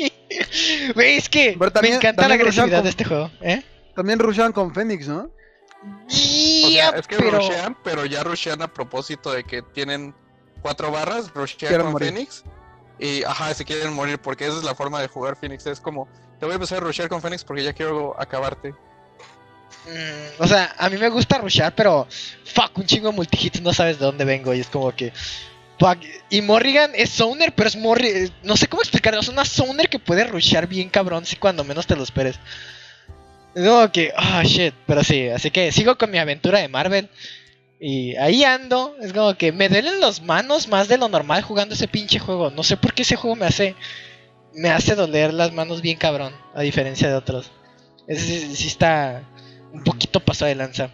Güey, 0.94 1.16
es 1.18 1.28
que 1.28 1.56
Pero 1.58 1.70
también- 1.72 1.94
me 1.94 1.98
encanta 1.98 2.22
la 2.22 2.28
también 2.28 2.40
agresividad 2.40 2.76
con- 2.78 2.84
de 2.84 2.90
este 2.90 3.04
juego, 3.04 3.30
¿eh? 3.40 3.62
También 3.94 4.18
rushan 4.18 4.52
con 4.52 4.72
Fénix, 4.74 5.08
¿no? 5.08 5.30
O 5.80 6.10
sea, 6.10 6.68
Yeah, 6.70 6.88
es 6.90 7.06
que 7.06 7.16
pero... 7.16 7.38
rushean, 7.38 7.76
pero 7.84 8.04
ya 8.04 8.22
rushean 8.24 8.62
a 8.62 8.68
propósito 8.72 9.32
de 9.32 9.44
que 9.44 9.62
tienen 9.62 10.14
cuatro 10.62 10.90
barras, 10.90 11.32
rushean 11.34 11.80
con 11.82 11.92
morir. 11.92 12.12
Phoenix, 12.12 12.44
y 12.98 13.22
ajá, 13.24 13.54
se 13.54 13.64
quieren 13.64 13.92
morir, 13.94 14.18
porque 14.18 14.46
esa 14.46 14.58
es 14.58 14.64
la 14.64 14.74
forma 14.74 15.00
de 15.00 15.08
jugar 15.08 15.36
Phoenix. 15.36 15.66
Es 15.66 15.80
como, 15.80 16.08
te 16.38 16.46
voy 16.46 16.52
a 16.52 16.54
empezar 16.56 16.78
a 16.78 16.80
rushear 16.80 17.08
con 17.08 17.20
Phoenix 17.22 17.44
porque 17.44 17.62
ya 17.62 17.72
quiero 17.72 18.14
acabarte. 18.20 18.74
Mm, 19.88 20.42
o 20.42 20.46
sea, 20.46 20.74
a 20.76 20.90
mí 20.90 20.98
me 20.98 21.08
gusta 21.08 21.38
rushar, 21.38 21.74
pero 21.74 22.06
fuck, 22.44 22.76
un 22.76 22.84
chingo 22.84 23.08
de 23.08 23.16
multihits, 23.16 23.62
no 23.62 23.72
sabes 23.72 23.98
de 23.98 24.04
dónde 24.04 24.24
vengo 24.24 24.52
y 24.52 24.60
es 24.60 24.68
como 24.68 24.94
que 24.94 25.12
fuck. 25.78 25.98
Y 26.28 26.42
Morrigan 26.42 26.92
es 26.94 27.10
zoner, 27.10 27.54
pero 27.54 27.68
es 27.68 27.76
Morri, 27.76 28.30
no 28.42 28.56
sé 28.56 28.66
cómo 28.66 28.82
explicarlo, 28.82 29.20
es 29.20 29.28
una 29.28 29.46
zoner 29.46 29.88
que 29.88 29.98
puede 29.98 30.24
rushear 30.24 30.66
bien 30.66 30.90
cabrón 30.90 31.24
si 31.24 31.36
cuando 31.36 31.64
menos 31.64 31.86
te 31.86 31.96
lo 31.96 32.02
esperes. 32.02 32.38
Es 33.54 33.66
como 33.66 33.90
que, 33.90 34.12
ah 34.14 34.42
shit, 34.44 34.74
pero 34.86 35.02
sí, 35.02 35.28
así 35.28 35.50
que 35.50 35.72
sigo 35.72 35.96
con 35.96 36.10
mi 36.10 36.18
aventura 36.18 36.58
de 36.58 36.68
Marvel 36.68 37.08
y 37.80 38.14
ahí 38.16 38.44
ando, 38.44 38.94
es 39.00 39.12
como 39.12 39.34
que 39.34 39.52
me 39.52 39.68
duelen 39.68 40.00
las 40.00 40.20
manos 40.20 40.68
más 40.68 40.88
de 40.88 40.98
lo 40.98 41.08
normal 41.08 41.42
jugando 41.42 41.74
ese 41.74 41.88
pinche 41.88 42.18
juego. 42.18 42.50
No 42.50 42.62
sé 42.62 42.76
por 42.76 42.92
qué 42.92 43.02
ese 43.02 43.16
juego 43.16 43.36
me 43.36 43.46
hace 43.46 43.74
me 44.54 44.70
hace 44.70 44.94
doler 44.94 45.32
las 45.32 45.52
manos 45.52 45.80
bien 45.80 45.96
cabrón, 45.96 46.34
a 46.54 46.62
diferencia 46.62 47.08
de 47.08 47.14
otros. 47.14 47.50
Ese 48.06 48.54
sí 48.54 48.66
está 48.66 49.22
un 49.72 49.82
poquito 49.84 50.20
pasado 50.20 50.48
de 50.48 50.54
lanza. 50.54 50.90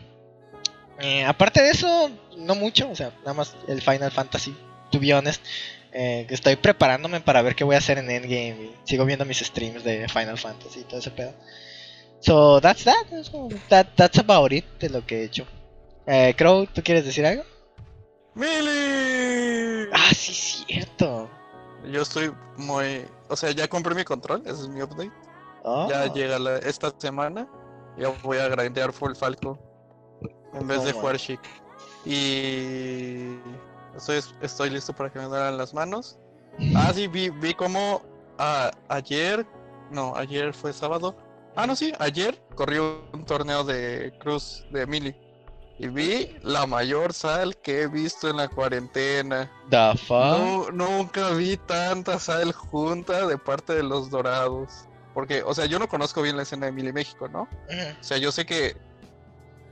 Eh, 1.00 1.24
aparte 1.24 1.60
de 1.62 1.70
eso, 1.70 2.10
no 2.38 2.54
mucho, 2.54 2.88
o 2.90 2.94
sea, 2.96 3.10
nada 3.20 3.34
más 3.34 3.56
el 3.68 3.82
Final 3.82 4.10
Fantasy, 4.12 4.56
to 4.90 4.98
be 5.00 5.12
honest. 5.14 5.44
Eh, 5.96 6.24
que 6.26 6.34
estoy 6.34 6.56
preparándome 6.56 7.20
para 7.20 7.40
ver 7.40 7.54
qué 7.54 7.62
voy 7.62 7.76
a 7.76 7.78
hacer 7.78 7.98
en 7.98 8.10
Endgame 8.10 8.56
y 8.64 8.74
sigo 8.82 9.04
viendo 9.04 9.24
mis 9.24 9.38
streams 9.38 9.84
de 9.84 10.08
Final 10.08 10.36
Fantasy 10.38 10.80
y 10.80 10.84
todo 10.84 10.98
ese 10.98 11.12
pedo. 11.12 11.32
So, 12.18 12.60
that's 12.60 12.82
that, 12.84 12.96
that 13.68 13.86
that's 13.94 14.18
about 14.18 14.52
it 14.52 14.64
de 14.80 14.88
lo 14.88 15.06
que 15.06 15.20
he 15.20 15.24
hecho. 15.24 15.46
Eh, 16.06 16.34
Crow, 16.36 16.66
¿tú 16.66 16.82
quieres 16.82 17.04
decir 17.04 17.24
algo? 17.24 17.44
¡Mili! 18.34 19.88
Ah, 19.92 20.10
sí, 20.14 20.34
cierto. 20.66 21.30
Yo 21.90 22.02
estoy 22.02 22.32
muy... 22.56 23.04
O 23.28 23.36
sea, 23.36 23.50
ya 23.52 23.68
compré 23.68 23.94
mi 23.94 24.04
control, 24.04 24.42
ese 24.44 24.62
es 24.62 24.68
mi 24.68 24.82
update. 24.82 25.12
Oh, 25.62 25.88
Ya 25.88 26.12
llega 26.12 26.38
la- 26.38 26.58
esta 26.58 26.92
semana. 26.98 27.46
Ya 27.98 28.08
voy 28.22 28.38
a 28.38 28.48
grindear 28.48 28.92
full 28.92 29.14
Falco. 29.14 29.58
En 30.52 30.66
vez 30.66 30.78
No, 30.78 30.84
de 30.84 30.92
man. 30.92 31.00
jugar 31.00 31.16
chic. 31.16 31.40
Y... 32.04 33.38
Estoy, 33.96 34.20
estoy 34.40 34.70
listo 34.70 34.92
para 34.92 35.10
que 35.10 35.18
me 35.18 35.26
duelan 35.26 35.56
las 35.56 35.72
manos. 35.72 36.18
Ah, 36.74 36.92
sí, 36.94 37.06
vi, 37.08 37.30
vi 37.30 37.54
como 37.54 38.02
ah, 38.38 38.70
ayer... 38.88 39.46
No, 39.90 40.14
ayer 40.16 40.52
fue 40.54 40.72
sábado. 40.72 41.14
Ah, 41.56 41.66
no, 41.66 41.76
sí, 41.76 41.92
ayer 42.00 42.42
corrió 42.56 43.04
un 43.12 43.24
torneo 43.24 43.62
de 43.62 44.12
cruz 44.20 44.64
de 44.72 44.86
mili. 44.86 45.14
Y 45.78 45.88
vi 45.88 46.36
la 46.42 46.66
mayor 46.66 47.12
sal 47.12 47.56
que 47.56 47.82
he 47.82 47.86
visto 47.88 48.28
en 48.28 48.36
la 48.38 48.48
cuarentena. 48.48 49.50
No, 50.38 50.70
nunca 50.70 51.30
vi 51.30 51.56
tanta 51.56 52.18
sal 52.18 52.52
junta 52.52 53.26
de 53.26 53.38
parte 53.38 53.74
de 53.74 53.82
los 53.82 54.10
dorados. 54.10 54.86
Porque, 55.14 55.42
o 55.42 55.54
sea, 55.54 55.66
yo 55.66 55.78
no 55.78 55.88
conozco 55.88 56.20
bien 56.22 56.36
la 56.36 56.42
escena 56.42 56.66
de 56.66 56.72
Mili 56.72 56.92
México, 56.92 57.28
¿no? 57.28 57.42
O 58.00 58.04
sea, 58.04 58.18
yo 58.18 58.32
sé 58.32 58.44
que 58.44 58.76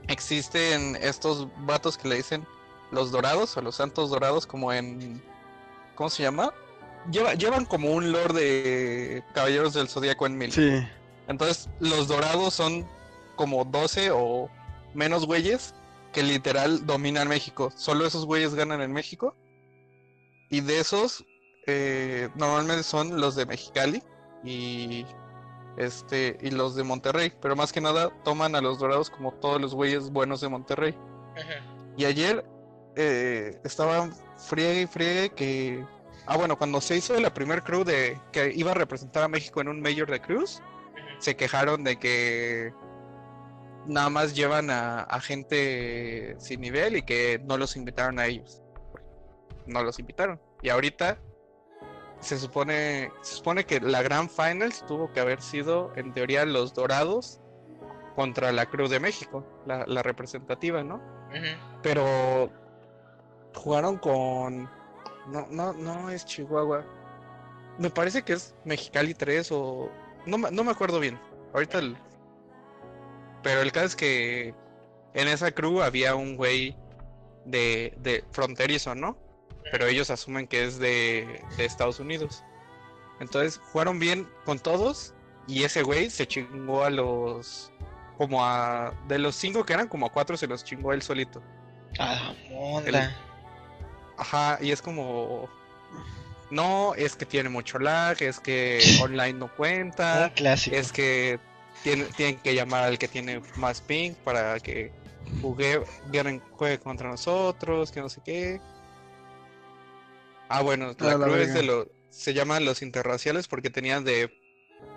existen 0.09 0.97
estos 1.01 1.49
vatos 1.67 1.97
que 1.99 2.09
le 2.09 2.17
dicen 2.17 2.47
los 2.91 3.11
dorados 3.11 3.57
o 3.57 3.63
los 3.63 3.77
santos 3.77 4.11
dorados, 4.11 4.47
como 4.47 4.73
en. 4.73 5.23
¿Cómo 5.95 6.11
se 6.11 6.23
llama? 6.23 6.53
Lleva- 7.11 7.35
llevan 7.35 7.65
como 7.65 7.91
un 7.91 8.13
lore 8.13 8.33
de 8.35 9.25
Caballeros 9.35 9.75
del 9.75 9.89
Zodíaco 9.89 10.27
en 10.27 10.39
Mili. 10.39 10.53
Sí. 10.53 10.87
Entonces, 11.29 11.69
los 11.81 12.09
dorados 12.09 12.55
son 12.55 12.87
como 13.37 13.65
12 13.65 14.11
o 14.13 14.49
menos 14.95 15.27
güeyes 15.27 15.75
que 16.13 16.23
literal 16.23 16.87
dominan 16.87 17.29
México. 17.29 17.73
Solo 17.77 18.07
esos 18.07 18.27
güeyes 18.27 18.55
ganan 18.55 18.81
en 18.83 18.93
México. 18.93 19.35
Y 20.51 20.61
de 20.61 20.81
esos, 20.81 21.25
eh, 21.67 22.29
normalmente 22.35 22.83
son 22.83 23.19
los 23.21 23.35
de 23.37 23.47
Mexicali 23.47 24.03
y 24.45 25.07
este 25.77 26.39
y 26.41 26.51
los 26.51 26.75
de 26.75 26.85
Monterrey. 26.85 27.33
Pero 27.41 27.57
más 27.57 27.73
que 27.73 27.81
nada 27.81 28.11
toman 28.25 28.55
a 28.55 28.61
los 28.61 28.79
dorados 28.79 29.11
como 29.11 29.33
todos 29.33 29.61
los 29.61 29.75
güeyes 29.75 30.11
buenos 30.11 30.41
de 30.41 30.49
Monterrey. 30.49 30.97
Y 31.97 32.05
ayer 32.05 32.45
eh, 32.97 33.59
estaban 33.65 34.13
friegue 34.37 34.83
y 34.83 34.87
friegue 34.87 35.31
que. 35.31 35.87
Ah, 36.27 36.37
bueno, 36.37 36.57
cuando 36.57 36.81
se 36.81 36.97
hizo 36.97 37.19
la 37.19 37.35
primer 37.35 37.63
crew 37.63 37.85
de 37.85 38.19
que 38.31 38.53
iba 38.55 38.71
a 38.71 38.75
representar 38.75 39.25
a 39.25 39.29
México 39.29 39.61
en 39.61 39.69
un 39.69 39.81
Major 39.81 40.09
de 40.09 40.21
Cruz, 40.21 40.63
se 41.19 41.37
quejaron 41.37 41.83
de 41.83 41.99
que 41.99 42.73
nada 43.87 44.09
más 44.09 44.35
llevan 44.35 44.71
a, 44.71 45.01
a 45.01 45.21
gente 45.21 46.37
sin 46.39 46.61
nivel 46.61 46.97
y 46.97 47.03
que 47.03 47.41
no 47.45 47.57
los 47.57 47.77
invitaron 47.77 48.19
a 48.19 48.27
ellos. 48.27 48.63
No 49.67 49.83
los 49.83 49.99
invitaron. 49.99 50.41
Y 50.63 50.69
ahorita 50.69 51.19
se 52.23 52.39
supone, 52.39 53.13
se 53.21 53.35
supone 53.37 53.65
que 53.67 53.81
la 53.81 54.01
Grand 54.03 54.31
Finals 54.31 54.85
tuvo 54.87 55.13
que 55.13 55.21
haber 55.21 55.43
sido, 55.43 55.93
en 55.97 56.15
teoría, 56.15 56.45
los 56.47 56.73
Dorados 56.73 57.41
contra 58.17 58.53
la 58.53 58.67
Cruz 58.67 58.91
de 58.91 59.01
México, 59.01 59.45
la, 59.67 59.85
la 59.87 60.03
representativa, 60.03 60.83
¿no? 60.83 61.01
Pero 61.83 62.51
jugaron 63.55 63.99
con. 63.99 64.65
No, 65.29 65.47
no, 65.51 65.73
no 65.73 66.11
es 66.11 66.25
Chihuahua. 66.25 66.85
Me 67.79 67.91
parece 67.91 68.23
que 68.23 68.35
es 68.35 68.55
Mexicali 68.65 69.15
3 69.15 69.51
o. 69.53 69.91
No, 70.27 70.39
me- 70.39 70.51
no 70.51 70.63
me 70.65 70.71
acuerdo 70.73 71.01
bien. 71.01 71.19
Ahorita 71.55 71.79
el. 71.79 71.97
Pero 73.43 73.61
el 73.63 73.73
caso 73.73 73.87
es 73.87 73.97
que 73.97 74.55
en 75.15 75.29
esa 75.29 75.51
crew 75.53 75.83
había 75.83 76.15
un 76.15 76.37
güey 76.37 76.77
de, 77.45 77.95
de 77.99 78.25
fronterizo, 78.31 78.95
¿no? 78.95 79.17
Pero 79.71 79.87
ellos 79.87 80.11
asumen 80.11 80.47
que 80.47 80.65
es 80.65 80.79
de, 80.79 81.43
de 81.57 81.65
Estados 81.65 82.01
Unidos. 82.01 82.45
Entonces 83.21 83.61
jugaron 83.73 83.99
bien 83.99 84.29
con 84.45 84.59
todos 84.59 85.15
y 85.47 85.65
ese 85.65 85.83
güey 85.83 86.11
se 86.11 86.27
chingó 86.27 86.85
a 86.85 86.91
los. 86.91 87.73
Como 88.19 88.45
a. 88.45 88.95
De 89.09 89.19
los 89.19 89.35
cinco 89.37 89.65
que 89.65 89.73
eran, 89.73 89.89
como 89.89 90.07
a 90.07 90.13
cuatro 90.13 90.37
se 90.37 90.47
los 90.47 90.65
chingó 90.65 90.93
él 90.93 91.03
solito. 91.03 91.43
Ah, 91.99 92.35
monda. 92.51 93.15
Ajá, 94.17 94.59
y 94.61 94.71
es 94.71 94.83
como. 94.83 95.49
No, 96.51 96.95
es 96.95 97.17
que 97.17 97.25
tiene 97.25 97.49
mucho 97.49 97.79
lag, 97.79 98.23
es 98.23 98.39
que 98.39 98.79
online 99.03 99.35
no 99.35 99.55
cuenta, 99.55 100.33
clásico. 100.35 100.77
es 100.77 100.93
que 100.93 101.41
tienen, 101.83 102.09
tienen 102.13 102.37
que 102.39 102.55
llamar 102.55 102.85
al 102.85 102.99
que 102.99 103.09
tiene 103.09 103.41
más 103.57 103.81
ping 103.81 104.13
para 104.23 104.61
que 104.61 104.93
vienen, 106.11 106.41
juegue 106.53 106.79
contra 106.79 107.09
nosotros, 107.09 107.91
que 107.91 108.01
no 108.01 108.09
sé 108.09 108.21
qué. 108.25 108.61
Ah, 110.53 110.63
bueno, 110.63 110.95
la, 110.99 111.17
la 111.17 111.27
crew 111.27 111.37
es 111.37 111.55
de 111.55 111.63
los, 111.63 111.87
se 112.11 112.35
llaman 112.35 112.67
los 112.67 112.83
interraciales 112.83 113.49
porque 113.49 113.71
tenían 113.71 114.05
de 114.05 114.31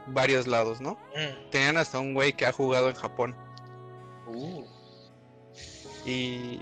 varios 0.08 0.47
lados, 0.47 0.82
¿no? 0.82 0.93
Mm. 1.16 1.49
Tenían 1.49 1.78
hasta 1.78 1.99
un 1.99 2.14
güey 2.14 2.34
que 2.34 2.45
ha 2.45 2.51
jugado 2.51 2.89
en 2.89 2.95
Japón. 2.95 3.36
Uh. 4.28 4.66
Y, 6.06 6.60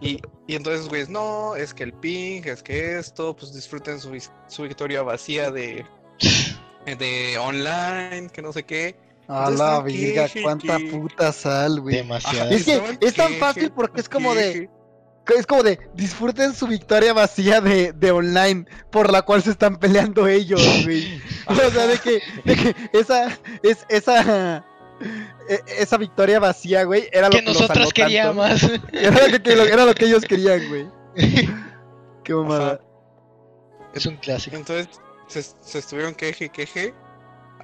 y, 0.00 0.22
y 0.46 0.54
entonces, 0.54 0.88
güeyes, 0.88 1.08
no, 1.08 1.56
es 1.56 1.74
que 1.74 1.82
el 1.82 1.92
ping, 1.92 2.42
es 2.44 2.62
que 2.62 2.98
esto, 2.98 3.34
pues 3.34 3.52
disfruten 3.52 3.98
su, 3.98 4.16
su 4.46 4.62
victoria 4.62 5.02
vacía 5.02 5.50
de, 5.50 5.84
de 6.86 7.38
online, 7.38 8.30
que 8.32 8.42
no 8.42 8.52
sé 8.52 8.62
qué. 8.62 8.94
A 9.26 9.48
Entonces, 9.48 9.58
la 9.58 9.78
¿no? 9.78 9.84
¿Qué, 9.84 10.06
verga, 10.06 10.28
qué, 10.28 10.42
cuánta 10.42 10.78
qué? 10.78 10.84
puta 10.86 11.32
sal, 11.32 11.80
güey. 11.80 11.96
Demasiado. 11.96 12.50
Es 12.50 12.64
que 12.64 12.98
es 13.00 13.14
tan 13.14 13.34
fácil 13.34 13.72
porque 13.72 14.00
es 14.00 14.08
como 14.08 14.34
de-. 14.34 14.70
Es 15.38 15.46
como 15.46 15.62
de 15.62 15.78
disfruten 15.94 16.54
su 16.54 16.66
victoria 16.66 17.12
vacía 17.12 17.60
de, 17.60 17.92
de 17.92 18.10
online 18.10 18.66
por 18.90 19.10
la 19.12 19.22
cual 19.22 19.42
se 19.42 19.50
están 19.50 19.76
peleando 19.78 20.26
ellos, 20.26 20.60
güey. 20.84 21.20
O 21.46 21.54
sea, 21.54 21.86
de 21.86 21.98
que, 21.98 22.22
de 22.44 22.56
que 22.56 22.74
esa, 22.92 23.38
es, 23.62 23.84
esa, 23.88 24.64
e- 25.48 25.60
esa 25.78 25.96
victoria 25.96 26.38
vacía, 26.40 26.84
güey, 26.84 27.08
era 27.12 27.28
lo 27.28 27.32
que 27.32 27.42
nosotros 27.42 27.92
queríamos. 27.92 28.62
Era 28.92 29.26
lo 29.26 29.32
que, 29.32 29.42
que 29.42 29.56
lo- 29.56 29.64
era 29.64 29.84
lo 29.84 29.94
que 29.94 30.04
ellos 30.06 30.24
querían, 30.24 30.68
güey. 30.68 30.88
Qué 32.24 32.34
mamada. 32.34 32.80
Es 33.94 34.06
un 34.06 34.16
clásico. 34.16 34.56
Entonces 34.56 34.88
se, 35.26 35.42
se 35.42 35.78
estuvieron 35.78 36.14
queje 36.14 36.46
y 36.46 36.48
queje 36.50 36.94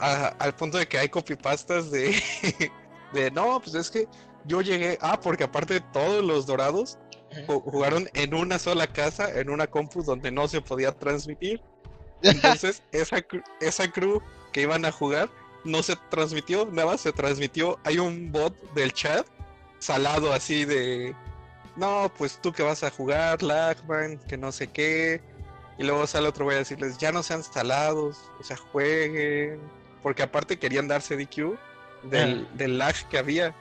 a- 0.01 0.29
al 0.39 0.55
punto 0.55 0.79
de 0.79 0.87
que 0.89 0.99
hay 0.99 1.09
copypastas 1.09 1.91
de, 1.91 2.15
de 3.13 3.31
no, 3.31 3.61
pues 3.61 3.75
es 3.75 3.91
que 3.91 4.07
yo 4.45 4.61
llegué, 4.63 4.99
ah, 5.01 5.19
porque 5.21 5.45
aparte 5.45 5.75
de 5.75 5.81
todos 5.93 6.25
los 6.25 6.47
dorados 6.47 6.99
jugaron 7.47 8.09
en 8.15 8.35
una 8.35 8.59
sola 8.59 8.87
casa, 8.87 9.39
en 9.39 9.51
una 9.51 9.67
compu 9.67 10.03
donde 10.03 10.31
no 10.31 10.49
se 10.49 10.61
podía 10.61 10.93
transmitir. 10.93 11.61
Entonces 12.23 12.83
esa, 12.93 13.25
esa 13.61 13.91
crew 13.91 14.23
que 14.53 14.63
iban 14.63 14.85
a 14.85 14.93
jugar 14.93 15.29
no 15.65 15.83
se 15.83 15.97
transmitió, 16.11 16.67
nada 16.67 16.93
más 16.93 17.01
se 17.01 17.13
transmitió. 17.13 17.79
Hay 17.85 17.99
un 17.99 18.33
bot 18.33 18.55
del 18.75 18.93
chat 18.93 19.27
salado 19.79 20.33
así 20.33 20.65
de, 20.65 21.15
no, 21.77 22.11
pues 22.17 22.39
tú 22.41 22.53
que 22.53 22.63
vas 22.63 22.83
a 22.83 22.91
jugar, 22.91 23.43
Lagman, 23.43 24.19
que 24.29 24.37
no 24.37 24.53
sé 24.53 24.69
qué. 24.69 25.21
Y 25.79 25.85
luego 25.85 26.07
sale 26.07 26.29
otro 26.29 26.45
güey 26.47 26.57
a 26.57 26.61
decirles, 26.61 26.97
ya 26.97 27.13
no 27.13 27.23
sean 27.23 27.43
salados, 27.43 28.31
o 28.41 28.43
sea, 28.43 28.57
jueguen. 28.57 29.61
Porque 30.03 30.23
aparte 30.23 30.59
querían 30.59 30.89
darse 30.89 31.17
DQ 31.17 31.59
del, 32.05 32.49
del 32.57 32.79
lag 32.79 32.95
que 33.11 33.19
había. 33.19 33.55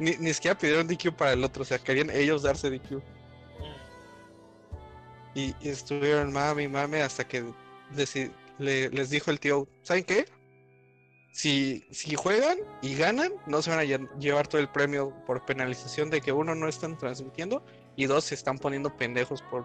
Ni, 0.00 0.16
ni 0.18 0.32
siquiera 0.34 0.58
pidieron 0.58 0.88
DQ 0.88 1.12
para 1.12 1.34
el 1.34 1.44
otro, 1.44 1.62
o 1.62 1.64
sea, 1.64 1.78
querían 1.78 2.10
ellos 2.10 2.42
darse 2.42 2.70
DQ. 2.70 3.00
Y, 5.34 5.54
estuvieron 5.62 6.32
mami, 6.32 6.66
mami, 6.66 6.98
hasta 6.98 7.26
que 7.26 7.44
les 8.58 9.10
dijo 9.10 9.30
el 9.30 9.38
tío, 9.38 9.68
¿saben 9.82 10.04
qué? 10.04 10.26
Si, 11.32 11.86
si 11.92 12.16
juegan 12.16 12.58
y 12.82 12.96
ganan, 12.96 13.32
no 13.46 13.62
se 13.62 13.70
van 13.70 13.78
a 13.78 13.84
lle- 13.84 14.08
llevar 14.18 14.48
todo 14.48 14.60
el 14.60 14.68
premio 14.68 15.14
por 15.26 15.44
penalización 15.44 16.10
de 16.10 16.20
que 16.20 16.32
uno 16.32 16.56
no 16.56 16.66
están 16.66 16.98
transmitiendo 16.98 17.64
y 17.94 18.06
dos 18.06 18.24
se 18.24 18.34
están 18.34 18.58
poniendo 18.58 18.96
pendejos 18.96 19.40
por 19.42 19.64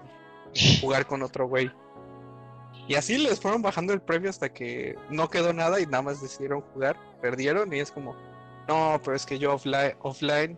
jugar 0.80 1.08
con 1.08 1.24
otro 1.24 1.48
güey. 1.48 1.72
Y 2.88 2.94
así 2.96 3.18
les 3.18 3.40
fueron 3.40 3.64
bajando 3.64 3.94
el 3.94 4.02
premio 4.02 4.30
hasta 4.30 4.54
que 4.54 4.96
no 5.10 5.28
quedó 5.30 5.54
nada 5.54 5.80
y 5.80 5.88
nada 5.88 6.04
más 6.04 6.22
decidieron 6.22 6.62
jugar, 6.62 6.98
perdieron 7.20 7.74
y 7.74 7.80
es 7.80 7.92
como, 7.92 8.16
no, 8.68 9.00
pero 9.04 9.16
es 9.16 9.26
que 9.26 9.38
yo 9.40 9.54
offline, 9.54 9.96
offline 10.02 10.58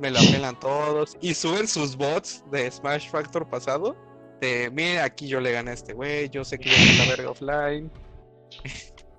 me 0.00 0.10
la 0.10 0.20
pelan 0.20 0.58
todos 0.58 1.16
y 1.20 1.34
suben 1.34 1.68
sus 1.68 1.96
bots 1.96 2.44
de 2.50 2.70
Smash 2.70 3.10
Factor 3.10 3.48
pasado 3.48 3.96
de, 4.40 4.70
mira, 4.72 5.04
aquí 5.04 5.28
yo 5.28 5.40
le 5.40 5.52
gané 5.52 5.70
a 5.70 5.74
este 5.74 5.92
güey, 5.92 6.28
yo 6.30 6.44
sé 6.44 6.58
que 6.58 6.70
yo 6.70 6.76
soy 6.76 6.96
la 6.98 7.06
verga 7.06 7.30
offline. 7.30 7.90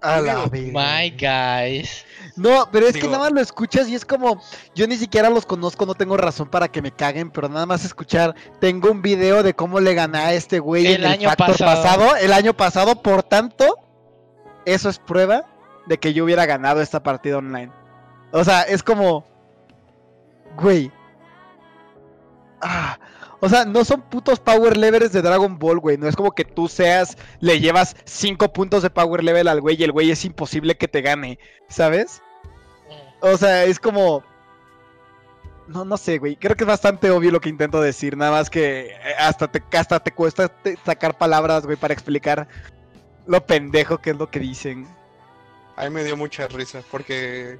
A 0.02 0.22
la. 0.22 0.46
My 0.52 1.10
guys. 1.10 2.06
No, 2.36 2.70
pero 2.72 2.88
es 2.88 2.94
que 2.96 3.08
nada 3.08 3.20
más 3.20 3.32
lo 3.32 3.42
escuchas 3.42 3.88
y 3.88 3.96
es 3.96 4.06
como, 4.06 4.40
yo 4.76 4.88
ni 4.88 4.98
siquiera 4.98 5.30
los 5.30 5.46
conozco, 5.46 5.86
no 5.86 5.96
tengo 5.96 6.16
razón 6.16 6.48
para 6.50 6.68
que 6.68 6.82
me 6.82 6.92
caguen, 6.92 7.32
pero 7.32 7.50
nada 7.50 7.66
más 7.66 7.86
escuchar, 7.86 8.36
tengo 8.60 8.92
un 8.92 9.02
video 9.02 9.42
de 9.42 9.56
cómo 9.56 9.80
le 9.80 9.96
gané 9.96 10.20
a 10.20 10.34
este 10.34 10.60
güey 10.60 10.86
El 10.86 10.96
en 10.96 11.02
el 11.02 11.08
año 11.08 11.30
Factor 11.30 11.58
pasado. 11.58 11.76
pasado, 11.76 12.16
el 12.18 12.34
año 12.34 12.54
pasado, 12.56 13.02
por 13.02 13.24
tanto, 13.24 13.80
eso 14.66 14.90
es 14.90 15.00
prueba 15.00 15.46
de 15.88 15.98
que 15.98 16.14
yo 16.14 16.24
hubiera 16.24 16.46
ganado 16.46 16.82
esta 16.82 17.02
partida 17.02 17.38
online. 17.38 17.72
O 18.32 18.44
sea, 18.44 18.64
es 18.64 18.84
como, 18.84 19.26
güey. 20.58 20.92
Ah, 22.62 22.98
o 23.40 23.50
sea, 23.50 23.66
no 23.66 23.84
son 23.86 24.02
putos 24.02 24.40
power 24.40 24.76
levels 24.78 25.12
de 25.12 25.22
Dragon 25.22 25.60
Ball, 25.60 25.80
güey. 25.80 25.98
No 25.98 26.08
es 26.08 26.16
como 26.16 26.32
que 26.32 26.46
tú 26.46 26.68
seas, 26.68 27.18
le 27.40 27.60
llevas 27.60 27.96
5 28.06 28.52
puntos 28.54 28.82
de 28.84 28.90
power 28.90 29.24
level 29.24 29.48
al 29.48 29.62
güey 29.62 29.76
y 29.80 29.84
el 29.84 29.92
güey 29.92 30.10
es 30.12 30.26
imposible 30.26 30.76
que 30.78 30.88
te 30.88 31.02
gane, 31.02 31.38
¿sabes? 31.70 32.22
O 33.22 33.38
sea, 33.38 33.64
es 33.66 33.80
como. 33.80 34.24
No, 35.68 35.84
no 35.84 35.98
sé, 35.98 36.20
güey. 36.20 36.36
Creo 36.36 36.56
que 36.56 36.64
es 36.64 36.68
bastante 36.68 37.10
obvio 37.10 37.32
lo 37.32 37.42
que 37.42 37.50
intento 37.50 37.82
decir. 37.82 38.16
Nada 38.16 38.32
más 38.32 38.50
que 38.50 38.88
eh, 38.88 38.98
hasta 39.18 39.48
te, 39.52 39.64
hasta 39.78 40.00
te 40.00 40.12
cuesta 40.12 40.48
te- 40.48 40.78
sacar 40.86 41.18
palabras, 41.18 41.66
güey, 41.66 41.76
para 41.78 41.94
explicar 41.94 42.48
lo 43.26 43.46
pendejo 43.46 43.98
que 43.98 44.12
es 44.12 44.18
lo 44.18 44.30
que 44.30 44.40
dicen. 44.40 44.88
A 45.76 45.84
mí 45.86 45.90
me 45.90 46.04
dio 46.04 46.16
mucha 46.16 46.48
risa 46.48 46.82
porque, 46.92 47.60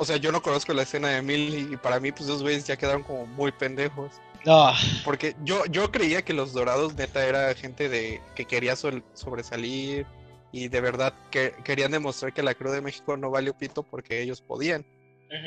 o 0.00 0.04
sea, 0.04 0.16
yo 0.16 0.32
no 0.32 0.42
conozco 0.42 0.72
la 0.72 0.82
escena 0.82 1.08
de 1.08 1.22
Mil 1.22 1.72
y 1.72 1.76
para 1.76 2.00
mí 2.00 2.10
pues 2.10 2.22
esos 2.24 2.42
güeyes 2.42 2.66
ya 2.66 2.76
quedaron 2.76 3.02
como 3.02 3.26
muy 3.26 3.52
pendejos. 3.52 4.12
No. 4.46 4.72
Porque 5.04 5.36
yo, 5.44 5.66
yo 5.66 5.92
creía 5.92 6.22
que 6.22 6.32
los 6.32 6.54
dorados 6.54 6.94
neta 6.94 7.26
era 7.26 7.54
gente 7.54 7.88
de 7.90 8.22
que 8.34 8.46
quería 8.46 8.74
sol- 8.74 9.04
sobresalir 9.12 10.06
y 10.52 10.68
de 10.68 10.80
verdad 10.80 11.12
que 11.30 11.54
querían 11.62 11.92
demostrar 11.92 12.32
que 12.32 12.42
la 12.42 12.54
Cruz 12.54 12.72
de 12.72 12.80
México 12.80 13.16
no 13.16 13.30
valió 13.30 13.56
pito 13.56 13.82
porque 13.82 14.22
ellos 14.22 14.40
podían. 14.40 14.86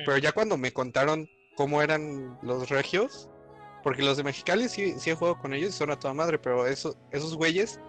Pero 0.06 0.18
ya 0.18 0.32
cuando 0.32 0.56
me 0.56 0.72
contaron 0.72 1.28
cómo 1.58 1.82
eran 1.82 2.38
los 2.42 2.70
regios, 2.70 3.30
porque 3.84 4.02
los 4.04 4.16
de 4.16 4.24
Mexicali 4.24 4.70
sí, 4.70 4.94
sí 4.98 5.10
he 5.10 5.16
jugado 5.16 5.40
con 5.40 5.54
ellos 5.54 5.72
y 5.72 5.78
son 5.78 5.92
a 5.92 6.00
toda 6.00 6.14
madre, 6.14 6.40
pero 6.40 6.68
eso, 6.68 6.96
esos 7.12 7.36
güeyes, 7.36 7.80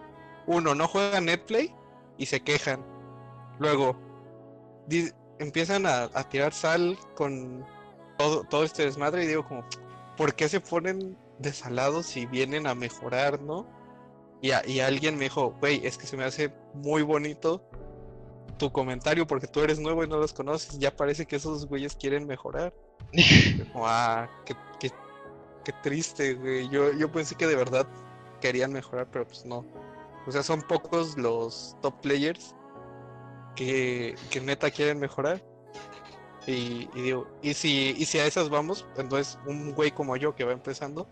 uno, 0.46 0.74
no 0.74 0.88
juegan 0.88 1.26
netplay 1.26 1.72
y 2.18 2.26
se 2.26 2.40
quejan. 2.40 2.84
Luego, 3.60 3.96
empiezan 5.38 5.86
a, 5.86 6.04
a 6.14 6.28
tirar 6.28 6.52
sal 6.52 6.98
con 7.16 7.64
todo, 8.18 8.44
todo 8.44 8.64
este 8.64 8.84
desmadre 8.84 9.24
y 9.24 9.26
digo 9.26 9.46
como, 9.46 9.64
¿por 10.16 10.34
qué 10.34 10.48
se 10.48 10.60
ponen 10.60 11.16
desalados 11.38 12.06
si 12.06 12.26
vienen 12.26 12.66
a 12.66 12.74
mejorar, 12.74 13.40
no? 13.40 13.66
Y, 14.40 14.50
a- 14.52 14.66
y 14.66 14.80
alguien 14.80 15.16
me 15.16 15.24
dijo, 15.24 15.56
güey, 15.60 15.84
es 15.86 15.98
que 15.98 16.06
se 16.06 16.16
me 16.16 16.24
hace 16.24 16.52
muy 16.74 17.02
bonito 17.02 17.62
tu 18.58 18.70
comentario 18.70 19.26
porque 19.26 19.46
tú 19.48 19.60
eres 19.60 19.80
nuevo 19.80 20.04
y 20.04 20.08
no 20.08 20.18
los 20.18 20.32
conoces. 20.32 20.78
Ya 20.78 20.94
parece 20.94 21.26
que 21.26 21.36
esos 21.36 21.66
güeyes 21.66 21.96
quieren 21.96 22.26
mejorar. 22.26 22.72
Como, 23.72 23.86
ah, 23.88 24.28
qué, 24.44 24.54
qué, 24.78 24.90
qué 25.64 25.72
triste, 25.82 26.34
güey. 26.34 26.68
Yo, 26.68 26.92
yo 26.92 27.10
pensé 27.10 27.34
que 27.34 27.46
de 27.46 27.56
verdad 27.56 27.86
querían 28.40 28.72
mejorar, 28.72 29.08
pero 29.10 29.26
pues 29.26 29.44
no. 29.44 29.64
O 30.26 30.30
sea, 30.32 30.42
son 30.42 30.62
pocos 30.62 31.16
los 31.18 31.76
top 31.82 32.00
players 32.00 32.54
que, 33.54 34.14
que 34.30 34.40
neta 34.40 34.70
quieren 34.70 34.98
mejorar. 34.98 35.42
Y, 36.46 36.88
y 36.94 37.00
digo, 37.02 37.26
y 37.42 37.54
si, 37.54 37.94
y 37.96 38.04
si 38.04 38.18
a 38.18 38.26
esas 38.26 38.50
vamos, 38.50 38.86
entonces 38.98 39.38
un 39.46 39.72
güey 39.72 39.90
como 39.92 40.16
yo 40.16 40.34
que 40.34 40.44
va 40.44 40.52
empezando, 40.52 41.08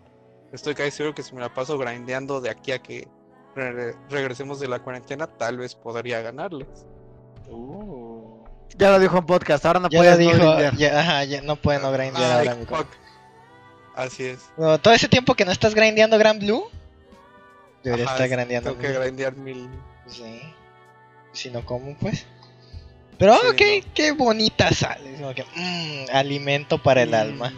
estoy 0.52 0.74
casi 0.74 0.90
seguro 0.90 1.14
que 1.14 1.22
si 1.22 1.34
me 1.34 1.40
la 1.40 1.54
paso 1.54 1.78
grindeando 1.78 2.40
de 2.42 2.50
aquí 2.50 2.72
a 2.72 2.80
que 2.82 3.08
re- 3.56 3.96
regresemos 4.10 4.60
de 4.60 4.68
la 4.68 4.80
cuarentena, 4.80 5.26
tal 5.26 5.56
vez 5.56 5.74
podría 5.74 6.20
ganarles. 6.20 6.68
Ya 8.76 8.90
lo 8.90 8.98
dijo 8.98 9.18
en 9.18 9.26
podcast, 9.26 9.64
ahora 9.66 9.80
no 9.80 9.88
Ya 9.90 10.16
no 10.16 10.76
ya, 10.76 11.00
ajá, 11.00 11.24
ya 11.24 11.40
no 11.42 11.56
pueden 11.56 11.82
no 11.82 11.92
grindear 11.92 12.40
Ay, 12.40 12.48
ahora, 12.48 12.54
mi. 12.54 12.66
Así 13.94 14.24
es. 14.24 14.40
No, 14.56 14.78
todo 14.78 14.94
ese 14.94 15.08
tiempo 15.08 15.34
que 15.34 15.44
no 15.44 15.52
estás 15.52 15.74
grindeando 15.74 16.18
Grand 16.18 16.40
Blue, 16.40 16.64
debería 17.82 18.06
Ajá, 18.06 18.14
estar 18.14 18.28
grindeando. 18.28 18.70
Tengo 18.74 18.82
que 18.82 18.98
grindear 18.98 19.36
mil. 19.36 19.68
Sí. 20.06 20.40
Si 21.32 21.50
no, 21.50 21.64
¿cómo 21.64 21.96
pues? 21.98 22.26
Pero, 23.18 23.36
Sí, 23.38 23.46
ok, 23.48 23.86
qué 23.94 24.12
bonita 24.12 24.70
sale. 24.72 25.14
es 25.14 25.20
como 25.20 25.34
que, 25.34 25.44
mm, 25.54 26.14
alimento 26.14 26.82
para 26.82 27.02
el 27.02 27.14
alma. 27.14 27.52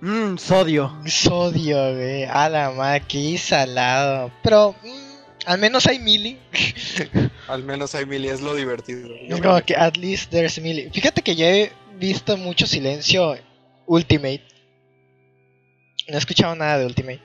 Mmm, 0.00 0.36
sodio. 0.36 0.96
Sodio, 1.06 1.94
güey. 1.94 2.24
A 2.24 2.48
la 2.48 2.70
madre, 2.70 3.02
qué 3.08 3.36
salado. 3.38 4.30
Pero, 4.42 4.74
mm, 4.82 5.46
al 5.46 5.58
menos 5.58 5.86
hay 5.86 5.98
mili. 5.98 6.38
Al 7.48 7.62
menos 7.62 7.94
hay 7.94 8.06
mil 8.06 8.24
y 8.24 8.28
es 8.28 8.40
lo 8.40 8.54
divertido. 8.56 9.08
Es 9.14 9.40
como 9.40 9.60
que 9.60 9.76
at 9.76 9.96
least 9.96 10.30
there's 10.32 10.58
mili. 10.60 10.90
Fíjate 10.90 11.22
que 11.22 11.36
ya 11.36 11.48
he 11.48 11.72
visto 11.96 12.36
mucho 12.36 12.66
silencio 12.66 13.36
Ultimate. 13.86 14.42
No 16.08 16.14
he 16.16 16.18
escuchado 16.18 16.56
nada 16.56 16.78
de 16.78 16.86
Ultimate. 16.86 17.22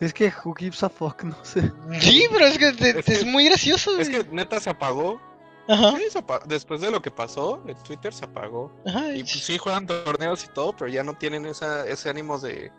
Es 0.00 0.12
que 0.12 0.30
who 0.44 0.54
gives 0.54 0.82
a 0.82 0.88
fuck, 0.90 1.22
no 1.24 1.36
sé. 1.44 1.72
Sí, 2.00 2.26
pero 2.30 2.46
es 2.46 2.58
que 2.58 2.72
te- 2.72 2.98
Es 3.00 3.04
que- 3.06 3.12
es 3.14 3.24
muy 3.24 3.46
gracioso. 3.46 3.98
Es 3.98 4.08
güey. 4.10 4.24
que 4.24 4.30
neta 4.34 4.60
se 4.60 4.70
apagó 4.70 5.20
Ajá, 5.68 5.96
Sí, 5.96 6.04
se 6.10 6.18
apa- 6.20 6.42
después 6.46 6.80
de 6.80 6.92
lo 6.92 7.02
que 7.02 7.10
pasó, 7.10 7.60
el 7.66 7.74
Twitter 7.82 8.14
se 8.14 8.24
apagó. 8.24 8.70
ajá. 8.86 9.12
Y 9.12 9.20
pues, 9.24 9.44
sí 9.44 9.58
juegan 9.58 9.84
torneos 9.86 10.44
y 10.44 10.48
todo, 10.54 10.72
pero 10.76 10.88
ya 10.88 11.02
no 11.02 11.14
tienen 11.18 11.44
esa, 11.46 11.84
ese 11.88 12.08
ánimo 12.08 12.38
de. 12.38 12.70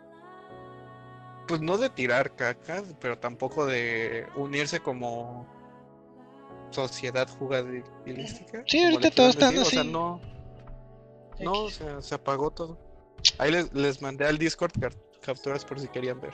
Pues 1.46 1.60
no 1.60 1.76
de 1.76 1.90
tirar 1.90 2.34
caca, 2.34 2.82
pero 3.00 3.18
tampoco 3.18 3.66
de 3.66 4.26
unirse 4.36 4.80
como 4.80 5.46
sociedad 6.70 7.28
jugadilística. 7.38 8.62
Sí, 8.66 8.82
ahorita 8.82 9.00
le 9.08 9.10
todos 9.10 9.36
quieran 9.36 9.54
están 9.54 9.64
decir, 9.64 9.66
O 9.66 9.70
sea, 9.70 9.80
así. 9.80 9.90
no. 9.90 10.20
No, 11.40 11.52
o 11.64 11.70
sea, 11.70 12.00
se 12.02 12.14
apagó 12.14 12.50
todo. 12.50 12.78
Ahí 13.38 13.50
les, 13.52 13.72
les 13.74 14.00
mandé 14.02 14.26
al 14.26 14.38
Discord 14.38 14.72
capturas 15.22 15.64
por 15.64 15.78
si 15.80 15.88
querían 15.88 16.20
ver. 16.20 16.32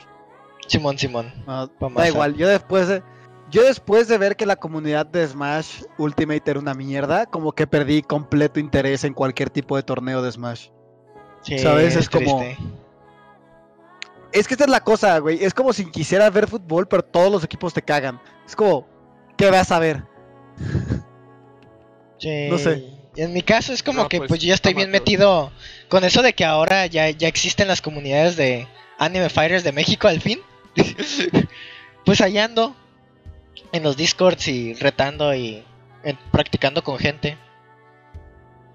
Simón, 0.67 0.99
Simón. 0.99 1.33
No, 1.47 1.67
da 1.67 2.09
igual, 2.09 2.35
yo 2.37 2.49
después 2.49 2.89
de, 2.89 3.03
yo 3.51 3.63
después 3.63 4.09
de 4.09 4.19
ver 4.19 4.37
que 4.37 4.47
la 4.47 4.57
comunidad 4.57 5.07
de 5.07 5.27
Smash 5.27 5.83
Ultimate 5.99 6.51
era 6.51 6.61
una 6.61 6.75
mierda, 6.75 7.27
como 7.27 7.53
que 7.53 7.67
perdí 7.67 8.03
completo 8.03 8.61
interés 8.61 9.05
en 9.05 9.15
cualquier 9.15 9.51
tipo 9.51 9.77
de 9.77 9.83
torneo 9.83 10.23
de 10.23 10.33
Smash. 10.33 10.69
Sí, 11.43 11.59
¿Sabes? 11.59 11.97
Es 11.97 12.09
como-. 12.09 12.43
Es 14.33 14.49
que 14.49 14.55
esta 14.55 14.65
es 14.65 14.71
la 14.71 14.81
cosa, 14.81 15.19
güey. 15.19 15.45
Es 15.45 15.55
como 15.55 15.73
si 15.73 15.89
quisieras 15.91 16.33
ver 16.33 16.49
fútbol, 16.49 16.89
pero 16.89 17.05
todos 17.05 17.31
los 17.31 17.45
equipos 17.45 17.73
te 17.73 17.83
cagan. 17.83 18.21
Es 18.45 18.57
como, 18.57 18.89
¿qué 19.37 19.51
vas 19.51 19.71
a 19.71 19.79
ver? 19.79 20.03
Sí. 22.19 22.49
No 22.51 22.59
sé. 22.59 22.91
En 23.17 23.33
mi 23.33 23.43
caso 23.43 23.73
es 23.73 23.83
como 23.83 24.03
No, 24.03 24.09
que 24.09 24.19
pues, 24.19 24.29
pues 24.29 24.41
yo 24.41 24.49
ya 24.49 24.55
estoy 24.55 24.75
bien 24.75 24.89
todo. 24.89 24.99
metido 25.01 25.53
con 25.89 26.03
eso 26.03 26.21
de 26.23 26.33
que 26.33 26.45
ahora 26.45 26.87
ya, 26.87 27.11
ya 27.11 27.29
existen 27.29 27.69
las 27.69 27.81
comunidades 27.81 28.37
de 28.37 28.67
Anime 28.99 29.29
Fighters 29.29 29.63
de 29.63 29.71
México 29.71 30.09
al 30.09 30.21
fin. 30.21 30.41
pues 32.05 32.21
allá 32.21 32.45
ando 32.45 32.75
en 33.73 33.83
los 33.83 33.97
discords 33.97 34.49
y 34.49 34.75
retando 34.75 35.35
y 35.35 35.65
practicando 36.31 36.83
con 36.83 36.99
gente. 36.99 37.37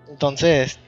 Entonces, 0.10 0.80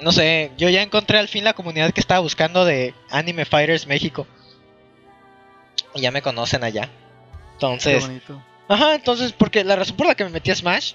no 0.00 0.12
sé, 0.12 0.52
yo 0.56 0.68
ya 0.68 0.82
encontré 0.82 1.18
al 1.18 1.28
fin 1.28 1.44
la 1.44 1.54
comunidad 1.54 1.92
que 1.92 2.00
estaba 2.00 2.20
buscando 2.20 2.64
de 2.64 2.94
Anime 3.10 3.44
Fighters 3.44 3.86
México. 3.86 4.26
Y 5.94 6.02
ya 6.02 6.10
me 6.10 6.22
conocen 6.22 6.62
allá. 6.62 6.82
Qué 6.82 6.90
Entonces, 7.54 8.06
bonito. 8.06 8.42
Ajá, 8.68 8.94
entonces, 8.94 9.32
porque 9.32 9.64
la 9.64 9.76
razón 9.76 9.96
por 9.96 10.06
la 10.06 10.14
que 10.14 10.24
me 10.24 10.30
metí 10.30 10.50
a 10.50 10.54
Smash, 10.54 10.92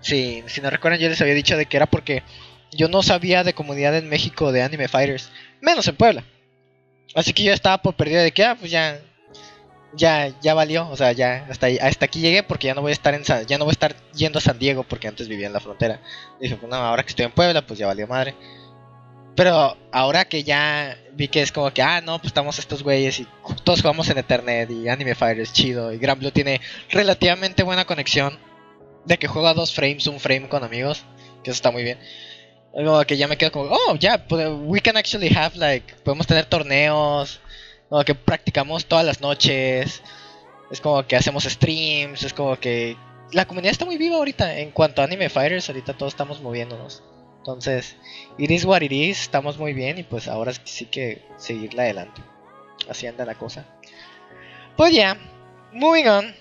sí, 0.00 0.44
si 0.46 0.60
no 0.60 0.70
recuerdan, 0.70 1.00
yo 1.00 1.08
les 1.08 1.20
había 1.20 1.34
dicho 1.34 1.56
de 1.56 1.66
que 1.66 1.76
era 1.76 1.86
porque 1.86 2.22
yo 2.70 2.88
no 2.88 3.02
sabía 3.02 3.44
de 3.44 3.54
comunidad 3.54 3.96
en 3.96 4.08
México 4.08 4.52
de 4.52 4.62
Anime 4.62 4.88
Fighters, 4.88 5.30
menos 5.60 5.88
en 5.88 5.96
Puebla. 5.96 6.24
Así 7.14 7.32
que 7.32 7.42
yo 7.42 7.52
estaba 7.52 7.78
por 7.78 7.94
perdido 7.94 8.22
de 8.22 8.32
que, 8.32 8.44
ah, 8.44 8.56
pues 8.58 8.70
ya, 8.70 9.00
ya, 9.94 10.32
ya 10.40 10.54
valió, 10.54 10.88
o 10.88 10.96
sea, 10.96 11.12
ya 11.12 11.46
hasta, 11.50 11.68
hasta 11.80 12.04
aquí 12.04 12.20
llegué 12.20 12.42
porque 12.42 12.66
ya 12.66 12.74
no 12.74 12.82
voy 12.82 12.90
a 12.90 12.92
estar 12.92 13.14
en, 13.14 13.22
ya 13.22 13.58
no 13.58 13.64
voy 13.64 13.72
a 13.72 13.72
estar 13.72 13.96
yendo 14.14 14.38
a 14.38 14.42
San 14.42 14.58
Diego 14.58 14.84
porque 14.84 15.08
antes 15.08 15.28
vivía 15.28 15.46
en 15.46 15.52
la 15.52 15.60
frontera. 15.60 16.00
Dije, 16.40 16.56
pues 16.56 16.70
no, 16.70 16.76
ahora 16.76 17.02
que 17.02 17.10
estoy 17.10 17.24
en 17.24 17.32
Puebla, 17.32 17.66
pues 17.66 17.78
ya 17.78 17.86
valió 17.86 18.06
madre. 18.06 18.34
Pero 19.34 19.76
ahora 19.92 20.24
que 20.24 20.42
ya 20.42 20.98
vi 21.12 21.28
que 21.28 21.42
es 21.42 21.52
como 21.52 21.72
que, 21.72 21.80
ah, 21.80 22.00
no, 22.00 22.18
pues 22.18 22.28
estamos 22.28 22.58
estos 22.58 22.82
güeyes 22.82 23.20
y 23.20 23.26
todos 23.62 23.82
jugamos 23.82 24.08
en 24.10 24.18
Ethernet 24.18 24.70
y 24.70 24.88
Anime 24.88 25.14
Fighters 25.14 25.52
chido 25.52 25.92
y 25.92 25.98
Gran 25.98 26.18
Blue 26.18 26.32
tiene 26.32 26.60
relativamente 26.90 27.62
buena 27.62 27.84
conexión 27.84 28.38
de 29.04 29.16
que 29.16 29.28
juega 29.28 29.54
dos 29.54 29.72
frames, 29.72 30.06
un 30.08 30.20
frame 30.20 30.48
con 30.48 30.64
amigos, 30.64 31.04
que 31.42 31.50
eso 31.50 31.56
está 31.56 31.70
muy 31.70 31.84
bien. 31.84 31.98
Como 32.84 33.04
que 33.04 33.16
ya 33.16 33.26
me 33.26 33.36
quedo 33.36 33.50
como, 33.50 33.72
oh, 33.72 33.96
ya, 33.96 34.28
pues, 34.28 34.46
we 34.62 34.80
can 34.80 34.96
actually 34.96 35.34
have 35.34 35.58
like, 35.58 35.96
podemos 36.04 36.28
tener 36.28 36.44
torneos, 36.44 37.40
como 37.88 38.04
que 38.04 38.14
practicamos 38.14 38.86
todas 38.86 39.04
las 39.04 39.20
noches, 39.20 40.00
es 40.70 40.80
como 40.80 41.04
que 41.04 41.16
hacemos 41.16 41.42
streams, 41.42 42.22
es 42.22 42.32
como 42.32 42.56
que 42.56 42.96
la 43.32 43.46
comunidad 43.46 43.72
está 43.72 43.84
muy 43.84 43.96
viva 43.96 44.14
ahorita 44.14 44.60
en 44.60 44.70
cuanto 44.70 45.02
a 45.02 45.06
Anime 45.06 45.28
Fighters, 45.28 45.68
ahorita 45.68 45.94
todos 45.94 46.12
estamos 46.12 46.40
moviéndonos. 46.40 47.02
Entonces, 47.38 47.96
it 48.38 48.48
is 48.48 48.64
what 48.64 48.82
it 48.82 48.92
is, 48.92 49.22
estamos 49.22 49.58
muy 49.58 49.72
bien 49.72 49.98
y 49.98 50.04
pues 50.04 50.28
ahora 50.28 50.52
sí 50.62 50.84
que 50.84 51.22
seguirla 51.36 51.82
adelante. 51.82 52.22
Así 52.88 53.08
anda 53.08 53.24
la 53.24 53.34
cosa. 53.34 53.66
Pues 54.76 54.92
ya, 54.94 55.18
moving 55.72 56.06
on. 56.06 56.32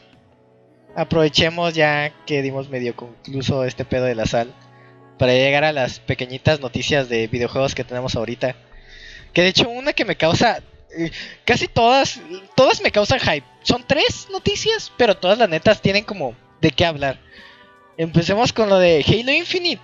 Aprovechemos 0.96 1.74
ya 1.74 2.14
que 2.28 2.44
dimos 2.44 2.70
medio 2.70 2.96
concluso 2.96 3.64
este 3.64 3.86
pedo 3.86 4.06
de 4.06 4.14
la 4.14 4.28
sal 4.28 4.54
para 5.18 5.34
llegar 5.34 5.64
a 5.64 5.72
las 5.72 6.00
pequeñitas 6.00 6.60
noticias 6.60 7.10
de 7.10 7.28
videojuegos 7.28 7.76
que 7.76 7.84
tenemos 7.84 8.16
ahorita. 8.16 8.56
Que 9.34 9.42
de 9.42 9.50
hecho 9.50 9.70
una 9.70 9.94
que 9.94 10.06
me 10.06 10.16
causa 10.16 10.62
eh, 10.98 11.12
casi 11.44 11.68
todas 11.68 12.20
todas 12.56 12.82
me 12.82 12.92
causan 12.92 13.20
hype. 13.20 13.46
Son 13.64 13.84
tres 13.86 14.28
noticias, 14.32 14.92
pero 14.98 15.16
todas 15.18 15.38
las 15.38 15.50
netas 15.50 15.82
tienen 15.82 16.04
como 16.04 16.36
de 16.62 16.72
qué 16.72 16.86
hablar. 16.86 17.20
Empecemos 17.98 18.54
con 18.54 18.70
lo 18.70 18.78
de 18.78 19.04
Halo 19.06 19.32
Infinite. 19.32 19.82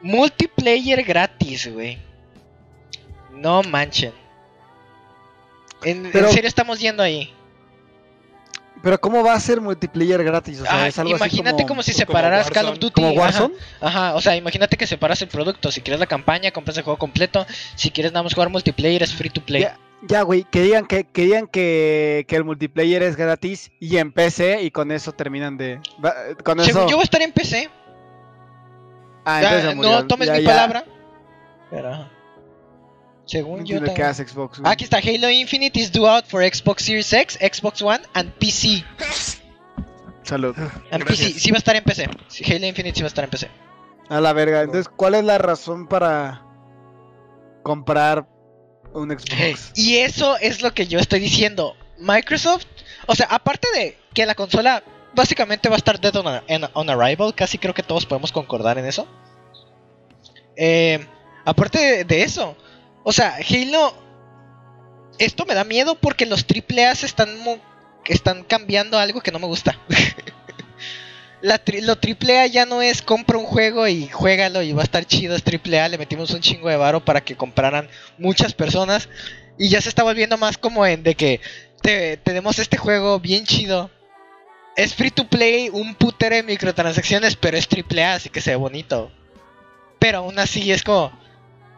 Multiplayer 0.00 1.02
gratis, 1.02 1.72
güey. 1.72 1.98
No 3.32 3.62
manchen. 3.62 4.12
En, 5.82 6.06
en 6.06 6.30
serio 6.30 6.48
estamos 6.48 6.78
yendo 6.78 7.02
ahí. 7.02 7.33
Pero 8.84 9.00
¿cómo 9.00 9.24
va 9.24 9.32
a 9.34 9.40
ser 9.40 9.60
multiplayer 9.60 10.22
gratis? 10.22 10.60
O 10.60 10.64
sea, 10.64 10.82
Ah, 10.84 10.88
es 10.88 10.98
algo 10.98 11.14
así 11.14 11.22
imagínate 11.24 11.62
como, 11.62 11.68
como, 11.68 11.82
si 11.82 11.92
como 11.92 11.98
separaras 11.98 12.50
Call 12.50 12.66
of. 12.66 12.78
Duty. 12.78 12.92
como. 13.02 13.10
Warzone. 13.12 13.54
Ajá, 13.80 14.14
o 14.14 14.20
sea, 14.20 14.36
imagínate 14.36 14.76
que 14.76 14.86
separas 14.86 15.20
el 15.22 15.28
producto. 15.28 15.72
Si 15.72 15.80
quieres 15.80 15.98
la 15.98 16.06
campaña, 16.06 16.50
compras 16.52 16.76
el 16.76 16.84
juego 16.84 16.98
completo. 16.98 17.46
Si 17.76 17.90
quieres 17.90 18.12
nada 18.12 18.22
más 18.22 18.34
jugar 18.34 18.50
multiplayer, 18.50 19.02
es 19.02 19.14
free 19.14 19.30
to 19.30 19.40
play. 19.44 19.62
Ya, 19.62 19.78
ya, 20.06 20.20
güey, 20.22 20.44
que 20.44 20.60
digan 20.60 20.86
que, 20.86 21.04
que 21.04 21.22
digan 21.22 21.46
que, 21.46 22.26
que 22.28 22.36
el 22.36 22.44
multiplayer 22.44 23.02
es 23.02 23.16
gratis 23.16 23.72
y 23.80 23.96
en 23.96 24.12
PC 24.12 24.60
y 24.62 24.70
con 24.70 24.92
eso 24.92 25.12
terminan 25.12 25.56
de... 25.56 25.80
Con 26.44 26.60
eso... 26.60 26.70
Según 26.70 26.88
yo 26.88 26.96
voy 26.96 27.02
a 27.02 27.04
estar 27.04 27.22
en 27.22 27.32
PC. 27.32 27.70
Ah, 29.24 29.40
Ya, 29.40 29.48
entonces 29.48 29.76
murió. 29.76 29.92
no 29.92 30.06
tomes 30.06 30.28
Ya- 30.28 30.34
mi 30.34 30.42
ya. 30.42 30.46
palabra. 30.50 30.84
Pero, 31.70 32.10
No 33.24 33.28
Según 33.28 33.64
yo. 33.64 33.80
hace 34.04 34.26
Xbox. 34.26 34.58
güey. 34.60 34.70
Aquí 34.72 34.84
está 34.84 34.98
Halo 34.98 35.30
Infinite 35.30 35.78
is 35.80 35.90
due 35.90 36.06
out 36.06 36.26
for 36.26 36.42
Xbox 36.42 36.82
Series 36.82 37.12
X, 37.12 37.38
Xbox 37.40 37.80
One 37.82 38.00
and 38.12 38.30
PC. 38.34 38.84
Salud. 40.22 40.54
And. 40.90 41.04
PC. 41.04 41.32
Sí 41.32 41.50
va 41.50 41.56
a 41.56 41.58
estar 41.58 41.74
en 41.76 41.84
PC. 41.84 42.04
Halo 42.04 42.66
Infinite 42.66 42.94
sí 42.96 43.02
va 43.02 43.06
a 43.06 43.08
estar 43.08 43.24
en 43.24 43.30
PC. 43.30 43.50
A 44.08 44.20
la 44.20 44.32
verga. 44.34 44.60
Entonces, 44.62 44.88
¿cuál 44.94 45.14
es 45.14 45.24
la 45.24 45.38
razón 45.38 45.86
para 45.88 46.42
comprar 47.62 48.26
un 48.92 49.10
Xbox? 49.10 49.72
Y 49.74 49.96
eso 49.96 50.36
es 50.38 50.60
lo 50.62 50.74
que 50.74 50.86
yo 50.86 50.98
estoy 50.98 51.20
diciendo. 51.20 51.76
Microsoft, 51.98 52.66
o 53.06 53.14
sea, 53.14 53.26
aparte 53.30 53.68
de 53.74 53.96
que 54.12 54.26
la 54.26 54.34
consola 54.34 54.82
básicamente 55.14 55.68
va 55.70 55.76
a 55.76 55.78
estar 55.78 55.98
dead 56.00 56.14
on, 56.16 56.26
a- 56.28 56.42
en- 56.48 56.68
on 56.74 56.90
arrival, 56.90 57.34
casi 57.34 57.56
creo 57.56 57.72
que 57.72 57.82
todos 57.82 58.04
podemos 58.04 58.32
concordar 58.32 58.76
en 58.78 58.84
eso. 58.84 59.06
Eh, 60.56 61.06
aparte 61.44 61.78
de, 61.78 62.04
de 62.04 62.22
eso, 62.22 62.56
o 63.04 63.12
sea, 63.12 63.36
Halo, 63.48 63.94
esto 65.18 65.46
me 65.46 65.54
da 65.54 65.62
miedo 65.64 65.94
porque 65.94 66.26
los 66.26 66.44
AAA 66.44 66.92
están, 66.92 67.38
mo- 67.38 67.60
están 68.06 68.42
cambiando 68.42 68.98
algo 68.98 69.20
que 69.20 69.30
no 69.30 69.38
me 69.38 69.46
gusta. 69.46 69.78
La 71.42 71.62
tri- 71.62 71.82
lo 71.82 71.92
AAA 71.92 72.46
ya 72.46 72.64
no 72.64 72.80
es 72.80 73.02
compra 73.02 73.36
un 73.36 73.44
juego 73.44 73.86
y 73.86 74.08
juégalo 74.08 74.62
y 74.62 74.72
va 74.72 74.80
a 74.80 74.84
estar 74.84 75.04
chido, 75.04 75.36
es 75.36 75.42
AAA, 75.46 75.88
le 75.90 75.98
metimos 75.98 76.30
un 76.30 76.40
chingo 76.40 76.70
de 76.70 76.76
varo 76.76 77.04
para 77.04 77.22
que 77.22 77.36
compraran 77.36 77.88
muchas 78.16 78.54
personas 78.54 79.10
y 79.58 79.68
ya 79.68 79.82
se 79.82 79.90
está 79.90 80.02
volviendo 80.02 80.38
más 80.38 80.56
como 80.56 80.86
en 80.86 81.02
de 81.02 81.14
que 81.14 81.40
te, 81.82 82.16
tenemos 82.16 82.58
este 82.58 82.78
juego 82.78 83.20
bien 83.20 83.44
chido. 83.44 83.90
Es 84.74 84.94
free 84.94 85.10
to 85.10 85.28
play, 85.28 85.68
un 85.70 85.94
putero 85.94 86.34
de 86.34 86.42
microtransacciones, 86.42 87.36
pero 87.36 87.56
es 87.58 87.68
AAA, 87.68 88.14
así 88.14 88.30
que 88.30 88.40
se 88.40 88.50
ve 88.50 88.56
bonito. 88.56 89.12
Pero 89.98 90.18
aún 90.18 90.38
así 90.38 90.72
es 90.72 90.82
como, 90.82 91.12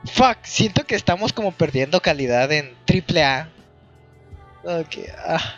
fuck, 0.06 0.38
siento 0.42 0.84
que 0.84 0.94
estamos 0.94 1.32
como 1.32 1.52
perdiendo 1.52 2.00
calidad 2.00 2.50
en 2.52 2.74
AAA. 2.88 3.48
Ok, 4.64 4.96
ah, 5.26 5.56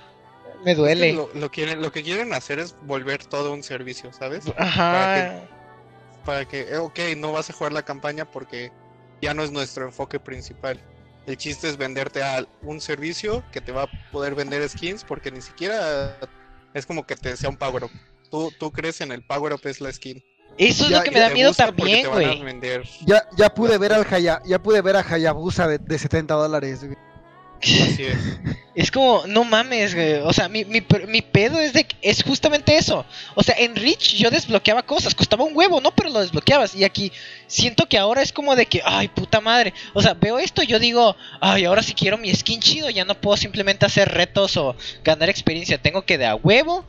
me 0.65 0.75
duele. 0.75 1.13
Lo, 1.13 1.31
lo 1.35 1.51
quieren, 1.51 1.81
lo 1.81 1.93
que 1.93 2.03
quieren 2.03 2.33
hacer 2.35 2.59
es 2.59 2.77
volver 2.83 3.25
todo 3.25 3.53
un 3.53 3.63
servicio, 3.63 4.13
¿sabes? 4.13 4.45
Ajá. 4.57 5.41
Para 6.25 6.47
que, 6.47 6.61
eh, 6.61 6.77
ok, 6.77 6.99
no 7.17 7.33
vas 7.33 7.49
a 7.49 7.53
jugar 7.53 7.73
la 7.73 7.83
campaña 7.83 8.31
porque 8.31 8.71
ya 9.23 9.35
no 9.35 9.43
es 9.43 9.51
nuestro 9.51 9.87
enfoque 9.87 10.21
principal. 10.21 10.81
El 11.27 11.37
chiste 11.37 11.69
es 11.69 11.77
venderte 11.77 12.23
a 12.23 12.47
un 12.63 12.81
servicio 12.81 13.45
que 13.53 13.61
te 13.61 13.73
va 13.73 13.83
a 13.85 14.11
poder 14.11 14.35
vender 14.35 14.67
skins 14.69 15.05
porque 15.05 15.31
ni 15.31 15.43
siquiera 15.43 16.19
es 16.75 16.87
como 16.87 17.07
que 17.07 17.17
te 17.17 17.37
sea 17.37 17.51
un 17.51 17.57
power 17.57 17.85
up. 17.85 17.91
Tú, 18.31 18.53
tú 18.59 18.71
crees 18.71 19.01
en 19.01 19.13
el 19.13 19.23
power 19.23 19.53
up 19.53 19.61
es 19.65 19.81
la 19.81 19.93
skin. 19.93 20.23
Eso 20.59 20.85
es 20.85 20.91
Ya- 20.91 20.99
lo 20.99 21.05
que 21.05 21.11
me 21.13 21.21
da 21.21 21.31
miedo 21.31 21.53
también, 21.55 22.09
güey. 22.11 22.43
vender. 22.43 22.83
Ya, 23.07 23.25
ya 23.37 23.55
pude 23.55 23.79
ver 23.79 23.93
al 23.93 24.07
Haya, 24.11 24.43
ya 24.45 24.59
pude 24.61 24.83
ver 24.83 24.97
a 24.97 25.01
Hayabusa 25.09 25.69
de, 25.69 25.79
de 25.79 25.99
70 25.99 26.35
dólares. 26.35 26.85
güey. 26.85 26.97
Así 27.61 28.05
es. 28.05 28.17
Es 28.79 28.93
como, 28.93 29.25
no 29.27 29.43
mames, 29.43 29.93
güey. 29.97 30.15
O 30.23 30.33
sea, 30.33 30.49
mi, 30.49 30.65
mi, 30.65 30.81
mi 31.09 31.21
pedo 31.21 31.59
es 31.59 31.73
de 31.73 31.83
que 31.83 31.97
es 32.01 32.23
justamente 32.23 32.77
eso. 32.77 33.05
O 33.35 33.43
sea, 33.43 33.57
en 33.59 33.75
Reach 33.75 34.15
yo 34.15 34.31
desbloqueaba 34.31 34.85
cosas, 34.85 35.17
costaba 35.17 35.43
un 35.43 35.57
huevo, 35.57 35.81
¿no? 35.81 35.91
Pero 35.91 36.11
lo 36.11 36.21
desbloqueabas. 36.21 36.77
Y 36.77 36.85
aquí 36.85 37.11
siento 37.49 37.89
que 37.89 37.99
ahora 37.99 38.23
es 38.23 38.33
como 38.33 38.55
de 38.55 38.67
que, 38.67 38.81
ay, 38.85 39.09
puta 39.09 39.41
madre. 39.41 39.75
O 39.95 40.01
sea, 40.03 40.15
veo 40.15 40.39
esto 40.39 40.63
y 40.63 40.69
yo 40.69 40.79
digo, 40.79 41.17
ay, 41.41 41.65
ahora 41.65 41.83
si 41.83 41.93
quiero 41.95 42.19
mi 42.19 42.33
skin 42.33 42.61
chido, 42.61 42.89
ya 42.89 43.05
no 43.05 43.21
puedo 43.21 43.37
simplemente 43.37 43.85
hacer 43.85 44.09
retos 44.11 44.57
o 44.57 44.77
ganar 45.03 45.29
experiencia. 45.29 45.83
Tengo 45.83 46.03
que 46.03 46.17
de 46.19 46.27
a 46.27 46.37
huevo 46.37 46.87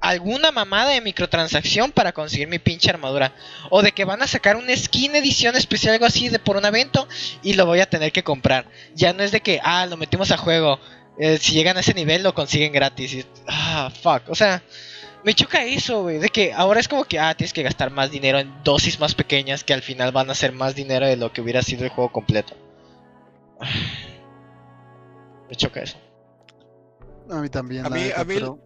alguna 0.00 0.50
mamada 0.50 0.90
de 0.90 1.00
microtransacción 1.00 1.92
para 1.92 2.12
conseguir 2.12 2.48
mi 2.48 2.58
pinche 2.58 2.88
armadura. 2.90 3.34
O 3.70 3.82
de 3.82 3.92
que 3.92 4.04
van 4.04 4.22
a 4.22 4.26
sacar 4.26 4.56
una 4.56 4.74
skin 4.76 5.14
edición 5.16 5.56
especial, 5.56 5.94
algo 5.94 6.06
así, 6.06 6.28
de 6.28 6.38
por 6.38 6.56
un 6.56 6.64
evento 6.64 7.06
y 7.42 7.54
lo 7.54 7.66
voy 7.66 7.80
a 7.80 7.88
tener 7.90 8.10
que 8.12 8.24
comprar. 8.24 8.66
Ya 8.94 9.12
no 9.12 9.22
es 9.22 9.30
de 9.32 9.40
que, 9.40 9.60
ah, 9.62 9.86
lo 9.86 9.96
metimos 9.96 10.30
a 10.30 10.36
juego. 10.36 10.78
eh, 11.18 11.36
si 11.38 11.52
llegan 11.52 11.76
a 11.76 11.80
ese 11.80 11.92
nivel 11.92 12.22
lo 12.22 12.32
consiguen 12.34 12.72
gratis. 12.72 13.12
Y, 13.12 13.26
ah, 13.46 13.90
fuck. 14.02 14.22
O 14.30 14.34
sea, 14.34 14.62
me 15.22 15.34
choca 15.34 15.64
eso, 15.64 16.00
güey. 16.02 16.18
De 16.18 16.30
que 16.30 16.54
ahora 16.54 16.80
es 16.80 16.88
como 16.88 17.04
que, 17.04 17.18
ah, 17.18 17.34
tienes 17.34 17.52
que 17.52 17.62
gastar 17.62 17.90
más 17.90 18.10
dinero 18.10 18.38
en 18.38 18.62
dosis 18.64 18.98
más 19.00 19.14
pequeñas 19.14 19.62
que 19.64 19.74
al 19.74 19.82
final 19.82 20.12
van 20.12 20.30
a 20.30 20.34
ser 20.34 20.52
más 20.52 20.74
dinero 20.74 21.06
de 21.06 21.16
lo 21.16 21.30
que 21.30 21.42
hubiera 21.42 21.60
sido 21.62 21.84
el 21.84 21.90
juego 21.90 22.10
completo. 22.10 22.54
Me 25.48 25.56
choca 25.56 25.82
eso. 25.82 25.98
A 27.30 27.34
mí 27.36 27.48
también. 27.48 27.84
A 27.84 27.88
la 27.90 27.94
mí- 27.96 28.02
neta, 28.04 28.20
a 28.20 28.24
mí- 28.24 28.34
pero- 28.34 28.58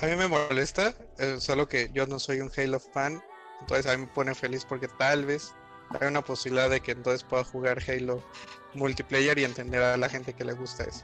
A 0.00 0.06
mí 0.06 0.16
me 0.16 0.28
molesta, 0.28 0.94
eh, 1.18 1.36
solo 1.40 1.68
que 1.68 1.90
yo 1.94 2.06
no 2.06 2.18
soy 2.18 2.40
un 2.40 2.50
Halo 2.56 2.78
fan, 2.80 3.22
entonces 3.60 3.86
a 3.86 3.96
mí 3.96 4.02
me 4.04 4.08
pone 4.08 4.34
feliz 4.34 4.64
porque 4.68 4.88
tal 4.88 5.24
vez 5.24 5.54
hay 6.00 6.08
una 6.08 6.22
posibilidad 6.22 6.68
de 6.68 6.80
que 6.80 6.92
entonces 6.92 7.22
pueda 7.24 7.44
jugar 7.44 7.78
Halo 7.88 8.22
multiplayer 8.74 9.38
y 9.38 9.44
entender 9.44 9.82
a 9.82 9.96
la 9.96 10.08
gente 10.08 10.34
que 10.34 10.44
le 10.44 10.52
gusta 10.52 10.84
eso. 10.84 11.02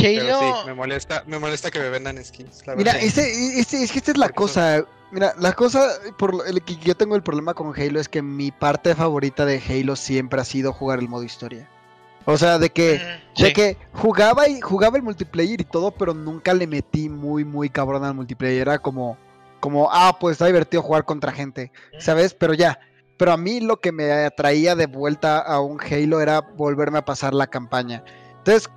Pero 0.00 0.38
Halo. 0.38 0.38
sí, 0.60 0.66
me 0.66 0.74
molesta, 0.74 1.24
me 1.26 1.38
molesta 1.38 1.70
que 1.70 1.80
me 1.80 1.90
vendan 1.90 2.24
skins, 2.24 2.66
la 2.66 2.76
Mira, 2.76 2.92
verdad. 2.92 3.06
este, 3.06 3.60
este- 3.60 3.82
es 3.82 3.92
que 3.92 3.98
esta 3.98 4.12
es 4.12 4.16
la 4.16 4.28
Porque 4.28 4.40
son- 4.40 4.48
cosa. 4.48 4.84
Mira, 5.10 5.34
la 5.38 5.52
cosa 5.52 5.90
por 6.18 6.34
lo- 6.34 6.44
el 6.44 6.62
que 6.64 6.76
yo 6.76 6.96
tengo 6.96 7.14
el 7.14 7.22
problema 7.22 7.54
con 7.54 7.78
Halo 7.78 8.00
es 8.00 8.08
que 8.08 8.22
mi 8.22 8.50
parte 8.50 8.94
favorita 8.94 9.44
de 9.44 9.62
Halo 9.68 9.94
siempre 9.96 10.40
ha 10.40 10.44
sido 10.44 10.72
jugar 10.72 10.98
el 10.98 11.08
modo 11.08 11.22
historia. 11.24 11.68
O 12.26 12.38
sea, 12.38 12.58
de 12.58 12.70
que, 12.70 12.98
de 13.36 13.48
sí. 13.48 13.52
que 13.52 13.76
jugaba 13.92 14.48
y 14.48 14.60
jugaba 14.60 14.96
el 14.96 15.02
multiplayer 15.02 15.60
y 15.60 15.64
todo, 15.64 15.90
pero 15.90 16.14
nunca 16.14 16.54
le 16.54 16.66
metí 16.66 17.08
muy, 17.08 17.44
muy 17.44 17.68
cabrón 17.68 18.04
al 18.04 18.14
multiplayer. 18.14 18.62
Era 18.62 18.78
como, 18.78 19.18
como, 19.60 19.90
ah, 19.92 20.16
pues 20.18 20.32
está 20.32 20.46
divertido 20.46 20.82
jugar 20.82 21.04
contra 21.04 21.32
gente, 21.32 21.70
¿sabes? 21.98 22.34
Pero 22.34 22.54
ya. 22.54 22.78
Pero 23.18 23.32
a 23.32 23.36
mí 23.36 23.60
lo 23.60 23.78
que 23.80 23.92
me 23.92 24.10
atraía 24.10 24.74
de 24.74 24.86
vuelta 24.86 25.38
a 25.38 25.60
un 25.60 25.80
Halo 25.80 26.20
era 26.20 26.40
volverme 26.40 26.98
a 26.98 27.04
pasar 27.04 27.34
la 27.34 27.46
campaña. 27.46 28.02
Entonces, 28.38 28.70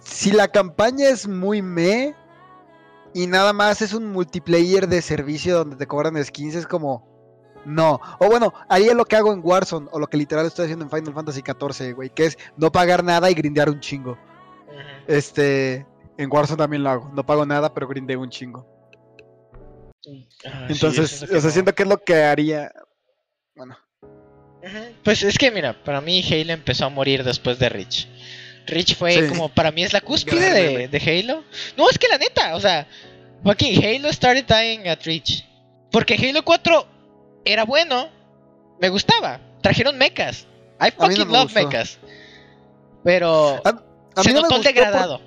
si 0.00 0.32
la 0.32 0.48
campaña 0.48 1.08
es 1.08 1.28
muy 1.28 1.62
me 1.62 2.14
y 3.14 3.26
nada 3.26 3.52
más 3.52 3.80
es 3.80 3.92
un 3.92 4.06
multiplayer 4.06 4.88
de 4.88 5.02
servicio 5.02 5.56
donde 5.56 5.76
te 5.76 5.86
cobran 5.86 6.22
skins, 6.22 6.54
es 6.54 6.66
como, 6.66 7.11
no. 7.64 8.00
O 8.18 8.26
bueno, 8.26 8.52
haría 8.68 8.94
lo 8.94 9.04
que 9.04 9.16
hago 9.16 9.32
en 9.32 9.40
Warzone 9.42 9.88
o 9.92 9.98
lo 9.98 10.06
que 10.06 10.16
literal 10.16 10.46
estoy 10.46 10.64
haciendo 10.64 10.84
en 10.84 10.90
Final 10.90 11.14
Fantasy 11.14 11.42
XIV, 11.42 11.94
güey, 11.94 12.10
que 12.10 12.26
es 12.26 12.38
no 12.56 12.70
pagar 12.72 13.02
nada 13.04 13.30
y 13.30 13.34
grindear 13.34 13.68
un 13.70 13.80
chingo. 13.80 14.18
Este, 15.06 15.86
en 16.16 16.30
Warzone 16.30 16.58
también 16.58 16.82
lo 16.82 16.90
hago. 16.90 17.10
No 17.14 17.24
pago 17.24 17.44
nada, 17.46 17.72
pero 17.72 17.88
grindeo 17.88 18.20
un 18.20 18.30
chingo. 18.30 18.66
Ah, 20.44 20.66
Entonces, 20.68 21.22
es 21.22 21.22
o 21.22 21.26
sea, 21.26 21.40
no- 21.42 21.50
siento 21.50 21.74
que 21.74 21.82
es 21.84 21.88
lo 21.88 21.98
que 21.98 22.14
haría. 22.22 22.72
Bueno. 23.54 23.76
Pues 25.02 25.22
es 25.22 25.38
que 25.38 25.50
mira, 25.50 25.82
para 25.84 26.00
mí 26.00 26.22
Halo 26.22 26.52
empezó 26.52 26.86
a 26.86 26.88
morir 26.88 27.24
después 27.24 27.58
de 27.58 27.68
Reach. 27.68 28.08
Reach 28.66 28.96
fue 28.96 29.12
Sí. 29.14 29.28
como, 29.28 29.48
para 29.48 29.72
mí 29.72 29.82
es 29.82 29.92
la 29.92 30.00
cúspide 30.00 30.88
de, 30.88 30.98
Halo. 30.98 31.42
No, 31.76 31.90
es 31.90 31.98
que 31.98 32.06
la 32.08 32.18
neta, 32.18 32.54
o 32.54 32.60
sea, 32.60 32.86
Joaquín, 33.42 33.84
Halo 33.84 34.12
started 34.12 34.44
dying 34.46 34.86
at 34.88 35.00
Reach. 35.04 35.44
Porque 35.90 36.14
Halo 36.14 36.44
4 36.44 36.86
era 37.44 37.64
bueno, 37.64 38.08
me 38.80 38.88
gustaba. 38.88 39.40
Trajeron 39.62 39.96
mechas. 39.98 40.46
I 40.80 40.86
no 40.98 41.06
fucking 41.06 41.26
me 41.28 41.32
love 41.32 41.44
gustó. 41.52 41.60
mechas. 41.64 41.98
Pero 43.04 43.60
a 43.64 44.22
se 44.22 44.28
mí 44.28 44.34
no 44.34 44.42
me 44.42 44.42
notó 44.42 44.56
el 44.56 44.62
por- 44.62 44.64
degradado. 44.64 45.20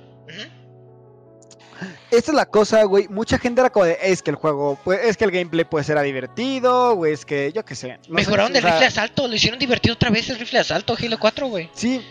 Esta 2.12 2.32
es 2.32 2.36
la 2.36 2.46
cosa, 2.46 2.84
güey. 2.84 3.08
Mucha 3.10 3.38
gente 3.38 3.60
era 3.60 3.70
como 3.70 3.86
de, 3.86 3.98
es 4.02 4.22
que 4.22 4.32
el 4.32 4.38
juego, 4.38 4.80
pues, 4.86 5.02
es 5.04 5.18
que 5.18 5.26
el 5.26 5.32
gameplay 5.32 5.66
puede 5.66 5.84
ser 5.84 6.00
divertido, 6.02 6.96
güey, 6.96 7.12
es 7.14 7.26
que 7.26 7.52
yo 7.52 7.66
qué 7.66 7.76
sé. 7.76 7.98
no 7.98 8.04
sé, 8.06 8.12
Mejoraron 8.12 8.54
o 8.54 8.56
el 8.56 8.62
sea, 8.62 8.72
rifle 8.72 8.80
de 8.82 8.88
asalto, 8.88 9.28
lo 9.28 9.36
hicieron 9.36 9.60
divertido 9.60 9.96
otra 9.96 10.10
vez 10.10 10.30
el 10.30 10.40
rifle 10.40 10.60
de 10.60 10.62
asalto, 10.62 10.96
Halo 10.98 11.20
4, 11.20 11.48
güey. 11.48 11.70
Sí, 11.74 12.06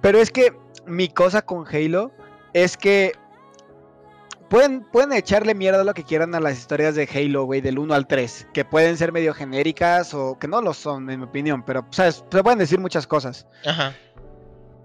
pero 0.00 0.20
es 0.20 0.30
que 0.30 0.52
mi 0.86 1.08
cosa 1.08 1.42
con 1.42 1.66
Halo 1.66 2.12
es 2.52 2.76
que 2.76 3.12
pueden, 4.48 4.84
pueden 4.84 5.12
echarle 5.12 5.54
mierda 5.54 5.84
lo 5.84 5.94
que 5.94 6.04
quieran 6.04 6.34
a 6.34 6.40
las 6.40 6.58
historias 6.58 6.94
de 6.94 7.08
Halo, 7.12 7.44
güey, 7.44 7.60
del 7.60 7.78
1 7.78 7.94
al 7.94 8.06
3, 8.06 8.48
que 8.52 8.64
pueden 8.64 8.96
ser 8.96 9.12
medio 9.12 9.34
genéricas 9.34 10.14
o 10.14 10.38
que 10.38 10.48
no 10.48 10.60
lo 10.62 10.74
son, 10.74 11.08
en 11.10 11.20
mi 11.20 11.26
opinión, 11.26 11.62
pero, 11.64 11.86
¿sabes? 11.90 12.24
Se 12.30 12.42
pueden 12.42 12.58
decir 12.58 12.78
muchas 12.78 13.06
cosas. 13.06 13.46
Ajá. 13.66 13.94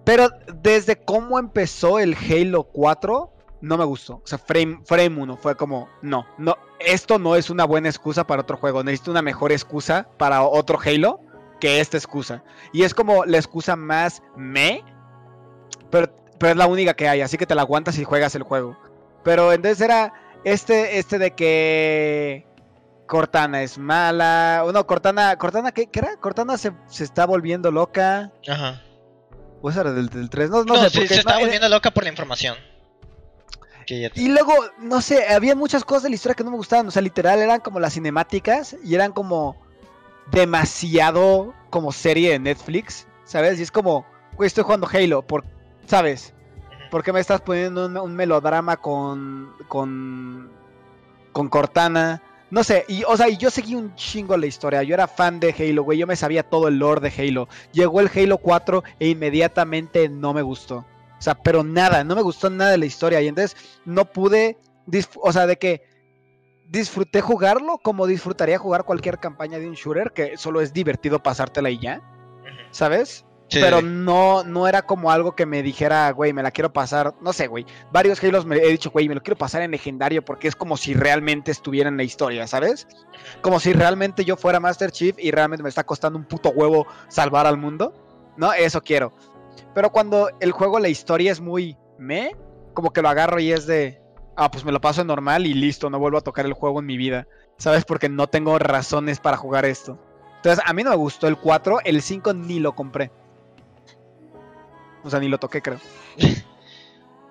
Pero 0.03 0.29
desde 0.61 0.97
cómo 0.97 1.39
empezó 1.39 1.99
el 1.99 2.15
Halo 2.15 2.63
4, 2.65 3.31
no 3.61 3.77
me 3.77 3.85
gustó. 3.85 4.15
O 4.15 4.21
sea, 4.25 4.37
Frame, 4.37 4.81
frame 4.83 5.21
1 5.21 5.37
fue 5.37 5.55
como, 5.55 5.87
no, 6.01 6.25
no, 6.37 6.57
esto 6.79 7.17
no 7.17 7.35
es 7.35 7.49
una 7.49 7.63
buena 7.63 7.87
excusa 7.87 8.27
para 8.27 8.41
otro 8.41 8.57
juego. 8.57 8.83
Necesito 8.83 9.11
una 9.11 9.21
mejor 9.21 9.51
excusa 9.53 10.07
para 10.17 10.43
otro 10.43 10.77
Halo 10.83 11.21
que 11.61 11.79
esta 11.79 11.95
excusa. 11.95 12.43
Y 12.73 12.83
es 12.83 12.93
como 12.93 13.23
la 13.23 13.37
excusa 13.37 13.77
más 13.77 14.21
me, 14.35 14.83
pero, 15.89 16.13
pero 16.37 16.51
es 16.51 16.57
la 16.57 16.67
única 16.67 16.93
que 16.93 17.07
hay, 17.07 17.21
así 17.21 17.37
que 17.37 17.45
te 17.45 17.55
la 17.55 17.61
aguantas 17.61 17.97
y 17.97 18.03
juegas 18.03 18.35
el 18.35 18.43
juego. 18.43 18.77
Pero 19.23 19.51
entonces 19.53 19.81
era 19.81 20.13
este, 20.43 20.99
este 20.99 21.17
de 21.19 21.31
que 21.31 22.45
Cortana 23.07 23.61
es 23.63 23.77
mala. 23.77 24.63
No, 24.73 24.85
Cortana, 24.85 25.35
Cortana, 25.37 25.71
¿qué, 25.71 25.87
qué 25.87 25.99
era? 25.99 26.17
Cortana 26.17 26.57
se, 26.57 26.71
se 26.87 27.03
está 27.03 27.25
volviendo 27.25 27.71
loca. 27.71 28.31
Ajá. 28.47 28.81
¿O 29.61 29.69
esa 29.69 29.81
era 29.81 29.93
del, 29.93 30.09
del 30.09 30.29
3? 30.29 30.49
No, 30.49 30.63
no, 30.65 30.73
No, 30.75 30.89
sé. 30.89 31.07
se 31.07 31.15
estaba 31.15 31.35
no, 31.35 31.39
era- 31.39 31.45
volviendo 31.47 31.69
loca 31.69 31.91
por 31.91 32.03
la 32.03 32.09
información. 32.09 32.55
Que 33.85 34.01
ya 34.01 34.09
te- 34.09 34.21
Y 34.21 34.27
luego, 34.29 34.53
no 34.79 35.01
sé, 35.01 35.27
había 35.33 35.55
muchas 35.55 35.83
cosas 35.85 36.03
de 36.03 36.09
la 36.09 36.15
historia 36.15 36.35
que 36.35 36.43
no 36.43 36.51
me 36.51 36.57
gustaban. 36.57 36.87
O 36.87 36.91
sea, 36.91 37.01
literal, 37.01 37.39
eran 37.39 37.59
como 37.61 37.79
las 37.79 37.93
cinemáticas 37.93 38.75
y 38.83 38.95
eran 38.95 39.11
como 39.13 39.55
demasiado 40.31 41.53
como 41.69 41.91
serie 41.91 42.31
de 42.31 42.39
Netflix, 42.39 43.07
¿sabes? 43.23 43.59
Y 43.59 43.63
es 43.63 43.71
como, 43.71 44.05
güey, 44.35 44.47
estoy 44.47 44.63
jugando 44.63 44.87
Halo, 44.91 45.21
por, 45.25 45.43
¿sabes? 45.85 46.33
¿Por 46.93 47.03
qué 47.03 47.11
me 47.11 47.21
estás 47.21 47.41
poniendo 47.41 47.87
un, 47.87 47.97
un 47.97 48.15
melodrama 48.15 48.77
con, 48.77 49.51
con, 49.67 50.51
con 51.31 51.49
Cortana? 51.49 52.21
No 52.51 52.63
sé, 52.63 52.85
y, 52.87 53.03
o 53.05 53.17
sea, 53.17 53.29
y 53.29 53.37
yo 53.37 53.49
seguí 53.49 53.73
un 53.73 53.95
chingo 53.95 54.37
la 54.37 54.45
historia. 54.45 54.83
Yo 54.83 54.93
era 54.93 55.07
fan 55.07 55.39
de 55.39 55.55
Halo, 55.57 55.81
güey. 55.81 55.97
Yo 55.97 56.05
me 56.05 56.15
sabía 56.15 56.43
todo 56.43 56.67
el 56.67 56.77
lore 56.77 57.01
de 57.01 57.11
Halo. 57.17 57.47
Llegó 57.71 57.99
el 57.99 58.11
Halo 58.15 58.37
4 58.37 58.83
e 58.99 59.07
inmediatamente 59.07 60.07
no 60.07 60.35
me 60.35 60.43
gustó. 60.43 60.85
O 61.17 61.21
sea, 61.21 61.33
pero 61.33 61.63
nada, 61.63 62.03
no 62.03 62.15
me 62.15 62.21
gustó 62.21 62.51
nada 62.51 62.69
de 62.69 62.77
la 62.77 62.85
historia. 62.85 63.19
Y 63.21 63.27
entonces 63.27 63.57
no 63.85 64.05
pude, 64.05 64.59
o 65.15 65.31
sea, 65.31 65.47
de 65.47 65.57
que 65.57 65.81
disfruté 66.69 67.21
jugarlo 67.21 67.79
como 67.79 68.05
disfrutaría 68.05 68.59
jugar 68.59 68.83
cualquier 68.83 69.17
campaña 69.17 69.57
de 69.57 69.67
un 69.67 69.73
shooter, 69.73 70.11
que 70.11 70.37
solo 70.37 70.61
es 70.61 70.73
divertido 70.73 71.23
pasártela 71.23 71.71
y 71.71 71.79
ya. 71.79 72.03
¿sabes? 72.73 73.25
Pero 73.61 73.81
no, 73.81 74.43
no 74.43 74.67
era 74.67 74.81
como 74.83 75.11
algo 75.11 75.35
que 75.35 75.45
me 75.45 75.63
dijera, 75.63 76.11
güey, 76.11 76.33
me 76.33 76.43
la 76.43 76.51
quiero 76.51 76.71
pasar. 76.71 77.13
No 77.21 77.33
sé, 77.33 77.47
güey. 77.47 77.65
Varios 77.91 78.23
Halos 78.23 78.45
me 78.45 78.57
he 78.57 78.69
dicho, 78.69 78.91
güey, 78.91 79.07
me 79.07 79.15
lo 79.15 79.21
quiero 79.21 79.37
pasar 79.37 79.61
en 79.61 79.71
legendario 79.71 80.23
porque 80.23 80.47
es 80.47 80.55
como 80.55 80.77
si 80.77 80.93
realmente 80.93 81.51
estuviera 81.51 81.89
en 81.89 81.97
la 81.97 82.03
historia, 82.03 82.47
¿sabes? 82.47 82.87
Como 83.41 83.59
si 83.59 83.73
realmente 83.73 84.25
yo 84.25 84.37
fuera 84.37 84.59
Master 84.59 84.91
Chief 84.91 85.15
y 85.19 85.31
realmente 85.31 85.63
me 85.63 85.69
está 85.69 85.83
costando 85.83 86.17
un 86.17 86.25
puto 86.25 86.49
huevo 86.49 86.87
salvar 87.07 87.47
al 87.47 87.57
mundo. 87.57 87.93
¿No? 88.35 88.51
Eso 88.53 88.81
quiero. 88.81 89.13
Pero 89.75 89.91
cuando 89.91 90.29
el 90.39 90.51
juego, 90.51 90.79
la 90.79 90.89
historia 90.89 91.31
es 91.31 91.39
muy 91.39 91.77
me, 91.99 92.35
como 92.73 92.91
que 92.91 93.01
lo 93.01 93.09
agarro 93.09 93.39
y 93.39 93.51
es 93.51 93.67
de, 93.67 94.01
ah, 94.35 94.49
pues 94.49 94.65
me 94.65 94.71
lo 94.71 94.81
paso 94.81 95.01
en 95.01 95.07
normal 95.07 95.45
y 95.45 95.53
listo, 95.53 95.89
no 95.89 95.99
vuelvo 95.99 96.17
a 96.17 96.21
tocar 96.21 96.45
el 96.45 96.53
juego 96.53 96.79
en 96.79 96.85
mi 96.85 96.97
vida. 96.97 97.27
¿Sabes? 97.57 97.85
Porque 97.85 98.09
no 98.09 98.27
tengo 98.27 98.57
razones 98.57 99.19
para 99.19 99.37
jugar 99.37 99.65
esto. 99.65 99.99
Entonces, 100.37 100.63
a 100.65 100.73
mí 100.73 100.83
no 100.83 100.89
me 100.89 100.95
gustó 100.97 101.27
el 101.27 101.37
4, 101.37 101.79
el 101.85 102.01
5 102.01 102.33
ni 102.33 102.59
lo 102.59 102.73
compré. 102.75 103.11
O 105.03 105.09
sea, 105.09 105.19
ni 105.19 105.27
lo 105.27 105.37
toqué, 105.37 105.61
creo. 105.61 105.79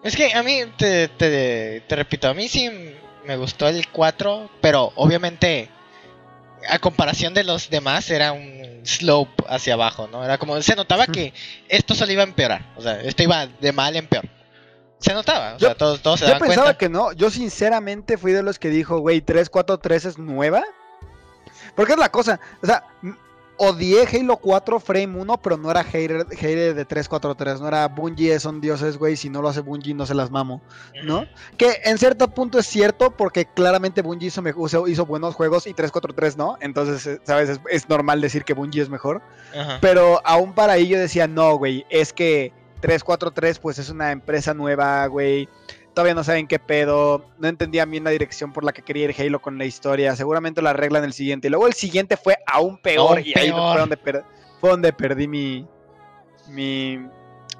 Es 0.02 0.16
que 0.16 0.34
a 0.34 0.42
mí, 0.42 0.62
te, 0.76 1.06
te, 1.06 1.80
te 1.86 1.94
repito, 1.96 2.28
a 2.28 2.34
mí 2.34 2.48
sí 2.48 2.68
me 3.24 3.36
gustó 3.36 3.68
el 3.68 3.86
4, 3.88 4.50
pero 4.60 4.90
obviamente 4.96 5.68
a 6.68 6.80
comparación 6.80 7.34
de 7.34 7.44
los 7.44 7.70
demás 7.70 8.10
era 8.10 8.32
un 8.32 8.80
slope 8.82 9.44
hacia 9.48 9.74
abajo, 9.74 10.08
¿no? 10.10 10.24
Era 10.24 10.38
como, 10.38 10.60
se 10.60 10.74
notaba 10.74 11.06
que 11.06 11.32
esto 11.68 11.94
solo 11.94 12.10
iba 12.10 12.22
a 12.22 12.26
empeorar, 12.26 12.72
o 12.76 12.82
sea, 12.82 13.00
esto 13.00 13.22
iba 13.22 13.46
de 13.46 13.70
mal 13.72 13.94
en 13.94 14.08
peor. 14.08 14.28
Se 14.98 15.14
notaba, 15.14 15.54
o 15.54 15.58
Yo- 15.58 15.68
sea, 15.68 15.76
todos, 15.76 16.00
todos 16.02 16.18
se 16.18 16.26
Yo 16.26 16.32
daban 16.32 16.48
pensaba 16.48 16.64
cuenta. 16.66 16.78
que 16.78 16.88
no. 16.88 17.12
Yo 17.12 17.30
sinceramente 17.30 18.18
fui 18.18 18.32
de 18.32 18.42
los 18.42 18.58
que 18.58 18.70
dijo, 18.70 18.98
güey, 18.98 19.20
343 19.20 20.04
es 20.04 20.18
nueva. 20.18 20.62
Porque 21.76 21.92
es 21.92 21.98
la 21.98 22.10
cosa. 22.10 22.38
O 22.60 22.66
sea, 22.66 22.84
odié 23.56 24.06
Halo 24.06 24.36
4 24.36 24.80
Frame 24.80 25.20
1, 25.20 25.42
pero 25.42 25.56
no 25.56 25.70
era 25.70 25.84
hater, 25.84 26.26
hater 26.30 26.74
de 26.74 26.84
343. 26.84 27.60
No 27.60 27.68
era 27.68 27.88
Bungie, 27.88 28.38
son 28.40 28.60
dioses, 28.60 28.96
güey. 28.98 29.16
Si 29.16 29.30
no 29.30 29.42
lo 29.42 29.48
hace 29.48 29.60
Bungie, 29.60 29.94
no 29.94 30.06
se 30.06 30.14
las 30.14 30.30
mamo. 30.30 30.60
¿no? 31.04 31.26
Que 31.56 31.80
en 31.84 31.98
cierto 31.98 32.28
punto 32.28 32.58
es 32.58 32.66
cierto, 32.66 33.10
porque 33.12 33.46
claramente 33.46 34.02
Bungie 34.02 34.28
hizo, 34.28 34.42
hizo, 34.66 34.88
hizo 34.88 35.06
buenos 35.06 35.34
juegos 35.34 35.66
y 35.66 35.74
343 35.74 36.36
no. 36.36 36.56
Entonces, 36.60 37.06
eh, 37.06 37.20
¿sabes? 37.24 37.48
Es, 37.48 37.60
es 37.70 37.88
normal 37.88 38.20
decir 38.20 38.44
que 38.44 38.54
Bungie 38.54 38.82
es 38.82 38.88
mejor. 38.88 39.22
Ajá. 39.56 39.78
Pero 39.80 40.20
aún 40.24 40.54
para 40.54 40.78
yo 40.78 40.98
decía, 40.98 41.26
no, 41.26 41.56
güey, 41.56 41.86
es 41.90 42.12
que 42.12 42.52
343 42.80 43.58
pues 43.60 43.78
es 43.78 43.88
una 43.88 44.10
empresa 44.12 44.52
nueva, 44.54 45.06
güey. 45.06 45.48
Todavía 45.94 46.14
no 46.14 46.24
saben 46.24 46.46
qué 46.46 46.58
pedo, 46.58 47.26
no 47.38 47.48
entendían 47.48 47.90
bien 47.90 48.04
la 48.04 48.10
dirección 48.10 48.52
por 48.52 48.64
la 48.64 48.72
que 48.72 48.82
quería 48.82 49.04
ir 49.04 49.14
Halo 49.18 49.40
con 49.42 49.58
la 49.58 49.64
historia, 49.64 50.14
seguramente 50.16 50.62
lo 50.62 50.68
arreglan 50.70 51.04
el 51.04 51.12
siguiente. 51.12 51.48
Y 51.48 51.50
luego 51.50 51.66
el 51.66 51.74
siguiente 51.74 52.16
fue 52.16 52.36
aún 52.46 52.78
peor 52.78 53.18
Aún 53.18 53.26
y 53.26 53.38
ahí 53.38 53.50
peor. 53.50 53.72
fue 53.72 53.80
donde, 53.80 53.96
per- 53.96 54.24
fue 54.60 54.70
donde 54.70 54.92
perdí 54.92 55.26
mi, 55.28 55.66
mi, 56.48 56.98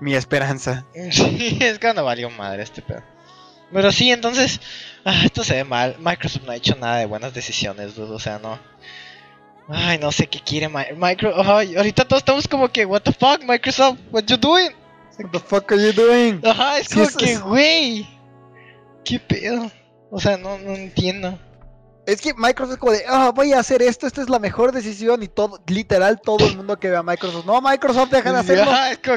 mi 0.00 0.14
esperanza. 0.14 0.86
Sí, 1.10 1.58
es 1.60 1.78
cuando 1.78 2.04
valió 2.04 2.30
madre 2.30 2.62
este 2.62 2.82
pedo. 2.82 3.02
Pero 3.72 3.90
sí, 3.90 4.10
entonces, 4.12 4.60
ah, 5.04 5.22
esto 5.24 5.42
se 5.44 5.54
ve 5.54 5.64
mal. 5.64 5.96
Microsoft 5.98 6.42
no 6.44 6.52
ha 6.52 6.56
hecho 6.56 6.76
nada 6.76 6.98
de 6.98 7.06
buenas 7.06 7.32
decisiones, 7.32 7.94
dude. 7.94 8.12
O 8.12 8.18
sea, 8.18 8.38
no. 8.38 8.58
Ay, 9.68 9.96
no 9.98 10.12
sé 10.12 10.26
qué 10.26 10.40
quiere 10.40 10.68
Mi- 10.68 10.92
Microsoft. 10.96 11.48
Ay, 11.48 11.76
ahorita 11.76 12.04
todos 12.06 12.20
estamos 12.20 12.46
como 12.48 12.68
que, 12.68 12.84
what 12.84 13.00
the 13.00 13.12
fuck, 13.12 13.42
Microsoft, 13.44 13.98
what 14.10 14.24
you 14.26 14.36
doing? 14.36 14.72
What 15.18 15.30
the 15.30 15.38
fuck 15.38 15.72
are 15.72 15.82
you 15.82 15.92
doing? 15.92 16.40
Ajá, 16.44 16.78
es 16.80 16.88
Sí, 16.88 16.94
como 16.94 17.06
eso 17.06 17.18
que, 17.18 17.32
es- 17.32 17.40
güey. 17.40 18.06
¿Qué 19.04 19.18
pedo? 19.18 19.70
O 20.10 20.20
sea, 20.20 20.36
no, 20.36 20.58
no 20.58 20.74
entiendo. 20.74 21.38
Es 22.06 22.20
que 22.20 22.34
Microsoft 22.34 22.74
es 22.74 22.78
como 22.78 22.92
de, 22.92 23.04
ah, 23.08 23.32
voy 23.34 23.52
a 23.52 23.60
hacer 23.60 23.80
esto, 23.80 24.06
esta 24.06 24.22
es 24.22 24.28
la 24.28 24.40
mejor 24.40 24.72
decisión 24.72 25.22
y 25.22 25.28
todo, 25.28 25.60
literal, 25.68 26.20
todo 26.20 26.44
el 26.46 26.56
mundo 26.56 26.78
que 26.78 26.90
ve 26.90 26.96
a 26.96 27.02
Microsoft, 27.02 27.46
no, 27.46 27.60
Microsoft, 27.60 28.10
deja 28.10 28.32
de 28.32 28.38
hacerlo, 28.38 28.72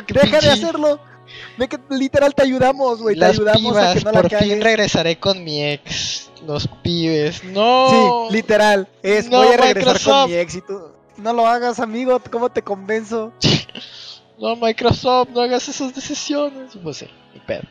deja 0.07 0.39
de 0.39 0.49
hacerlo. 0.49 0.99
Ve 1.57 1.67
que 1.67 1.79
literal 1.89 2.35
te 2.35 2.43
ayudamos, 2.43 3.01
güey, 3.01 3.17
te 3.17 3.25
ayudamos 3.25 3.75
a 3.75 3.95
que 3.95 4.01
no 4.01 4.11
la 4.11 4.21
por 4.21 4.29
fin 4.29 4.39
cagues. 4.39 4.63
regresaré 4.63 5.19
con 5.19 5.43
mi 5.43 5.63
ex. 5.63 6.29
Los 6.45 6.67
pibes, 6.83 7.43
no. 7.43 8.27
Sí, 8.29 8.35
literal, 8.35 8.87
es 9.01 9.27
No, 9.29 9.39
voy 9.39 9.47
a 9.47 9.57
regresar 9.57 9.75
Microsoft. 9.75 10.21
con 10.21 10.29
mi 10.29 10.35
éxito. 10.35 10.95
No 11.17 11.33
lo 11.33 11.47
hagas, 11.47 11.79
amigo, 11.79 12.21
¿cómo 12.31 12.49
te 12.51 12.61
convenzo? 12.61 13.33
No, 14.37 14.53
Microsoft, 14.57 15.29
no 15.29 15.39
hagas 15.39 15.69
esas 15.69 15.95
decisiones. 15.95 16.73
Pues 16.83 16.97
sí, 16.97 17.07
ni 17.33 17.39
pedo. 17.39 17.61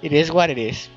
It 0.00 0.10
is 0.10 0.30
what 0.30 0.48
it 0.48 0.56
is. 0.56 0.88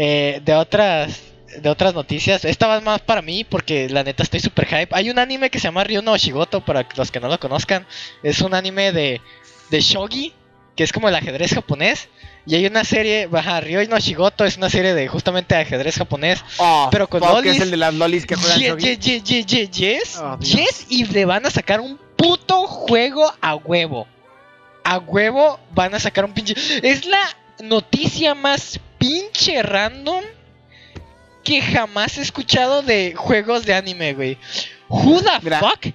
Eh, 0.00 0.40
de 0.44 0.54
otras 0.54 1.22
de 1.60 1.68
otras 1.68 1.92
noticias, 1.92 2.44
esta 2.44 2.68
va 2.68 2.80
más 2.80 3.00
para 3.00 3.20
mí 3.20 3.42
porque 3.42 3.88
la 3.88 4.04
neta 4.04 4.22
estoy 4.22 4.38
super 4.38 4.64
hype. 4.66 4.88
Hay 4.92 5.10
un 5.10 5.18
anime 5.18 5.50
que 5.50 5.58
se 5.58 5.64
llama 5.64 5.82
Ryo 5.82 6.02
no 6.02 6.16
Shigoto 6.16 6.64
para 6.64 6.86
los 6.94 7.10
que 7.10 7.18
no 7.18 7.26
lo 7.26 7.40
conozcan. 7.40 7.84
Es 8.22 8.40
un 8.40 8.54
anime 8.54 8.92
de, 8.92 9.20
de 9.70 9.80
shogi, 9.80 10.32
que 10.76 10.84
es 10.84 10.92
como 10.92 11.08
el 11.08 11.16
ajedrez 11.16 11.52
japonés. 11.54 12.08
Y 12.46 12.54
hay 12.54 12.66
una 12.66 12.84
serie, 12.84 13.26
baja, 13.26 13.60
Ryo 13.60 13.86
no 13.88 13.98
Shigoto 13.98 14.44
es 14.44 14.56
una 14.56 14.70
serie 14.70 14.94
de 14.94 15.08
justamente 15.08 15.56
ajedrez 15.56 15.96
japonés. 15.96 16.44
Oh, 16.58 16.88
Pero 16.92 17.08
con 17.08 17.20
lolis. 17.20 17.56
es 17.56 17.62
el 17.62 17.72
de 17.72 17.76
las 17.78 17.92
lolis 17.92 18.24
que 18.24 18.36
juegan 18.36 18.58
Yes, 18.60 18.68
shogi. 18.68 18.84
Oh, 20.20 20.38
yes, 20.38 20.86
y 20.90 21.06
le 21.06 21.24
van 21.24 21.44
a 21.44 21.50
sacar 21.50 21.80
un 21.80 21.98
puto 22.16 22.68
juego 22.68 23.32
a 23.40 23.56
huevo. 23.56 24.06
A 24.84 24.98
huevo 24.98 25.58
van 25.72 25.94
a 25.94 25.98
sacar 25.98 26.24
un 26.24 26.34
pinche. 26.34 26.54
Es 26.82 27.04
la 27.04 27.36
noticia 27.60 28.34
más 28.34 28.78
pinche 28.98 29.62
random 29.62 30.22
que 31.44 31.62
jamás 31.62 32.18
he 32.18 32.22
escuchado 32.22 32.82
de 32.82 33.14
juegos 33.16 33.64
de 33.64 33.74
anime, 33.74 34.12
güey. 34.14 34.38
Who 34.88 35.22
the 35.22 35.30
Mira. 35.42 35.60
fuck? 35.60 35.86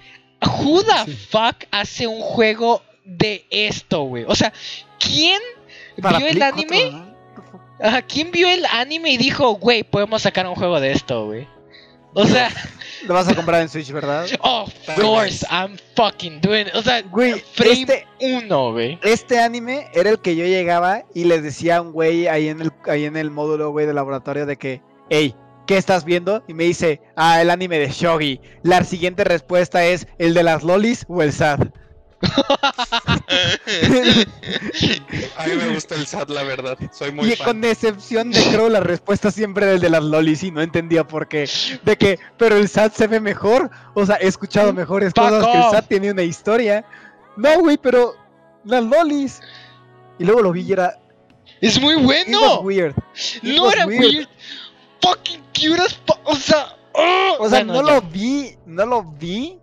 Who 0.60 0.82
the 0.82 1.04
Sí. 1.12 1.16
fuck 1.30 1.64
hace 1.70 2.06
un 2.06 2.20
juego 2.20 2.82
de 3.04 3.46
esto, 3.50 4.02
güey? 4.02 4.24
O 4.26 4.34
sea, 4.34 4.52
¿quién 4.98 5.40
Para 6.02 6.18
vio 6.18 6.26
el 6.28 6.42
anime? 6.42 6.90
4, 6.90 6.98
¿no? 6.98 7.14
Ajá, 7.80 8.02
¿quién 8.02 8.30
vio 8.30 8.48
el 8.48 8.64
anime 8.66 9.10
y 9.10 9.16
dijo, 9.16 9.52
güey, 9.54 9.82
podemos 9.82 10.22
sacar 10.22 10.46
un 10.46 10.54
juego 10.54 10.80
de 10.80 10.92
esto, 10.92 11.26
güey? 11.26 11.46
O 12.14 12.24
sea, 12.26 12.50
Lo 13.06 13.14
vas 13.14 13.28
a 13.28 13.34
comprar 13.34 13.60
en 13.60 13.68
Switch, 13.68 13.90
¿verdad? 13.90 14.26
of 14.40 14.72
course. 14.96 15.44
I'm 15.50 15.76
fucking 15.96 16.40
doing 16.40 16.66
it. 16.68 16.74
O 16.74 16.82
sea, 16.82 17.02
Güey, 17.02 17.40
frame 17.54 17.72
este, 17.82 18.06
uno, 18.20 18.72
güey. 18.72 18.98
este 19.02 19.38
anime 19.40 19.88
era 19.92 20.10
el 20.10 20.18
que 20.20 20.36
yo 20.36 20.44
llegaba 20.46 21.02
y 21.14 21.24
les 21.24 21.42
decía 21.42 21.76
a 21.78 21.82
un 21.82 21.92
güey 21.92 22.26
ahí 22.28 22.48
en 22.48 22.60
el, 22.62 22.72
ahí 22.86 23.04
en 23.04 23.16
el 23.16 23.30
módulo, 23.30 23.70
güey, 23.70 23.86
del 23.86 23.96
laboratorio 23.96 24.46
de 24.46 24.56
que, 24.56 24.80
hey, 25.10 25.34
¿qué 25.66 25.76
estás 25.76 26.04
viendo? 26.04 26.42
Y 26.48 26.54
me 26.54 26.64
dice, 26.64 27.00
ah, 27.16 27.42
el 27.42 27.50
anime 27.50 27.78
de 27.78 27.90
Shogi. 27.90 28.40
La 28.62 28.84
siguiente 28.84 29.24
respuesta 29.24 29.84
es, 29.84 30.06
¿el 30.18 30.32
de 30.34 30.42
las 30.44 30.62
lolis 30.62 31.04
o 31.08 31.22
el 31.22 31.32
SAD? 31.32 31.68
A 35.36 35.46
mí 35.46 35.52
me 35.56 35.74
gusta 35.74 35.94
el 35.94 36.06
SAT, 36.06 36.30
la 36.30 36.42
verdad. 36.42 36.76
Soy 36.92 37.12
muy 37.12 37.32
y 37.32 37.36
fan. 37.36 37.46
con 37.46 37.64
excepción 37.64 38.30
de 38.30 38.42
Crow, 38.52 38.68
la 38.68 38.80
respuesta 38.80 39.30
siempre 39.30 39.64
era 39.66 39.74
el 39.74 39.80
de 39.80 39.90
las 39.90 40.02
lolis 40.04 40.42
y 40.42 40.50
no 40.50 40.60
entendía 40.62 41.06
por 41.06 41.28
qué. 41.28 41.48
De 41.84 41.96
que, 41.96 42.18
pero 42.36 42.56
el 42.56 42.68
SAT 42.68 42.94
se 42.94 43.06
ve 43.06 43.20
mejor. 43.20 43.70
O 43.94 44.04
sea, 44.06 44.16
he 44.16 44.26
escuchado 44.26 44.72
mejores 44.72 45.12
Fuck 45.14 45.28
cosas 45.28 45.46
que 45.46 45.58
el. 45.58 45.70
SAT 45.70 45.88
tiene 45.88 46.10
una 46.12 46.22
historia. 46.22 46.84
No, 47.36 47.58
güey, 47.60 47.76
pero 47.78 48.14
las 48.64 48.82
lolis. 48.84 49.40
Y 50.18 50.24
luego 50.24 50.42
lo 50.42 50.52
vi 50.52 50.62
y 50.62 50.72
era... 50.72 50.98
Es 51.60 51.80
muy 51.80 51.94
It 51.94 51.98
was 51.98 52.04
bueno. 52.06 52.60
weird. 52.60 52.94
It 53.42 53.56
No 53.56 53.64
was 53.64 53.74
era 53.74 53.86
weird. 53.86 54.02
weird. 54.02 54.28
Fucking 55.02 55.42
cute 55.52 55.80
as 55.80 55.98
O 56.24 56.36
sea, 56.36 56.76
oh, 56.92 57.36
O 57.40 57.48
sea, 57.48 57.64
bueno, 57.64 57.82
no 57.82 57.88
ya. 57.88 57.94
lo 57.94 58.02
vi, 58.02 58.56
no 58.66 58.86
lo 58.86 59.02
vi. 59.02 59.58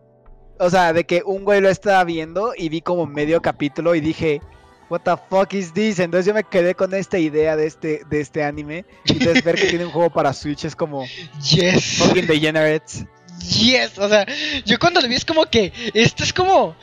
O 0.63 0.69
sea, 0.69 0.93
de 0.93 1.05
que 1.05 1.23
un 1.25 1.43
güey 1.43 1.59
lo 1.59 1.69
estaba 1.69 2.03
viendo 2.03 2.53
y 2.55 2.69
vi 2.69 2.81
como 2.81 3.05
medio 3.07 3.41
capítulo 3.41 3.95
y 3.95 3.99
dije, 4.01 4.41
what 4.89 5.01
the 5.01 5.13
fuck 5.29 5.51
is 5.53 5.73
this? 5.73 5.97
Entonces 5.99 6.25
yo 6.27 6.33
me 6.33 6.43
quedé 6.43 6.75
con 6.75 6.93
esta 6.93 7.17
idea 7.17 7.55
de 7.55 7.65
este, 7.65 8.01
de 8.09 8.21
este 8.21 8.43
anime. 8.43 8.85
Y 9.05 9.13
entonces 9.13 9.43
ver 9.43 9.55
que 9.55 9.67
tiene 9.67 9.85
un 9.85 9.91
juego 9.91 10.11
para 10.11 10.33
Switch 10.33 10.65
es 10.65 10.75
como 10.75 11.05
Yes. 11.51 11.97
fucking 11.97 12.27
degenerates. 12.27 13.05
Yes, 13.49 13.97
o 13.97 14.07
sea, 14.07 14.27
yo 14.65 14.77
cuando 14.77 15.01
lo 15.01 15.07
vi 15.07 15.15
es 15.15 15.25
como 15.25 15.45
que 15.47 15.73
esto 15.95 16.23
es 16.23 16.31
como 16.31 16.75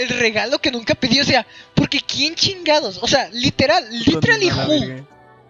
el 0.00 0.08
regalo 0.08 0.58
que 0.58 0.70
nunca 0.70 0.94
pedí, 0.94 1.20
o 1.20 1.24
sea, 1.24 1.46
porque 1.74 2.00
quién 2.00 2.34
chingados, 2.34 2.98
o 3.02 3.06
sea, 3.06 3.28
literal, 3.30 3.84
literally 4.06 4.48
Con 4.48 4.56
la 4.58 4.64
who, 4.68 4.80
verga. 4.80 5.04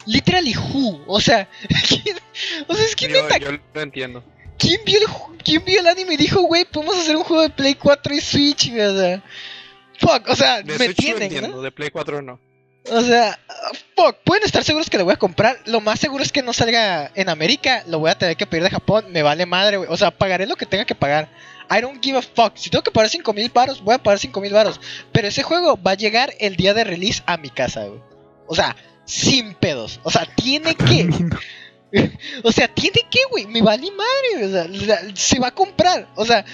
literally 0.07 0.55
who, 0.57 1.01
o 1.07 1.21
sea, 1.21 1.49
¿quién- 1.89 2.17
o 2.67 2.75
sea, 2.75 2.85
es 2.85 2.97
que 2.97 3.07
Yo, 3.09 3.23
neta, 3.23 3.39
yo 3.39 3.51
lo 3.73 3.81
entiendo. 3.81 4.25
¿Quién 4.59 4.81
vio, 4.85 4.99
el, 4.99 5.07
¿quién 5.45 5.65
vio 5.65 5.81
el 5.81 5.87
anime 5.87 6.15
y 6.15 6.17
dijo, 6.19 6.43
güey, 6.43 6.65
podemos 6.65 6.97
hacer 6.97 7.17
un 7.17 7.25
juego 7.25 7.43
de 7.43 7.51
Play 7.51 7.75
4 7.75 8.15
y 8.15 8.21
Switch, 8.21 8.71
güey? 8.71 8.83
o 8.83 8.97
sea, 8.99 9.23
fuck, 9.99 10.29
o 10.29 10.37
sea, 10.37 10.63
De 10.63 10.79
me 10.79 10.87
entienden, 10.87 11.25
entiendo, 11.25 11.49
¿no? 11.57 11.63
de 11.63 11.73
Play 11.73 11.91
4 11.91 12.23
no. 12.23 12.39
O 12.91 13.03
sea, 13.03 13.39
fuck, 13.97 14.17
pueden 14.25 14.45
estar 14.45 14.65
seguros 14.65 14.89
que 14.89 14.97
lo 14.97 15.05
voy 15.05 15.13
a 15.13 15.19
comprar. 15.19 15.59
Lo 15.67 15.81
más 15.81 16.01
seguro 16.01 16.23
es 16.23 16.33
que 16.33 16.43
no 16.43 16.53
salga 16.55 17.11
en 17.15 17.29
América. 17.29 17.83
Lo 17.87 17.99
voy 17.99 18.11
a 18.11 18.17
tener 18.17 18.37
que 18.37 18.47
pedir 18.47 18.65
de 18.65 18.71
Japón. 18.71 19.07
Me 19.11 19.23
vale 19.23 19.45
madre, 19.45 19.77
güey. 19.77 19.91
O 19.91 19.97
sea, 19.97 20.11
pagaré 20.11 20.47
lo 20.47 20.57
que 20.57 20.65
tenga 20.65 20.87
que 20.87 20.95
pagar. 20.95 21.29
I 21.71 21.83
don't 21.83 22.03
give 22.03 22.17
a 22.17 22.23
fuck. 22.23 22.57
Si 22.57 22.71
tengo 22.71 22.83
que 22.83 22.91
pagar 22.91 23.11
5 23.11 23.31
mil 23.35 23.51
baros, 23.51 23.83
voy 23.83 23.95
a 23.95 23.99
pagar 23.99 24.19
5 24.19 24.41
mil 24.41 24.55
baros. 24.55 24.81
Pero 25.13 25.29
ese 25.29 25.43
juego 25.43 25.79
va 25.83 25.91
a 25.91 25.97
llegar 25.97 26.33
el 26.41 26.57
día 26.57 26.73
de 26.73 26.85
release 26.85 27.23
a 27.27 27.37
mi 27.37 27.51
casa, 27.51 27.85
güey. 27.85 28.01
O 28.47 28.55
sea, 28.55 28.75
sin 29.05 29.55
pedos. 29.55 30.01
O 30.03 30.11
sea, 30.11 30.25
tiene 30.35 30.75
que. 30.75 31.11
O 32.45 32.53
sea, 32.53 32.69
tiene 32.69 33.01
que, 33.11 33.21
güey. 33.31 33.47
Me 33.47 33.63
vale 33.63 33.91
madre. 33.91 34.47
O 34.47 34.51
sea, 34.51 34.69
la- 34.69 35.17
se 35.17 35.39
va 35.39 35.49
a 35.49 35.55
comprar. 35.55 36.09
O 36.17 36.25
sea, 36.25 36.45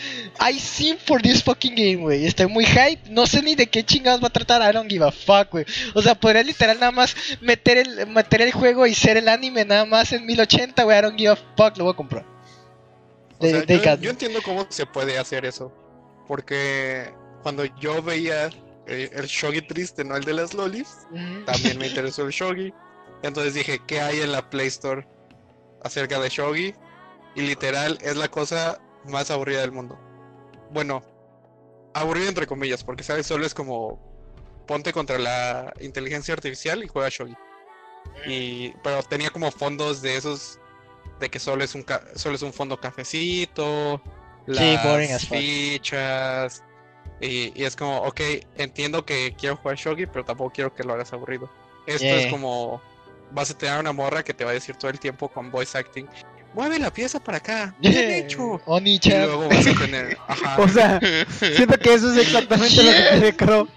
I 0.40 0.58
seen 0.58 0.98
for 0.98 1.20
this 1.20 1.42
fucking 1.42 1.74
game, 1.74 1.96
güey. 1.96 2.26
Estoy 2.26 2.46
muy 2.46 2.64
hype. 2.64 3.10
No 3.10 3.26
sé 3.26 3.42
ni 3.42 3.54
de 3.54 3.66
qué 3.66 3.84
chingados 3.84 4.22
va 4.22 4.28
a 4.28 4.32
tratar. 4.32 4.62
I 4.68 4.72
don't 4.72 4.90
give 4.90 5.04
a 5.04 5.10
fuck, 5.10 5.50
güey. 5.50 5.64
O 5.94 6.02
sea, 6.02 6.14
podría 6.14 6.42
literal 6.42 6.78
nada 6.78 6.92
más 6.92 7.14
meter 7.40 7.78
el, 7.78 8.06
meter 8.06 8.42
el 8.42 8.52
juego 8.52 8.86
y 8.86 8.94
ser 8.94 9.16
el 9.16 9.28
anime 9.28 9.64
nada 9.64 9.84
más 9.84 10.12
en 10.12 10.24
1080, 10.24 10.82
güey. 10.84 10.98
I 10.98 11.02
don't 11.02 11.18
give 11.18 11.30
a 11.30 11.36
fuck. 11.36 11.76
Lo 11.76 11.84
voy 11.84 11.92
a 11.92 11.96
comprar. 11.96 12.24
O 13.38 13.46
sea, 13.46 13.96
yo, 13.96 14.10
entiendo 14.10 14.40
cómo 14.42 14.66
se 14.70 14.86
puede 14.86 15.18
hacer 15.18 15.44
eso. 15.44 15.72
Porque 16.26 17.12
cuando 17.42 17.64
yo 17.78 18.02
veía 18.02 18.48
eh, 18.86 19.10
el 19.12 19.26
shogi 19.26 19.60
triste, 19.60 20.04
no 20.04 20.16
el 20.16 20.24
de 20.24 20.32
las 20.32 20.54
lolis, 20.54 20.88
también 21.44 21.78
me 21.78 21.86
interesó 21.88 22.24
el 22.24 22.30
shogi. 22.30 22.72
Entonces 23.22 23.54
dije, 23.54 23.80
¿qué 23.86 24.00
hay 24.00 24.20
en 24.20 24.32
la 24.32 24.48
Play 24.48 24.68
Store 24.68 25.06
acerca 25.84 26.18
de 26.18 26.28
shogi? 26.28 26.74
Y 27.36 27.42
literal 27.42 27.98
es 28.00 28.16
la 28.16 28.28
cosa 28.28 28.80
más 29.04 29.30
aburrida 29.30 29.60
del 29.60 29.72
mundo. 29.72 29.98
Bueno, 30.70 31.02
aburrida 31.92 32.28
entre 32.28 32.46
comillas, 32.46 32.82
porque 32.82 33.04
sabes, 33.04 33.26
solo 33.26 33.46
es 33.46 33.54
como 33.54 34.00
ponte 34.66 34.92
contra 34.92 35.18
la 35.18 35.72
inteligencia 35.80 36.34
artificial 36.34 36.82
y 36.82 36.88
juega 36.88 37.08
shogi. 37.10 37.36
Y 38.26 38.70
pero 38.82 39.02
tenía 39.02 39.30
como 39.30 39.50
fondos 39.50 40.00
de 40.02 40.16
esos 40.16 40.58
de 41.20 41.28
que 41.28 41.38
solo 41.38 41.62
es 41.64 41.74
un 41.74 41.82
ca- 41.82 42.02
solo 42.16 42.34
es 42.34 42.42
un 42.42 42.52
fondo 42.52 42.78
cafecito, 42.80 44.00
las 44.46 45.26
fichas 45.28 46.62
y, 47.20 47.52
y 47.60 47.64
es 47.64 47.76
como, 47.76 47.98
ok, 48.02 48.20
entiendo 48.56 49.04
que 49.04 49.34
quiero 49.38 49.56
jugar 49.56 49.76
shogi, 49.76 50.06
pero 50.06 50.24
tampoco 50.24 50.50
quiero 50.52 50.74
que 50.74 50.84
lo 50.84 50.94
hagas 50.94 51.12
aburrido. 51.12 51.50
Esto 51.86 52.06
Yeah. 52.06 52.18
es 52.18 52.26
como 52.26 52.80
vas 53.34 53.50
a 53.50 53.58
tener 53.58 53.78
una 53.78 53.92
morra 53.92 54.22
que 54.22 54.32
te 54.32 54.44
va 54.44 54.52
a 54.52 54.54
decir 54.54 54.76
todo 54.76 54.90
el 54.90 54.98
tiempo 54.98 55.28
con 55.28 55.50
voice 55.50 55.76
acting, 55.76 56.06
mueve 56.54 56.78
la 56.78 56.92
pieza 56.92 57.20
para 57.20 57.38
acá, 57.38 57.74
bien 57.80 58.10
hecho. 58.10 58.56
Y 58.56 58.60
Oni-chan. 58.66 59.26
luego 59.26 59.48
vas 59.48 59.66
a 59.66 59.74
tener, 59.74 60.18
ajá, 60.28 60.56
O 60.60 60.68
sea, 60.68 61.00
siento 61.38 61.78
que 61.78 61.94
eso 61.94 62.12
es 62.12 62.26
exactamente 62.26 62.82
lo 62.82 62.90
que 62.90 63.08
quiere 63.10 63.36
Crow. 63.36 63.68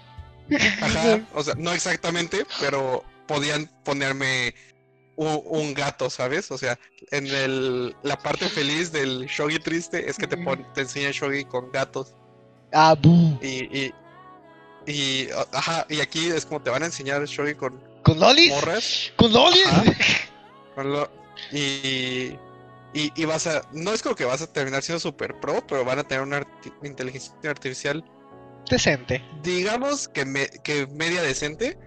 Ajá, 0.80 1.20
o 1.34 1.42
sea, 1.42 1.54
no 1.56 1.72
exactamente, 1.72 2.46
pero 2.60 3.04
podían 3.26 3.68
ponerme 3.84 4.54
un, 5.16 5.74
gato, 5.74 6.08
¿sabes? 6.08 6.50
O 6.50 6.56
sea, 6.56 6.78
en 7.10 7.26
el, 7.26 7.96
la 8.02 8.16
parte 8.16 8.48
feliz 8.48 8.92
del 8.92 9.26
shogi 9.26 9.58
triste 9.58 10.08
es 10.08 10.16
que 10.16 10.26
te, 10.26 10.36
pon, 10.36 10.64
te 10.74 10.82
enseña 10.82 11.10
shogi 11.12 11.44
con 11.44 11.70
gatos. 11.72 12.14
Ah. 12.72 12.96
Y, 13.42 13.46
y, 13.46 13.94
y, 14.86 15.28
ajá, 15.52 15.86
y 15.88 16.00
aquí 16.00 16.28
es 16.28 16.46
como 16.46 16.62
te 16.62 16.70
van 16.70 16.84
a 16.84 16.86
enseñar 16.86 17.24
shogi 17.24 17.54
con, 17.54 17.78
¿Con 18.08 18.20
lolis? 18.20 18.50
morras. 18.50 19.12
¿Con 19.16 19.32
lolis? 19.32 19.66
Ajá. 19.66 19.84
con 20.74 20.92
lo- 20.92 21.10
y, 21.52 22.32
y, 22.94 23.12
y 23.14 23.24
vas 23.24 23.46
a. 23.46 23.62
No 23.72 23.92
es 23.92 24.02
como 24.02 24.14
que 24.14 24.24
vas 24.24 24.42
a 24.42 24.52
terminar 24.52 24.82
siendo 24.82 25.00
super 25.00 25.38
pro, 25.40 25.64
pero 25.66 25.84
van 25.84 25.98
a 26.00 26.04
tener 26.04 26.22
una 26.22 26.40
arti- 26.40 26.72
inteligencia 26.82 27.32
artificial, 27.50 28.04
Decente. 28.70 29.22
digamos 29.42 30.08
que, 30.08 30.24
me- 30.24 30.48
que 30.64 30.86
media 30.88 31.22
decente, 31.22 31.78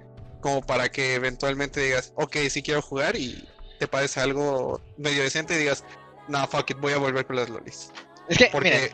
como 0.41 0.61
para 0.61 0.89
que 0.89 1.15
eventualmente 1.15 1.79
digas, 1.81 2.13
ok, 2.15 2.37
sí 2.49 2.61
quiero 2.63 2.81
jugar 2.81 3.15
y 3.15 3.47
te 3.79 3.87
parece 3.87 4.19
algo 4.21 4.81
medio 4.97 5.23
decente 5.23 5.55
y 5.55 5.57
digas, 5.57 5.83
no, 6.27 6.47
fuck 6.47 6.69
it, 6.71 6.77
voy 6.79 6.93
a 6.93 6.97
volver 6.97 7.25
con 7.25 7.35
las 7.35 7.49
lolis. 7.49 7.91
Es 8.29 8.37
que, 8.37 8.45
Porque 8.51 8.91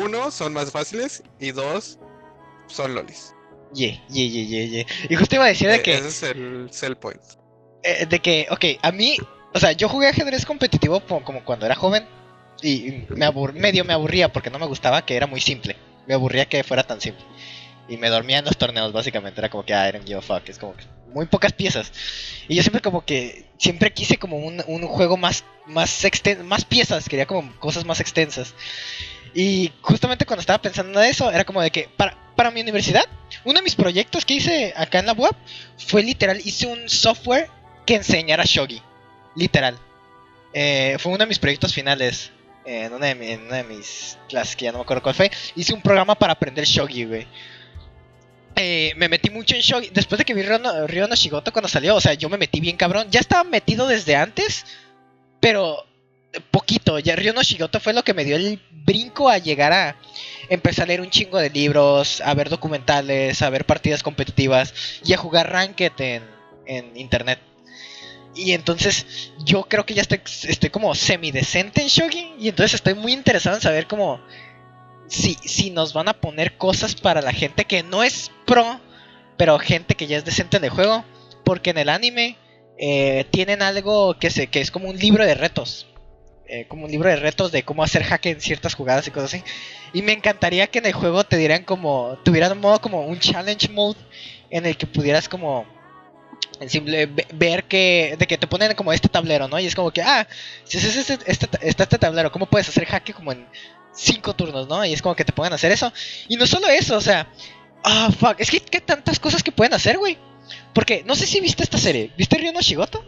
uno, 0.00 0.30
son 0.30 0.52
más 0.54 0.70
fáciles 0.70 1.22
y 1.38 1.50
dos, 1.50 1.98
son 2.68 2.94
lolis. 2.94 3.34
Ye, 3.72 4.00
ye, 4.08 4.28
ye, 4.30 4.46
ye, 4.46 4.68
ye. 4.68 4.86
Y 5.10 5.14
justo 5.16 5.34
iba 5.36 5.44
a 5.44 5.48
decir 5.48 5.68
de 5.68 5.76
Eh, 5.76 5.82
que, 5.82 5.94
Ese 5.94 6.08
es 6.08 6.22
el 6.22 6.68
sell 6.70 6.96
point. 6.96 7.20
eh, 7.82 8.06
de 8.06 8.18
que, 8.20 8.46
ok, 8.50 8.64
a 8.82 8.92
mí, 8.92 9.16
o 9.54 9.58
sea, 9.58 9.72
yo 9.72 9.88
jugué 9.88 10.08
ajedrez 10.08 10.46
competitivo 10.46 11.00
como 11.00 11.44
cuando 11.44 11.66
era 11.66 11.74
joven 11.74 12.06
y 12.62 13.04
me 13.10 13.24
abur 13.26 13.52
medio 13.52 13.84
me 13.84 13.92
aburría 13.92 14.32
porque 14.32 14.50
no 14.50 14.58
me 14.58 14.66
gustaba 14.66 15.04
que 15.04 15.16
era 15.16 15.26
muy 15.26 15.40
simple. 15.40 15.76
Me 16.06 16.14
aburría 16.14 16.46
que 16.46 16.64
fuera 16.64 16.82
tan 16.82 17.00
simple. 17.00 17.24
Y 17.88 17.96
me 17.96 18.08
dormía 18.10 18.38
en 18.38 18.44
los 18.44 18.56
torneos, 18.56 18.92
básicamente. 18.92 19.40
Era 19.40 19.48
como 19.48 19.64
que, 19.64 19.74
ah, 19.74 19.88
era 19.88 19.98
un 19.98 20.06
give 20.06 20.18
a 20.18 20.22
fuck. 20.22 20.48
Es 20.48 20.58
como 20.58 20.74
que 20.74 20.84
muy 21.12 21.26
pocas 21.26 21.52
piezas. 21.52 21.90
Y 22.48 22.54
yo 22.56 22.62
siempre 22.62 22.80
como 22.82 23.04
que, 23.04 23.46
siempre 23.58 23.92
quise 23.92 24.16
como 24.18 24.36
un, 24.38 24.62
un 24.66 24.86
juego 24.86 25.16
más, 25.16 25.44
más, 25.66 26.04
exten- 26.04 26.42
más 26.42 26.64
piezas. 26.64 27.08
Quería 27.08 27.26
como 27.26 27.54
cosas 27.60 27.84
más 27.86 28.00
extensas. 28.00 28.54
Y 29.34 29.72
justamente 29.82 30.26
cuando 30.26 30.40
estaba 30.40 30.60
pensando 30.60 31.00
en 31.02 31.08
eso, 31.08 31.30
era 31.30 31.44
como 31.44 31.62
de 31.62 31.70
que, 31.70 31.88
para, 31.96 32.16
para 32.38 32.52
mi 32.52 32.60
universidad, 32.60 33.04
uno 33.44 33.58
de 33.58 33.64
mis 33.64 33.74
proyectos 33.74 34.24
que 34.24 34.34
hice 34.34 34.72
acá 34.76 35.00
en 35.00 35.06
la 35.06 35.12
web 35.12 35.34
fue 35.76 36.04
literal, 36.04 36.40
hice 36.44 36.68
un 36.68 36.88
software 36.88 37.50
que 37.84 37.96
enseñara 37.96 38.44
Shogi. 38.46 38.80
Literal. 39.34 39.76
Eh, 40.54 40.94
fue 41.00 41.10
uno 41.10 41.18
de 41.18 41.26
mis 41.26 41.40
proyectos 41.40 41.74
finales. 41.74 42.30
en, 42.64 42.92
una 42.92 43.08
de 43.08 43.64
mis 43.68 44.16
clases 44.28 44.54
que 44.54 44.66
ya 44.66 44.70
no 44.70 44.78
me 44.78 44.82
acuerdo 44.82 45.02
cuál 45.02 45.16
fue. 45.16 45.32
Hice 45.56 45.74
un 45.74 45.82
programa 45.82 46.14
para 46.14 46.34
aprender 46.34 46.64
Shogi, 46.64 47.06
güey. 47.06 47.26
Eh, 48.54 48.92
me 48.96 49.08
metí 49.08 49.30
mucho 49.30 49.56
en 49.56 49.60
Shogi. 49.60 49.90
Después 49.92 50.20
de 50.20 50.24
que 50.24 50.34
vi 50.34 50.42
Ryo 50.42 51.08
no 51.08 51.14
Shigoto 51.16 51.52
cuando 51.52 51.68
salió, 51.68 51.96
o 51.96 52.00
sea, 52.00 52.14
yo 52.14 52.28
me 52.28 52.38
metí 52.38 52.60
bien 52.60 52.76
cabrón. 52.76 53.08
Ya 53.10 53.18
estaba 53.18 53.42
metido 53.42 53.88
desde 53.88 54.14
antes, 54.14 54.64
pero 55.40 55.84
poquito. 56.50 56.98
Ya 56.98 57.16
Ryo 57.16 57.32
no 57.32 57.42
Shigoto 57.42 57.80
fue 57.80 57.92
lo 57.92 58.04
que 58.04 58.14
me 58.14 58.24
dio 58.24 58.36
el 58.36 58.60
brinco 58.70 59.28
a 59.28 59.38
llegar 59.38 59.72
a 59.72 59.96
empezar 60.48 60.84
a 60.84 60.88
leer 60.88 61.00
un 61.00 61.10
chingo 61.10 61.38
de 61.38 61.50
libros, 61.50 62.20
a 62.20 62.34
ver 62.34 62.48
documentales, 62.48 63.42
a 63.42 63.50
ver 63.50 63.64
partidas 63.64 64.02
competitivas 64.02 65.00
y 65.04 65.12
a 65.12 65.18
jugar 65.18 65.50
Ranked 65.50 65.92
en, 65.98 66.22
en 66.66 66.96
internet. 66.96 67.40
Y 68.38 68.52
entonces 68.52 69.32
yo 69.44 69.64
creo 69.64 69.84
que 69.84 69.94
ya 69.94 70.02
estoy, 70.02 70.20
estoy 70.44 70.70
como 70.70 70.94
semidecente 70.94 71.82
en 71.82 71.88
Shogi. 71.88 72.34
Y 72.38 72.48
entonces 72.48 72.74
estoy 72.74 72.94
muy 72.94 73.12
interesado 73.12 73.56
en 73.56 73.62
saber 73.62 73.86
cómo... 73.86 74.20
Si, 75.08 75.38
si 75.42 75.70
nos 75.70 75.94
van 75.94 76.08
a 76.08 76.20
poner 76.20 76.56
cosas 76.58 76.94
para 76.94 77.22
la 77.22 77.32
gente 77.32 77.64
que 77.64 77.82
no 77.82 78.04
es 78.04 78.30
pro, 78.46 78.78
pero 79.38 79.58
gente 79.58 79.94
que 79.94 80.06
ya 80.06 80.18
es 80.18 80.24
decente 80.24 80.58
en 80.58 80.64
el 80.64 80.70
juego. 80.70 81.04
Porque 81.44 81.70
en 81.70 81.78
el 81.78 81.88
anime 81.88 82.36
eh, 82.78 83.24
tienen 83.30 83.60
algo 83.62 84.16
que, 84.18 84.30
se, 84.30 84.46
que 84.46 84.60
es 84.60 84.70
como 84.70 84.88
un 84.88 84.98
libro 84.98 85.26
de 85.26 85.34
retos. 85.34 85.87
Eh, 86.48 86.66
como 86.68 86.84
un 86.86 86.90
libro 86.90 87.08
de 87.08 87.16
retos 87.16 87.52
de 87.52 87.62
cómo 87.62 87.82
hacer 87.82 88.02
hack 88.04 88.26
en 88.26 88.40
ciertas 88.40 88.74
jugadas 88.74 89.06
y 89.06 89.10
cosas 89.10 89.34
así. 89.34 89.44
Y 89.92 90.02
me 90.02 90.12
encantaría 90.12 90.66
que 90.66 90.78
en 90.80 90.86
el 90.86 90.92
juego 90.92 91.24
te 91.24 91.36
dieran 91.36 91.64
como. 91.64 92.18
Tuvieran 92.24 92.52
un 92.52 92.60
modo 92.60 92.80
como 92.80 93.06
un 93.06 93.18
challenge 93.18 93.68
mode. 93.68 93.98
En 94.50 94.64
el 94.66 94.76
que 94.76 94.86
pudieras 94.86 95.28
como. 95.28 95.66
En 96.60 96.68
simple 96.70 97.06
ve- 97.06 97.26
ver 97.34 97.64
que. 97.64 98.16
De 98.18 98.26
que 98.26 98.38
te 98.38 98.46
ponen 98.46 98.74
como 98.74 98.92
este 98.92 99.08
tablero, 99.08 99.48
¿no? 99.48 99.58
Y 99.58 99.66
es 99.66 99.74
como 99.74 99.90
que. 99.90 100.02
Ah, 100.02 100.26
si 100.64 100.78
haces 100.78 100.96
este, 100.96 101.18
este, 101.30 101.46
está 101.62 101.84
este 101.84 101.98
tablero, 101.98 102.32
¿cómo 102.32 102.46
puedes 102.46 102.68
hacer 102.68 102.84
hack 102.86 103.12
como 103.14 103.32
en 103.32 103.46
cinco 103.94 104.34
turnos, 104.34 104.68
¿no? 104.68 104.84
Y 104.84 104.92
es 104.92 105.02
como 105.02 105.14
que 105.16 105.24
te 105.24 105.32
pongan 105.32 105.52
a 105.52 105.56
hacer 105.56 105.70
eso. 105.72 105.92
Y 106.28 106.36
no 106.36 106.46
solo 106.46 106.68
eso, 106.68 106.96
o 106.96 107.00
sea. 107.00 107.28
Ah, 107.84 108.10
fuck. 108.18 108.36
Es 108.40 108.50
que 108.50 108.62
hay 108.72 108.80
tantas 108.80 109.20
cosas 109.20 109.42
que 109.42 109.52
pueden 109.52 109.74
hacer, 109.74 109.98
güey. 109.98 110.16
Porque 110.72 111.02
no 111.06 111.14
sé 111.14 111.26
si 111.26 111.40
viste 111.40 111.62
esta 111.62 111.78
serie. 111.78 112.12
¿Viste 112.16 112.36
Ryo 112.38 112.52
no 112.52 112.60
Shigoto? 112.60 113.04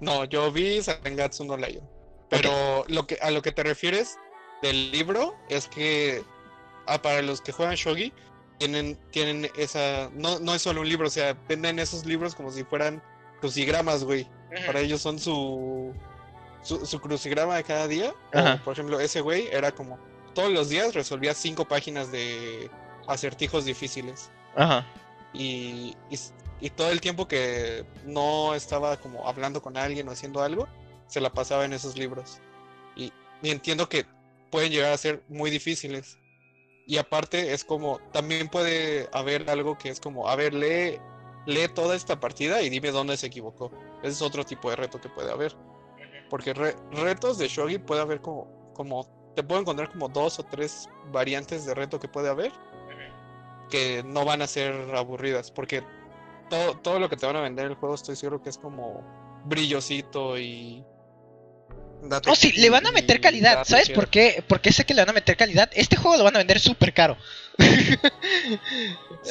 No, 0.00 0.24
yo 0.24 0.50
vi 0.52 0.82
Sangatsu 0.82 1.44
no 1.44 1.56
Lion. 1.56 1.82
Pero 2.28 2.84
lo 2.88 3.06
que, 3.06 3.18
a 3.22 3.30
lo 3.30 3.42
que 3.42 3.52
te 3.52 3.62
refieres 3.62 4.18
del 4.62 4.90
libro 4.90 5.36
es 5.48 5.68
que 5.68 6.22
ah, 6.86 7.00
para 7.00 7.22
los 7.22 7.40
que 7.40 7.52
juegan 7.52 7.74
Shogi 7.74 8.12
tienen, 8.58 8.98
tienen 9.10 9.50
esa. 9.56 10.10
No, 10.14 10.38
no 10.38 10.54
es 10.54 10.62
solo 10.62 10.80
un 10.80 10.88
libro, 10.88 11.06
o 11.06 11.10
sea, 11.10 11.36
venden 11.48 11.78
esos 11.78 12.04
libros 12.04 12.34
como 12.34 12.50
si 12.50 12.64
fueran 12.64 13.02
crucigramas, 13.40 14.04
güey. 14.04 14.28
Para 14.66 14.80
ellos 14.80 15.00
son 15.00 15.18
su, 15.18 15.92
su, 16.62 16.84
su 16.86 17.00
crucigrama 17.00 17.56
de 17.56 17.64
cada 17.64 17.86
día. 17.86 18.14
Por 18.64 18.72
ejemplo, 18.72 18.98
ese 18.98 19.20
güey 19.20 19.48
era 19.52 19.72
como 19.72 19.98
todos 20.34 20.50
los 20.52 20.68
días 20.68 20.94
resolvía 20.94 21.34
cinco 21.34 21.66
páginas 21.66 22.10
de 22.10 22.70
acertijos 23.06 23.64
difíciles. 23.64 24.30
Ajá. 24.56 24.86
Y, 25.32 25.96
y, 26.10 26.18
y 26.60 26.70
todo 26.70 26.90
el 26.90 27.00
tiempo 27.00 27.28
que 27.28 27.84
no 28.04 28.54
estaba 28.54 28.96
como 28.96 29.28
hablando 29.28 29.62
con 29.62 29.76
alguien 29.76 30.08
o 30.08 30.12
haciendo 30.12 30.42
algo, 30.42 30.66
se 31.08 31.20
la 31.20 31.30
pasaba 31.30 31.64
en 31.64 31.72
esos 31.72 31.98
libros. 31.98 32.40
Y, 32.96 33.12
y 33.42 33.50
entiendo 33.50 33.88
que 33.88 34.06
pueden 34.50 34.70
llegar 34.70 34.92
a 34.92 34.96
ser 34.96 35.22
muy 35.28 35.50
difíciles. 35.50 36.18
Y 36.86 36.96
aparte 36.96 37.52
es 37.52 37.64
como, 37.64 37.98
también 38.12 38.48
puede 38.48 39.08
haber 39.12 39.50
algo 39.50 39.76
que 39.76 39.90
es 39.90 40.00
como, 40.00 40.28
a 40.28 40.36
ver, 40.36 40.54
lee, 40.54 40.98
lee 41.46 41.68
toda 41.74 41.96
esta 41.96 42.18
partida 42.18 42.62
y 42.62 42.70
dime 42.70 42.90
dónde 42.92 43.16
se 43.16 43.26
equivocó. 43.26 43.70
Ese 44.02 44.12
es 44.12 44.22
otro 44.22 44.44
tipo 44.44 44.70
de 44.70 44.76
reto 44.76 45.00
que 45.00 45.08
puede 45.08 45.30
haber. 45.30 45.54
Porque 46.30 46.54
re- 46.54 46.76
retos 46.92 47.36
de 47.38 47.48
Shogi 47.48 47.78
puede 47.78 48.00
haber 48.00 48.20
como, 48.20 48.72
como, 48.74 49.06
te 49.34 49.42
puedo 49.42 49.60
encontrar 49.60 49.90
como 49.90 50.08
dos 50.08 50.38
o 50.38 50.44
tres 50.44 50.88
variantes 51.12 51.66
de 51.66 51.74
reto 51.74 51.98
que 52.00 52.08
puede 52.08 52.28
haber 52.28 52.52
que 53.68 54.02
no 54.02 54.24
van 54.24 54.40
a 54.40 54.46
ser 54.46 54.72
aburridas, 54.94 55.50
porque 55.50 55.82
todo, 56.48 56.78
todo 56.78 56.98
lo 56.98 57.10
que 57.10 57.16
te 57.16 57.26
van 57.26 57.36
a 57.36 57.42
vender 57.42 57.66
en 57.66 57.72
el 57.72 57.76
juego 57.76 57.94
estoy 57.94 58.16
seguro 58.16 58.42
que 58.42 58.48
es 58.48 58.56
como 58.56 59.02
brillosito 59.44 60.38
y... 60.38 60.84
date- 62.02 62.30
Oh, 62.30 62.34
sí, 62.34 62.52
le 62.52 62.70
van 62.70 62.86
a 62.86 62.92
meter 62.92 63.20
calidad. 63.20 63.64
¿Sabes 63.66 63.86
chido. 63.86 63.94
por 63.96 64.08
qué? 64.08 64.42
Porque 64.46 64.72
sé 64.72 64.84
que 64.84 64.94
le 64.94 65.02
van 65.02 65.10
a 65.10 65.12
meter 65.12 65.36
calidad. 65.36 65.70
Este 65.74 65.96
juego 65.96 66.16
lo 66.16 66.24
van 66.24 66.36
a 66.36 66.38
vender 66.38 66.60
súper 66.60 66.92
caro. 66.94 67.16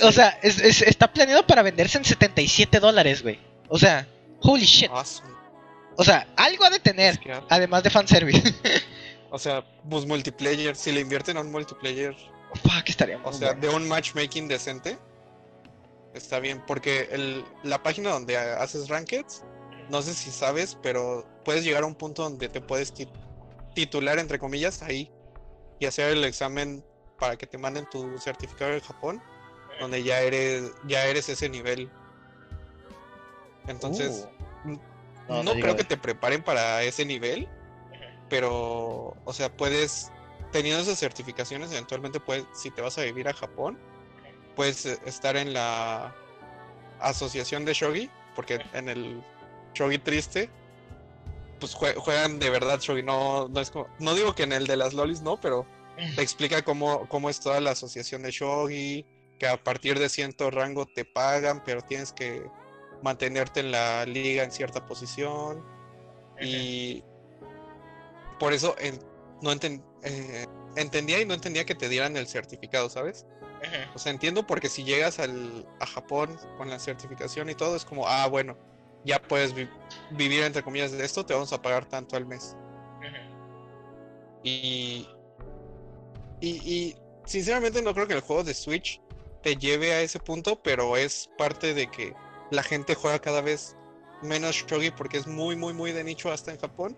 O 0.04 0.12
sea, 0.12 0.38
es- 0.44 0.60
es- 0.60 0.82
está 0.82 1.12
planeado 1.12 1.46
para 1.48 1.62
venderse 1.62 1.98
en 1.98 2.06
77 2.06 2.80
dólares, 2.80 3.24
güey. 3.24 3.40
O 3.70 3.78
sea, 3.80 4.08
holy 4.42 4.66
shit. 4.66 4.90
Ah, 4.94 5.04
O 5.96 6.04
sea, 6.04 6.28
algo 6.36 6.64
ha 6.66 6.70
de 6.70 6.80
tener. 6.80 7.14
es 7.14 7.20
que- 7.20 7.34
Además 7.50 7.84
de 7.84 7.90
fanservice. 7.90 8.42
o 9.32 9.40
sea, 9.40 9.64
pues 9.90 10.06
multiplayer, 10.06 10.76
si 10.76 10.92
le 10.92 11.00
invierten 11.02 11.38
a 11.38 11.42
un 11.42 11.52
multiplayer, 11.52 12.16
Fuck, 12.64 12.88
estaría 12.90 13.18
muy 13.18 13.30
o 13.30 13.34
sea, 13.34 13.54
bueno. 13.54 13.62
de 13.62 13.70
un 13.76 13.88
matchmaking 13.88 14.48
decente, 14.48 14.98
está 16.14 16.40
bien, 16.40 16.64
porque 16.66 17.10
el, 17.12 17.44
la 17.64 17.82
página 17.84 18.12
donde 18.12 18.38
haces 18.38 18.88
rankeds, 18.88 19.44
no 19.90 20.02
sé 20.02 20.14
si 20.14 20.32
sabes, 20.32 20.78
pero 20.82 21.28
puedes 21.48 21.64
llegar 21.64 21.84
a 21.84 21.86
un 21.86 21.96
punto 21.96 22.24
donde 22.24 22.50
te 22.50 22.60
puedes 22.60 22.94
ti- 22.94 23.08
titular, 23.74 24.20
entre 24.20 24.38
comillas, 24.38 24.82
ahí 24.84 25.10
y 25.80 25.86
hacer 25.86 26.10
el 26.12 26.26
examen 26.26 26.84
para 27.18 27.38
que 27.38 27.48
te 27.48 27.58
manden 27.58 27.86
tu 27.90 28.18
certificado 28.20 28.72
de 28.72 28.82
Japón, 28.82 29.24
donde 29.80 30.04
ya 30.04 30.20
eres, 30.20 30.74
ya 30.86 31.06
eres 31.06 31.30
ese 31.30 31.48
nivel. 31.48 31.90
Entonces, 33.68 34.28
Uh. 34.66 34.78
No, 35.30 35.44
no, 35.44 35.52
creo 35.54 35.76
que 35.78 35.84
te 35.86 35.96
preparen 35.96 36.44
para 36.44 36.84
ese 36.84 37.06
nivel, 37.06 37.48
pero, 38.30 39.16
o 39.24 39.34
sea, 39.34 39.48
puedes, 39.56 40.12
teniendo 40.52 40.82
esas 40.82 41.00
certificaciones, 41.00 41.72
eventualmente 41.72 42.20
puedes, 42.20 42.46
si 42.54 42.72
te 42.72 42.82
vas 42.82 42.98
a 42.98 43.04
vivir 43.04 43.30
a 43.30 43.34
Japón, 43.34 43.78
puedes 44.56 44.86
eh, 44.86 44.98
estar 45.06 45.38
en 45.38 45.54
la 45.54 46.14
asociación 47.00 47.64
de 47.64 47.74
Shogi, 47.74 48.10
porque 48.36 48.60
en 48.74 48.90
el 48.90 49.22
Shogi 49.74 49.98
triste, 49.98 50.50
pues 51.60 51.76
jue- 51.76 51.96
juegan 51.96 52.40
de 52.40 52.50
verdad 52.50 52.80
Shogi, 52.80 53.04
no, 53.04 53.48
no 53.50 53.60
es 53.60 53.72
como, 53.72 53.88
no 54.00 54.14
digo 54.16 54.34
que 54.36 54.44
en 54.44 54.54
el 54.54 54.68
de 54.68 54.78
las 54.78 54.94
lolis 54.94 55.22
no, 55.22 55.40
pero 55.40 55.66
te 56.16 56.22
explica 56.22 56.62
cómo, 56.64 57.08
cómo 57.10 57.30
es 57.30 57.40
toda 57.40 57.60
la 57.60 57.72
asociación 57.72 58.22
de 58.24 58.32
Shogi, 58.32 59.06
que 59.40 59.48
a 59.48 59.64
partir 59.64 59.98
de 60.00 60.10
cierto 60.10 60.52
rango 60.52 60.86
te 60.86 61.06
pagan, 61.06 61.64
pero 61.64 61.82
tienes 61.82 62.14
que 62.14 62.44
mantenerte 63.02 63.60
en 63.62 63.72
la 63.72 64.06
liga 64.06 64.44
en 64.44 64.52
cierta 64.52 64.86
posición. 64.86 65.64
Y 66.42 67.04
por 68.40 68.54
eso 68.54 68.76
en- 68.80 69.00
no 69.42 69.52
enten- 69.52 69.84
eh, 70.04 70.46
entendía 70.76 71.20
y 71.22 71.26
no 71.26 71.34
entendía 71.34 71.66
que 71.66 71.76
te 71.76 71.90
dieran 71.90 72.18
el 72.18 72.28
certificado, 72.28 72.90
¿sabes? 72.90 73.26
O 73.96 74.00
sea, 74.00 74.12
entiendo 74.12 74.46
porque 74.46 74.70
si 74.70 74.84
llegas 74.84 75.18
al, 75.20 75.68
a 75.80 75.86
Japón 75.88 76.38
con 76.58 76.70
la 76.70 76.78
certificación 76.80 77.50
y 77.50 77.56
todo, 77.56 77.76
es 77.76 77.86
como, 77.86 78.08
ah, 78.08 78.28
bueno, 78.28 78.56
ya 79.04 79.22
puedes 79.22 79.54
vi- 79.54 79.70
vivir 80.12 80.44
entre 80.44 80.64
comillas 80.64 80.92
de 80.92 81.04
esto, 81.04 81.26
te 81.26 81.34
vamos 81.34 81.54
a 81.54 81.62
pagar 81.62 81.86
tanto 81.86 82.16
al 82.16 82.26
mes. 82.26 82.56
Y, 84.44 85.08
y, 86.40 86.50
y 86.50 86.96
sinceramente 87.26 87.82
no 87.82 87.94
creo 87.94 88.08
que 88.08 88.14
el 88.14 88.22
juego 88.22 88.44
de 88.44 88.54
Switch 88.54 89.02
te 89.42 89.56
lleve 89.56 89.94
a 89.94 90.02
ese 90.02 90.20
punto, 90.20 90.62
pero 90.62 90.96
es 90.98 91.30
parte 91.38 91.74
de 91.74 91.88
que 91.88 92.14
la 92.52 92.64
gente 92.64 92.96
juega 92.96 93.20
cada 93.20 93.42
vez 93.42 93.76
menos 94.22 94.56
shogi 94.56 94.92
porque 94.92 95.18
es 95.18 95.28
muy, 95.28 95.56
muy, 95.56 95.74
muy 95.74 95.92
de 95.92 96.04
nicho 96.04 96.32
hasta 96.32 96.52
en 96.52 96.60
Japón. 96.60 96.98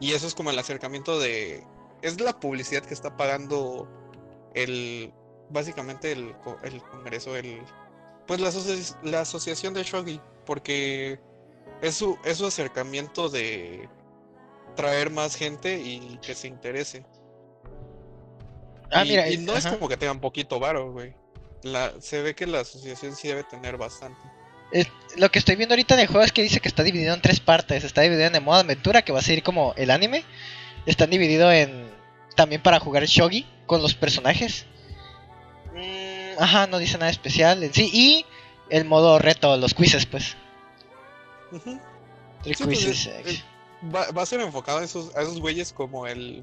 Y 0.00 0.12
eso 0.12 0.26
es 0.26 0.34
como 0.34 0.50
el 0.50 0.58
acercamiento 0.58 1.20
de... 1.20 1.64
Es 2.02 2.20
la 2.20 2.40
publicidad 2.40 2.82
que 2.84 2.94
está 2.94 3.16
pagando 3.16 3.88
el... 4.54 5.12
Básicamente 5.50 6.12
el, 6.12 6.34
el 6.62 6.82
Congreso, 6.82 7.36
el... 7.36 7.62
Pues 8.26 8.40
la, 8.40 8.48
asoci- 8.48 8.96
la 9.02 9.20
asociación 9.20 9.74
de 9.74 9.82
shogi. 9.84 10.20
Porque 10.44 11.20
es 11.80 11.94
su, 11.94 12.18
es 12.24 12.38
su 12.38 12.46
acercamiento 12.46 13.28
de 13.28 13.88
traer 14.76 15.10
más 15.10 15.36
gente 15.36 15.80
y 15.80 16.18
que 16.22 16.34
se 16.34 16.48
interese. 16.48 17.04
Ah, 18.90 19.04
y, 19.04 19.08
mira, 19.08 19.28
y 19.28 19.38
no 19.38 19.54
es 19.54 19.66
como 19.66 19.88
que 19.88 19.96
tengan 19.96 20.20
poquito 20.20 20.60
varo, 20.60 20.92
güey. 20.92 21.14
La, 21.62 21.92
se 22.00 22.22
ve 22.22 22.34
que 22.34 22.46
la 22.46 22.60
asociación 22.60 23.14
sí 23.16 23.28
debe 23.28 23.44
tener 23.44 23.76
bastante. 23.76 24.20
Eh, 24.72 24.86
lo 25.16 25.30
que 25.30 25.38
estoy 25.38 25.56
viendo 25.56 25.74
ahorita 25.74 25.94
en 25.94 26.00
el 26.00 26.06
juego 26.06 26.24
es 26.24 26.32
que 26.32 26.42
dice 26.42 26.60
que 26.60 26.68
está 26.68 26.82
dividido 26.82 27.14
en 27.14 27.20
tres 27.20 27.40
partes. 27.40 27.84
Está 27.84 28.02
dividido 28.02 28.26
en 28.26 28.34
el 28.34 28.42
modo 28.42 28.60
aventura, 28.60 29.02
que 29.02 29.12
va 29.12 29.20
a 29.20 29.22
ser 29.22 29.42
como 29.42 29.74
el 29.76 29.90
anime. 29.90 30.24
Están 30.86 31.10
dividido 31.10 31.52
en. 31.52 31.90
También 32.36 32.62
para 32.62 32.80
jugar 32.80 33.04
shogi 33.04 33.46
con 33.66 33.82
los 33.82 33.94
personajes. 33.94 34.66
Mm, 35.74 36.42
ajá, 36.42 36.66
no 36.66 36.78
dice 36.78 36.98
nada 36.98 37.10
especial 37.10 37.70
sí. 37.72 37.90
Y 37.92 38.26
el 38.72 38.86
modo 38.86 39.18
reto, 39.18 39.56
los 39.56 39.74
quizzes, 39.74 40.06
pues. 40.06 40.36
Three 42.42 42.54
Sí, 42.54 42.64
pues, 42.64 42.78
quizzes. 42.78 43.44
Va, 43.94 44.10
va 44.10 44.22
a 44.22 44.26
ser 44.26 44.40
enfocado 44.40 44.78
a 44.78 44.84
esos, 44.84 45.14
a 45.14 45.22
esos 45.22 45.38
güeyes 45.40 45.72
como 45.72 46.06
el, 46.06 46.42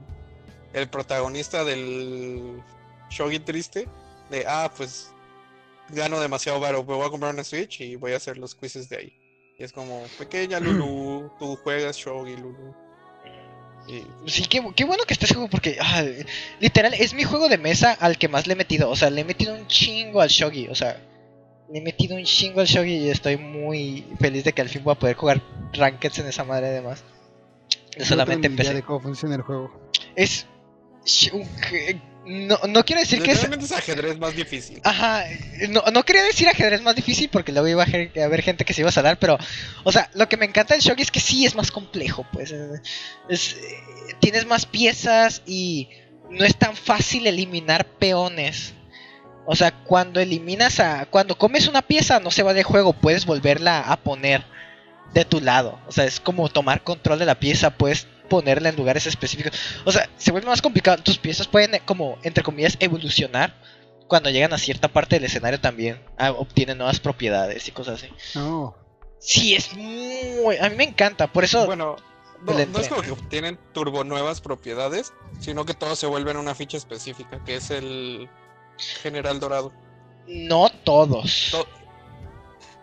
el 0.74 0.88
protagonista 0.90 1.64
del 1.64 2.62
shogi 3.10 3.40
triste. 3.40 3.88
De, 4.30 4.46
ah, 4.48 4.72
pues 4.76 5.12
gano 5.90 6.20
demasiado 6.20 6.60
varo, 6.60 6.84
me 6.84 6.94
voy 6.94 7.08
a 7.08 7.10
comprar 7.10 7.34
una 7.34 7.44
Switch 7.44 7.82
y 7.82 7.96
voy 7.96 8.14
a 8.14 8.18
hacer 8.18 8.38
los 8.38 8.54
quizzes 8.54 8.88
de 8.90 8.98
ahí. 8.98 9.14
Y 9.58 9.64
es 9.64 9.74
como, 9.74 10.04
pequeña 10.20 10.60
Lulu, 10.62 11.32
tú 11.40 11.56
juegas 11.58 11.98
shogi, 11.98 12.36
Lulu. 12.38 12.76
Y 13.88 14.04
Sí, 14.30 14.46
qué, 14.46 14.64
qué 14.76 14.84
bueno 14.84 15.04
que 15.06 15.14
esté 15.14 15.26
ese 15.26 15.34
juego 15.34 15.50
porque, 15.50 15.78
ah, 15.82 16.04
literal, 16.60 16.94
es 16.94 17.16
mi 17.16 17.24
juego 17.24 17.50
de 17.50 17.58
mesa 17.58 17.94
al 17.94 18.20
que 18.20 18.28
más 18.28 18.46
le 18.46 18.54
he 18.54 18.56
metido. 18.56 18.88
O 18.90 18.96
sea, 18.96 19.10
le 19.10 19.22
he 19.22 19.26
metido 19.26 19.56
un 19.56 19.66
chingo 19.66 20.22
al 20.22 20.30
Shogi. 20.30 20.68
O 20.68 20.76
sea, 20.76 21.02
le 21.72 21.80
he 21.80 21.82
metido 21.82 22.16
un 22.16 22.24
chingo 22.24 22.62
al 22.62 22.68
Shogi 22.68 22.96
y 22.96 23.10
estoy 23.10 23.38
muy 23.38 24.06
feliz 24.20 24.44
de 24.44 24.54
que 24.54 24.62
al 24.62 24.70
fin 24.70 24.84
voy 24.84 24.94
a 24.94 25.00
poder 25.00 25.16
jugar 25.16 25.42
Rankeds 25.74 26.20
en 26.20 26.28
esa 26.28 26.44
madre 26.44 26.68
además. 26.68 27.04
De 27.98 28.06
solamente 28.06 28.50
no 28.50 28.56
idea 28.56 28.64
empecé. 28.64 28.74
de 28.76 28.84
cómo 28.84 29.00
funciona 29.02 29.36
el 29.36 29.42
juego. 29.42 29.90
Es... 30.16 30.48
No, 32.26 32.60
no 32.68 32.86
quiero 32.86 33.00
decir 33.02 33.24
que 33.24 33.32
es... 33.32 33.44
es 33.44 33.72
ajedrez 33.72 34.20
más 34.20 34.36
difícil. 34.36 34.82
Ajá, 34.84 35.26
no, 35.70 35.84
no 35.92 36.04
quería 36.04 36.24
decir 36.24 36.48
ajedrez 36.48 36.82
más 36.82 36.96
difícil 36.96 37.30
porque 37.30 37.52
luego 37.52 37.68
iba 37.68 37.84
a 37.84 38.24
haber 38.26 38.42
gente 38.42 38.66
que 38.66 38.74
se 38.74 38.82
iba 38.82 38.90
a 38.90 38.94
salar, 38.94 39.18
pero, 39.18 39.38
o 39.84 39.92
sea, 39.92 40.12
lo 40.14 40.30
que 40.30 40.38
me 40.38 40.46
encanta 40.46 40.74
del 40.76 40.84
shogi 40.84 41.02
es 41.02 41.12
que 41.12 41.20
sí 41.20 41.46
es 41.46 41.56
más 41.56 41.72
complejo, 41.72 42.26
pues. 42.32 42.52
eh, 42.52 42.82
Es, 43.30 43.54
eh, 43.54 43.58
tienes 44.20 44.46
más 44.46 44.66
piezas 44.66 45.42
y 45.48 45.90
no 46.30 46.46
es 46.46 46.56
tan 46.56 46.76
fácil 46.76 47.26
eliminar 47.26 47.86
peones. 47.86 48.74
O 49.52 49.56
sea, 49.56 49.72
cuando 49.72 50.20
eliminas 50.20 50.80
a. 50.80 51.08
Cuando 51.08 51.36
comes 51.36 51.68
una 51.68 51.82
pieza, 51.82 52.20
no 52.20 52.30
se 52.30 52.44
va 52.44 52.54
de 52.54 52.62
juego, 52.62 52.94
puedes 52.94 53.26
volverla 53.26 53.80
a 53.80 53.98
poner 53.98 54.46
de 55.16 55.26
tu 55.26 55.42
lado. 55.42 55.80
O 55.88 55.92
sea, 55.92 56.06
es 56.06 56.20
como 56.20 56.50
tomar 56.50 56.84
control 56.84 57.18
de 57.18 57.26
la 57.26 57.40
pieza, 57.40 57.72
puedes 57.72 58.06
ponerla 58.30 58.70
en 58.70 58.76
lugares 58.76 59.08
específicos. 59.08 59.60
O 59.86 59.92
sea, 59.92 60.08
se 60.18 60.32
vuelve 60.32 60.48
más 60.48 60.62
complicado. 60.62 61.02
Tus 61.02 61.18
piezas 61.18 61.48
pueden, 61.48 61.74
eh, 61.74 61.82
como, 61.84 62.20
entre 62.22 62.44
comillas, 62.44 62.78
evolucionar 62.80 63.56
cuando 64.08 64.30
llegan 64.30 64.54
a 64.54 64.60
cierta 64.60 64.88
parte 64.88 65.16
del 65.16 65.24
escenario 65.24 65.60
también 65.60 66.00
ah, 66.20 66.30
obtienen 66.30 66.78
nuevas 66.78 67.00
propiedades 67.00 67.68
y 67.68 67.72
cosas 67.72 68.04
así. 68.04 68.14
No. 68.36 68.76
Sí, 69.18 69.56
es 69.56 69.74
muy... 69.74 70.58
A 70.58 70.70
mí 70.70 70.76
me 70.76 70.84
encanta, 70.84 71.26
por 71.26 71.44
eso... 71.44 71.66
Bueno, 71.66 71.96
no, 72.46 72.80
es 72.80 72.88
como 72.88 73.02
que 73.02 73.10
obtienen 73.10 73.58
turbo 73.74 74.04
nuevas 74.04 74.42
propiedades, 74.42 75.12
sino 75.40 75.66
que 75.66 75.74
todo 75.74 75.96
se 75.96 76.06
vuelve 76.06 76.30
en 76.30 76.38
una 76.38 76.54
ficha 76.54 76.78
específica, 76.78 77.44
que 77.44 77.56
es 77.56 77.72
el 77.72 78.30
General 79.02 79.40
Dorado. 79.40 79.72
No 80.28 80.70
todos. 80.84 81.50
To- 81.52 81.68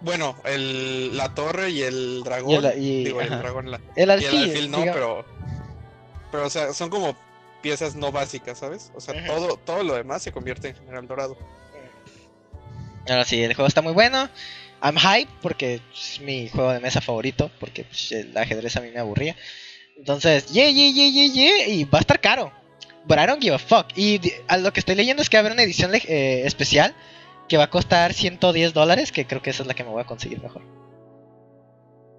Bueno, 0.01 0.37
el, 0.45 1.17
la 1.17 1.35
torre 1.35 1.71
y 1.71 1.83
el 1.83 2.23
dragón. 2.23 2.51
Y 2.51 2.67
el- 2.67 2.83
y- 2.83 3.05
digo, 3.05 3.21
el 3.21 3.29
ajá. 3.33 3.39
dragón, 3.39 3.71
la, 3.71 3.81
El 3.95 3.97
y 3.97 4.03
el 4.03 4.11
alfil, 4.11 4.71
no, 4.71 4.79
pero. 4.85 5.25
Pero, 6.31 6.47
o 6.47 6.51
sea, 6.51 6.73
son 6.75 6.91
como 6.91 7.17
piezas 7.63 7.95
no 7.97 8.13
básicas, 8.13 8.59
¿sabes? 8.59 8.93
O 8.95 9.01
sea, 9.01 9.27
todo, 9.27 9.57
todo 9.57 9.83
lo 9.83 9.95
demás 9.95 10.23
se 10.23 10.33
convierte 10.33 10.69
en 10.69 10.75
General 10.77 11.07
Dorado. 11.09 11.37
Ahora 13.09 13.25
sí, 13.25 13.43
el 13.43 13.55
juego 13.55 13.69
está 13.69 13.83
muy 13.83 13.93
bueno. 13.93 14.29
I'm 14.83 14.97
hype 14.99 15.31
porque 15.41 15.81
es 15.95 16.21
mi 16.21 16.49
juego 16.49 16.73
de 16.73 16.81
mesa 16.81 17.01
favorito, 17.01 17.51
porque 17.59 17.85
pues, 17.85 18.13
el 18.13 18.37
ajedrez 18.37 18.77
a 18.77 18.81
mí 18.81 18.91
me 18.91 18.99
aburría. 19.01 19.35
Entonces, 19.97 20.47
yeah, 20.53 20.69
yeah, 20.69 20.91
yeah, 20.91 21.09
yeah, 21.11 21.33
yeah, 21.33 21.69
y 21.69 21.85
va 21.85 21.99
a 21.99 22.01
estar 22.03 22.21
caro. 22.21 22.53
But 23.07 23.19
I 23.19 23.27
don't 23.27 23.41
give 23.41 23.55
a 23.55 23.59
fuck. 23.59 23.87
Y 23.97 24.21
lo 24.59 24.73
que 24.73 24.81
estoy 24.81 24.95
leyendo 24.97 25.23
es 25.23 25.31
que 25.31 25.37
va 25.37 25.41
a 25.41 25.43
haber 25.43 25.53
una 25.53 25.63
edición 25.63 25.93
eh, 25.95 26.43
especial 26.45 26.95
que 27.49 27.57
va 27.57 27.65
a 27.65 27.71
costar 27.71 28.13
110 28.13 28.73
dólares, 28.73 29.13
que 29.13 29.27
creo 29.27 29.41
que 29.41 29.51
esa 29.51 29.63
es 29.63 29.69
la 29.69 29.75
que 29.75 29.85
me 29.85 29.91
voy 29.91 30.03
a 30.03 30.07
conseguir 30.07 30.43
mejor. 30.43 30.63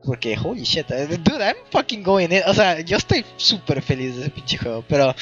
Porque, 0.03 0.37
holy 0.41 0.63
shit, 0.63 0.89
eh, 0.91 1.07
dude, 1.07 1.43
I'm 1.43 1.57
fucking 1.69 2.03
going 2.03 2.29
in. 2.31 2.43
O 2.47 2.53
sea, 2.53 2.79
yo 2.79 2.95
estoy 2.95 3.25
súper 3.35 3.81
feliz 3.81 4.15
de 4.15 4.21
ese 4.21 4.29
pinche 4.29 4.57
juego. 4.57 4.83
Pero, 4.87 5.13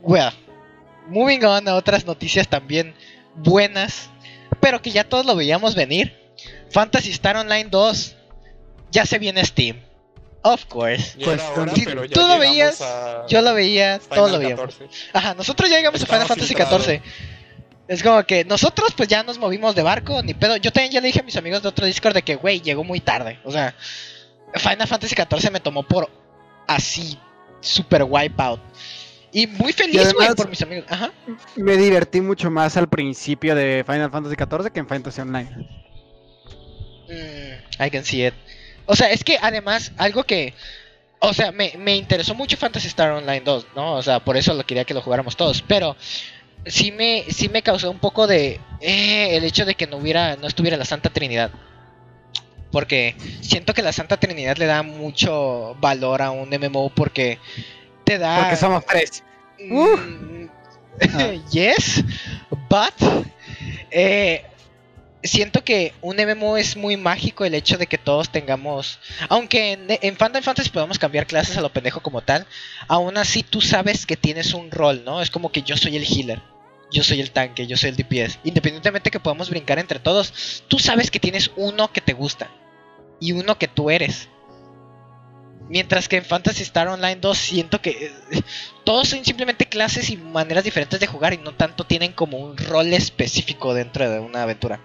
well, 0.00 0.30
moving 1.08 1.44
on 1.44 1.68
a 1.68 1.74
otras 1.74 2.06
noticias 2.06 2.48
también 2.48 2.94
buenas, 3.34 4.08
pero 4.60 4.80
que 4.80 4.90
ya 4.90 5.04
todos 5.04 5.26
lo 5.26 5.36
veíamos 5.36 5.74
venir. 5.74 6.16
Fantasy 6.70 7.10
Star 7.10 7.36
Online 7.36 7.68
2 7.68 8.16
ya 8.90 9.04
se 9.04 9.18
viene 9.18 9.44
Steam. 9.44 9.76
Of 10.44 10.64
course. 10.66 11.16
Pues, 11.22 11.40
era 11.40 11.50
hora, 11.62 11.72
tú- 11.72 11.80
pero 11.84 12.04
ya 12.04 12.14
tú 12.14 12.26
lo 12.26 12.38
veías, 12.38 12.80
a 12.80 13.26
Yo 13.28 13.40
lo 13.42 13.54
veía, 13.54 14.00
Final 14.00 14.16
todos 14.16 14.32
lo 14.32 14.38
veíamos. 14.40 14.60
14. 14.74 14.88
Ajá, 15.12 15.34
nosotros 15.34 15.70
ya 15.70 15.76
llegamos 15.76 16.02
a 16.02 16.06
Final 16.06 16.26
Fantasy 16.26 16.48
filtrado. 16.48 16.78
14. 16.78 17.02
Es 17.88 18.02
como 18.02 18.22
que 18.24 18.44
nosotros 18.44 18.92
pues 18.96 19.08
ya 19.08 19.22
nos 19.22 19.38
movimos 19.38 19.74
de 19.74 19.82
barco, 19.82 20.22
ni 20.22 20.34
pedo. 20.34 20.56
Yo 20.56 20.72
también 20.72 20.92
ya 20.92 21.00
le 21.00 21.08
dije 21.08 21.20
a 21.20 21.22
mis 21.22 21.36
amigos 21.36 21.62
de 21.62 21.68
otro 21.68 21.86
Discord 21.86 22.14
de 22.14 22.22
que, 22.22 22.36
güey, 22.36 22.60
llegó 22.60 22.82
muy 22.84 23.00
tarde. 23.00 23.38
O 23.44 23.52
sea, 23.52 23.74
Final 24.54 24.88
Fantasy 24.88 25.14
14 25.14 25.50
me 25.50 25.60
tomó 25.60 25.82
por 25.82 26.10
así, 26.66 27.18
super 27.60 28.02
wipeout. 28.04 28.60
Y 29.32 29.46
muy 29.46 29.72
feliz, 29.72 29.94
güey, 30.12 30.26
además- 30.26 30.34
por 30.36 30.48
mis 30.48 30.62
amigos. 30.62 30.86
Ajá. 30.90 31.12
Me 31.56 31.76
divertí 31.76 32.20
mucho 32.20 32.50
más 32.50 32.76
al 32.76 32.88
principio 32.88 33.54
de 33.54 33.84
Final 33.86 34.10
Fantasy 34.10 34.34
XIV 34.36 34.70
que 34.72 34.80
en 34.80 34.88
Fantasy 34.88 35.20
Online. 35.20 35.50
Mm, 37.08 37.82
I 37.84 37.90
can 37.90 38.04
see 38.04 38.26
it. 38.26 38.34
O 38.92 38.94
sea, 38.94 39.10
es 39.10 39.24
que 39.24 39.38
además, 39.40 39.90
algo 39.96 40.24
que. 40.24 40.52
O 41.18 41.32
sea, 41.32 41.50
me, 41.50 41.72
me 41.78 41.96
interesó 41.96 42.34
mucho 42.34 42.58
Fantasy 42.58 42.88
Star 42.88 43.10
Online 43.12 43.40
2, 43.40 43.68
¿no? 43.74 43.94
O 43.94 44.02
sea, 44.02 44.20
por 44.20 44.36
eso 44.36 44.52
lo 44.52 44.66
quería 44.66 44.84
que 44.84 44.92
lo 44.92 45.00
jugáramos 45.00 45.34
todos. 45.34 45.62
Pero 45.62 45.96
sí 46.66 46.92
me, 46.92 47.24
sí 47.30 47.48
me 47.48 47.62
causó 47.62 47.90
un 47.90 47.98
poco 47.98 48.26
de. 48.26 48.60
eh, 48.80 49.34
el 49.34 49.44
hecho 49.44 49.64
de 49.64 49.76
que 49.76 49.86
no 49.86 49.96
hubiera. 49.96 50.36
no 50.36 50.46
estuviera 50.46 50.76
la 50.76 50.84
Santa 50.84 51.08
Trinidad. 51.08 51.50
Porque 52.70 53.16
siento 53.40 53.72
que 53.72 53.80
la 53.80 53.94
Santa 53.94 54.18
Trinidad 54.18 54.58
le 54.58 54.66
da 54.66 54.82
mucho 54.82 55.74
valor 55.80 56.20
a 56.20 56.30
un 56.30 56.50
MMO 56.50 56.90
porque 56.90 57.38
te 58.04 58.18
da. 58.18 58.40
Porque 58.40 58.56
somos 58.56 58.84
tres. 58.84 59.24
Mm, 59.58 60.48
yes, 61.50 62.04
but 62.68 63.24
eh, 63.90 64.44
siento 65.22 65.64
que 65.64 65.94
un 66.00 66.16
MMO 66.16 66.56
es 66.56 66.76
muy 66.76 66.96
mágico 66.96 67.44
el 67.44 67.54
hecho 67.54 67.78
de 67.78 67.86
que 67.86 67.98
todos 67.98 68.30
tengamos, 68.30 68.98
aunque 69.28 69.72
en, 69.72 69.86
en 69.88 70.16
Final 70.16 70.42
Fantasy 70.42 70.70
podemos 70.70 70.98
cambiar 70.98 71.26
clases 71.26 71.56
a 71.56 71.60
lo 71.60 71.72
pendejo 71.72 72.00
como 72.00 72.22
tal, 72.22 72.46
aún 72.88 73.16
así 73.16 73.42
tú 73.42 73.60
sabes 73.60 74.06
que 74.06 74.16
tienes 74.16 74.54
un 74.54 74.70
rol, 74.70 75.04
¿no? 75.04 75.22
Es 75.22 75.30
como 75.30 75.52
que 75.52 75.62
yo 75.62 75.76
soy 75.76 75.96
el 75.96 76.04
healer. 76.04 76.40
Yo 76.92 77.02
soy 77.02 77.20
el 77.20 77.30
tanque, 77.30 77.66
yo 77.66 77.78
soy 77.78 77.88
el 77.88 77.96
DPS. 77.96 78.38
Independientemente 78.44 79.10
que 79.10 79.18
podamos 79.18 79.48
brincar 79.48 79.78
entre 79.78 79.98
todos, 79.98 80.62
tú 80.68 80.78
sabes 80.78 81.10
que 81.10 81.18
tienes 81.18 81.50
uno 81.56 81.90
que 81.90 82.02
te 82.02 82.12
gusta 82.12 82.50
y 83.18 83.32
uno 83.32 83.56
que 83.56 83.68
tú 83.68 83.88
eres. 83.88 84.28
Mientras 85.72 86.06
que 86.06 86.18
en 86.18 86.24
Fantasy 86.26 86.64
Star 86.64 86.86
Online 86.86 87.16
2 87.16 87.38
siento 87.38 87.80
que 87.80 88.12
eh, 88.30 88.42
todos 88.84 89.08
son 89.08 89.24
simplemente 89.24 89.64
clases 89.64 90.10
y 90.10 90.18
maneras 90.18 90.64
diferentes 90.64 91.00
de 91.00 91.06
jugar 91.06 91.32
y 91.32 91.38
no 91.38 91.54
tanto 91.54 91.84
tienen 91.84 92.12
como 92.12 92.36
un 92.36 92.58
rol 92.58 92.92
específico 92.92 93.72
dentro 93.72 94.10
de 94.10 94.20
una 94.20 94.42
aventura. 94.42 94.82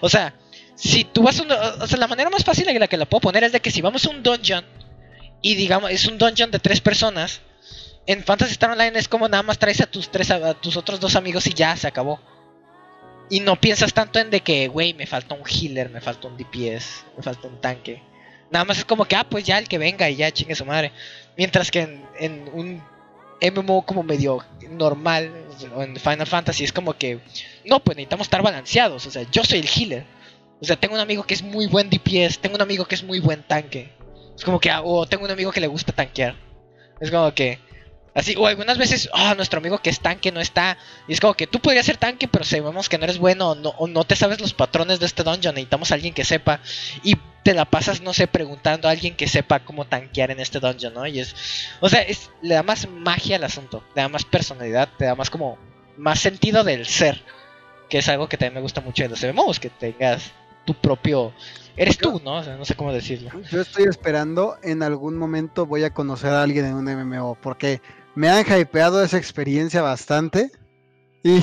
O 0.00 0.08
sea, 0.08 0.34
si 0.74 1.04
tú 1.04 1.22
vas 1.22 1.38
a 1.38 1.44
un, 1.44 1.52
o 1.52 1.86
sea, 1.86 1.96
la 1.96 2.08
manera 2.08 2.28
más 2.28 2.42
fácil 2.42 2.68
en 2.68 2.80
la 2.80 2.88
que 2.88 2.96
la 2.96 3.04
puedo 3.04 3.20
poner 3.20 3.44
es 3.44 3.52
de 3.52 3.60
que 3.60 3.70
si 3.70 3.80
vamos 3.80 4.04
a 4.04 4.10
un 4.10 4.24
dungeon 4.24 4.64
y 5.42 5.54
digamos 5.54 5.92
es 5.92 6.06
un 6.06 6.18
dungeon 6.18 6.50
de 6.50 6.58
tres 6.58 6.80
personas, 6.80 7.40
en 8.08 8.24
Fantasy 8.24 8.50
Star 8.50 8.70
Online 8.70 8.98
es 8.98 9.06
como 9.06 9.28
nada 9.28 9.44
más 9.44 9.60
traes 9.60 9.80
a 9.80 9.86
tus 9.86 10.10
tres 10.10 10.32
a 10.32 10.54
tus 10.54 10.76
otros 10.76 10.98
dos 10.98 11.14
amigos 11.14 11.46
y 11.46 11.54
ya 11.54 11.76
se 11.76 11.86
acabó. 11.86 12.20
Y 13.30 13.38
no 13.38 13.60
piensas 13.60 13.94
tanto 13.94 14.18
en 14.18 14.30
de 14.30 14.40
que, 14.40 14.66
güey, 14.66 14.92
me 14.92 15.06
falta 15.06 15.36
un 15.36 15.44
healer, 15.46 15.88
me 15.88 16.00
falta 16.00 16.26
un 16.26 16.36
DPS, 16.36 17.04
me 17.16 17.22
falta 17.22 17.46
un 17.46 17.60
tanque. 17.60 18.02
Nada 18.50 18.64
más 18.64 18.78
es 18.78 18.84
como 18.84 19.04
que, 19.04 19.16
ah, 19.16 19.24
pues 19.28 19.44
ya 19.44 19.58
el 19.58 19.68
que 19.68 19.78
venga 19.78 20.08
y 20.08 20.16
ya 20.16 20.30
chingue 20.30 20.54
su 20.54 20.64
madre. 20.64 20.92
Mientras 21.36 21.70
que 21.70 22.00
en, 22.18 22.48
un 22.52 22.82
MMO 23.40 23.84
como 23.84 24.02
medio 24.02 24.44
normal, 24.70 25.30
o 25.74 25.82
en 25.82 25.96
Final 25.96 26.26
Fantasy, 26.26 26.64
es 26.64 26.72
como 26.72 26.94
que, 26.94 27.18
no, 27.64 27.80
pues 27.80 27.96
necesitamos 27.96 28.26
estar 28.26 28.42
balanceados. 28.42 29.06
O 29.06 29.10
sea, 29.10 29.22
yo 29.30 29.44
soy 29.44 29.60
el 29.60 29.68
healer. 29.68 30.04
O 30.60 30.64
sea, 30.64 30.76
tengo 30.76 30.94
un 30.94 31.00
amigo 31.00 31.24
que 31.24 31.34
es 31.34 31.42
muy 31.42 31.66
buen 31.66 31.90
DPS, 31.90 32.38
tengo 32.38 32.54
un 32.56 32.62
amigo 32.62 32.86
que 32.86 32.94
es 32.94 33.02
muy 33.02 33.20
buen 33.20 33.42
tanque. 33.42 33.92
Es 34.36 34.44
como 34.44 34.60
que, 34.60 34.70
ah, 34.70 34.82
o 34.82 35.06
tengo 35.06 35.24
un 35.24 35.30
amigo 35.30 35.52
que 35.52 35.60
le 35.60 35.66
gusta 35.66 35.92
tanquear. 35.92 36.34
Es 37.00 37.10
como 37.10 37.32
que, 37.34 37.58
así, 38.16 38.34
o 38.36 38.46
algunas 38.46 38.78
veces, 38.78 39.08
ah, 39.12 39.34
nuestro 39.34 39.58
amigo 39.58 39.78
que 39.78 39.90
es 39.90 40.00
tanque 40.00 40.32
no 40.32 40.40
está. 40.40 40.78
Y 41.06 41.12
es 41.12 41.20
como 41.20 41.34
que 41.34 41.46
tú 41.46 41.60
podrías 41.60 41.86
ser 41.86 41.98
tanque, 41.98 42.26
pero 42.26 42.44
sabemos 42.44 42.88
que 42.88 42.98
no 42.98 43.04
eres 43.04 43.18
bueno, 43.18 43.50
o 43.50 43.54
no, 43.54 43.68
o 43.70 43.86
no 43.86 44.04
te 44.04 44.16
sabes 44.16 44.40
los 44.40 44.54
patrones 44.54 44.98
de 44.98 45.06
este 45.06 45.22
dungeon, 45.22 45.54
necesitamos 45.54 45.92
a 45.92 45.94
alguien 45.94 46.14
que 46.14 46.24
sepa. 46.24 46.60
Y 47.04 47.16
te 47.44 47.54
la 47.54 47.66
pasas, 47.66 48.00
no 48.00 48.12
sé, 48.12 48.26
preguntando 48.26 48.88
a 48.88 48.90
alguien 48.90 49.14
que 49.14 49.28
sepa 49.28 49.60
cómo 49.60 49.84
tanquear 49.84 50.30
en 50.30 50.40
este 50.40 50.58
dungeon, 50.58 50.94
¿no? 50.94 51.06
Y 51.06 51.20
es, 51.20 51.36
o 51.80 51.88
sea, 51.88 52.02
es, 52.02 52.30
le 52.42 52.54
da 52.54 52.62
más 52.62 52.88
magia 52.88 53.36
al 53.36 53.44
asunto, 53.44 53.84
le 53.94 54.02
da 54.02 54.08
más 54.08 54.24
personalidad, 54.24 54.88
te 54.98 55.04
da 55.04 55.14
más 55.14 55.30
como, 55.30 55.58
más 55.96 56.18
sentido 56.18 56.64
del 56.64 56.86
ser. 56.86 57.22
Que 57.88 57.98
es 57.98 58.08
algo 58.08 58.28
que 58.28 58.36
también 58.36 58.54
me 58.54 58.60
gusta 58.62 58.80
mucho 58.80 59.04
de 59.04 59.10
los 59.10 59.22
MMOs, 59.22 59.60
que 59.60 59.70
tengas 59.70 60.32
tu 60.64 60.74
propio... 60.74 61.32
Eres 61.76 61.98
tú, 61.98 62.20
¿no? 62.24 62.38
O 62.38 62.42
sea, 62.42 62.56
no 62.56 62.64
sé 62.64 62.74
cómo 62.74 62.92
decirlo. 62.92 63.30
Yo 63.50 63.60
estoy 63.60 63.84
esperando, 63.84 64.56
en 64.62 64.82
algún 64.82 65.18
momento 65.18 65.66
voy 65.66 65.84
a 65.84 65.92
conocer 65.92 66.30
a 66.30 66.42
alguien 66.42 66.64
en 66.64 66.74
un 66.74 66.86
MMO, 66.86 67.36
porque 67.40 67.82
me 68.16 68.28
han 68.28 68.44
hypeado 68.60 69.02
esa 69.04 69.16
experiencia 69.18 69.82
bastante 69.82 70.50
y, 71.22 71.38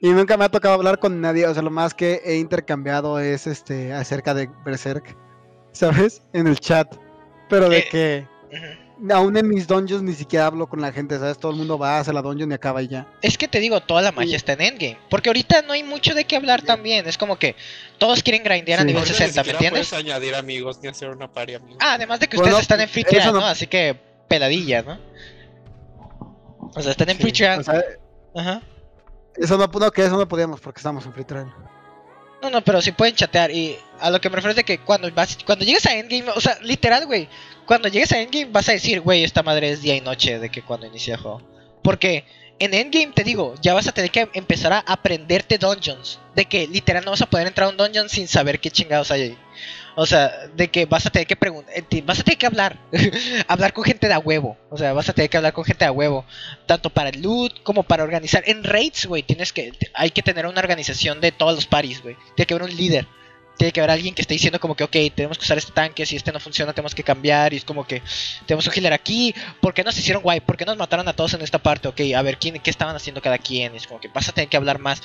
y 0.00 0.08
nunca 0.10 0.36
me 0.38 0.44
ha 0.44 0.48
tocado 0.48 0.74
hablar 0.74 0.98
con 0.98 1.20
nadie, 1.20 1.46
o 1.46 1.52
sea, 1.52 1.62
lo 1.62 1.70
más 1.70 1.92
que 1.94 2.20
he 2.24 2.36
intercambiado 2.36 3.18
es 3.20 3.46
este 3.46 3.92
acerca 3.92 4.32
de 4.32 4.48
Berserk, 4.64 5.16
¿sabes? 5.72 6.22
En 6.32 6.46
el 6.46 6.58
chat, 6.58 6.94
pero 7.50 7.68
de 7.68 7.78
Eh, 7.78 7.88
que 7.90 8.26
Ujú. 8.52 9.12
aún 9.12 9.36
en 9.36 9.48
mis 9.48 9.66
dungeons 9.66 10.02
ni 10.02 10.14
siquiera 10.14 10.46
hablo 10.46 10.68
con 10.68 10.80
la 10.80 10.92
gente, 10.92 11.18
¿sabes? 11.18 11.38
Todo 11.38 11.52
el 11.52 11.58
mundo 11.58 11.76
va, 11.78 11.98
hace 11.98 12.12
la 12.12 12.22
dungeon 12.22 12.50
y 12.50 12.54
acaba 12.54 12.82
y 12.82 12.88
ya. 12.88 13.06
Es 13.20 13.36
que 13.36 13.48
te 13.48 13.58
digo, 13.60 13.80
toda 13.80 14.00
la 14.02 14.12
magia 14.12 14.30
Sí. 14.30 14.36
está 14.36 14.52
en 14.54 14.60
Endgame. 14.62 14.98
Porque 15.10 15.28
ahorita 15.28 15.62
no 15.62 15.72
hay 15.72 15.82
mucho 15.82 16.14
de 16.14 16.24
qué 16.24 16.36
hablar 16.36 16.62
también. 16.62 17.06
Es 17.06 17.18
como 17.18 17.36
que 17.38 17.56
todos 17.98 18.22
quieren 18.22 18.42
grindear 18.44 18.80
a 18.80 18.84
nivel 18.84 19.02
ni 19.02 19.08
60, 19.08 19.42
¿me 19.44 19.50
entiendes? 19.50 19.88
puedes 19.88 19.92
añadir 20.04 20.34
amigos 20.34 20.78
ni 20.82 20.88
hacer 20.88 21.10
una 21.10 21.30
party 21.30 21.54
amigos. 21.54 21.78
Ah, 21.80 21.94
además 21.94 22.20
de 22.20 22.28
que 22.28 22.36
Bueno, 22.36 22.52
ustedes 22.52 22.62
están 22.62 22.80
en 22.80 22.88
free 22.88 23.04
trial, 23.04 23.32
no- 23.32 23.40
¿no? 23.40 23.46
Así 23.46 23.66
que 23.66 23.96
peladilla, 24.28 24.82
¿no? 24.82 24.98
O 26.76 26.82
sea, 26.82 26.92
están 26.92 27.08
en 27.10 27.16
Sí, 27.16 27.22
free 27.22 27.32
trial. 27.32 27.60
O 27.60 27.62
sea, 27.64 27.82
Ajá. 28.36 28.62
eso 29.36 29.56
no, 29.58 29.66
no, 29.66 29.90
que 29.90 30.04
eso 30.04 30.16
no 30.16 30.28
podíamos 30.28 30.60
porque 30.60 30.78
estamos 30.78 31.04
en 31.06 31.12
free 31.12 31.24
trial. 31.24 31.52
No, 32.42 32.50
no, 32.50 32.62
pero 32.62 32.82
sí 32.82 32.92
pueden 32.92 33.14
chatear. 33.14 33.50
Y 33.50 33.76
a 33.98 34.10
lo 34.10 34.20
que 34.20 34.28
me 34.28 34.36
refiero 34.36 34.50
es 34.50 34.56
de 34.56 34.64
que 34.64 34.78
cuando 34.78 35.10
vas, 35.12 35.38
cuando 35.44 35.64
llegues 35.64 35.86
a 35.86 35.94
Endgame, 35.94 36.30
o 36.30 36.40
sea, 36.40 36.58
literal, 36.62 37.06
güey, 37.06 37.28
cuando 37.66 37.88
llegues 37.88 38.12
a 38.12 38.20
Endgame 38.20 38.52
vas 38.52 38.68
a 38.68 38.72
decir, 38.72 39.00
güey, 39.00 39.24
esta 39.24 39.42
madre 39.42 39.70
es 39.70 39.80
día 39.82 39.96
y 39.96 40.00
noche 40.00 40.38
de 40.38 40.50
que 40.50 40.62
cuando 40.62 40.86
inicia 40.86 41.14
el 41.14 41.20
juego. 41.20 41.42
Porque 41.82 42.24
en 42.58 42.74
Endgame, 42.74 43.12
te 43.14 43.24
digo, 43.24 43.54
ya 43.62 43.74
vas 43.74 43.88
a 43.88 43.92
tener 43.92 44.10
que 44.10 44.28
empezar 44.34 44.72
a 44.72 44.80
aprenderte 44.80 45.58
dungeons. 45.58 46.20
De 46.34 46.44
que 46.44 46.66
literal 46.66 47.04
no 47.04 47.12
vas 47.12 47.22
a 47.22 47.26
poder 47.26 47.46
entrar 47.46 47.68
a 47.68 47.70
un 47.70 47.76
dungeon 47.76 48.08
sin 48.08 48.28
saber 48.28 48.60
qué 48.60 48.70
chingados 48.70 49.10
hay 49.10 49.22
ahí. 49.22 49.38
O 49.98 50.04
sea, 50.04 50.30
de 50.54 50.68
que 50.68 50.84
vas 50.84 51.06
a 51.06 51.10
tener 51.10 51.26
que 51.26 51.36
preguntar, 51.36 51.72
vas 52.04 52.20
a 52.20 52.22
tener 52.22 52.36
que 52.36 52.46
hablar, 52.46 52.76
hablar 53.48 53.72
con 53.72 53.82
gente 53.82 54.08
de 54.08 54.12
a 54.14 54.18
huevo. 54.18 54.58
O 54.70 54.76
sea, 54.76 54.92
vas 54.92 55.08
a 55.08 55.14
tener 55.14 55.30
que 55.30 55.38
hablar 55.38 55.54
con 55.54 55.64
gente 55.64 55.84
de 55.84 55.88
a 55.88 55.92
huevo, 55.92 56.26
tanto 56.66 56.90
para 56.90 57.08
el 57.08 57.22
loot 57.22 57.62
como 57.62 57.82
para 57.82 58.02
organizar. 58.04 58.42
En 58.46 58.62
raids, 58.62 59.06
güey, 59.06 59.22
tienes 59.22 59.52
que, 59.54 59.72
hay 59.94 60.10
que 60.10 60.22
tener 60.22 60.46
una 60.46 60.60
organización 60.60 61.20
de 61.22 61.32
todos 61.32 61.54
los 61.54 61.66
paris, 61.66 62.02
güey. 62.02 62.14
Tiene 62.34 62.46
que 62.46 62.54
haber 62.54 62.68
un 62.70 62.76
líder. 62.76 63.06
Tiene 63.56 63.72
que 63.72 63.80
haber 63.80 63.90
alguien 63.92 64.14
que 64.14 64.20
esté 64.20 64.34
diciendo 64.34 64.60
como 64.60 64.74
que, 64.76 64.84
ok, 64.84 64.94
tenemos 65.14 65.38
que 65.38 65.44
usar 65.44 65.56
este 65.56 65.72
tanque, 65.72 66.04
si 66.04 66.14
este 66.14 66.30
no 66.30 66.40
funciona 66.40 66.74
tenemos 66.74 66.94
que 66.94 67.02
cambiar, 67.02 67.54
y 67.54 67.56
es 67.56 67.64
como 67.64 67.86
que 67.86 68.02
tenemos 68.44 68.66
un 68.66 68.74
healer 68.74 68.92
aquí, 68.92 69.34
¿por 69.62 69.72
qué 69.72 69.82
nos 69.82 69.96
hicieron 69.96 70.22
guay? 70.22 70.40
¿Por 70.40 70.58
qué 70.58 70.66
nos 70.66 70.76
mataron 70.76 71.08
a 71.08 71.14
todos 71.14 71.32
en 71.32 71.40
esta 71.40 71.56
parte? 71.58 71.88
Ok, 71.88 72.02
a 72.14 72.20
ver, 72.20 72.36
¿quién, 72.36 72.58
¿qué 72.60 72.68
estaban 72.68 72.94
haciendo 72.94 73.22
cada 73.22 73.38
quien? 73.38 73.74
Es 73.74 73.86
como 73.86 73.98
que 73.98 74.08
vas 74.08 74.28
a 74.28 74.32
tener 74.32 74.50
que 74.50 74.58
hablar 74.58 74.78
más. 74.78 75.00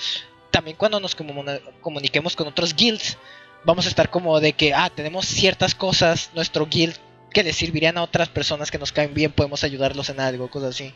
También 0.52 0.76
cuando 0.76 1.00
nos 1.00 1.18
comu- 1.18 1.62
comuniquemos 1.80 2.36
con 2.36 2.46
otros 2.50 2.76
guilds, 2.76 3.18
vamos 3.66 3.86
a 3.86 3.90
estar 3.90 4.10
como 4.10 4.40
de 4.40 4.54
que, 4.54 4.74
ah, 4.74 4.92
tenemos 4.94 5.26
ciertas 5.28 5.76
cosas, 5.76 6.32
nuestro 6.34 6.66
guild 6.68 6.96
que 7.34 7.44
les 7.44 7.56
servirían 7.56 7.98
a 7.98 8.04
otras 8.04 8.30
personas 8.30 8.72
que 8.72 8.78
nos 8.78 8.92
caen 8.92 9.14
bien, 9.14 9.32
podemos 9.32 9.64
ayudarlos 9.64 10.10
en 10.10 10.20
algo, 10.20 10.50
cosas 10.50 10.76
así. 10.76 10.94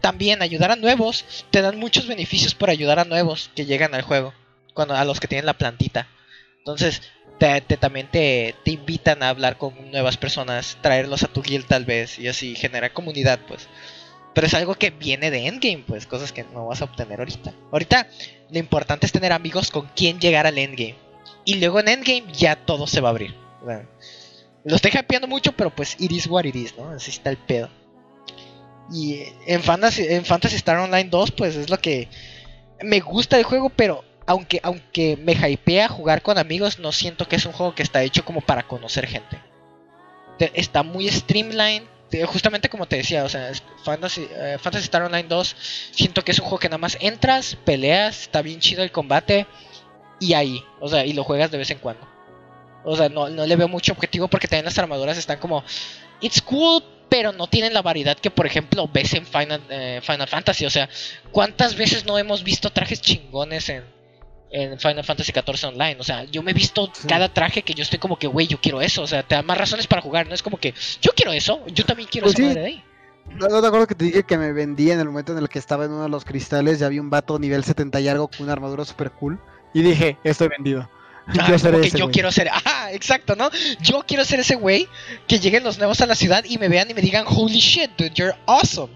También 0.00 0.42
ayudar 0.42 0.70
a 0.70 0.76
nuevos, 0.76 1.24
te 1.50 1.62
dan 1.62 1.78
muchos 1.78 2.06
beneficios 2.06 2.54
por 2.54 2.70
ayudar 2.70 2.98
a 2.98 3.04
nuevos 3.04 3.50
que 3.54 3.66
llegan 3.66 3.94
al 3.94 4.02
juego, 4.02 4.32
cuando 4.74 4.94
a 4.96 5.04
los 5.04 5.20
que 5.20 5.28
tienen 5.28 5.46
la 5.46 5.58
plantita. 5.58 6.08
Entonces, 6.58 7.02
te, 7.38 7.60
te- 7.60 7.76
también 7.76 8.08
te, 8.10 8.54
te 8.64 8.72
invitan 8.72 9.22
a 9.22 9.28
hablar 9.28 9.58
con 9.58 9.90
nuevas 9.90 10.16
personas, 10.16 10.78
traerlos 10.80 11.22
a 11.22 11.28
tu 11.28 11.42
guild 11.42 11.66
tal 11.66 11.84
vez, 11.84 12.18
y 12.18 12.28
así 12.28 12.54
generar 12.56 12.92
comunidad, 12.92 13.40
pues. 13.46 13.68
Pero 14.34 14.46
es 14.46 14.54
algo 14.54 14.74
que 14.74 14.90
viene 14.90 15.30
de 15.30 15.46
endgame, 15.46 15.84
pues, 15.86 16.06
cosas 16.06 16.32
que 16.32 16.44
no 16.44 16.66
vas 16.66 16.80
a 16.80 16.84
obtener 16.84 17.18
ahorita. 17.20 17.52
Ahorita, 17.70 18.08
lo 18.50 18.58
importante 18.58 19.06
es 19.06 19.12
tener 19.12 19.32
amigos 19.32 19.70
con 19.70 19.86
quien 19.88 20.18
llegar 20.18 20.46
al 20.46 20.58
endgame. 20.58 20.96
Y 21.50 21.54
luego 21.60 21.80
en 21.80 21.88
endgame 21.88 22.24
ya 22.32 22.56
todo 22.56 22.86
se 22.86 23.00
va 23.00 23.08
a 23.08 23.10
abrir. 23.10 23.34
Lo 24.64 24.76
estoy 24.76 24.90
hypeando 24.92 25.26
mucho, 25.26 25.52
pero 25.52 25.70
pues 25.74 25.96
it 25.98 26.12
is 26.12 26.26
what 26.26 26.44
it 26.44 26.54
is, 26.54 26.76
¿no? 26.76 26.90
Así 26.90 27.10
está 27.10 27.30
el 27.30 27.36
pedo. 27.38 27.68
Y 28.92 29.22
en 29.46 29.62
Fantasy, 29.62 30.04
en 30.08 30.24
Fantasy 30.24 30.56
Star 30.56 30.76
Online 30.78 31.08
2, 31.10 31.30
pues 31.32 31.56
es 31.56 31.70
lo 31.70 31.78
que 31.78 32.08
me 32.82 33.00
gusta 33.00 33.36
del 33.36 33.44
juego, 33.44 33.70
pero 33.70 34.04
aunque, 34.26 34.60
aunque 34.62 35.16
me 35.16 35.32
hypea 35.32 35.88
jugar 35.88 36.22
con 36.22 36.38
amigos, 36.38 36.78
no 36.78 36.92
siento 36.92 37.26
que 37.28 37.36
es 37.36 37.46
un 37.46 37.52
juego 37.52 37.74
que 37.74 37.82
está 37.82 38.02
hecho 38.02 38.24
como 38.24 38.40
para 38.40 38.64
conocer 38.64 39.06
gente. 39.06 39.38
Te- 40.38 40.50
Está 40.54 40.82
muy 40.82 41.08
streamlined, 41.08 41.84
te- 42.10 42.24
justamente 42.26 42.68
como 42.68 42.86
te 42.86 42.96
decía, 42.96 43.24
o 43.24 43.28
sea, 43.28 43.50
Fantasy, 43.84 44.26
eh, 44.30 44.56
Fantasy 44.60 44.84
Star 44.84 45.02
Online 45.02 45.28
2, 45.28 45.56
siento 45.92 46.22
que 46.24 46.32
es 46.32 46.38
un 46.38 46.44
juego 46.46 46.58
que 46.58 46.68
nada 46.68 46.78
más 46.78 46.96
entras, 47.00 47.56
peleas, 47.64 48.22
está 48.22 48.42
bien 48.42 48.58
chido 48.60 48.82
el 48.82 48.90
combate 48.90 49.46
y 50.20 50.34
ahí, 50.34 50.62
o 50.80 50.88
sea, 50.88 51.04
y 51.04 51.12
lo 51.12 51.24
juegas 51.24 51.50
de 51.50 51.58
vez 51.58 51.70
en 51.70 51.78
cuando. 51.78 52.06
O 52.84 52.96
sea, 52.96 53.08
no, 53.08 53.28
no 53.28 53.44
le 53.46 53.56
veo 53.56 53.68
mucho 53.68 53.92
objetivo 53.92 54.28
porque 54.28 54.46
también 54.48 54.64
las 54.66 54.78
armaduras 54.78 55.18
están 55.18 55.38
como, 55.38 55.64
it's 56.20 56.40
cool, 56.40 56.82
pero 57.08 57.32
no 57.32 57.48
tienen 57.48 57.74
la 57.74 57.82
variedad 57.82 58.16
que, 58.16 58.30
por 58.30 58.46
ejemplo, 58.46 58.88
ves 58.92 59.12
en 59.14 59.26
Final, 59.26 59.60
eh, 59.68 60.00
Final 60.02 60.28
Fantasy. 60.28 60.64
O 60.64 60.70
sea, 60.70 60.88
¿cuántas 61.32 61.74
veces 61.76 62.06
no 62.06 62.16
hemos 62.18 62.44
visto 62.44 62.70
trajes 62.70 63.00
chingones 63.00 63.68
en, 63.68 63.84
en 64.50 64.78
Final 64.78 65.04
Fantasy 65.04 65.32
XIV 65.32 65.68
Online? 65.70 65.96
O 65.98 66.04
sea, 66.04 66.24
yo 66.24 66.42
me 66.42 66.52
he 66.52 66.54
visto 66.54 66.88
Sí. 66.94 67.08
cada 67.08 67.28
traje 67.34 67.62
que 67.62 67.74
yo 67.74 67.82
estoy 67.82 67.98
como 67.98 68.16
que, 68.18 68.28
güey, 68.28 68.46
yo 68.46 68.60
quiero 68.60 68.80
eso. 68.80 69.02
O 69.02 69.06
sea, 69.06 69.24
te 69.24 69.34
da 69.34 69.42
más 69.42 69.58
razones 69.58 69.86
para 69.88 70.00
jugar. 70.02 70.28
No 70.28 70.34
es 70.34 70.42
como 70.42 70.56
que, 70.58 70.72
yo 71.02 71.10
quiero 71.16 71.32
eso, 71.32 71.66
yo 71.66 71.84
también 71.84 72.08
quiero 72.10 72.26
Pues 72.26 72.34
esa 72.38 72.42
sí. 72.42 72.48
madre 72.48 72.60
de 72.60 72.66
ahí. 72.66 72.84
No, 73.34 73.48
no 73.48 73.60
te 73.60 73.66
acuerdo 73.66 73.86
que 73.86 73.94
te 73.94 74.04
dije 74.06 74.22
que 74.22 74.38
me 74.38 74.52
vendí 74.52 74.90
en 74.90 74.98
el 75.00 75.06
momento 75.06 75.32
en 75.32 75.38
el 75.38 75.48
que 75.48 75.58
estaba 75.58 75.84
en 75.84 75.90
uno 75.92 76.04
de 76.04 76.08
los 76.08 76.24
cristales 76.24 76.80
y 76.80 76.84
había 76.84 77.00
un 77.00 77.10
vato 77.10 77.38
nivel 77.38 77.62
70 77.64 78.00
y 78.00 78.08
algo 78.08 78.28
con 78.28 78.42
una 78.42 78.52
armadura 78.52 78.84
super 78.84 79.10
cool. 79.12 79.38
Y 79.74 79.82
dije, 79.82 80.16
estoy 80.24 80.48
vendido. 80.48 80.88
Ah, 81.38 81.46
Yo 81.48 81.58
seré 81.60 81.86
ese 81.86 81.96
yo 81.96 82.06
güey. 82.06 82.12
quiero 82.14 82.32
ser, 82.32 82.48
ajá, 82.48 82.90
exacto, 82.92 83.36
¿no? 83.36 83.50
Yo 83.82 84.02
quiero 84.04 84.24
ser 84.24 84.40
ese 84.40 84.56
güey 84.56 84.88
que 85.28 85.38
lleguen 85.38 85.62
los 85.62 85.78
nuevos 85.78 86.00
a 86.00 86.06
la 86.06 86.16
ciudad 86.16 86.44
y 86.48 86.58
me 86.58 86.68
vean 86.68 86.90
y 86.90 86.94
me 86.94 87.02
digan, 87.02 87.24
holy 87.28 87.60
shit, 87.60 87.90
dude, 87.96 88.10
you're 88.14 88.34
awesome. 88.46 88.92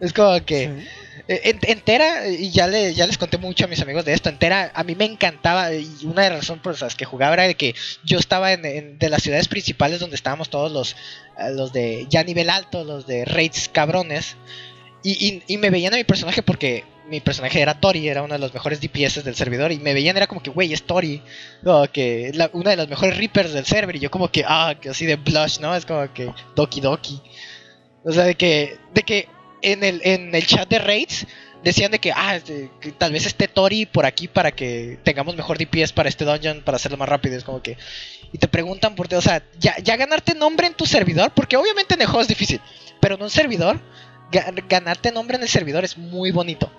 Es 0.00 0.12
como 0.12 0.44
que 0.44 0.66
Sí. 0.66 1.22
eh, 1.28 1.40
en- 1.44 1.60
entera, 1.62 2.28
y 2.28 2.50
ya, 2.50 2.66
le, 2.66 2.92
ya 2.92 3.06
les 3.06 3.16
conté 3.16 3.38
mucho 3.38 3.64
a 3.64 3.68
mis 3.68 3.80
amigos 3.80 4.04
de 4.04 4.12
esto, 4.12 4.28
entera, 4.28 4.70
a 4.74 4.84
mí 4.84 4.94
me 4.96 5.06
encantaba, 5.06 5.72
y 5.72 5.88
una 6.02 6.24
de 6.24 6.28
las 6.30 6.40
razones 6.40 6.62
por 6.62 6.78
las 6.78 6.94
que 6.94 7.06
jugaba 7.06 7.32
era 7.32 7.44
de 7.44 7.54
que 7.54 7.74
yo 8.04 8.18
estaba 8.18 8.52
en, 8.52 8.66
en- 8.66 8.98
de 8.98 9.08
las 9.08 9.22
ciudades 9.22 9.48
principales 9.48 9.98
donde 9.98 10.16
estábamos 10.16 10.50
todos 10.50 10.70
los, 10.70 10.94
los 11.54 11.72
de 11.72 12.06
ya 12.10 12.22
nivel 12.22 12.50
alto, 12.50 12.84
los 12.84 13.06
de 13.06 13.24
raids 13.24 13.70
cabrones, 13.72 14.36
y, 15.02 15.12
y- 15.26 15.42
y 15.46 15.56
me 15.56 15.70
veían 15.70 15.94
a 15.94 15.96
mi 15.96 16.04
personaje 16.04 16.42
porque 16.42 16.84
mi 17.08 17.20
personaje 17.20 17.60
era 17.60 17.78
Tori, 17.80 18.08
era 18.08 18.22
uno 18.22 18.34
de 18.34 18.40
los 18.40 18.52
mejores 18.52 18.80
DPS 18.80 19.22
del 19.24 19.34
servidor, 19.36 19.72
y 19.72 19.78
me 19.78 19.94
veían, 19.94 20.16
era 20.16 20.26
como 20.26 20.42
que, 20.42 20.50
güey, 20.50 20.72
es 20.72 20.82
Tori, 20.84 21.22
que 21.92 22.32
una 22.52 22.70
de 22.70 22.76
las 22.76 22.88
mejores 22.88 23.16
Reapers 23.16 23.52
del 23.52 23.64
server, 23.66 23.96
y 23.96 24.00
yo 24.00 24.10
como 24.10 24.28
que, 24.30 24.44
ah, 24.46 24.74
que 24.80 24.90
así 24.90 25.06
de 25.06 25.16
blush, 25.16 25.58
¿no? 25.60 25.74
Es 25.74 25.86
como 25.86 26.12
que 26.12 26.32
Doki 26.54 26.80
Doki. 26.80 27.20
O 28.04 28.12
sea, 28.12 28.24
de 28.24 28.34
que, 28.34 28.76
de 28.94 29.02
que 29.02 29.28
en 29.62 29.82
el, 29.84 30.00
en 30.04 30.34
el 30.34 30.46
chat 30.46 30.68
de 30.68 30.78
raids 30.78 31.26
decían 31.64 31.90
de 31.90 31.98
que, 31.98 32.12
ah, 32.14 32.36
este, 32.36 32.70
tal 32.98 33.12
vez 33.12 33.26
esté 33.26 33.48
Tori 33.48 33.86
por 33.86 34.06
aquí 34.06 34.28
para 34.28 34.52
que 34.52 34.98
tengamos 35.02 35.34
mejor 35.36 35.58
DPS 35.58 35.92
para 35.92 36.08
este 36.08 36.24
dungeon, 36.24 36.62
para 36.62 36.76
hacerlo 36.76 36.96
más 36.98 37.08
rápido. 37.08 37.36
Es 37.36 37.42
como 37.44 37.60
que. 37.62 37.76
Y 38.32 38.38
te 38.38 38.46
preguntan 38.48 38.94
por 38.94 39.08
qué, 39.08 39.16
o 39.16 39.20
sea, 39.20 39.42
ya, 39.58 39.76
ya 39.82 39.96
ganarte 39.96 40.34
nombre 40.34 40.66
en 40.66 40.74
tu 40.74 40.86
servidor, 40.86 41.32
porque 41.34 41.56
obviamente 41.56 41.94
en 41.94 42.00
el 42.02 42.06
juego 42.06 42.22
es 42.22 42.28
difícil, 42.28 42.60
pero 43.00 43.14
en 43.16 43.22
un 43.22 43.30
servidor, 43.30 43.80
ga- 44.30 44.64
ganarte 44.68 45.10
nombre 45.12 45.36
en 45.36 45.42
el 45.42 45.48
servidor 45.48 45.84
es 45.84 45.96
muy 45.96 46.30
bonito. 46.30 46.70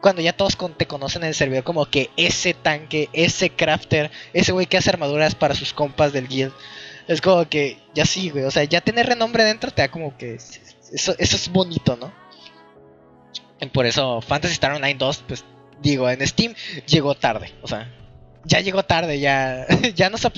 Cuando 0.00 0.22
ya 0.22 0.32
todos 0.32 0.56
te 0.76 0.86
conocen 0.86 1.22
en 1.22 1.28
el 1.28 1.34
servidor, 1.34 1.64
como 1.64 1.86
que 1.86 2.10
ese 2.16 2.54
tanque, 2.54 3.08
ese 3.12 3.50
crafter, 3.50 4.10
ese 4.32 4.52
güey 4.52 4.66
que 4.66 4.76
hace 4.76 4.90
armaduras 4.90 5.34
para 5.34 5.54
sus 5.56 5.72
compas 5.72 6.12
del 6.12 6.28
guild. 6.28 6.52
Es 7.08 7.20
como 7.20 7.48
que, 7.48 7.78
ya 7.94 8.04
sí, 8.06 8.30
güey. 8.30 8.44
O 8.44 8.50
sea, 8.50 8.64
ya 8.64 8.80
tener 8.80 9.06
renombre 9.06 9.42
dentro 9.44 9.70
te 9.72 9.82
da 9.82 9.88
como 9.90 10.16
que. 10.16 10.34
Eso, 10.34 11.14
eso 11.18 11.36
es 11.36 11.48
bonito, 11.48 11.96
¿no? 11.96 12.12
Por 13.72 13.86
eso 13.86 14.20
Fantasy 14.20 14.52
Star 14.54 14.72
Online 14.72 14.94
2, 14.98 15.24
pues 15.26 15.44
digo, 15.82 16.08
en 16.08 16.24
Steam 16.26 16.54
llegó 16.86 17.14
tarde. 17.16 17.52
O 17.62 17.66
sea, 17.68 17.92
ya 18.44 18.60
llegó 18.60 18.84
tarde, 18.84 19.18
ya. 19.18 19.66
ya 19.96 20.10
nos. 20.10 20.24
ap- 20.24 20.36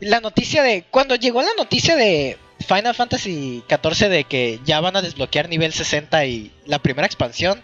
La 0.00 0.20
noticia 0.20 0.62
de. 0.62 0.84
Cuando 0.90 1.14
llegó 1.14 1.40
la 1.40 1.54
noticia 1.56 1.96
de 1.96 2.36
Final 2.66 2.94
Fantasy 2.94 3.64
14 3.68 4.08
de 4.10 4.24
que 4.24 4.60
ya 4.64 4.80
van 4.80 4.96
a 4.96 5.02
desbloquear 5.02 5.48
nivel 5.48 5.72
60 5.72 6.26
y 6.26 6.52
la 6.66 6.78
primera 6.80 7.06
expansión, 7.06 7.62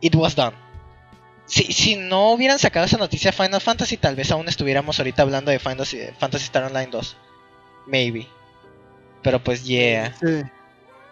it 0.00 0.14
was 0.14 0.34
done. 0.34 0.54
si, 1.46 1.64
si 1.72 1.96
no 1.96 2.32
hubieran 2.32 2.58
sacado 2.58 2.86
esa 2.86 2.96
noticia 2.98 3.30
de 3.30 3.36
Final 3.36 3.60
Fantasy, 3.60 3.96
tal 3.96 4.16
vez 4.16 4.30
aún 4.30 4.48
estuviéramos 4.48 4.98
ahorita 4.98 5.22
hablando 5.22 5.50
de 5.50 5.58
Final 5.58 5.76
Fantasy, 5.78 5.98
Fantasy 6.18 6.44
Star 6.44 6.64
Online 6.64 6.88
2. 6.90 7.16
Maybe. 7.86 8.26
Pero 9.22 9.42
pues 9.42 9.64
yeah, 9.64 10.14
Sí. 10.20 10.26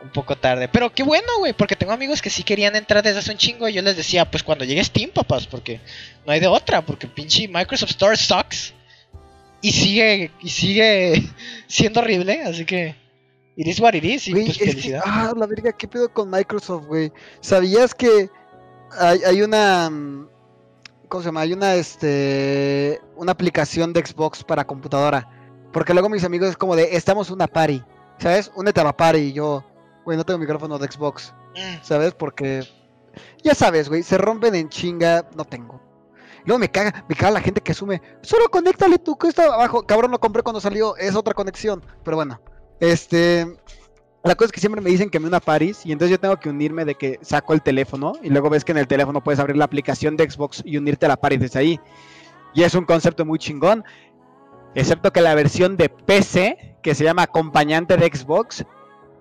un 0.02 0.10
poco 0.12 0.36
tarde. 0.36 0.68
Pero 0.68 0.92
qué 0.92 1.02
bueno, 1.02 1.26
güey, 1.38 1.52
porque 1.52 1.76
tengo 1.76 1.92
amigos 1.92 2.20
que 2.20 2.30
sí 2.30 2.42
querían 2.42 2.76
entrar 2.76 3.02
desde 3.02 3.18
hace 3.20 3.30
un 3.32 3.38
chingo 3.38 3.68
y 3.68 3.72
yo 3.72 3.82
les 3.82 3.96
decía, 3.96 4.28
pues 4.30 4.42
cuando 4.42 4.64
llegue 4.64 4.82
Steam, 4.84 5.10
papás, 5.10 5.46
porque 5.46 5.80
no 6.26 6.32
hay 6.32 6.40
de 6.40 6.46
otra, 6.48 6.82
porque 6.82 7.06
pinche 7.06 7.48
Microsoft 7.48 7.90
Store 7.90 8.16
sucks. 8.16 8.74
Y 9.62 9.72
sigue, 9.72 10.30
y 10.40 10.50
sigue 10.50 11.22
siendo 11.68 12.00
horrible, 12.00 12.42
así 12.42 12.64
que... 12.64 12.94
It 13.56 13.68
is 13.68 13.78
what 13.78 13.94
it 13.94 14.02
is, 14.04 14.26
y 14.26 14.32
Güey, 14.32 14.46
pues 14.46 14.58
que, 14.58 14.66
felicidad. 14.66 15.00
ah, 15.06 15.32
la 15.36 15.46
verga, 15.46 15.72
¿qué 15.72 15.86
pedo 15.86 16.12
con 16.12 16.28
Microsoft, 16.28 16.86
güey? 16.86 17.12
¿Sabías 17.40 17.94
que 17.94 18.28
hay, 18.98 19.22
hay 19.24 19.42
una, 19.42 19.90
mm, 19.90 20.28
¿cómo 21.08 21.22
se 21.22 21.28
llama? 21.28 21.40
Hay 21.40 21.52
una, 21.52 21.74
este, 21.74 23.00
una 23.16 23.32
aplicación 23.32 23.92
de 23.92 24.04
Xbox 24.04 24.44
para 24.44 24.66
computadora. 24.66 25.28
Porque 25.72 25.92
luego 25.92 26.08
mis 26.08 26.24
amigos 26.24 26.50
es 26.50 26.56
como 26.56 26.76
de, 26.76 26.96
estamos 26.96 27.30
una 27.30 27.46
party, 27.46 27.82
¿sabes? 28.18 28.50
Únete 28.54 28.80
a 28.80 28.84
la 28.84 28.96
party 28.96 29.18
y 29.18 29.32
yo, 29.32 29.64
güey, 30.04 30.16
no 30.16 30.24
tengo 30.24 30.38
micrófono 30.38 30.78
de 30.78 30.90
Xbox, 30.90 31.34
Mm. 31.56 31.82
¿sabes? 31.82 32.14
Porque, 32.14 32.66
ya 33.42 33.54
sabes, 33.54 33.88
güey, 33.88 34.02
se 34.02 34.18
rompen 34.18 34.54
en 34.56 34.68
chinga, 34.68 35.28
no 35.36 35.44
tengo. 35.44 35.80
Luego 36.44 36.58
me 36.58 36.70
caga, 36.70 37.04
me 37.08 37.14
caga 37.14 37.30
la 37.32 37.40
gente 37.40 37.60
que 37.60 37.72
asume, 37.72 38.02
solo 38.22 38.48
conéctale 38.50 38.98
tú 38.98 39.16
que 39.16 39.28
está 39.28 39.44
abajo. 39.54 39.82
Cabrón, 39.84 40.10
lo 40.10 40.18
compré 40.20 40.42
cuando 40.42 40.60
salió, 40.60 40.96
es 40.96 41.14
otra 41.14 41.32
conexión. 41.32 41.82
Pero 42.04 42.16
bueno, 42.16 42.40
este, 42.80 43.56
la 44.24 44.34
cosa 44.36 44.46
es 44.46 44.52
que 44.52 44.60
siempre 44.60 44.80
me 44.80 44.88
dicen 44.88 45.10
que 45.10 45.20
me 45.20 45.26
una 45.26 45.38
Paris 45.38 45.84
y 45.84 45.92
entonces 45.92 46.10
yo 46.10 46.18
tengo 46.18 46.38
que 46.38 46.48
unirme 46.48 46.86
de 46.86 46.94
que 46.94 47.18
saco 47.20 47.52
el 47.52 47.60
teléfono 47.60 48.14
y 48.22 48.30
luego 48.30 48.48
ves 48.48 48.64
que 48.64 48.72
en 48.72 48.78
el 48.78 48.88
teléfono 48.88 49.22
puedes 49.22 49.38
abrir 49.38 49.58
la 49.58 49.66
aplicación 49.66 50.16
de 50.16 50.28
Xbox 50.28 50.62
y 50.64 50.78
unirte 50.78 51.04
a 51.04 51.10
la 51.10 51.18
Paris 51.18 51.40
desde 51.40 51.58
ahí. 51.58 51.80
Y 52.54 52.62
es 52.62 52.74
un 52.74 52.86
concepto 52.86 53.26
muy 53.26 53.38
chingón, 53.38 53.84
excepto 54.74 55.12
que 55.12 55.20
la 55.20 55.34
versión 55.34 55.76
de 55.76 55.90
PC, 55.90 56.78
que 56.82 56.94
se 56.94 57.04
llama 57.04 57.22
acompañante 57.22 57.98
de 57.98 58.06
Xbox, 58.06 58.64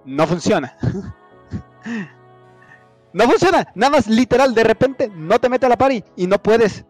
no 0.06 0.26
funciona. 0.26 0.78
no 3.14 3.26
funciona, 3.26 3.68
nada 3.76 3.98
más 3.98 4.08
literal, 4.08 4.56
de 4.56 4.64
repente 4.64 5.12
no 5.14 5.38
te 5.38 5.50
mete 5.50 5.66
a 5.66 5.70
la 5.70 5.78
Paris 5.78 6.04
y 6.16 6.28
no 6.28 6.42
puedes. 6.42 6.86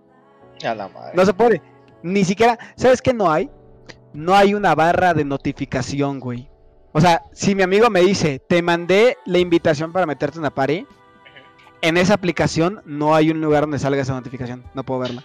A 0.64 0.76
la 0.76 0.88
madre. 0.88 1.14
No 1.16 1.26
se 1.26 1.34
puede. 1.34 1.64
Ni 2.04 2.24
siquiera. 2.24 2.60
¿Sabes 2.76 3.02
qué 3.02 3.12
no 3.12 3.32
hay? 3.32 3.50
No 4.14 4.36
hay 4.36 4.54
una 4.54 4.76
barra 4.76 5.16
de 5.16 5.26
notificación, 5.26 6.20
güey. 6.20 6.53
O 6.94 7.02
sea, 7.02 7.24
si 7.34 7.56
mi 7.56 7.64
amigo 7.64 7.90
me 7.90 8.02
dice, 8.02 8.40
te 8.40 8.62
mandé 8.62 9.18
la 9.26 9.40
invitación 9.40 9.92
para 9.92 10.06
meterte 10.06 10.38
en 10.38 10.44
la 10.44 10.52
party, 10.52 10.86
en 11.82 11.98
esa 11.98 12.14
aplicación 12.14 12.82
no 12.86 13.16
hay 13.16 13.32
un 13.32 13.42
lugar 13.42 13.64
donde 13.64 13.80
salga 13.80 14.02
esa 14.02 14.14
notificación. 14.14 14.64
No 14.74 14.84
puedo 14.84 15.02
verla. 15.02 15.24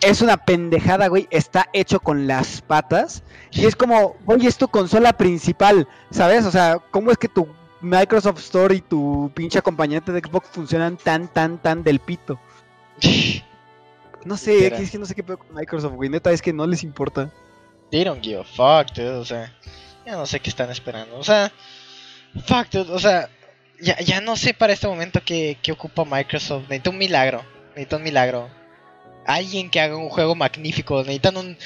Es 0.00 0.22
una 0.22 0.38
pendejada, 0.38 1.08
güey. 1.08 1.28
Está 1.30 1.68
hecho 1.72 2.00
con 2.00 2.26
las 2.26 2.62
patas. 2.62 3.22
Y 3.52 3.66
es 3.66 3.76
como, 3.76 4.16
oye, 4.26 4.48
es 4.48 4.56
tu 4.56 4.68
consola 4.68 5.12
principal, 5.12 5.86
¿sabes? 6.10 6.44
O 6.46 6.50
sea, 6.50 6.78
¿cómo 6.90 7.10
es 7.10 7.18
que 7.18 7.28
tu 7.28 7.46
Microsoft 7.80 8.38
Store 8.38 8.74
y 8.74 8.80
tu 8.80 9.30
pinche 9.34 9.58
acompañante 9.58 10.10
de 10.10 10.20
Xbox 10.20 10.48
funcionan 10.48 10.96
tan, 10.96 11.28
tan, 11.28 11.58
tan 11.58 11.82
del 11.82 12.00
pito? 12.00 12.38
No 14.24 14.36
sé, 14.36 14.66
es 14.66 14.90
que 14.90 14.98
no 14.98 15.06
sé 15.06 15.14
qué 15.14 15.22
pedo 15.22 15.38
con 15.38 15.54
Microsoft, 15.54 15.94
güey. 15.94 16.08
Neta, 16.08 16.32
es 16.32 16.42
que 16.42 16.52
no 16.52 16.66
les 16.66 16.82
importa. 16.82 17.30
They 17.90 18.02
don't 18.02 18.22
give 18.22 18.40
a 18.40 18.44
fuck, 18.44 18.92
dude. 18.96 19.10
O 19.10 19.24
sea, 19.24 19.52
ya 20.06 20.12
no 20.12 20.24
sé 20.24 20.40
qué 20.40 20.50
están 20.50 20.70
esperando. 20.70 21.18
O 21.18 21.24
sea, 21.24 21.52
fuck, 22.46 22.70
dude. 22.70 22.92
O 22.92 22.98
sea, 22.98 23.28
ya, 23.80 23.98
ya 24.00 24.20
no 24.20 24.36
sé 24.36 24.54
para 24.54 24.72
este 24.72 24.86
momento 24.86 25.20
qué, 25.24 25.58
qué 25.62 25.72
ocupa 25.72 26.04
Microsoft. 26.04 26.62
Necesito 26.62 26.90
un 26.90 26.98
milagro. 26.98 27.44
Necesito 27.70 27.96
un 27.96 28.02
milagro. 28.04 28.48
Alguien 29.26 29.68
que 29.68 29.80
haga 29.80 29.96
un 29.96 30.08
juego 30.08 30.34
magnífico. 30.34 30.98
Necesitan 31.00 31.36
un. 31.36 31.58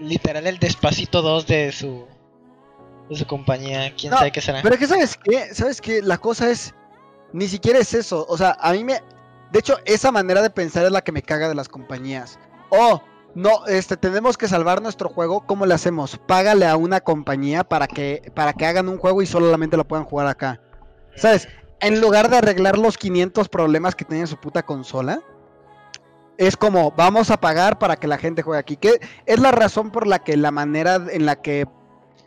Literal, 0.00 0.46
el 0.46 0.58
Despacito 0.58 1.22
2 1.22 1.46
de 1.46 1.72
su. 1.72 2.06
De 3.08 3.16
su 3.16 3.26
compañía. 3.26 3.94
Quién 3.96 4.12
No, 4.12 4.18
sabe 4.18 4.30
qué 4.30 4.40
será. 4.40 4.60
Pero 4.62 4.78
que, 4.78 4.86
¿sabes 4.86 5.18
qué? 5.22 5.54
¿Sabes 5.54 5.80
qué? 5.80 6.02
La 6.02 6.18
cosa 6.18 6.50
es. 6.50 6.74
Ni 7.32 7.48
siquiera 7.48 7.78
es 7.78 7.94
eso. 7.94 8.26
O 8.28 8.36
sea, 8.36 8.56
a 8.60 8.72
mí 8.72 8.84
me. 8.84 9.00
De 9.52 9.58
hecho, 9.58 9.78
esa 9.84 10.12
manera 10.12 10.42
de 10.42 10.50
pensar 10.50 10.84
es 10.84 10.92
la 10.92 11.00
que 11.00 11.12
me 11.12 11.22
caga 11.22 11.48
de 11.48 11.54
las 11.54 11.68
compañías. 11.68 12.38
Oh, 12.68 13.02
no, 13.34 13.66
este, 13.66 13.96
tenemos 13.96 14.36
que 14.36 14.48
salvar 14.48 14.82
nuestro 14.82 15.08
juego. 15.08 15.46
¿Cómo 15.46 15.66
le 15.66 15.74
hacemos? 15.74 16.18
Págale 16.26 16.66
a 16.66 16.76
una 16.76 17.00
compañía 17.00 17.64
para 17.64 17.86
que, 17.86 18.30
para 18.34 18.52
que 18.52 18.66
hagan 18.66 18.88
un 18.88 18.98
juego 18.98 19.22
y 19.22 19.26
solamente 19.26 19.76
lo 19.76 19.86
puedan 19.86 20.04
jugar 20.04 20.26
acá. 20.26 20.60
¿Sabes? 21.16 21.48
En 21.80 22.00
lugar 22.00 22.28
de 22.28 22.38
arreglar 22.38 22.78
los 22.78 22.98
500 22.98 23.48
problemas 23.48 23.94
que 23.94 24.04
tiene 24.04 24.26
su 24.26 24.36
puta 24.36 24.62
consola, 24.62 25.20
es 26.38 26.56
como, 26.56 26.90
vamos 26.92 27.30
a 27.30 27.38
pagar 27.38 27.78
para 27.78 27.96
que 27.96 28.06
la 28.06 28.18
gente 28.18 28.42
juegue 28.42 28.60
aquí. 28.60 28.76
Que 28.76 29.00
es 29.26 29.38
la 29.38 29.52
razón 29.52 29.90
por 29.90 30.06
la 30.06 30.18
que 30.18 30.36
la 30.36 30.50
manera 30.50 31.00
en 31.10 31.26
la 31.26 31.36
que 31.36 31.66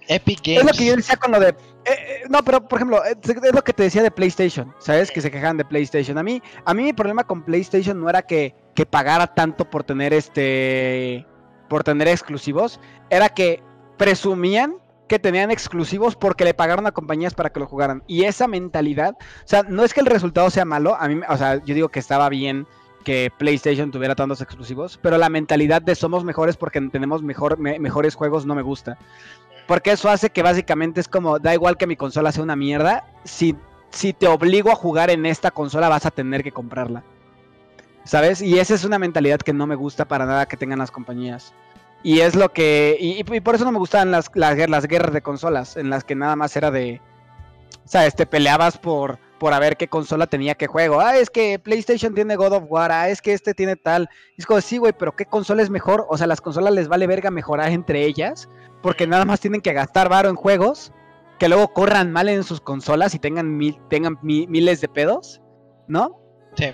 Epic 0.08 0.42
Games. 0.44 0.62
es 0.62 0.66
lo 0.66 0.78
que 0.78 0.86
yo 0.86 0.96
decía 0.96 1.16
con 1.18 1.32
lo 1.32 1.40
de. 1.40 1.50
eh, 1.50 1.56
eh, 1.86 2.24
no, 2.30 2.44
pero 2.44 2.68
por 2.68 2.80
ejemplo, 2.80 3.04
es 3.04 3.54
lo 3.54 3.64
que 3.64 3.74
te 3.74 3.84
decía 3.84 4.04
de 4.04 4.12
PlayStation, 4.12 4.74
¿sabes? 4.80 5.12
Que 5.12 5.22
se 5.22 5.32
quejaban 5.32 5.58
de 5.58 5.66
PlayStation. 5.66 6.18
A 6.18 6.24
mí, 6.24 6.42
a 6.66 6.74
mí 6.74 6.84
mi 6.84 6.94
problema 6.94 7.24
con 7.24 7.44
PlayStation 7.44 8.00
no 8.00 8.10
era 8.10 8.22
que, 8.22 8.56
que 8.76 8.86
pagara 8.86 9.28
tanto 9.28 9.70
por 9.70 9.84
tener 9.84 10.14
este. 10.14 11.26
por 11.70 11.84
tener 11.84 12.08
exclusivos. 12.08 12.80
Era 13.10 13.30
que 13.30 13.62
presumían 13.98 14.76
que 15.08 15.20
tenían 15.20 15.52
exclusivos 15.52 16.16
porque 16.16 16.44
le 16.46 16.54
pagaron 16.54 16.88
a 16.88 16.92
compañías 16.92 17.34
para 17.34 17.52
que 17.52 17.60
lo 17.60 17.68
jugaran. 17.68 18.04
Y 18.08 18.24
esa 18.24 18.48
mentalidad, 18.48 19.16
o 19.20 19.48
sea, 19.48 19.64
no 19.64 19.84
es 19.84 19.94
que 19.94 20.00
el 20.00 20.06
resultado 20.08 20.50
sea 20.50 20.66
malo, 20.66 20.96
a 21.00 21.08
mí, 21.08 21.20
o 21.28 21.38
sea, 21.38 21.64
yo 21.64 21.76
digo 21.76 21.90
que 21.90 22.00
estaba 22.00 22.30
bien 22.30 22.66
que 23.04 23.30
PlayStation 23.38 23.92
tuviera 23.92 24.16
tantos 24.16 24.40
exclusivos, 24.42 24.98
pero 25.02 25.18
la 25.18 25.30
mentalidad 25.30 25.82
de 25.82 25.94
somos 25.94 26.24
mejores 26.24 26.56
porque 26.56 26.80
tenemos 26.90 27.22
mejor, 27.22 27.60
me- 27.60 27.78
mejores 27.80 28.16
juegos 28.16 28.46
no 28.46 28.56
me 28.56 28.62
gusta. 28.62 28.98
Porque 29.68 29.92
eso 29.92 30.10
hace 30.10 30.30
que 30.30 30.42
básicamente 30.42 31.02
es 31.02 31.08
como, 31.10 31.38
da 31.38 31.54
igual 31.54 31.78
que 31.78 31.86
mi 31.86 31.96
consola 31.98 32.32
sea 32.32 32.44
una 32.44 32.56
mierda, 32.56 33.06
si, 33.26 33.56
si 33.90 34.14
te 34.14 34.28
obligo 34.28 34.72
a 34.72 34.76
jugar 34.76 35.10
en 35.10 35.26
esta 35.26 35.52
consola 35.52 35.90
vas 35.90 36.06
a 36.06 36.12
tener 36.12 36.44
que 36.44 36.52
comprarla. 36.54 37.04
¿Sabes? 38.06 38.42
Y 38.42 38.60
esa 38.60 38.76
es 38.76 38.84
una 38.84 39.00
mentalidad 39.00 39.40
que 39.40 39.54
no 39.54 39.66
me 39.68 39.76
gusta 39.76 40.06
para 40.06 40.26
nada 40.26 40.46
que 40.46 40.58
tengan 40.58 40.80
las 40.80 40.92
compañías. 40.92 41.54
Y 42.04 42.20
es 42.20 42.36
lo 42.36 42.52
que... 42.52 42.98
Y, 43.00 43.24
por 43.40 43.56
eso 43.56 43.64
no 43.64 43.72
me 43.72 43.80
gustaban 43.80 44.12
las, 44.12 44.30
las, 44.34 44.70
las 44.70 44.88
guerras 44.88 45.14
de 45.14 45.22
consolas, 45.22 45.78
en 45.78 45.90
las 45.90 46.04
que 46.04 46.16
nada 46.16 46.36
más 46.36 46.56
era 46.58 46.70
de... 46.70 47.02
¿Sabes? 47.86 48.16
Te 48.16 48.26
peleabas 48.26 48.78
por, 48.78 49.20
por 49.40 49.54
a 49.54 49.60
ver 49.60 49.78
qué 49.78 49.88
consola 49.88 50.28
tenía 50.28 50.56
qué 50.56 50.68
juego. 50.68 51.00
Ah, 51.02 51.18
es 51.18 51.30
que 51.30 51.60
PlayStation 51.60 52.14
tiene 52.14 52.36
God 52.36 52.54
of 52.54 52.64
War. 52.70 52.92
Ah, 52.92 53.10
es 53.10 53.22
que 53.22 53.34
este 53.34 53.54
tiene 53.54 53.76
tal. 53.76 54.10
Y 54.38 54.42
es 54.42 54.46
como, 54.46 54.62
sí, 54.62 54.78
güey, 54.78 54.94
pero 54.98 55.16
¿qué 55.16 55.26
consola 55.26 55.62
es 55.62 55.70
mejor? 55.70 56.06
O 56.10 56.18
sea, 56.18 56.28
las 56.28 56.40
consolas 56.42 56.74
les 56.74 56.88
vale 56.88 57.08
verga 57.08 57.30
mejorar 57.32 57.72
entre 57.72 58.06
ellas. 58.06 58.50
Porque 58.82 59.06
nada 59.08 59.26
más 59.26 59.40
tienen 59.40 59.62
que 59.62 59.74
gastar 59.74 60.08
varo 60.10 60.30
en 60.30 60.36
juegos. 60.36 60.92
Que 61.40 61.50
luego 61.50 61.74
corran 61.74 62.12
mal 62.12 62.30
en 62.30 62.44
sus 62.44 62.62
consolas 62.62 63.16
y 63.16 63.20
tengan, 63.20 63.58
mil, 63.58 63.78
tengan 63.90 64.18
mi- 64.22 64.48
miles 64.48 64.80
de 64.80 64.88
pedos. 64.88 65.42
¿No? 65.88 66.20
Sí. 66.56 66.74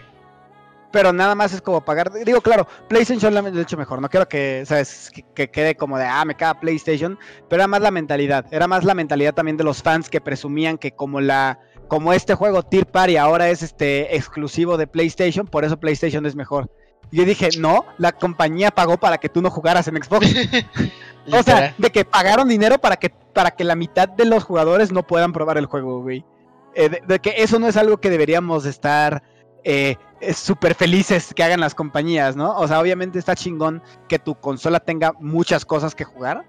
Pero 0.91 1.13
nada 1.13 1.35
más 1.35 1.53
es 1.53 1.61
como 1.61 1.81
pagar. 1.85 2.11
Digo, 2.25 2.41
claro, 2.41 2.67
PlayStation 2.87 3.33
lo 3.33 3.41
ha 3.41 3.61
hecho 3.61 3.77
mejor. 3.77 4.01
No 4.01 4.09
quiero 4.09 4.27
que, 4.27 4.63
¿sabes? 4.65 5.11
Que, 5.13 5.23
que 5.35 5.51
quede 5.51 5.75
como 5.75 5.97
de, 5.97 6.05
ah, 6.05 6.25
me 6.25 6.35
caga 6.35 6.59
PlayStation. 6.59 7.17
Pero 7.47 7.61
era 7.61 7.67
más 7.67 7.81
la 7.81 7.91
mentalidad. 7.91 8.45
Era 8.51 8.67
más 8.67 8.83
la 8.83 8.95
mentalidad 8.95 9.33
también 9.33 9.57
de 9.57 9.63
los 9.63 9.83
fans 9.83 10.09
que 10.09 10.21
presumían 10.21 10.77
que 10.77 10.91
como 10.91 11.21
la. 11.21 11.59
Como 11.87 12.13
este 12.13 12.35
juego 12.35 12.61
Tier 12.61 12.85
Party 12.85 13.17
ahora 13.17 13.49
es 13.49 13.63
este 13.63 14.15
exclusivo 14.15 14.77
de 14.77 14.85
PlayStation, 14.85 15.47
por 15.47 15.65
eso 15.65 15.79
PlayStation 15.79 16.23
es 16.27 16.35
mejor. 16.35 16.69
Y 17.09 17.17
yo 17.17 17.25
dije, 17.25 17.49
no, 17.57 17.83
la 17.97 18.11
compañía 18.11 18.69
pagó 18.69 18.97
para 18.97 19.17
que 19.17 19.27
tú 19.27 19.41
no 19.41 19.49
jugaras 19.49 19.87
en 19.87 20.01
Xbox. 20.01 20.27
O 21.31 21.43
sea, 21.43 21.75
de 21.77 21.91
que 21.91 22.05
pagaron 22.05 22.47
dinero 22.47 22.79
para 22.79 22.95
que, 22.95 23.11
para 23.11 23.51
que 23.51 23.63
la 23.63 23.75
mitad 23.75 24.09
de 24.09 24.25
los 24.25 24.43
jugadores 24.43 24.91
no 24.91 25.05
puedan 25.05 25.31
probar 25.31 25.59
el 25.59 25.67
juego, 25.67 26.01
güey. 26.01 26.25
Eh, 26.73 26.89
de, 26.89 27.03
de 27.07 27.19
que 27.19 27.35
eso 27.37 27.59
no 27.59 27.67
es 27.67 27.77
algo 27.77 27.97
que 27.97 28.09
deberíamos 28.09 28.65
estar 28.65 29.21
eh, 29.63 29.97
súper 30.33 30.75
felices 30.75 31.33
que 31.33 31.43
hagan 31.43 31.59
las 31.59 31.75
compañías, 31.75 32.35
¿no? 32.35 32.55
O 32.57 32.67
sea, 32.67 32.79
obviamente 32.79 33.19
está 33.19 33.35
chingón 33.35 33.81
que 34.07 34.19
tu 34.19 34.35
consola 34.35 34.79
tenga 34.79 35.13
muchas 35.19 35.65
cosas 35.65 35.95
que 35.95 36.03
jugar 36.03 36.45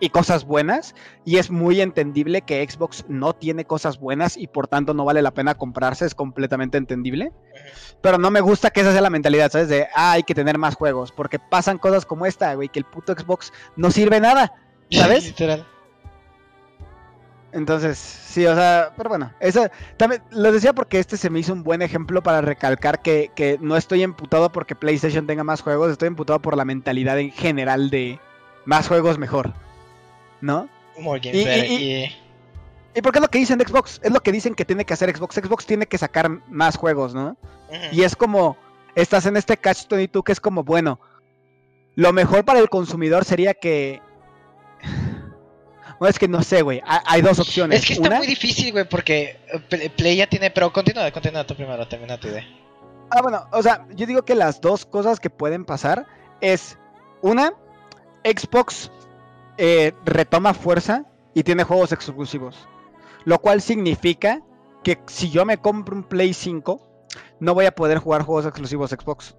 y 0.00 0.10
cosas 0.10 0.44
buenas. 0.44 0.94
Y 1.24 1.36
es 1.36 1.50
muy 1.50 1.80
entendible 1.80 2.42
que 2.42 2.68
Xbox 2.68 3.04
no 3.08 3.34
tiene 3.34 3.64
cosas 3.64 4.00
buenas 4.00 4.36
y 4.36 4.48
por 4.48 4.66
tanto 4.66 4.94
no 4.94 5.04
vale 5.04 5.22
la 5.22 5.30
pena 5.30 5.54
comprarse, 5.54 6.04
es 6.04 6.14
completamente 6.14 6.76
entendible. 6.76 7.32
Pero 8.00 8.18
no 8.18 8.30
me 8.30 8.40
gusta 8.40 8.70
que 8.70 8.80
esa 8.80 8.92
sea 8.92 9.00
la 9.00 9.10
mentalidad, 9.10 9.52
¿sabes? 9.52 9.68
De, 9.68 9.86
ah, 9.94 10.12
hay 10.12 10.24
que 10.24 10.34
tener 10.34 10.58
más 10.58 10.74
juegos, 10.74 11.12
porque 11.12 11.38
pasan 11.38 11.78
cosas 11.78 12.04
como 12.04 12.26
esta, 12.26 12.52
güey, 12.54 12.68
que 12.68 12.80
el 12.80 12.84
puto 12.84 13.12
Xbox 13.12 13.52
no 13.76 13.92
sirve 13.92 14.18
nada, 14.18 14.52
¿sabes? 14.90 15.24
Literal. 15.24 15.66
Entonces, 17.52 17.98
sí, 17.98 18.46
o 18.46 18.54
sea, 18.54 18.92
pero 18.96 19.10
bueno, 19.10 19.30
eso 19.38 19.68
también 19.98 20.22
lo 20.30 20.50
decía 20.52 20.72
porque 20.72 20.98
este 20.98 21.16
se 21.18 21.28
me 21.28 21.38
hizo 21.40 21.52
un 21.52 21.62
buen 21.62 21.82
ejemplo 21.82 22.22
para 22.22 22.40
recalcar 22.40 23.02
que, 23.02 23.30
que 23.34 23.58
no 23.60 23.76
estoy 23.76 24.02
emputado 24.02 24.50
porque 24.50 24.74
PlayStation 24.74 25.26
tenga 25.26 25.44
más 25.44 25.60
juegos, 25.60 25.92
estoy 25.92 26.08
emputado 26.08 26.40
por 26.40 26.56
la 26.56 26.64
mentalidad 26.64 27.18
en 27.18 27.30
general 27.30 27.90
de 27.90 28.18
más 28.64 28.88
juegos 28.88 29.18
mejor, 29.18 29.52
¿no? 30.40 30.66
More 30.98 31.20
games 31.20 31.36
Y- 31.36 31.40
y- 31.42 31.44
better, 31.44 31.70
y- 31.70 31.74
y- 32.04 32.16
¿Y 32.94 33.00
por 33.02 33.12
qué 33.12 33.18
es 33.18 33.22
lo 33.22 33.28
que 33.28 33.38
dicen 33.38 33.58
de 33.58 33.66
Xbox? 33.66 34.00
Es 34.02 34.12
lo 34.12 34.20
que 34.20 34.32
dicen 34.32 34.54
que 34.54 34.64
tiene 34.66 34.84
que 34.84 34.92
hacer 34.92 35.14
Xbox. 35.16 35.34
Xbox 35.36 35.64
tiene 35.64 35.86
que 35.86 35.96
sacar 35.96 36.28
más 36.50 36.76
juegos, 36.76 37.14
¿no? 37.14 37.36
Y 37.90 38.02
es 38.02 38.14
como, 38.16 38.56
estás 38.94 39.24
en 39.24 39.36
este 39.38 39.56
catch 39.56 39.88
22 39.88 40.22
que 40.24 40.32
es 40.32 40.40
como, 40.40 40.62
bueno, 40.62 41.00
lo 41.96 42.12
mejor 42.12 42.44
para 42.44 42.58
el 42.60 42.68
consumidor 42.68 43.24
sería 43.24 43.54
que... 43.54 44.00
Bueno, 46.02 46.10
es 46.10 46.18
que 46.18 46.26
no 46.26 46.42
sé, 46.42 46.62
güey. 46.62 46.80
ha- 46.84 47.04
Hay 47.06 47.22
dos 47.22 47.38
opciones. 47.38 47.78
Es 47.80 47.86
que 47.86 47.92
está 47.92 48.08
Una- 48.08 48.16
muy 48.18 48.26
difícil, 48.26 48.72
güey, 48.72 48.88
porque 48.88 49.38
eh, 49.52 49.60
Play- 49.68 49.88
Play 49.90 50.16
ya 50.16 50.26
tiene. 50.26 50.50
Pero 50.50 50.72
continúa, 50.72 51.08
continúa 51.12 51.46
tú 51.46 51.54
primero, 51.54 51.86
termina 51.86 52.18
tu 52.18 52.26
idea. 52.26 52.44
Ah, 53.10 53.22
bueno, 53.22 53.46
o 53.52 53.62
sea, 53.62 53.86
yo 53.94 54.04
digo 54.06 54.22
que 54.24 54.34
las 54.34 54.60
dos 54.60 54.84
cosas 54.84 55.20
que 55.20 55.30
pueden 55.30 55.64
pasar 55.64 56.06
es 56.40 56.76
una, 57.20 57.52
Xbox 58.24 58.90
eh, 59.58 59.92
retoma 60.04 60.54
fuerza 60.54 61.04
y 61.34 61.44
tiene 61.44 61.62
juegos 61.62 61.92
exclusivos, 61.92 62.56
lo 63.24 63.38
cual 63.38 63.60
significa 63.62 64.40
que 64.82 64.98
si 65.06 65.30
yo 65.30 65.44
me 65.44 65.58
compro 65.58 65.94
un 65.94 66.02
Play 66.02 66.34
5, 66.34 67.06
no 67.38 67.54
voy 67.54 67.66
a 67.66 67.72
poder 67.76 67.98
jugar 67.98 68.22
juegos 68.22 68.44
exclusivos 68.46 68.90
de 68.90 68.96
Xbox. 68.96 69.36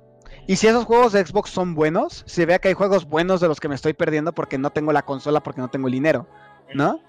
Y 0.48 0.58
si 0.58 0.68
esos 0.68 0.86
juegos 0.86 1.14
de 1.14 1.26
Xbox 1.26 1.50
son 1.50 1.74
buenos, 1.74 2.24
se 2.28 2.46
vea 2.46 2.60
que 2.60 2.68
hay 2.70 2.74
juegos 2.74 3.06
buenos 3.08 3.42
de 3.42 3.48
los 3.48 3.60
que 3.60 3.70
me 3.70 3.76
estoy 3.76 3.94
perdiendo 3.94 4.34
porque 4.34 4.58
no 4.58 4.70
tengo 4.72 4.92
la 4.94 5.02
consola, 5.04 5.42
porque 5.42 5.62
no 5.62 5.70
tengo 5.70 5.88
el 5.88 5.94
dinero, 5.94 6.28
¿no? 6.76 7.00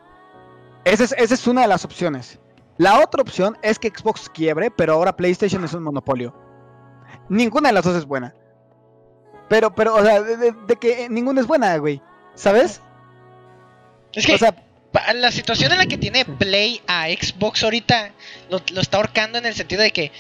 Esa 0.85 1.05
es, 1.05 1.15
esa 1.16 1.35
es 1.35 1.47
una 1.47 1.62
de 1.62 1.69
las 1.69 1.85
opciones. 1.85 2.39
La 2.77 3.01
otra 3.01 3.23
opción 3.23 3.57
es 3.62 3.78
que 3.78 3.89
Xbox 3.89 4.28
quiebre, 4.28 4.70
pero 4.70 4.95
ahora 4.95 5.16
PlayStation 5.16 5.65
es 5.65 5.73
un 5.74 5.82
monopolio. 5.85 6.35
Ninguna 7.28 7.69
de 7.69 7.74
las 7.74 7.85
dos 7.85 7.97
es 7.97 8.05
buena. 8.05 8.35
Pero, 9.49 9.74
pero, 9.74 9.95
o 9.95 10.03
sea, 10.03 10.20
de, 10.23 10.77
que 10.81 11.09
ninguna 11.09 11.41
es 11.41 11.47
buena, 11.47 11.77
güey. 11.78 12.01
¿Sabes? 12.35 12.81
Es 14.12 14.27
que 14.27 14.35
O 14.35 14.39
sea, 14.39 14.55
la 15.15 15.31
situación 15.31 15.73
en 15.73 15.78
la 15.78 15.86
que 15.86 15.99
tiene 15.99 16.24
Play 16.24 16.81
a 16.86 17.07
Xbox 17.09 17.62
ahorita 17.62 18.11
lo, 18.51 18.61
lo 18.73 18.81
está 18.81 18.97
ahorcando 18.97 19.39
en 19.39 19.47
el 19.47 19.55
sentido 19.55 19.82
de 19.82 19.91
que 19.93 20.12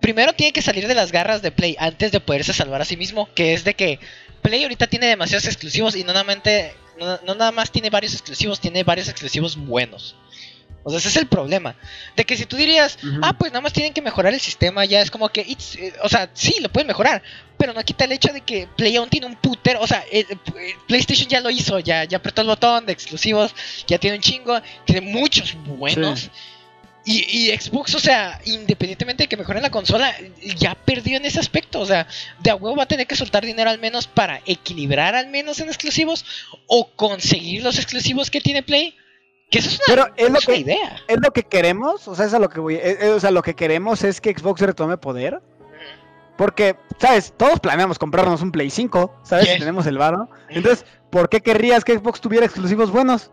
primero 0.00 0.32
tiene 0.32 0.52
que 0.52 0.62
salir 0.62 0.88
de 0.88 0.94
las 0.94 1.12
garras 1.12 1.42
de 1.42 1.52
Play 1.52 1.76
antes 1.78 2.12
de 2.12 2.20
poderse 2.20 2.52
salvar 2.52 2.80
a 2.80 2.84
sí 2.86 2.96
mismo, 2.96 3.28
que 3.34 3.54
es 3.54 3.64
de 3.64 3.74
que 3.74 3.98
Play 4.42 4.62
ahorita 4.62 4.86
tiene 4.86 5.06
demasiados 5.06 5.46
exclusivos 5.46 5.96
y 5.96 6.04
no 6.04 6.12
nada, 6.12 6.24
mente- 6.24 6.72
no, 7.06 7.18
no 7.26 7.34
nada 7.34 7.50
más 7.50 7.70
tiene 7.72 7.90
varios 7.90 8.12
exclusivos, 8.12 8.60
tiene 8.60 8.84
varios 8.84 9.08
exclusivos 9.08 9.56
buenos. 9.56 10.14
O 10.82 10.88
sea, 10.88 10.98
ese 10.98 11.08
es 11.08 11.16
el 11.16 11.26
problema. 11.26 11.74
De 12.16 12.24
que 12.24 12.36
si 12.38 12.46
tú 12.46 12.56
dirías, 12.56 12.98
ah, 13.22 13.34
pues 13.34 13.52
nada 13.52 13.60
más 13.60 13.72
tienen 13.74 13.92
que 13.92 14.00
mejorar 14.00 14.32
el 14.32 14.40
sistema, 14.40 14.84
ya 14.86 15.02
es 15.02 15.10
como 15.10 15.28
que, 15.28 15.42
it's- 15.42 15.76
eh, 15.76 15.92
o 16.02 16.08
sea, 16.08 16.30
sí, 16.32 16.56
lo 16.60 16.70
pueden 16.70 16.86
mejorar, 16.86 17.22
pero 17.58 17.74
no 17.74 17.82
quita 17.84 18.06
el 18.06 18.12
hecho 18.12 18.32
de 18.32 18.40
que 18.40 18.66
Play 18.78 18.96
aún 18.96 19.10
tiene 19.10 19.26
un 19.26 19.36
putero, 19.36 19.80
o 19.82 19.86
sea, 19.86 20.02
eh, 20.10 20.24
eh, 20.30 20.74
PlayStation 20.88 21.28
ya 21.28 21.40
lo 21.40 21.50
hizo, 21.50 21.78
ya, 21.80 22.04
ya 22.04 22.16
apretó 22.16 22.40
el 22.40 22.46
botón 22.48 22.86
de 22.86 22.92
exclusivos, 22.94 23.54
ya 23.86 23.98
tiene 23.98 24.16
un 24.16 24.22
chingo, 24.22 24.58
tiene 24.86 25.02
muchos 25.02 25.54
buenos. 25.66 26.30
Y, 27.04 27.24
y 27.50 27.56
Xbox, 27.58 27.94
o 27.94 27.98
sea, 27.98 28.38
independientemente 28.44 29.24
de 29.24 29.28
que 29.28 29.36
mejoren 29.36 29.62
la 29.62 29.70
consola, 29.70 30.14
ya 30.56 30.74
perdió 30.74 31.16
en 31.16 31.24
ese 31.24 31.40
aspecto. 31.40 31.80
O 31.80 31.86
sea, 31.86 32.06
de 32.40 32.50
a 32.50 32.56
huevo 32.56 32.76
va 32.76 32.82
a 32.82 32.88
tener 32.88 33.06
que 33.06 33.16
soltar 33.16 33.44
dinero 33.44 33.70
al 33.70 33.78
menos 33.78 34.06
para 34.06 34.40
equilibrar 34.44 35.14
al 35.14 35.28
menos 35.28 35.60
en 35.60 35.68
exclusivos 35.68 36.24
o 36.66 36.90
conseguir 36.96 37.62
los 37.62 37.76
exclusivos 37.78 38.30
que 38.30 38.40
tiene 38.40 38.62
Play. 38.62 38.96
Que 39.50 39.58
eso 39.60 39.68
es 39.70 39.76
una, 39.76 39.84
Pero 39.88 40.14
es 40.16 40.24
lo 40.24 40.28
una 40.30 40.38
que- 40.40 40.56
idea. 40.56 40.96
es 41.08 41.18
lo 41.20 41.32
que 41.32 41.42
queremos. 41.42 42.06
O 42.06 42.14
sea, 42.14 42.26
es 42.26 42.34
a 42.34 42.38
lo 42.38 42.48
que 42.50 42.60
voy. 42.60 42.74
eh, 42.76 42.98
eh, 43.00 43.08
o 43.08 43.18
sea, 43.18 43.30
lo 43.30 43.42
que 43.42 43.54
queremos 43.54 44.04
es 44.04 44.20
que 44.20 44.32
Xbox 44.32 44.60
retome 44.60 44.96
poder. 44.98 45.40
Porque, 46.36 46.76
¿sabes? 46.98 47.34
Todos 47.36 47.60
planeamos 47.60 47.98
comprarnos 47.98 48.40
un 48.42 48.50
Play 48.52 48.70
5, 48.70 49.20
¿sabes? 49.24 49.48
Si 49.48 49.58
tenemos 49.58 49.86
el 49.86 49.98
varo. 49.98 50.30
Entonces, 50.48 50.86
¿por 51.10 51.28
qué 51.28 51.40
querrías 51.42 51.84
que 51.84 51.94
Xbox 51.98 52.20
tuviera 52.20 52.46
exclusivos 52.46 52.90
buenos? 52.90 53.30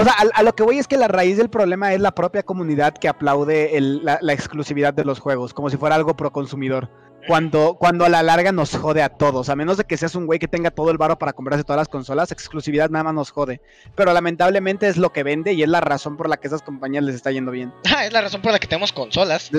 O 0.00 0.04
sea, 0.04 0.14
a, 0.14 0.38
a 0.38 0.42
lo 0.42 0.54
que 0.54 0.62
voy 0.62 0.78
es 0.78 0.88
que 0.88 0.96
la 0.96 1.08
raíz 1.08 1.36
del 1.36 1.50
problema 1.50 1.92
es 1.92 2.00
la 2.00 2.12
propia 2.14 2.42
comunidad 2.42 2.94
que 2.94 3.08
aplaude 3.08 3.76
el- 3.76 4.04
la, 4.04 4.18
la 4.22 4.32
exclusividad 4.32 4.94
de 4.94 5.04
los 5.04 5.18
juegos, 5.20 5.52
como 5.54 5.68
si 5.70 5.76
fuera 5.76 5.94
algo 5.96 6.16
pro 6.16 6.32
consumidor. 6.32 6.88
Cuando, 7.26 7.76
cuando 7.78 8.06
a 8.06 8.08
la 8.08 8.22
larga 8.22 8.50
nos 8.50 8.74
jode 8.74 9.02
a 9.02 9.10
todos, 9.10 9.50
a 9.50 9.54
menos 9.56 9.76
de 9.76 9.84
que 9.84 9.98
seas 9.98 10.14
un 10.14 10.24
güey 10.24 10.38
que 10.38 10.48
tenga 10.48 10.70
todo 10.70 10.90
el 10.90 10.96
varo 10.96 11.18
para 11.18 11.34
comprarse 11.34 11.64
todas 11.64 11.76
las 11.78 11.88
consolas, 11.88 12.32
exclusividad 12.32 12.88
nada 12.88 13.04
más 13.04 13.14
nos 13.14 13.30
jode. 13.30 13.60
Pero 13.94 14.14
lamentablemente 14.14 14.88
es 14.88 14.96
lo 14.96 15.12
que 15.12 15.22
vende 15.22 15.52
y 15.52 15.62
es 15.62 15.68
la 15.68 15.82
razón 15.82 16.16
por 16.16 16.30
la 16.30 16.38
que 16.38 16.46
esas 16.48 16.62
compañías 16.62 17.04
les 17.04 17.14
está 17.14 17.30
yendo 17.30 17.50
bien. 17.52 17.74
Ah, 17.94 18.06
es 18.06 18.12
la 18.14 18.22
razón 18.22 18.40
por 18.40 18.52
la 18.52 18.58
que 18.58 18.66
tenemos 18.66 18.90
consolas. 18.92 19.50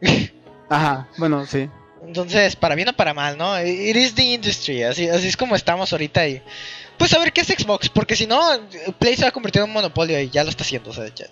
Ajá, 0.68 1.08
bueno, 1.18 1.46
sí. 1.46 1.70
Entonces, 2.04 2.56
para 2.56 2.74
bien 2.74 2.88
o 2.88 2.92
para 2.92 3.14
mal, 3.14 3.38
¿no? 3.38 3.58
It 3.60 3.96
is 3.96 4.14
the 4.14 4.22
industry, 4.22 4.82
así, 4.82 5.08
así 5.08 5.28
es 5.28 5.36
como 5.36 5.54
estamos 5.56 5.92
ahorita 5.92 6.26
y... 6.26 6.42
Pues 6.98 7.12
a 7.14 7.18
ver 7.18 7.32
qué 7.32 7.42
es 7.42 7.48
Xbox, 7.48 7.88
porque 7.88 8.16
si 8.16 8.26
no, 8.26 8.40
Play 8.98 9.16
se 9.16 9.22
va 9.22 9.28
a 9.28 9.32
convertir 9.32 9.60
en 9.62 9.68
un 9.68 9.74
monopolio 9.74 10.20
y 10.20 10.30
ya 10.30 10.44
lo 10.44 10.50
está 10.50 10.64
haciendo, 10.64 10.90
o 10.90 10.92
sea, 10.92 11.06
ya- 11.14 11.26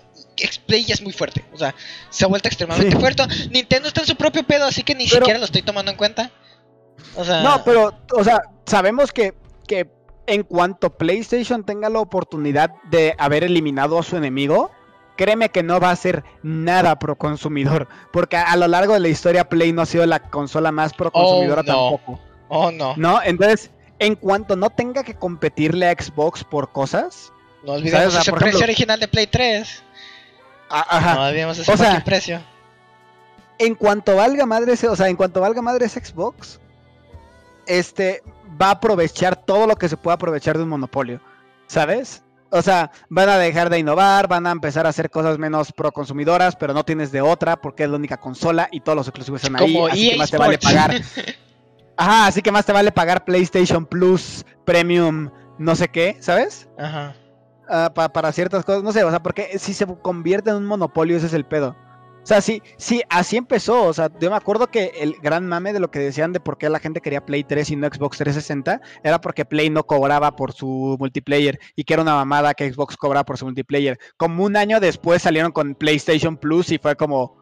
Play 0.66 0.85
ya 0.85 0.95
es 0.95 1.03
muy 1.03 1.12
fuerte, 1.12 1.45
o 1.53 1.57
sea, 1.59 1.74
se 2.11 2.24
ha 2.24 2.28
vuelto 2.28 2.49
extremadamente 2.49 2.97
Sí. 2.97 3.01
fuerte. 3.01 3.23
Nintendo 3.51 3.89
está 3.89 4.01
en 4.01 4.07
su 4.07 4.16
propio 4.16 4.43
pedo, 4.45 4.65
así 4.66 4.82
que 4.82 4.95
ni 4.95 5.07
Pero- 5.07 5.20
siquiera 5.20 5.39
lo 5.39 5.45
estoy 5.45 5.62
tomando 5.62 5.91
en 5.91 5.97
cuenta. 5.97 6.31
O 7.16 7.24
sea, 7.24 7.43
No, 7.43 7.62
pero, 7.65 7.95
o 8.12 8.24
sea, 8.24 8.43
sabemos 8.66 9.12
que, 9.12 9.35
que 9.66 9.89
en 10.27 10.43
cuanto 10.43 10.91
PlayStation 10.97 11.65
tenga 11.65 11.89
la 11.89 12.01
oportunidad 12.01 12.70
de 12.91 13.15
haber 13.19 13.45
eliminado 13.45 13.99
a 13.99 14.03
su 14.03 14.16
enemigo, 14.16 14.70
créeme 15.16 15.51
que 15.51 15.62
no 15.62 15.78
va 15.81 15.91
a 15.91 15.97
ser 15.97 16.24
nada 16.43 16.99
pro 16.99 17.16
consumidor. 17.16 17.89
Porque 18.12 18.36
a, 18.36 18.51
a 18.51 18.57
lo 18.57 18.66
largo 18.66 18.95
de 18.95 19.01
la 19.01 19.09
historia, 19.09 19.49
Play 19.49 19.73
no 19.73 19.82
ha 19.82 19.86
sido 19.86 20.05
la 20.07 20.19
consola 20.19 20.73
más 20.73 20.93
pro 20.95 21.12
consumidora 21.12 21.62
no. 21.62 21.73
tampoco. 21.73 22.20
oh 22.49 22.70
no, 22.73 22.95
¿No? 22.97 23.20
Entonces, 23.23 23.70
en 23.99 24.15
cuanto 24.16 24.57
no 24.57 24.71
tenga 24.71 25.03
que 25.05 25.15
competirle 25.15 25.89
a 25.89 25.93
Xbox 25.93 26.45
por 26.45 26.73
cosas. 26.73 27.33
no 27.65 27.73
olvidemos. 27.73 28.07
O 28.09 28.11
sea, 28.11 28.21
ese 28.23 28.31
por 28.31 28.41
precio 28.41 28.59
ejemplo- 28.59 28.65
original 28.73 29.01
de 29.01 29.09
Play 29.09 29.27
3. 29.27 29.83
a- 30.71 30.97
Ajá. 30.97 31.15
No 31.15 31.23
olvidemos 31.27 31.59
ese 31.59 31.73
O 31.73 31.77
sea, 31.77 32.03
precio. 32.05 32.41
en 33.59 33.75
cuanto 33.75 34.16
valga 34.16 34.45
madre 34.47 34.73
ese, 34.73 34.89
o 34.89 34.97
sea, 34.97 35.09
en 35.09 35.16
cuanto 35.16 35.41
valga 35.41 35.62
madre 35.62 35.87
ese 35.87 36.05
Xbox, 36.05 36.59
este 37.66 38.23
va 38.61 38.69
a 38.69 38.73
aprovechar 38.73 39.37
todo 39.37 39.66
lo 39.66 39.77
que 39.77 39.89
se 39.89 39.97
pueda 39.97 40.15
aprovechar 40.16 40.57
de 40.57 40.65
un 40.65 40.69
monopolio, 40.71 41.21
¿sabes? 41.66 42.23
O 42.51 42.62
sea, 42.62 42.93
van 43.09 43.29
a 43.29 43.37
dejar 43.39 43.69
de 43.71 43.79
innovar, 43.81 44.29
van 44.29 44.47
a 44.47 44.53
empezar 44.53 44.87
a 44.87 44.91
hacer 44.91 45.11
cosas 45.11 45.39
menos 45.39 45.73
pro 45.73 45.91
consumidoras, 45.91 46.55
pero 46.57 46.73
no 46.73 46.85
tienes 46.85 47.11
de 47.11 47.21
otra 47.21 47.57
porque 47.57 47.85
es 47.85 47.91
la 47.91 47.97
única 47.97 48.16
consola 48.19 48.69
y 48.71 48.81
todos 48.81 48.95
los 48.97 49.09
exclusivos 49.09 49.43
están 49.43 49.61
ahí, 49.61 49.73
Como 49.73 49.87
así 49.89 50.07
EA 50.07 50.12
que 50.12 50.19
más 50.19 50.31
te 50.31 50.37
vale 50.39 50.59
pagar. 50.59 51.01
Ajá, 51.97 52.27
así 52.27 52.43
que 52.43 52.51
más 52.53 52.66
te 52.66 52.73
vale 52.73 52.91
pagar 52.93 53.25
PlayStation 53.25 53.87
Plus, 53.87 54.45
Premium, 54.65 55.31
no 55.59 55.77
sé 55.77 55.89
qué, 55.89 56.16
¿sabes? 56.21 56.69
Ajá. 56.79 57.15
ah, 57.69 57.93
pa- 57.95 58.12
para 58.12 58.33
ciertas 58.33 58.65
cosas, 58.65 58.83
no 58.83 58.93
sé, 58.93 59.05
o 59.05 59.11
sea, 59.11 59.23
porque 59.23 59.59
si 59.59 59.73
se 59.75 59.87
convierte 60.03 60.51
en 60.51 60.57
un 60.57 60.66
monopolio, 60.66 61.16
ese 61.16 61.27
es 61.27 61.35
el 61.35 61.45
pedo. 61.47 61.77
O 62.23 62.27
sea, 62.27 62.41
sí, 62.41 62.62
sí, 62.79 63.03
así 63.11 63.37
empezó. 63.37 63.83
O 63.85 63.93
sea, 63.93 64.09
yo 64.19 64.31
me 64.31 64.37
acuerdo 64.37 64.69
que 64.69 64.93
el 64.99 65.15
gran 65.23 65.47
mame 65.47 65.75
de 65.75 65.79
lo 65.81 65.91
que 65.91 65.99
decían 65.99 66.33
de 66.33 66.41
por 66.41 66.57
qué 66.57 66.71
la 66.71 66.79
gente 66.79 67.03
quería 67.03 67.25
Play 67.27 67.45
3 67.45 67.69
y 67.71 67.77
no 67.77 67.87
Xbox 67.87 68.16
360 68.16 68.81
era 69.03 69.21
porque 69.21 69.45
Play 69.45 69.69
no 69.69 69.85
cobraba 69.85 70.35
por 70.35 70.53
su 70.53 70.97
multiplayer 70.99 71.59
y 71.77 71.85
que 71.85 71.93
era 71.93 72.03
una 72.03 72.15
mamada 72.15 72.55
que 72.55 72.73
Xbox 72.73 72.97
cobraba 72.97 73.25
por 73.25 73.37
su 73.37 73.45
multiplayer. 73.45 73.99
Como 74.16 74.43
un 74.43 74.57
año 74.57 74.81
después 74.81 75.21
salieron 75.21 75.53
con 75.53 75.75
PlayStation 75.75 76.39
Plus 76.39 76.73
y 76.73 76.79
fue 76.79 76.97
como, 76.97 77.37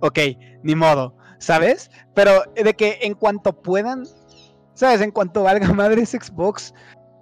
ok, 0.00 0.18
ni 0.62 0.74
modo, 0.74 1.14
¿sabes? 1.38 1.90
Pero 2.14 2.42
de 2.54 2.74
que 2.74 2.98
en 3.02 3.14
cuanto 3.14 3.52
puedan, 3.52 4.04
¿sabes? 4.74 5.00
En 5.00 5.10
cuanto 5.10 5.42
valga 5.42 5.72
madres 5.74 6.10
Xbox, 6.10 6.74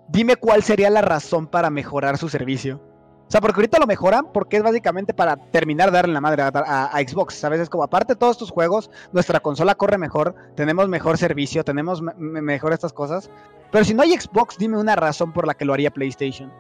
dime 0.09 0.37
cuál 0.37 0.63
sería 0.63 0.91
la 0.91 1.03
razón 1.03 1.47
para 1.47 1.71
mejorar 1.71 2.19
su 2.19 2.29
servicio. 2.29 2.81
O 3.29 3.31
sea, 3.31 3.41
porque 3.41 3.59
ahorita 3.59 3.81
lo 3.81 3.89
mejoran 3.89 4.27
porque 4.33 4.57
es 4.59 4.63
básicamente 4.63 5.13
para 5.13 5.35
terminar 5.37 5.91
de 5.91 5.97
darle 5.97 6.15
la 6.15 6.21
madre 6.21 6.43
a, 6.43 6.53
a- 6.55 6.97
a 6.97 7.01
Xbox, 7.01 7.35
¿sabes? 7.35 7.59
Es 7.61 7.69
como, 7.69 7.83
aparte 7.83 8.13
de 8.13 8.19
todos 8.21 8.37
estos 8.37 8.53
juegos, 8.53 8.89
nuestra 9.13 9.41
consola 9.41 9.75
corre 9.75 9.99
mejor, 9.99 10.37
tenemos 10.55 10.89
mejor 10.89 11.19
servicio, 11.19 11.65
tenemos 11.65 12.01
me- 12.01 12.15
me- 12.15 12.41
mejor 12.41 12.73
estas 12.73 12.93
cosas. 12.93 13.29
Pero 13.73 13.85
si 13.85 13.95
no 13.95 14.03
hay 14.05 14.13
Xbox, 14.17 14.57
dime 14.59 14.79
una 14.79 14.95
razón 14.95 15.33
por 15.33 15.45
la 15.45 15.55
que 15.55 15.65
lo 15.65 15.73
haría 15.75 15.91
PlayStation. 15.91 16.53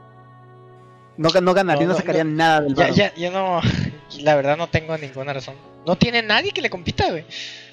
No, 1.16 1.28
no 1.40 1.54
ganaría, 1.54 1.86
No, 1.86 1.92
no, 1.92 1.94
no, 1.94 1.98
sacaría 2.00 2.24
nada 2.24 2.60
del 2.62 2.74
Ya, 2.74 2.90
ya, 2.90 3.14
yo 3.14 3.30
no. 3.30 3.60
La 4.20 4.34
verdad, 4.34 4.56
no 4.56 4.66
tengo 4.68 4.98
ninguna 4.98 5.32
razón. 5.32 5.54
No 5.86 5.96
tiene 5.96 6.22
nadie 6.22 6.50
que 6.52 6.60
le 6.60 6.68
compita, 6.70 7.08
güey. 7.10 7.24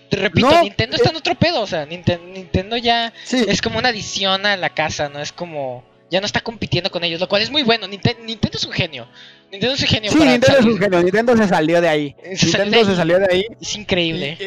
Te 0.10 0.18
repito, 0.18 0.50
No, 0.50 0.62
Nintendo 0.62 0.96
eh. 0.96 0.98
está 0.98 1.10
en 1.10 1.16
otro 1.16 1.36
pedo. 1.36 1.62
O 1.62 1.68
sea, 1.68 1.86
Ninten- 1.88 2.32
Nintendo 2.32 2.78
ya 2.78 3.12
Sí, 3.26 3.44
es 3.48 3.62
como 3.62 3.80
una 3.80 3.90
adición 3.90 4.46
a 4.46 4.56
la 4.56 4.70
casa, 4.70 5.10
no 5.10 5.20
es 5.20 5.32
como. 5.34 5.84
Ya 6.12 6.20
no 6.20 6.28
está 6.28 6.42
compitiendo 6.42 6.92
con 6.92 7.04
ellos, 7.04 7.20
lo 7.20 7.28
cual 7.28 7.42
es 7.42 7.50
muy 7.50 7.64
bueno. 7.64 7.88
Ninten- 7.88 8.20
Nintendo 8.24 8.58
es 8.58 8.64
un 8.66 8.72
genio. 8.72 9.08
Nintendo 9.52 9.74
es 9.76 9.82
un 9.82 9.88
genio 9.88 10.12
sí, 10.12 10.18
para 10.20 10.32
Nintendo 10.32 10.60
es 10.60 10.66
un 10.66 10.78
genio. 10.78 11.02
Nintendo 11.02 11.38
se 11.38 11.48
salió 11.48 11.82
de 11.82 11.90
ahí. 11.90 12.16
Se 12.36 12.50
salió 12.50 12.58
de 12.58 12.64
Nintendo 12.66 12.90
se 12.92 12.96
salió 12.96 13.20
de 13.20 13.28
ahí 13.32 13.46
Es 13.60 13.76
increíble. 13.76 14.38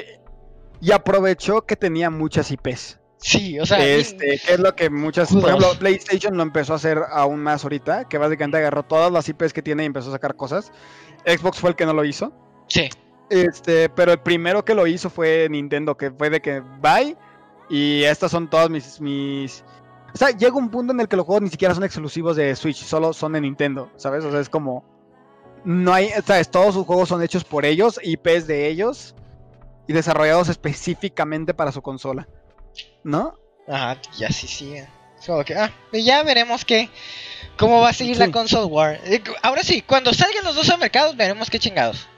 y- 0.80 0.86
y 0.88 0.92
aprovechó 0.92 1.62
que 1.66 1.74
tenía 1.74 2.08
muchas 2.10 2.50
IPs. 2.52 3.00
Sí, 3.18 3.58
o 3.58 3.66
sea, 3.66 3.84
este, 3.84 4.38
que 4.46 4.52
es 4.52 4.60
lo 4.60 4.76
que 4.76 4.90
muchas, 4.90 5.32
por 5.32 5.42
ejemplo, 5.48 5.74
PlayStation 5.78 6.36
lo 6.36 6.42
empezó 6.44 6.74
a 6.74 6.76
hacer 6.76 7.00
aún 7.10 7.40
más 7.40 7.64
ahorita, 7.64 8.06
que 8.08 8.18
básicamente 8.18 8.58
agarró 8.58 8.84
todas 8.84 9.10
las 9.10 9.28
IPs 9.28 9.52
que 9.52 9.62
tiene 9.62 9.82
y 9.82 9.86
empezó 9.86 10.10
a 10.10 10.12
sacar 10.12 10.36
cosas. 10.36 10.70
Xbox 11.24 11.58
fue 11.58 11.70
el 11.70 11.76
que 11.76 11.86
no 11.86 11.92
lo 11.94 12.04
hizo. 12.04 12.32
sí. 12.68 12.88
Este, 13.30 13.88
pero 13.88 14.12
el 14.12 14.18
primero 14.18 14.64
que 14.64 14.74
lo 14.74 14.86
hizo 14.86 15.10
fue 15.10 15.48
Nintendo, 15.50 15.96
que 15.96 16.10
fue 16.10 16.30
de 16.30 16.40
que 16.40 16.60
bye 16.80 17.16
y 17.68 18.04
estas 18.04 18.30
son 18.30 18.48
todas 18.48 18.70
mis 18.70 19.00
mis 19.00 19.64
o 20.14 20.18
sea, 20.18 20.30
llega 20.30 20.56
un 20.56 20.70
punto 20.70 20.92
en 20.92 21.00
el 21.00 21.08
que 21.08 21.16
los 21.16 21.26
juegos 21.26 21.42
ni 21.42 21.50
siquiera 21.50 21.74
son 21.74 21.84
exclusivos 21.84 22.36
de 22.36 22.54
Switch, 22.56 22.82
solo 22.84 23.12
son 23.12 23.32
de 23.32 23.40
Nintendo, 23.40 23.90
¿sabes? 23.96 24.24
O 24.24 24.30
sea, 24.30 24.40
es 24.40 24.48
como 24.48 24.84
no 25.64 25.92
hay, 25.92 26.10
sabes, 26.24 26.48
todos 26.50 26.74
sus 26.74 26.86
juegos 26.86 27.08
son 27.08 27.22
hechos 27.22 27.42
por 27.44 27.64
ellos, 27.66 27.98
IPs 28.02 28.46
de 28.46 28.68
ellos 28.68 29.14
y 29.88 29.92
desarrollados 29.92 30.48
específicamente 30.48 31.52
para 31.54 31.72
su 31.72 31.82
consola. 31.82 32.28
¿No? 33.02 33.34
Ajá, 33.68 34.00
ya 34.16 34.30
sí 34.30 34.46
sigue. 34.46 34.88
Es 35.18 35.26
como 35.26 35.44
que, 35.44 35.56
ah, 35.56 35.72
ya 35.92 36.22
veremos 36.22 36.64
qué. 36.64 36.88
¿Cómo 37.58 37.80
va 37.80 37.88
a 37.88 37.92
seguir 37.92 38.16
la 38.18 38.26
Sí. 38.26 38.32
console 38.32 38.66
war? 38.66 39.00
Eh, 39.04 39.22
Ahora 39.42 39.62
sí, 39.64 39.82
cuando 39.82 40.12
salgan 40.12 40.44
los 40.44 40.54
dos 40.54 40.70
al 40.70 40.78
mercado, 40.78 41.14
veremos 41.16 41.50
qué 41.50 41.58
chingados. 41.58 42.08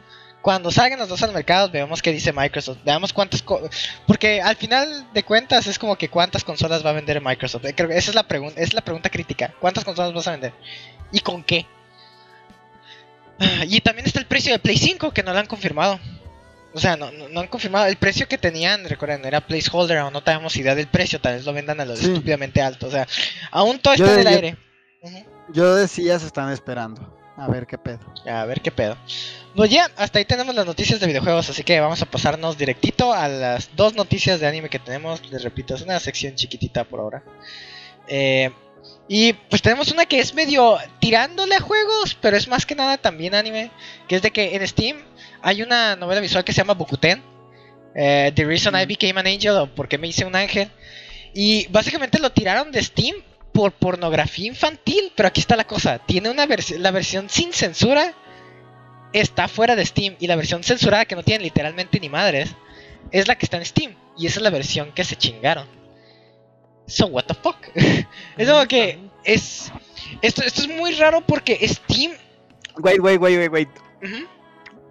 Cuando 0.49 0.71
salgan 0.71 0.99
los 0.99 1.11
dos 1.11 1.23
al 1.23 1.33
mercado, 1.35 1.69
veamos 1.69 2.01
qué 2.01 2.11
dice 2.11 2.33
Microsoft. 2.33 2.79
Veamos 2.83 3.13
cuántas. 3.13 3.43
co- 3.43 3.69
Porque 4.07 4.41
al 4.41 4.57
final 4.57 5.07
de 5.13 5.23
cuentas 5.23 5.67
es 5.67 5.79
como 5.79 5.97
que 5.97 6.09
cuántas 6.09 6.43
consolas 6.43 6.83
va 6.83 6.89
a 6.89 6.95
vender 6.95 7.21
Microsoft. 7.21 7.67
Eh, 7.67 7.75
Creo 7.75 7.91
que 7.91 7.99
esa 7.99 8.11
es 8.13 8.15
la 8.15 8.23
pregunta, 8.23 8.59
es 8.59 8.73
la 8.73 8.81
pregunta 8.81 9.11
crítica. 9.11 9.53
¿Cuántas 9.61 9.85
consolas 9.85 10.15
vas 10.15 10.27
a 10.27 10.31
vender? 10.31 10.55
¿Y 11.13 11.21
con 11.21 11.45
qué? 11.45 11.67
Ah, 13.39 13.65
Y 13.69 13.83
también 13.83 14.07
está 14.07 14.21
el 14.21 14.27
precio 14.27 14.51
de 14.51 14.59
Play 14.59 14.79
5 14.79 15.11
que 15.11 15.23
no 15.23 15.35
lo 15.35 15.39
han 15.39 15.45
confirmado. 15.47 16.01
O 16.73 16.81
sea, 16.81 16.97
no, 16.97 17.11
no, 17.11 17.29
no 17.29 17.41
han 17.41 17.49
confirmado 17.49 17.85
el 17.85 17.97
precio 17.97 18.27
que 18.27 18.39
tenían, 18.39 18.89
recuerden, 18.89 19.27
era 19.27 19.43
placeholder, 19.47 19.99
aún 19.99 20.15
no 20.15 20.23
tenemos 20.23 20.57
idea 20.57 20.75
del 20.75 20.87
precio, 20.87 21.21
tal 21.21 21.35
vez 21.35 21.45
lo 21.45 21.53
vendan 21.53 21.79
a 21.81 21.85
lo 21.85 21.95
Sí. 21.95 22.07
estúpidamente 22.07 22.63
alto. 22.63 22.87
O 22.87 22.91
sea, 22.91 23.07
aún 23.51 23.81
todo 23.81 23.97
Yo 23.97 24.07
está 24.07 24.15
en 24.23 24.27
el 24.27 24.33
yo- 24.33 24.35
aire. 24.35 24.57
Yo 25.53 25.75
decía, 25.75 26.19
se 26.19 26.25
están 26.27 26.51
esperando. 26.53 27.18
A 27.39 27.47
ver 27.47 27.67
qué 27.67 27.79
pedo. 27.79 28.01
A 28.27 28.45
ver 28.47 28.61
qué 28.61 28.73
pedo. 28.73 28.97
Pues 29.55 29.71
ya, 29.71 29.89
hasta 29.97 30.19
ahí 30.19 30.25
tenemos 30.25 30.55
las 30.55 30.67
noticias 30.67 30.99
de 30.99 31.07
videojuegos, 31.07 31.49
así 31.49 31.63
que 31.63 31.79
vamos 31.81 32.03
a 32.03 32.07
pasarnos 32.07 32.59
directito 32.59 33.13
a 33.13 33.29
las 33.29 33.71
dos 33.77 33.95
noticias 33.95 34.41
de 34.41 34.47
anime 34.49 34.69
que 34.69 34.81
tenemos. 34.81 35.25
Les 35.31 35.43
repito, 35.45 35.75
es 35.75 35.83
una 35.83 36.01
sección 36.01 36.35
chiquitita 36.35 36.85
por 36.85 37.01
ahora. 37.01 37.23
Eh, 38.09 38.51
y 39.09 39.33
pues 39.35 39.63
tenemos 39.63 39.93
una 39.93 40.05
que 40.07 40.19
es 40.19 40.35
medio 40.35 40.79
tirándole 40.99 41.55
a 41.55 41.61
juegos, 41.61 42.17
pero 42.21 42.37
es 42.37 42.49
más 42.49 42.67
que 42.67 42.75
nada 42.75 42.99
también 42.99 43.35
anime. 43.35 43.71
Que 44.09 44.17
es 44.17 44.23
de 44.23 44.33
que 44.33 44.57
en 44.57 44.67
Steam 44.67 44.97
hay 45.41 45.63
una 45.63 45.95
novela 45.95 46.21
visual 46.21 46.45
que 46.45 46.53
se 46.53 46.59
llama 46.59 46.75
Bokuten. 46.75 47.23
eh, 47.95 48.33
The 48.35 48.45
Reason 48.45 48.75
I. 48.75 48.85
Became 48.85 49.21
an 49.21 49.27
Angel 49.29 49.57
o 49.57 49.67
Por 49.75 49.89
qué 49.89 49.97
me 49.97 50.09
hice 50.09 50.25
un 50.25 50.35
ángel. 50.35 50.71
Y 51.35 51.69
básicamente 51.69 52.19
lo 52.19 52.33
tiraron 52.33 52.73
de 52.73 52.83
Steam 52.83 53.15
por 53.59 53.73
pornografía 53.73 54.47
infantil. 54.47 55.13
Pero 55.17 55.27
aquí 55.27 55.41
está 55.41 55.57
la 55.57 55.67
cosa: 55.67 55.99
tiene 55.99 56.31
una 56.31 56.47
versión, 56.47 56.81
la 56.81 56.93
versión 56.93 57.29
sin 57.29 57.53
censura 57.53 58.15
está 59.13 59.49
fuera 59.49 59.75
de 59.75 59.85
Steam. 59.85 60.15
Y 60.21 60.29
la 60.29 60.37
versión 60.37 60.63
censurada, 60.63 61.07
que 61.07 61.17
no 61.17 61.25
tiene 61.25 61.43
literalmente 61.43 61.99
ni 61.99 62.09
madres, 62.09 62.51
es 63.11 63.27
la 63.27 63.35
que 63.35 63.47
está 63.47 63.57
en 63.57 63.65
Steam. 63.65 63.97
Y 64.17 64.29
esa 64.29 64.39
es 64.39 64.45
la 64.45 64.51
versión 64.51 64.93
que 64.93 65.03
se 65.03 65.17
chingaron. 65.17 65.67
So, 66.87 67.07
what 67.07 67.25
the 67.25 67.35
fuck? 67.35 67.57
es 68.37 68.49
como 68.49 68.65
que 68.69 68.97
es. 69.25 69.73
Esto, 70.23 70.43
esto 70.43 70.61
es 70.61 70.69
muy 70.69 70.93
raro 70.95 71.21
porque 71.27 71.59
Steam. 71.67 72.13
Wait, 72.77 73.01
wait, 73.01 73.21
wait, 73.21 73.39
wait, 73.39 73.51
wait. 73.53 73.69
Ujú. 74.01 74.38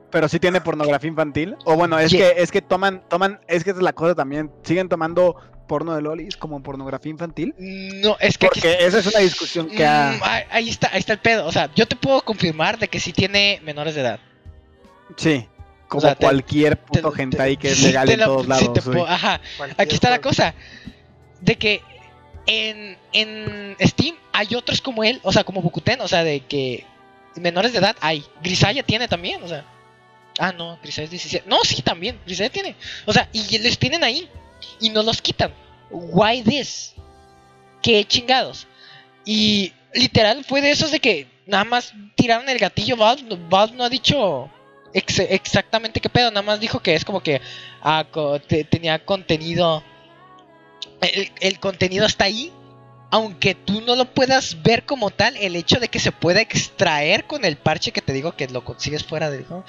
Pero 0.09 0.29
sí 0.29 0.39
tiene 0.39 0.61
pornografía 0.61 1.09
infantil. 1.09 1.55
O 1.65 1.75
bueno, 1.75 1.99
es 1.99 2.11
Yeah. 2.11 2.33
que 2.33 2.41
es 2.41 2.51
que 2.51 2.61
toman, 2.61 3.01
toman, 3.09 3.39
es 3.47 3.63
que 3.63 3.71
esa 3.71 3.79
es 3.79 3.83
la 3.83 3.93
cosa 3.93 4.15
también. 4.15 4.49
Siguen 4.63 4.87
tomando 4.87 5.35
porno 5.67 5.93
de 5.95 6.01
lolis 6.01 6.37
como 6.37 6.63
pornografía 6.63 7.09
infantil. 7.11 7.53
No, 7.57 8.15
es 8.21 8.37
que 8.37 8.45
aquí 8.47 8.61
Porque 8.61 8.77
esa 8.85 8.99
es 8.99 9.07
una 9.07 9.19
discusión 9.19 9.67
que 9.67 9.85
ha- 9.85 10.13
Mm, 10.17 10.23
ahí- 10.23 10.43
ahí 10.49 10.69
está, 10.69 10.89
ahí 10.93 10.99
está 10.99 11.11
el 11.13 11.19
pedo. 11.19 11.45
O 11.45 11.51
sea, 11.51 11.69
yo 11.75 11.85
te 11.87 11.97
puedo 11.97 12.21
confirmar 12.21 12.79
de 12.79 12.87
que 12.87 13.01
sí 13.01 13.11
tiene 13.11 13.59
menores 13.65 13.95
de 13.95 14.01
edad. 14.01 14.19
Sí. 15.17 15.45
Como 15.89 16.01
sea, 16.01 16.15
cualquier 16.15 16.77
Te- 16.77 16.83
puto 17.01 17.11
te- 17.11 17.17
gente 17.17 17.41
ahí 17.41 17.57
que 17.57 17.67
es 17.71 17.81
legal 17.83 18.09
en 18.09 18.19
la- 18.19 18.25
todos 18.25 18.47
lados. 18.47 18.79
puedo- 18.85 19.05
ajá, 19.07 19.41
Cualquier 19.57 19.81
aquí 19.81 19.95
está 19.95 20.09
la 20.09 20.19
cosa. 20.21 20.53
De 21.41 21.55
que 21.57 21.81
en, 22.45 22.97
en 23.11 23.75
Steam 23.81 24.15
hay 24.31 24.55
otros 24.55 24.79
como 24.81 25.03
él, 25.03 25.19
o 25.23 25.33
sea, 25.33 25.43
como 25.43 25.61
Bukuten, 25.61 25.99
o 25.99 26.07
sea, 26.07 26.23
de 26.23 26.39
que 26.41 26.85
menores 27.35 27.73
de 27.73 27.79
edad 27.79 27.95
hay. 27.99 28.23
Grisaya 28.41 28.83
tiene 28.83 29.09
también, 29.09 29.43
o 29.43 29.47
sea. 29.49 29.65
Ah, 30.39 30.51
no, 30.51 30.77
Grisaya 30.81 31.05
es 31.05 31.11
17. 31.11 31.49
No, 31.49 31.57
sí, 31.63 31.81
también, 31.81 32.19
Grisaya 32.25 32.49
tiene. 32.49 32.75
O 33.05 33.13
sea, 33.13 33.27
y 33.33 33.57
les 33.57 33.77
tienen 33.79 34.03
ahí 34.03 34.29
y 34.79 34.89
no 34.89 35.01
los 35.03 35.21
quitan. 35.21 35.53
Why 35.89 36.43
this? 36.43 36.93
¿Qué 37.81 38.03
chingados? 38.05 38.67
Y 39.25 39.73
literal 39.93 40.43
fue 40.43 40.61
de 40.61 40.71
esos 40.71 40.91
de 40.91 40.99
que 40.99 41.27
nada 41.45 41.63
más 41.63 41.93
tiraron 42.15 42.47
el 42.49 42.57
gatillo. 42.59 42.95
Valve, 42.97 43.23
Valve 43.49 43.75
no 43.75 43.83
ha 43.83 43.89
dicho 43.89 44.49
ex- 44.93 45.19
exactamente 45.19 45.99
qué 45.99 46.09
pedo, 46.09 46.29
nada 46.29 46.41
más 46.43 46.59
dijo 46.59 46.81
que 46.81 46.93
es 46.95 47.03
como 47.05 47.21
que 47.21 47.41
ah, 47.81 48.05
tenía 48.69 49.03
contenido. 49.05 49.83
El, 51.01 51.31
el 51.39 51.59
contenido 51.59 52.05
está 52.05 52.25
ahí. 52.25 52.51
Aunque 53.09 53.55
tú 53.55 53.79
no 53.81 53.95
lo 53.95 54.13
puedas 54.13 54.61
ver 54.63 54.83
como 54.85 55.11
tal, 55.11 55.37
el 55.37 55.55
hecho 55.55 55.79
de 55.79 55.87
que 55.87 55.97
se 55.99 56.11
pueda 56.11 56.41
extraer 56.41 57.23
con 57.25 57.45
el 57.45 57.55
parche 57.55 57.93
que 57.93 58.01
te 58.01 58.11
digo 58.11 58.35
que 58.35 58.47
lo 58.49 58.65
consigues 58.65 59.05
fuera 59.05 59.29
del 59.29 59.45
juego, 59.45 59.63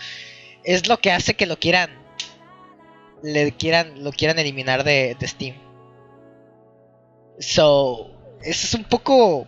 es 0.75 0.87
lo 0.89 0.99
que 0.99 1.13
hace 1.13 1.35
que 1.35 1.47
lo 1.47 1.59
quieran. 1.59 1.91
Le 3.23 3.53
quieran, 3.53 4.05
lo 4.05 4.13
quieran 4.13 4.39
eliminar 4.39 4.85
de, 4.85 5.17
de 5.19 5.27
Steam. 5.27 5.57
So, 7.39 8.11
eso 8.43 8.67
es 8.67 8.75
un 8.75 8.85
poco 8.85 9.47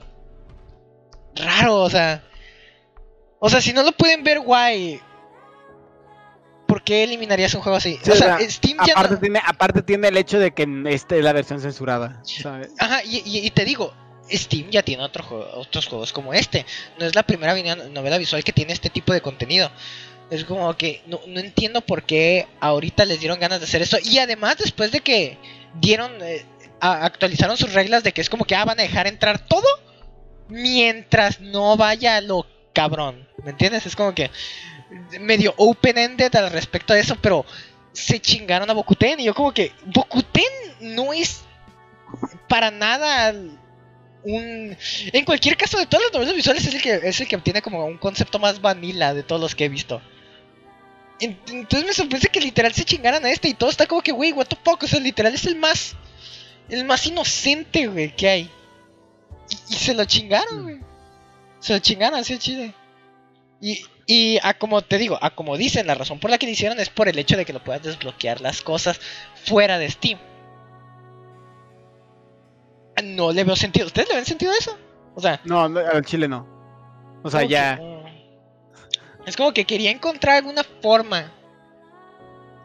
raro, 1.36 1.82
o 1.82 1.90
sea. 1.90 2.22
O 3.38 3.48
sea, 3.48 3.60
si 3.60 3.72
no 3.72 3.82
lo 3.82 3.92
pueden 3.92 4.22
ver, 4.22 4.40
guay. 4.40 5.00
¿Por 6.66 6.84
qué 6.84 7.02
eliminarías 7.04 7.52
un 7.54 7.62
juego 7.62 7.78
así? 7.78 7.98
Sí, 8.02 8.10
o 8.10 8.14
sea, 8.14 8.38
Steam 8.48 8.78
ya 8.86 8.92
Aparte, 8.92 9.14
no- 9.14 9.20
tiene, 9.20 9.40
aparte 9.44 9.82
tiene 9.82 10.08
el 10.08 10.16
hecho 10.16 10.38
de 10.38 10.52
que 10.52 10.66
este 10.86 11.18
es 11.18 11.24
la 11.24 11.32
versión 11.32 11.60
censurada. 11.60 12.20
¿sabes? 12.24 12.70
Ajá, 12.78 13.02
y, 13.02 13.22
y- 13.24 13.44
y 13.44 13.50
te 13.50 13.64
digo, 13.64 13.92
Steam 14.30 14.70
ya 14.70 14.82
tiene 14.84 15.02
otro 15.02 15.24
juego- 15.24 15.50
otros 15.54 15.86
juegos 15.88 16.12
como 16.12 16.32
este. 16.32 16.64
No 16.98 17.06
es 17.06 17.14
la 17.16 17.24
primera 17.24 17.54
novela 17.88 18.18
visual 18.18 18.44
que 18.44 18.52
tiene 18.52 18.72
este 18.72 18.88
tipo 18.88 19.12
de 19.12 19.20
contenido. 19.20 19.68
Es 20.30 20.44
como 20.44 20.76
que 20.76 21.02
no, 21.06 21.20
no 21.26 21.40
entiendo 21.40 21.80
por 21.80 22.04
qué 22.04 22.46
ahorita 22.60 23.04
les 23.04 23.18
dieron 23.18 23.40
ganas 23.40 23.58
de 23.58 23.64
hacer 23.64 23.82
esto. 23.82 23.98
Y 24.02 24.18
además, 24.18 24.58
después 24.58 24.92
de 24.92 25.00
que 25.00 25.38
dieron, 25.80 26.12
eh, 26.22 26.44
actualizaron 26.80 27.56
sus 27.56 27.72
reglas 27.72 28.04
de 28.04 28.12
que 28.12 28.20
es 28.20 28.30
como 28.30 28.44
que 28.44 28.54
ah, 28.54 28.64
van 28.64 28.78
a 28.78 28.84
dejar 28.84 29.08
entrar 29.08 29.44
todo 29.46 29.66
mientras 30.48 31.40
no 31.40 31.76
vaya 31.76 32.20
lo 32.20 32.46
cabrón. 32.72 33.28
¿Me 33.42 33.50
entiendes? 33.50 33.86
Es 33.86 33.96
como 33.96 34.14
que 34.14 34.30
medio 35.20 35.52
open-ended 35.56 36.34
al 36.36 36.50
respecto 36.50 36.94
de 36.94 37.00
eso, 37.00 37.16
pero 37.20 37.44
se 37.92 38.20
chingaron 38.20 38.70
a 38.70 38.74
Bokuten. 38.74 39.18
Y 39.18 39.24
yo, 39.24 39.34
como 39.34 39.52
que 39.52 39.72
Bokuten 39.86 40.44
no 40.80 41.12
es 41.12 41.42
para 42.48 42.70
nada 42.70 43.34
un 44.22 44.76
en 45.12 45.24
cualquier 45.24 45.56
caso 45.56 45.78
de 45.78 45.86
todas 45.86 46.04
las 46.04 46.12
novelas 46.12 46.34
visuales 46.34 46.66
es 46.66 46.74
el 46.74 46.82
que 46.82 47.00
es 47.02 47.20
el 47.20 47.28
que 47.28 47.38
tiene 47.38 47.62
como 47.62 47.86
un 47.86 47.96
concepto 47.96 48.38
más 48.38 48.60
vanilla 48.60 49.14
de 49.14 49.22
todos 49.22 49.40
los 49.40 49.54
que 49.54 49.64
he 49.64 49.68
visto 49.70 50.02
entonces 51.20 51.84
me 51.84 51.92
sorprende 51.92 52.28
que 52.28 52.40
literal 52.40 52.72
se 52.72 52.84
chingaran 52.84 53.24
a 53.24 53.30
este 53.30 53.48
y 53.48 53.54
todo 53.54 53.70
está 53.70 53.86
como 53.86 54.02
que 54.02 54.12
güey 54.12 54.32
what 54.32 54.46
the 54.46 54.56
fuck 54.64 54.82
o 54.82 54.86
sea 54.86 55.00
literal 55.00 55.34
es 55.34 55.46
el 55.46 55.56
más 55.56 55.94
el 56.68 56.84
más 56.84 57.06
inocente 57.06 57.86
güey 57.86 58.14
que 58.14 58.28
hay 58.28 58.50
y, 59.50 59.74
y 59.74 59.76
se 59.76 59.94
lo 59.94 60.04
chingaron 60.04 60.62
güey 60.62 60.80
se 61.58 61.74
lo 61.74 61.78
chingaron 61.78 62.18
así 62.18 62.38
chile 62.38 62.74
y 63.60 63.84
y 64.10 64.40
a 64.42 64.54
como 64.54 64.82
te 64.82 64.98
digo, 64.98 65.20
a 65.22 65.30
como 65.30 65.56
dicen, 65.56 65.86
la 65.86 65.94
razón 65.94 66.18
por 66.18 66.32
la 66.32 66.38
que 66.38 66.46
lo 66.46 66.50
hicieron 66.50 66.80
es 66.80 66.90
por 66.90 67.06
el 67.06 67.16
hecho 67.16 67.36
de 67.36 67.44
que 67.44 67.52
lo 67.52 67.62
puedas 67.62 67.84
desbloquear 67.84 68.40
las 68.40 68.60
cosas 68.60 69.00
fuera 69.44 69.78
de 69.78 69.88
Steam. 69.88 70.18
No 73.04 73.30
le 73.30 73.44
veo 73.44 73.54
sentido. 73.54 73.86
¿Ustedes 73.86 74.08
le 74.08 74.16
ven 74.16 74.24
sentido 74.24 74.50
a 74.50 74.56
eso? 74.56 74.76
O 75.14 75.20
sea, 75.20 75.40
No, 75.44 75.62
al 75.62 76.04
chile 76.04 76.26
no. 76.26 76.44
O 77.22 77.30
sea, 77.30 77.44
ya. 77.44 77.78
Es 79.26 79.36
como 79.36 79.52
que 79.52 79.64
quería 79.64 79.90
encontrar 79.90 80.36
alguna 80.36 80.64
forma 80.64 81.30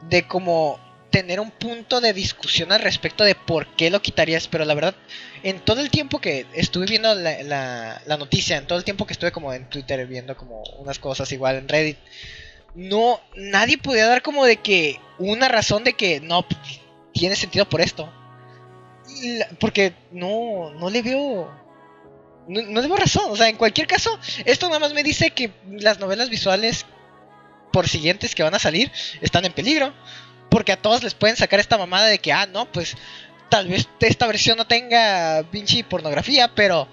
de 0.10 0.28
como 0.28 0.80
tener 1.10 1.40
un 1.40 1.52
punto 1.52 2.02
de 2.02 2.14
discusión 2.14 2.72
al 2.72 2.82
respecto 2.82 3.24
de 3.24 3.36
por 3.36 3.68
qué 3.76 3.90
lo 3.90 4.02
quitarías, 4.02 4.48
pero 4.48 4.66
la 4.66 4.74
verdad, 4.74 4.96
en 5.44 5.60
todo 5.60 5.80
el 5.82 5.90
tiempo 5.90 6.20
que 6.20 6.46
estuve 6.54 6.86
viendo 6.88 7.14
la, 7.16 7.42
la- 8.06 8.18
noticia, 8.18 8.58
en 8.58 8.68
todo 8.68 8.78
el 8.78 8.84
tiempo 8.84 9.06
que 9.06 9.14
estuve 9.14 9.32
como 9.32 9.54
en 9.54 9.70
Twitter 9.70 10.06
viendo 10.08 10.36
como 10.36 10.62
unas 10.80 11.00
cosas 11.00 11.32
igual 11.32 11.56
en 11.56 11.70
Reddit, 11.70 11.98
no, 12.74 13.22
nadie 13.36 13.78
podía 13.78 14.08
dar 14.08 14.22
como 14.22 14.46
de 14.46 14.58
que 14.58 15.00
una 15.18 15.48
razón 15.48 15.86
de 15.86 15.94
que 15.94 16.20
no 16.20 16.46
pues, 16.48 16.82
tiene 17.14 17.36
sentido 17.38 17.68
por 17.70 17.80
esto. 17.80 18.12
Porque 19.60 19.94
no, 20.12 20.72
no 20.72 20.90
le 20.90 21.02
veo, 21.02 21.50
no, 22.48 22.62
no 22.62 22.82
veo 22.82 22.96
razón, 22.96 23.32
o 23.32 23.36
sea, 23.36 23.50
en 23.50 23.58
cualquier 23.58 23.88
caso, 23.88 24.18
esto 24.46 24.68
nada 24.68 24.80
más 24.80 24.94
me 24.94 25.04
dice 25.04 25.32
que 25.32 25.52
las 25.70 26.00
novelas 26.00 26.30
visuales 26.30 26.86
por 27.72 27.90
siguientes 27.90 28.36
que 28.36 28.44
van 28.44 28.56
a 28.56 28.60
salir 28.60 28.92
están 29.22 29.44
en 29.46 29.52
peligro. 29.54 29.94
Porque 30.50 30.72
a 30.72 30.82
todos 30.82 31.04
les 31.04 31.14
pueden 31.14 31.36
sacar 31.36 31.60
esta 31.60 31.78
mamada 31.78 32.08
de 32.08 32.20
que, 32.20 32.32
ah, 32.32 32.46
no, 32.46 32.72
pues 32.72 32.96
tal 33.50 33.68
vez 33.68 33.90
esta 34.00 34.28
versión 34.28 34.58
no 34.58 34.66
tenga 34.66 35.44
pinche 35.52 35.84
pornografía, 35.84 36.56
pero 36.56 36.88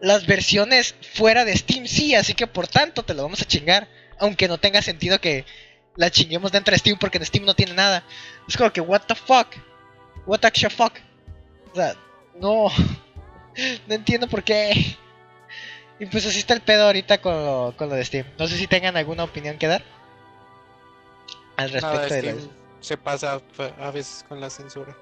las 0.00 0.26
versiones 0.26 0.94
fuera 1.14 1.44
de 1.44 1.56
Steam 1.56 1.88
sí, 1.88 2.14
así 2.14 2.34
que 2.34 2.46
por 2.46 2.68
tanto 2.68 3.02
te 3.02 3.14
lo 3.14 3.24
vamos 3.24 3.42
a 3.42 3.46
chingar. 3.46 3.88
Aunque 4.20 4.46
no 4.46 4.58
tenga 4.58 4.80
sentido 4.82 5.20
que 5.20 5.44
la 5.96 6.10
chinguemos 6.10 6.52
dentro 6.52 6.72
de 6.72 6.78
Steam 6.78 6.98
porque 6.98 7.18
en 7.18 7.26
Steam 7.26 7.44
no 7.44 7.54
tiene 7.54 7.74
nada. 7.74 8.04
Es 8.46 8.56
como 8.56 8.72
que, 8.72 8.80
what 8.80 9.02
the 9.08 9.16
fuck? 9.16 9.48
What 10.26 10.38
the 10.38 10.70
fuck? 10.70 10.92
O 11.72 11.74
sea, 11.74 11.96
no. 12.40 12.68
No 13.86 13.94
entiendo 13.94 14.26
por 14.28 14.42
qué. 14.44 14.96
Y 16.00 16.06
pues 16.06 16.24
así 16.26 16.38
está 16.38 16.54
el 16.54 16.60
pedo 16.60 16.84
ahorita 16.84 17.20
con 17.20 17.32
lo, 17.34 17.74
con 17.76 17.88
lo 17.88 17.94
de 17.96 18.04
Steam. 18.04 18.24
No 18.38 18.46
sé 18.46 18.56
si 18.56 18.66
tengan 18.68 18.96
alguna 18.96 19.24
opinión 19.24 19.58
que 19.58 19.66
dar 19.66 19.82
al 21.56 21.70
respecto 21.70 21.96
Nada, 21.96 22.06
de 22.08 22.22
la... 22.22 22.32
Steam 22.32 22.50
se 22.80 22.96
pasa 22.96 23.40
a 23.80 23.90
veces 23.90 24.24
con 24.28 24.40
la 24.40 24.48
censura. 24.50 24.96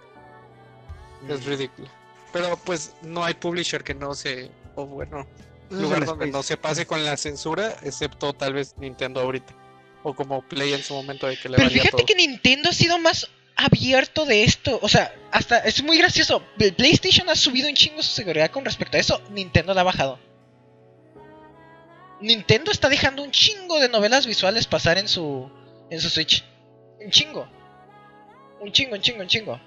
Es 1.29 1.45
Mm. 1.45 1.49
ridículo. 1.49 1.89
Pero 2.33 2.57
pues 2.65 2.95
no 3.03 3.25
hay 3.25 3.35
publisher 3.35 3.85
que 3.85 3.95
no 3.95 4.15
se, 4.15 4.51
o 4.75 4.87
bueno, 4.87 5.27
lugar 5.71 6.05
donde 6.07 6.27
no 6.29 6.43
se 6.43 6.57
pase 6.57 6.87
con 6.87 7.05
la 7.05 7.17
censura, 7.17 7.77
excepto 7.83 8.33
tal 8.33 8.55
vez 8.55 8.75
Nintendo 8.79 9.21
ahorita. 9.21 9.55
O 10.03 10.15
como 10.15 10.41
Play 10.43 10.73
en 10.73 10.83
su 10.83 10.95
momento 10.95 11.27
de 11.27 11.37
que 11.37 11.49
le 11.49 11.57
Pero 11.57 11.69
valía 11.69 11.83
fíjate 11.83 11.97
todo. 11.99 12.07
que 12.07 12.15
Nintendo 12.15 12.71
ha 12.71 12.73
sido 12.73 12.99
más 12.99 13.29
abierto 13.57 14.25
de 14.27 14.45
esto. 14.45 14.79
O 14.83 14.89
sea, 14.89 15.13
hasta 15.33 15.59
es 15.61 15.83
muy 15.83 15.99
gracioso. 15.99 16.43
PlayStation 16.77 17.29
ha 17.29 17.35
subido 17.35 17.69
un 17.69 17.75
chingo 17.75 18.03
su 18.03 18.13
seguridad 18.13 18.51
con 18.51 18.65
respecto 18.65 18.97
a 18.97 19.01
eso. 19.01 19.21
Nintendo 19.31 19.75
la 19.75 19.81
ha 19.81 19.85
bajado. 19.85 20.19
Nintendo 22.21 22.71
está 22.71 22.89
dejando 22.89 23.23
un 23.23 23.31
chingo 23.31 23.79
de 23.79 23.89
novelas 23.89 24.27
visuales 24.27 24.67
pasar 24.67 24.99
en 24.99 25.09
su 25.09 25.51
en 25.91 26.01
su 26.01 26.09
Switch. 26.09 26.45
Un 27.01 27.11
chingo. 27.11 27.49
Un 28.61 28.73
chingo, 28.73 28.95
un 28.95 29.01
chingo, 29.01 29.21
un 29.21 29.29
chingo. 29.29 29.61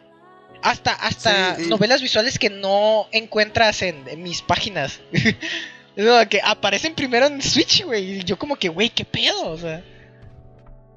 Hasta, 0.62 0.94
hasta 0.94 1.56
Sí, 1.56 1.68
novelas 1.68 2.02
visuales 2.02 2.38
que 2.40 2.50
no 2.50 3.08
encuentras 3.12 3.82
en, 3.82 4.08
en 4.08 4.24
mis 4.24 4.42
páginas. 4.42 5.00
Como 5.96 6.30
que 6.30 6.42
aparecen 6.44 6.96
primero 6.96 7.28
en 7.28 7.42
Switch, 7.42 7.84
güey. 7.84 8.20
Y 8.20 8.24
yo 8.24 8.38
como 8.38 8.56
que, 8.56 8.70
güey, 8.70 8.90
qué 8.90 9.04
pedo. 9.04 9.52
O 9.52 9.58
sea, 9.58 9.84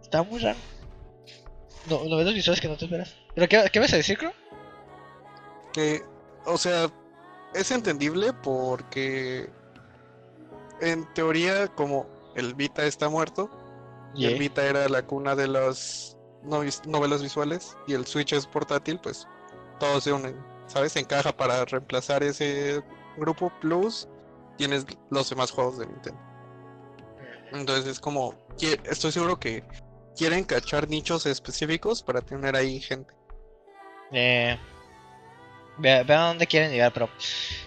está 0.01 0.23
muy 0.23 0.39
raro. 0.39 0.59
No, 1.89 2.05
novelas 2.05 2.35
visuales 2.35 2.61
que 2.61 2.69
no 2.69 2.77
te 2.77 2.85
esperas. 2.85 3.15
¿Pero 3.35 3.49
qué, 3.49 3.65
qué 3.73 3.79
vas 3.81 3.93
a 3.93 3.97
decir, 3.97 4.19
Crow? 4.19 4.33
Que, 5.73 6.03
o 6.47 6.57
sea, 6.57 6.91
es 7.55 7.71
entendible 7.71 8.33
porque 8.33 9.51
en 10.81 11.13
teoría 11.15 11.69
como 11.69 12.07
el 12.35 12.55
Vita 12.55 12.85
está 12.85 13.09
muerto, 13.09 13.51
y 14.15 14.27
el 14.27 14.39
Vita 14.39 14.65
era 14.65 14.89
la 14.89 15.03
cuna 15.03 15.35
de 15.35 15.49
las 15.49 16.17
novelas 16.43 17.23
visuales 17.23 17.77
y 17.87 17.95
el 17.95 18.07
Switch 18.07 18.33
es 18.33 18.47
portátil, 18.47 18.99
pues 18.99 19.27
todos 19.79 20.05
se 20.05 20.13
unen, 20.13 20.37
¿sabes? 20.67 20.97
Encaja 20.97 21.35
para 21.35 21.65
reemplazar 21.65 22.23
ese 22.23 22.83
grupo 23.17 23.51
plus 23.61 24.09
tienes 24.59 24.85
los 25.11 25.31
demás 25.31 25.51
juegos 25.51 25.79
de 25.79 25.87
Nintendo. 25.87 26.21
Entonces 27.53 27.87
es 27.87 28.01
como, 28.01 28.35
estoy 28.85 29.13
seguro 29.13 29.39
que 29.39 29.65
quieren 30.17 30.45
cachar 30.45 30.89
nichos 30.89 31.27
específicos 31.27 32.03
para 32.03 32.21
tener 32.21 32.57
ahí 32.57 32.81
gente. 32.81 33.15
Eh, 34.13 34.59
ve, 35.79 36.05
ve 36.05 36.15
a 36.15 36.21
dónde 36.21 36.47
quieren 36.47 36.71
llegar, 36.71 36.93
pero... 36.93 37.09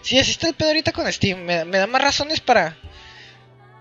Sí, 0.02 0.20
así 0.20 0.32
está 0.32 0.48
el 0.48 0.56
pedo 0.56 0.70
ahorita 0.70 0.92
con 0.92 1.12
Steam. 1.12 1.44
Me, 1.44 1.66
me 1.66 1.78
da 1.78 1.88
más 1.88 2.02
razones 2.02 2.40
para... 2.40 2.78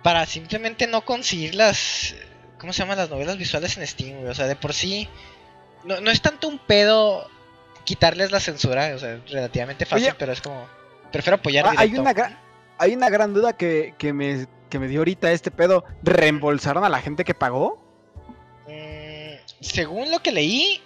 Para 0.03 0.27
simplemente 0.27 0.87
no 0.87 1.05
conseguir 1.05 1.55
las... 1.55 2.15
¿Cómo 2.59 2.73
se 2.73 2.81
llaman 2.81 2.99
las 2.99 3.11
novelas 3.11 3.39
visuales 3.39 3.77
en 3.77 3.87
Steam? 3.87 4.19
güey? 4.19 4.31
O 4.31 4.35
sea, 4.35 4.47
de 4.47 4.57
por 4.57 4.73
sí... 4.75 5.09
No, 5.85 6.01
no 6.01 6.11
es 6.11 6.23
tanto 6.23 6.49
un 6.49 6.59
pedo 6.59 7.29
quitarles 7.85 8.31
la 8.31 8.41
censura. 8.41 8.93
O 8.95 8.99
sea, 8.99 9.21
relativamente 9.29 9.87
fácil, 9.87 10.09
Oye. 10.09 10.17
pero 10.19 10.33
es 10.33 10.41
como... 10.41 10.67
Prefiero 11.13 11.37
apoyar 11.37 11.67
Ah, 11.67 11.75
hay 11.77 11.97
una 11.97 12.13
gran, 12.13 12.39
hay 12.79 12.95
una 12.95 13.09
gran 13.09 13.35
duda 13.35 13.57
que, 13.57 13.95
que 13.99 14.13
me, 14.13 14.47
que 14.69 14.79
me 14.79 14.89
dio 14.89 15.01
ahorita 15.01 15.31
este 15.31 15.51
pedo. 15.51 15.85
¿Reembolsaron 16.03 16.85
a 16.85 16.89
la 16.89 17.01
gente 17.01 17.25
que 17.25 17.35
pagó? 17.35 17.84
Según 19.65 20.11
lo 20.11 20.21
que 20.21 20.31
leí, 20.33 20.81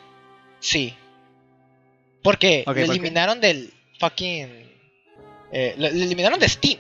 sí. 0.61 0.95
Porque 2.23 2.65
Ok, 2.67 2.77
lo 2.77 2.83
eliminaron 2.85 3.41
del 3.41 3.73
fucking. 3.99 4.49
eh, 5.53 5.75
lo, 5.77 5.89
lo 5.89 6.03
eliminaron 6.05 6.39
de 6.39 6.49
Steam. 6.49 6.79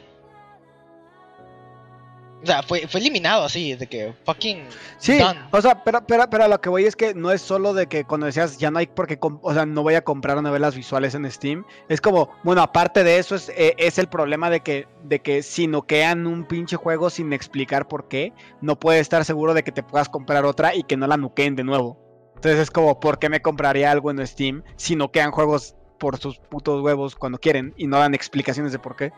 O 2.43 2.47
sea, 2.47 2.63
fue, 2.63 2.87
fue 2.87 3.01
eliminado 3.01 3.45
así, 3.45 3.75
de 3.75 3.87
que 3.87 4.15
fucking. 4.25 4.65
Sí, 4.99 5.19
done. 5.19 5.41
o 5.51 5.61
sea, 5.61 5.83
pero, 5.83 6.07
pero, 6.07 6.31
pero 6.31 6.45
a 6.45 6.49
lo 6.49 6.61
que 6.61 6.69
voy 6.69 6.85
es 6.85 6.95
que 6.95 7.13
no 7.13 7.33
es 7.33 7.43
solo 7.43 7.75
de 7.75 7.89
que 7.89 8.05
cuando 8.05 8.27
decías 8.27 8.59
ya 8.59 8.71
no 8.71 8.79
hay 8.79 8.87
porque, 8.87 9.19
o 9.21 9.53
sea, 9.53 9.67
no 9.67 9.83
voy 9.83 9.95
a 9.95 10.05
comprar 10.05 10.41
novelas 10.41 10.77
visuales 10.77 11.15
en 11.15 11.29
Steam. 11.31 11.65
Es 11.89 12.01
como, 12.01 12.31
bueno, 12.45 12.63
aparte 12.63 13.03
de 13.03 13.19
eso 13.19 13.35
es, 13.35 13.49
eh, 13.51 13.75
es 13.77 13.99
el 13.99 14.09
problema 14.09 14.51
de 14.51 14.61
que, 14.61 14.87
de 15.03 15.21
que 15.21 15.43
si 15.43 15.67
noquean 15.67 16.27
un 16.29 16.45
pinche 16.45 16.77
juego 16.77 17.11
sin 17.11 17.33
explicar 17.33 17.89
por 17.89 18.07
qué, 18.07 18.33
no 18.61 18.79
puedes 18.79 19.01
estar 19.01 19.25
seguro 19.25 19.53
de 19.53 19.65
que 19.65 19.73
te 19.73 19.83
puedas 19.83 20.09
comprar 20.09 20.45
otra 20.45 20.77
y 20.77 20.85
que 20.85 20.97
no 20.97 21.09
la 21.09 21.17
nuqueen 21.17 21.57
de 21.57 21.65
nuevo. 21.65 21.99
Entonces 22.37 22.61
es 22.61 22.71
como, 22.71 23.01
¿por 23.01 23.19
qué 23.19 23.29
me 23.29 23.43
compraría 23.43 23.91
algo 23.91 24.13
en 24.13 24.25
Steam 24.25 24.63
si 24.77 24.95
noquean 24.95 25.33
juegos 25.33 25.75
por 25.99 26.19
sus 26.19 26.39
putos 26.39 26.83
huevos 26.83 27.17
cuando 27.17 27.39
quieren 27.39 27.75
y 27.77 27.89
no 27.89 27.99
dan 27.99 28.15
explicaciones 28.15 28.71
de 28.71 28.79
por 28.79 28.95
qué? 28.95 29.13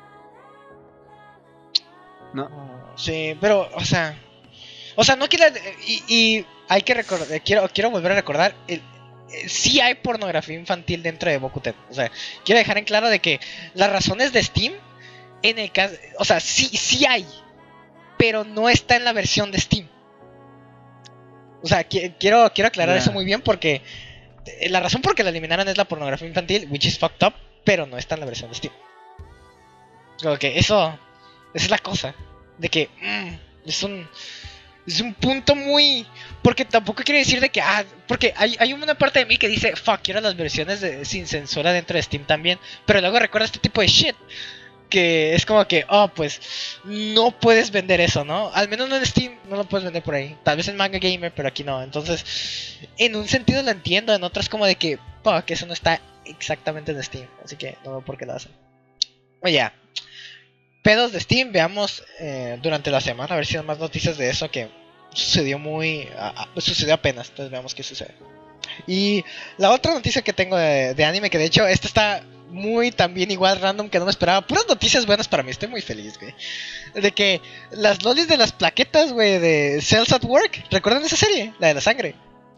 Sí, 2.96 3.36
pero, 3.40 3.68
o 3.74 3.84
sea. 3.84 4.16
O 4.96 5.04
sea, 5.04 5.16
no 5.16 5.28
quiero. 5.28 5.46
Y, 5.86 6.02
y 6.08 6.46
hay 6.68 6.82
que 6.82 6.94
recordar. 6.94 7.40
Quiero, 7.42 7.68
quiero 7.72 7.90
volver 7.90 8.12
a 8.12 8.16
recordar. 8.16 8.54
El, 8.68 8.82
eh, 9.32 9.48
sí 9.48 9.80
hay 9.80 9.94
pornografía 9.94 10.56
infantil 10.56 11.02
dentro 11.02 11.30
de 11.30 11.38
Bokuten. 11.38 11.74
O 11.90 11.94
sea, 11.94 12.10
quiero 12.44 12.58
dejar 12.58 12.78
en 12.78 12.84
claro 12.84 13.08
de 13.08 13.20
que 13.20 13.40
las 13.74 13.90
razones 13.90 14.32
de 14.32 14.42
Steam. 14.42 14.74
En 15.42 15.58
el 15.58 15.72
caso. 15.72 15.94
O 16.18 16.24
sea, 16.24 16.38
sí, 16.40 16.66
sí 16.76 17.06
hay. 17.06 17.26
Pero 18.18 18.44
no 18.44 18.68
está 18.68 18.96
en 18.96 19.04
la 19.04 19.12
versión 19.14 19.50
de 19.50 19.58
Steam. 19.58 19.88
O 21.62 21.66
sea, 21.66 21.88
qui- 21.88 22.14
quiero, 22.18 22.50
quiero 22.54 22.68
aclarar 22.68 22.96
eso 22.96 23.12
muy 23.12 23.24
bien 23.24 23.40
porque. 23.40 23.82
eh, 24.46 24.68
La 24.68 24.80
razón 24.80 25.00
por 25.02 25.14
que 25.14 25.22
la 25.22 25.30
eliminaron 25.30 25.66
es 25.68 25.76
la 25.78 25.84
pornografía 25.86 26.28
infantil, 26.28 26.66
which 26.70 26.84
is 26.86 26.98
fucked 26.98 27.26
up, 27.26 27.34
pero 27.64 27.86
no 27.86 27.96
está 27.96 28.14
en 28.16 28.20
la 28.20 28.26
versión 28.26 28.50
de 28.50 28.56
Steam. 28.56 28.72
Como 30.22 30.36
que 30.38 30.58
eso. 30.58 30.98
Esa 31.54 31.64
es 31.64 31.70
la 31.70 31.78
cosa. 31.78 32.14
De 32.60 32.68
que. 32.68 32.88
mm, 33.00 33.68
es 33.68 33.82
un. 33.82 34.08
Es 34.86 35.00
un 35.00 35.14
punto 35.14 35.54
muy. 35.54 36.06
Porque 36.42 36.64
tampoco 36.64 37.02
quiere 37.02 37.20
decir 37.20 37.40
de 37.40 37.48
que. 37.48 37.60
Ah, 37.60 37.84
porque 38.06 38.34
hay, 38.36 38.56
hay 38.58 38.72
una 38.72 38.94
parte 38.94 39.20
de 39.20 39.26
mí 39.26 39.36
que 39.36 39.48
dice. 39.48 39.74
Fuck, 39.76 40.00
quiero 40.02 40.20
las 40.20 40.36
versiones 40.36 40.84
sin 41.08 41.26
censura 41.26 41.72
dentro 41.72 41.96
de 41.96 42.02
Steam 42.02 42.24
también. 42.24 42.58
Pero 42.86 43.00
luego 43.00 43.18
recuerda 43.18 43.46
este 43.46 43.58
tipo 43.58 43.80
de 43.80 43.88
shit. 43.88 44.16
Que 44.90 45.34
es 45.34 45.46
como 45.46 45.66
que. 45.66 45.84
Oh, 45.88 46.08
pues. 46.08 46.40
No 46.84 47.30
puedes 47.30 47.70
vender 47.70 48.00
eso, 48.00 48.24
¿no? 48.24 48.50
Al 48.52 48.68
menos 48.68 48.88
no 48.88 48.96
en 48.96 49.06
Steam. 49.06 49.38
No 49.48 49.56
lo 49.56 49.64
puedes 49.64 49.84
vender 49.84 50.02
por 50.02 50.14
ahí. 50.14 50.36
Tal 50.42 50.56
vez 50.56 50.68
en 50.68 50.76
Manga 50.76 50.98
Gamer, 50.98 51.32
pero 51.34 51.48
aquí 51.48 51.64
no. 51.64 51.82
Entonces. 51.82 52.78
En 52.98 53.16
un 53.16 53.26
sentido 53.26 53.62
lo 53.62 53.70
entiendo. 53.70 54.12
En 54.14 54.22
otras, 54.24 54.48
como 54.48 54.66
de 54.66 54.74
que. 54.74 54.98
Fuck, 55.22 55.50
eso 55.50 55.66
no 55.66 55.72
está 55.72 56.00
exactamente 56.24 56.92
en 56.92 57.02
Steam. 57.02 57.28
Así 57.44 57.56
que 57.56 57.78
no 57.84 57.92
veo 57.92 58.04
por 58.04 58.18
qué 58.18 58.26
lo 58.26 58.34
hacen. 58.34 58.52
Oye, 59.42 59.70
pedos 60.82 61.12
de 61.12 61.20
Steam, 61.20 61.52
veamos 61.52 62.02
eh, 62.18 62.58
durante 62.62 62.90
la 62.90 63.00
semana, 63.00 63.34
a 63.34 63.36
ver 63.36 63.46
si 63.46 63.56
hay 63.56 63.62
más 63.64 63.78
noticias 63.78 64.16
de 64.16 64.30
eso 64.30 64.50
que 64.50 64.68
sucedió 65.12 65.58
muy... 65.58 66.08
a- 66.18 66.48
a- 66.56 66.60
sucedió 66.60 66.94
apenas, 66.94 67.28
entonces 67.30 67.50
veamos 67.50 67.74
qué 67.74 67.82
sucede. 67.82 68.14
Y 68.86 69.24
la 69.58 69.70
otra 69.72 69.92
noticia 69.92 70.22
que 70.22 70.32
tengo 70.32 70.56
de, 70.56 70.94
de 70.94 71.04
anime, 71.04 71.28
que 71.30 71.38
de 71.38 71.44
hecho 71.46 71.66
esta 71.66 71.86
está 71.86 72.22
muy 72.50 72.90
también 72.90 73.30
igual 73.30 73.60
random 73.60 73.88
que 73.88 73.98
no 73.98 74.04
me 74.06 74.10
esperaba. 74.10 74.44
Puras 74.46 74.66
noticias 74.68 75.06
buenas 75.06 75.28
para 75.28 75.42
mí, 75.42 75.50
estoy 75.50 75.68
muy 75.68 75.82
feliz, 75.82 76.18
güey. 76.18 76.34
De 76.94 77.12
que 77.12 77.40
las 77.72 78.02
lolis 78.02 78.26
de 78.28 78.36
las 78.36 78.52
plaquetas, 78.52 79.12
güey, 79.12 79.38
de 79.38 79.80
Cells 79.82 80.12
at 80.12 80.24
Work, 80.24 80.64
¿recuerdan 80.70 81.04
esa 81.04 81.16
serie? 81.16 81.52
La 81.60 81.68
de 81.68 81.74
la 81.74 81.80
sangre. 81.80 82.14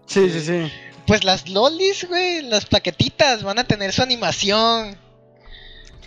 Sí, 0.06 0.30
sí, 0.30 0.40
sí. 0.40 0.72
Pues 1.06 1.24
las 1.24 1.48
lolis, 1.48 2.06
güey, 2.08 2.42
las 2.42 2.64
plaquetitas 2.66 3.42
van 3.42 3.58
a 3.58 3.64
tener 3.64 3.92
su 3.92 4.02
animación. 4.02 4.96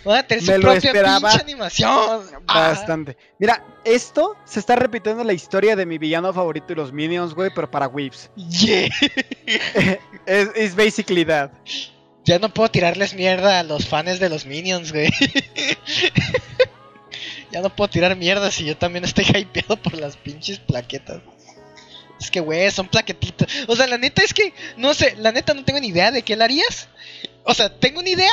Van 0.06 0.18
a 0.18 0.22
tener 0.22 0.44
su 0.44 0.52
Me 0.52 0.58
lo 0.58 0.70
propia 0.70 0.90
esperaba 0.90 1.30
pinche 1.30 1.42
animación. 1.42 2.22
Ah. 2.46 2.48
Bastante. 2.68 3.16
Mira, 3.40 3.64
esto 3.84 4.36
se 4.44 4.60
está 4.60 4.76
repitiendo 4.76 5.24
la 5.24 5.32
historia 5.32 5.74
de 5.74 5.84
mi 5.84 5.98
villano 5.98 6.32
favorito 6.32 6.72
y 6.72 6.76
los 6.76 6.92
Minions, 6.92 7.34
güey, 7.34 7.50
pero 7.52 7.68
para 7.68 7.88
Weaves. 7.88 8.30
Yeah. 8.36 8.88
Es 10.26 10.48
es 10.56 10.74
basically 10.74 11.24
that. 11.24 11.50
Ya 12.24 12.38
no 12.38 12.52
puedo 12.52 12.68
tirarles 12.68 13.14
mierda 13.14 13.60
a 13.60 13.62
los 13.62 13.86
fans 13.86 14.18
de 14.18 14.28
los 14.28 14.46
Minions, 14.46 14.92
güey. 14.92 15.08
ya 17.52 17.60
no 17.60 17.74
puedo 17.74 17.88
tirar 17.88 18.16
mierda 18.16 18.50
si 18.50 18.64
yo 18.64 18.76
también 18.76 19.04
estoy 19.04 19.24
hypeado 19.24 19.76
por 19.76 19.94
las 19.94 20.16
pinches 20.16 20.58
plaquetas. 20.58 21.22
Es 22.20 22.30
que, 22.30 22.40
güey, 22.40 22.70
son 22.70 22.88
plaquetitas. 22.88 23.48
O 23.68 23.76
sea, 23.76 23.86
la 23.86 23.98
neta 23.98 24.22
es 24.22 24.34
que, 24.34 24.52
no 24.76 24.94
sé, 24.94 25.14
la 25.18 25.32
neta 25.32 25.54
no 25.54 25.64
tengo 25.64 25.80
ni 25.80 25.88
idea 25.88 26.10
de 26.10 26.22
qué 26.22 26.34
la 26.34 26.46
harías. 26.46 26.88
O 27.44 27.54
sea, 27.54 27.78
tengo 27.78 28.00
una 28.00 28.08
idea 28.08 28.32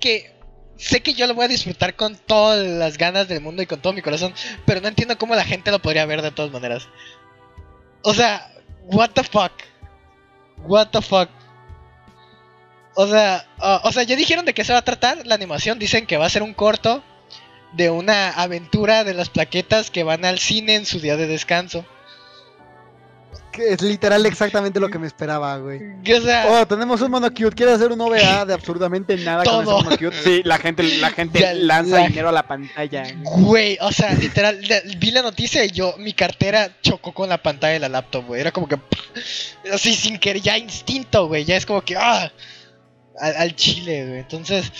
que 0.00 0.37
sé 0.78 1.02
que 1.02 1.12
yo 1.12 1.26
lo 1.26 1.34
voy 1.34 1.44
a 1.44 1.48
disfrutar 1.48 1.94
con 1.96 2.16
todas 2.16 2.64
las 2.66 2.96
ganas 2.96 3.28
del 3.28 3.42
mundo 3.42 3.60
y 3.60 3.66
con 3.66 3.80
todo 3.80 3.92
mi 3.92 4.00
corazón, 4.00 4.32
pero 4.64 4.80
no 4.80 4.88
entiendo 4.88 5.18
cómo 5.18 5.34
la 5.34 5.44
gente 5.44 5.70
lo 5.70 5.80
podría 5.80 6.06
ver 6.06 6.22
de 6.22 6.30
todas 6.30 6.52
maneras. 6.52 6.88
O 8.02 8.14
sea, 8.14 8.50
what 8.84 9.10
the 9.10 9.24
fuck. 9.24 9.52
What 10.58 10.88
the 10.88 11.02
fuck. 11.02 11.28
O 12.94 13.06
sea, 13.06 13.46
ah, 13.58 13.80
o 13.84 13.92
sea, 13.92 14.04
ya 14.04 14.16
dijeron 14.16 14.44
de 14.44 14.54
qué 14.54 14.64
se 14.64 14.72
va 14.72 14.78
a 14.78 14.84
tratar 14.84 15.26
la 15.26 15.34
animación. 15.34 15.78
Dicen 15.78 16.06
que 16.06 16.16
va 16.16 16.26
a 16.26 16.30
ser 16.30 16.42
un 16.42 16.54
corto 16.54 17.02
de 17.72 17.90
una 17.90 18.30
aventura 18.30 19.04
de 19.04 19.14
las 19.14 19.28
plaquetas 19.28 19.90
que 19.90 20.04
van 20.04 20.24
al 20.24 20.38
cine 20.38 20.76
en 20.76 20.86
su 20.86 21.00
día 21.00 21.16
de 21.16 21.26
descanso. 21.26 21.84
Que 23.58 23.72
es 23.72 23.82
literal 23.82 24.24
exactamente 24.26 24.80
lo 24.80 24.88
que 24.88 24.98
me 24.98 25.06
esperaba, 25.06 25.58
güey. 25.58 25.80
O 26.00 26.20
sea, 26.22 26.46
Oh, 26.48 26.66
tenemos 26.66 27.00
un 27.02 27.10
mono 27.10 27.28
cute. 27.30 27.50
¿Quieres 27.54 27.74
hacer 27.76 27.92
un 27.92 28.00
OVA 28.00 28.44
de 28.46 28.54
absurdamente 28.54 29.16
nada 29.18 29.44
con 29.44 29.62
ese 29.62 29.70
mono 29.70 29.90
cute? 29.90 30.12
Sí, 30.22 30.42
la 30.44 30.58
gente, 30.58 30.82
la 30.98 31.10
gente 31.10 31.40
Ya, 31.40 31.52
lanza 31.54 31.96
la- 32.00 32.06
dinero 32.08 32.28
a 32.28 32.32
la 32.32 32.46
pantalla. 32.46 33.04
güey, 33.22 33.76
o 33.80 33.92
sea, 33.92 34.14
literal, 34.14 34.60
vi 34.98 35.10
la 35.10 35.22
noticia 35.22 35.64
y 35.64 35.70
yo, 35.70 35.94
mi 35.98 36.12
cartera 36.12 36.76
chocó 36.82 37.12
con 37.12 37.28
la 37.28 37.42
pantalla 37.42 37.74
de 37.74 37.80
la 37.80 37.88
laptop, 37.88 38.26
güey. 38.26 38.40
Era 38.40 38.52
como 38.52 38.68
que, 38.68 38.78
así 39.72 39.94
sin 39.94 40.18
querer, 40.18 40.40
ya 40.42 40.56
instinto, 40.56 41.26
güey. 41.26 41.44
Ya 41.44 41.56
es 41.56 41.66
como 41.66 41.82
que, 41.82 41.96
ah, 41.96 42.32
al, 43.20 43.36
al 43.36 43.56
chile, 43.56 44.06
güey. 44.06 44.18
Entonces, 44.20 44.70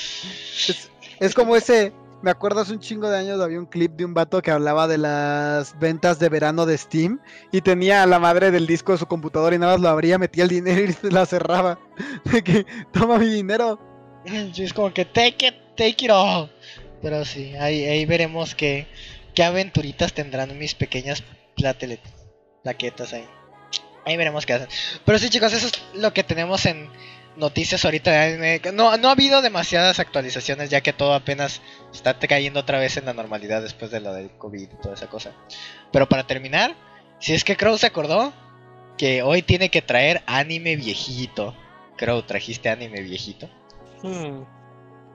Es 1.21 1.35
como 1.35 1.57
ese. 1.57 1.93
Me 2.21 2.33
acuerdo 2.33 2.61
hace 2.61 2.73
un 2.73 2.81
chingo 2.81 3.09
de 3.09 3.17
años 3.17 3.41
había 3.41 3.61
un 3.61 3.67
clip 3.67 3.93
de 3.93 4.05
un 4.05 4.13
vato 4.13 4.43
que 4.43 4.51
hablaba 4.51 4.89
de 4.89 4.99
las 4.99 5.79
ventas 5.79 6.19
de 6.19 6.29
verano 6.29 6.67
de 6.67 6.77
Steam 6.77 7.21
y 7.53 7.61
tenía 7.61 8.03
a 8.03 8.07
la 8.07 8.19
madre 8.19 8.51
del 8.51 8.67
disco 8.67 8.91
de 8.91 8.99
su 8.99 9.07
computadora 9.07 9.55
y 9.55 9.59
nada 9.59 9.75
más 9.75 9.81
lo 9.81 9.89
abría, 9.89 10.19
metía 10.19 10.43
el 10.43 10.51
dinero 10.51 10.81
y 10.83 11.11
la 11.11 11.27
cerraba. 11.27 11.79
De 12.25 12.43
que, 12.43 12.67
toma 12.93 13.19
mi 13.19 13.29
dinero. 13.29 13.79
sí, 14.53 14.65
es 14.65 14.73
como 14.73 14.93
que, 14.93 15.05
take 15.05 15.47
it, 15.47 15.55
take 15.77 16.05
it 16.05 16.11
all. 16.11 16.51
Pero 17.01 17.25
sí, 17.25 17.55
ahí, 17.55 17.85
ahí 17.85 18.05
veremos 18.05 18.57
qué, 18.57 18.89
qué 19.35 19.45
aventuritas 19.45 20.13
tendrán 20.13 20.59
mis 20.59 20.75
pequeñas 20.75 21.23
plaquetas 21.55 23.13
ahí. 23.13 23.27
Ahí 24.05 24.17
veremos 24.17 24.45
qué 24.45 24.55
hacen. 24.55 24.69
Pero 25.05 25.19
sí, 25.19 25.31
chicos, 25.31 25.53
eso 25.53 25.69
es 25.69 25.73
lo 25.95 26.13
que 26.13 26.25
tenemos 26.25 26.67
en 26.67 26.91
noticias 27.39 27.85
ahorita 27.85 28.11
de 28.11 28.19
anime. 28.19 28.61
No, 28.75 28.97
no 28.97 29.09
ha 29.09 29.13
habido 29.13 29.41
demasiadas 29.41 29.99
actualizaciones, 30.01 30.71
ya 30.71 30.81
que 30.81 30.93
todo 30.93 31.15
apenas 31.15 31.63
está 31.93 32.19
cayendo 32.19 32.61
otra 32.61 32.79
vez 32.79 32.97
en 32.97 33.07
la 33.07 33.15
normalidad 33.15 33.63
después 33.63 33.91
de 33.91 34.01
lo 34.01 34.13
del 34.13 34.31
COVID 34.31 34.63
y 34.63 34.83
toda 34.83 34.95
esa 34.95 35.09
cosa. 35.09 35.33
Pero 35.93 36.09
para 36.09 36.27
terminar, 36.27 36.77
si 37.21 37.35
es 37.35 37.45
que 37.45 37.57
Crow 37.57 37.79
se 37.79 37.87
acordó 37.87 38.33
que 38.99 39.23
hoy 39.23 39.43
tiene 39.43 39.71
que 39.71 39.81
traer 39.81 40.23
anime 40.27 40.77
viejito. 40.77 41.57
Crow, 41.97 42.23
¿trajiste 42.23 42.69
anime 42.69 43.01
viejito? 43.01 43.49
Hmm. 44.03 44.43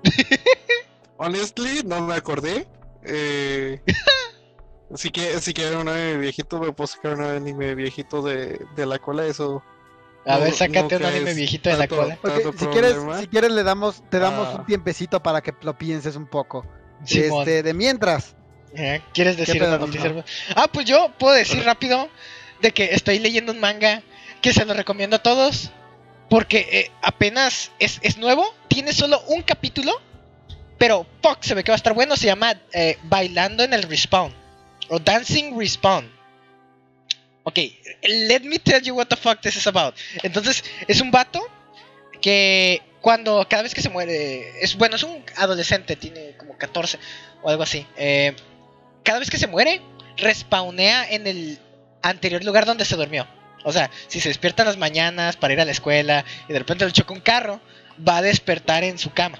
Honestly, 1.18 1.84
no 1.86 2.02
me 2.02 2.16
acordé. 2.16 2.68
Eh, 3.06 3.82
si 4.96 5.10
que 5.12 5.40
si 5.40 5.54
quieren 5.54 5.80
un 5.80 5.90
anime 5.90 6.18
viejito, 6.18 6.60
me 6.60 6.72
puedo 6.72 6.88
sacar 6.88 7.16
un 7.16 7.24
anime 7.24 7.76
viejito 7.76 8.22
de, 8.22 8.60
de 8.76 8.86
la 8.86 9.00
cola, 9.00 9.26
eso. 9.26 9.64
A 10.26 10.38
ver, 10.38 10.54
sácate 10.54 10.96
un 10.98 11.06
anime 11.06 11.34
viejito 11.34 11.70
de 11.70 11.78
la 11.78 11.88
cola. 11.88 12.18
Si 12.58 12.66
quieres, 12.68 12.96
si 13.20 13.28
quieres 13.28 13.52
le 13.52 13.64
damos, 13.64 14.02
te 14.10 14.20
damos 14.20 14.48
Ah. 14.50 14.56
un 14.60 14.66
tiempecito 14.66 15.22
para 15.22 15.42
que 15.42 15.54
lo 15.62 15.78
pienses 15.78 16.16
un 16.16 16.28
poco. 16.28 16.66
Simón. 17.04 17.40
Este, 17.42 17.64
de 17.64 17.74
mientras. 17.74 18.36
Eh, 18.76 19.02
¿Quieres 19.14 19.36
decir 19.38 19.62
una 19.62 19.78
no? 19.78 19.86
noticia? 19.88 20.24
Ah, 20.56 20.68
pues 20.72 20.86
yo 20.86 21.12
puedo 21.20 21.34
decir 21.36 21.64
rápido 21.66 22.08
de 22.62 22.72
que 22.72 22.86
estoy 22.94 23.20
leyendo 23.20 23.52
un 23.52 23.60
manga 23.60 24.02
que 24.42 24.54
se 24.54 24.64
lo 24.66 24.74
recomiendo 24.74 25.18
a 25.18 25.20
todos. 25.24 25.72
Porque 26.30 26.68
eh, 26.72 26.92
apenas 27.02 27.72
es, 27.80 28.00
es 28.02 28.18
nuevo, 28.18 28.46
tiene 28.70 28.94
solo 28.94 29.22
un 29.28 29.42
capítulo. 29.44 29.92
Pero 30.78 31.06
fuck, 31.22 31.38
se 31.42 31.54
ve 31.54 31.64
que 31.64 31.72
va 31.72 31.76
a 31.76 31.78
estar 31.78 31.94
bueno. 31.94 32.16
Se 32.16 32.28
llama 32.28 32.54
eh, 32.72 32.98
Bailando 33.04 33.64
en 33.64 33.74
el 33.74 33.84
Respawn. 33.84 34.34
O 34.90 35.00
Dancing 35.00 35.58
Respawn. 35.60 36.10
Ok, 37.44 37.60
let 38.04 38.42
me 38.42 38.58
tell 38.60 38.82
you 38.82 38.96
what 38.96 39.08
the 39.08 39.16
fuck 39.16 39.42
this 39.42 39.56
is 39.56 39.68
about. 39.68 39.96
Entonces, 40.24 40.64
es 40.88 41.02
un 41.02 41.12
vato 41.12 41.42
que 42.22 42.82
cuando 43.02 43.46
cada 43.50 43.64
vez 43.64 43.74
que 43.74 43.82
se 43.82 43.90
muere, 43.90 44.64
es 44.64 44.76
bueno, 44.78 44.96
es 44.96 45.04
un 45.04 45.24
adolescente, 45.36 45.96
tiene 45.98 46.36
como 46.38 46.58
14 46.58 46.98
o 47.42 47.50
algo 47.50 47.64
así. 47.64 47.86
eh, 47.98 48.34
cada 49.04 49.20
vez 49.20 49.30
que 49.30 49.38
se 49.38 49.48
muere, 49.48 49.82
respawnea 50.16 51.12
en 51.12 51.28
el 51.28 51.60
anterior 52.02 52.44
lugar 52.44 52.66
donde 52.66 52.86
se 52.86 52.96
durmió. 52.96 53.28
O 53.66 53.72
sea, 53.74 53.90
si 54.08 54.22
se 54.22 54.30
despierta 54.30 54.64
las 54.64 54.78
mañanas 54.78 55.36
para 55.36 55.54
ir 55.54 55.60
a 55.60 55.66
la 55.66 55.72
escuela 55.72 56.24
y 56.48 56.54
de 56.54 56.60
repente 56.60 56.86
le 56.86 56.92
choca 56.92 57.14
un 57.14 57.20
carro, 57.20 57.60
va 58.08 58.18
a 58.18 58.22
despertar 58.22 58.84
en 58.86 58.98
su 58.98 59.12
cama. 59.12 59.40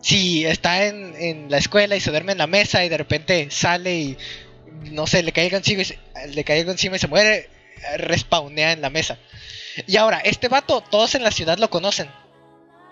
Si 0.00 0.44
está 0.46 0.84
en, 0.86 1.14
en 1.16 1.50
la 1.50 1.58
escuela 1.58 1.96
y 1.96 2.00
se 2.00 2.10
duerme 2.10 2.32
en 2.32 2.38
la 2.38 2.46
mesa 2.46 2.84
y 2.84 2.88
de 2.88 2.96
repente 2.98 3.48
sale 3.50 3.96
y 3.96 4.18
no 4.92 5.06
sé, 5.06 5.22
le 5.22 5.32
algo 5.40 5.56
encima 5.56 5.82
y 5.82 5.84
se, 5.84 5.98
le 6.28 6.44
algo 6.48 6.70
encima 6.70 6.96
y 6.96 6.98
se 6.98 7.08
muere, 7.08 7.48
respawnea 7.98 8.72
en 8.72 8.80
la 8.80 8.90
mesa. 8.90 9.18
Y 9.86 9.96
ahora, 9.96 10.20
este 10.20 10.48
vato, 10.48 10.80
todos 10.80 11.14
en 11.14 11.22
la 11.22 11.30
ciudad 11.30 11.58
lo 11.58 11.70
conocen. 11.70 12.08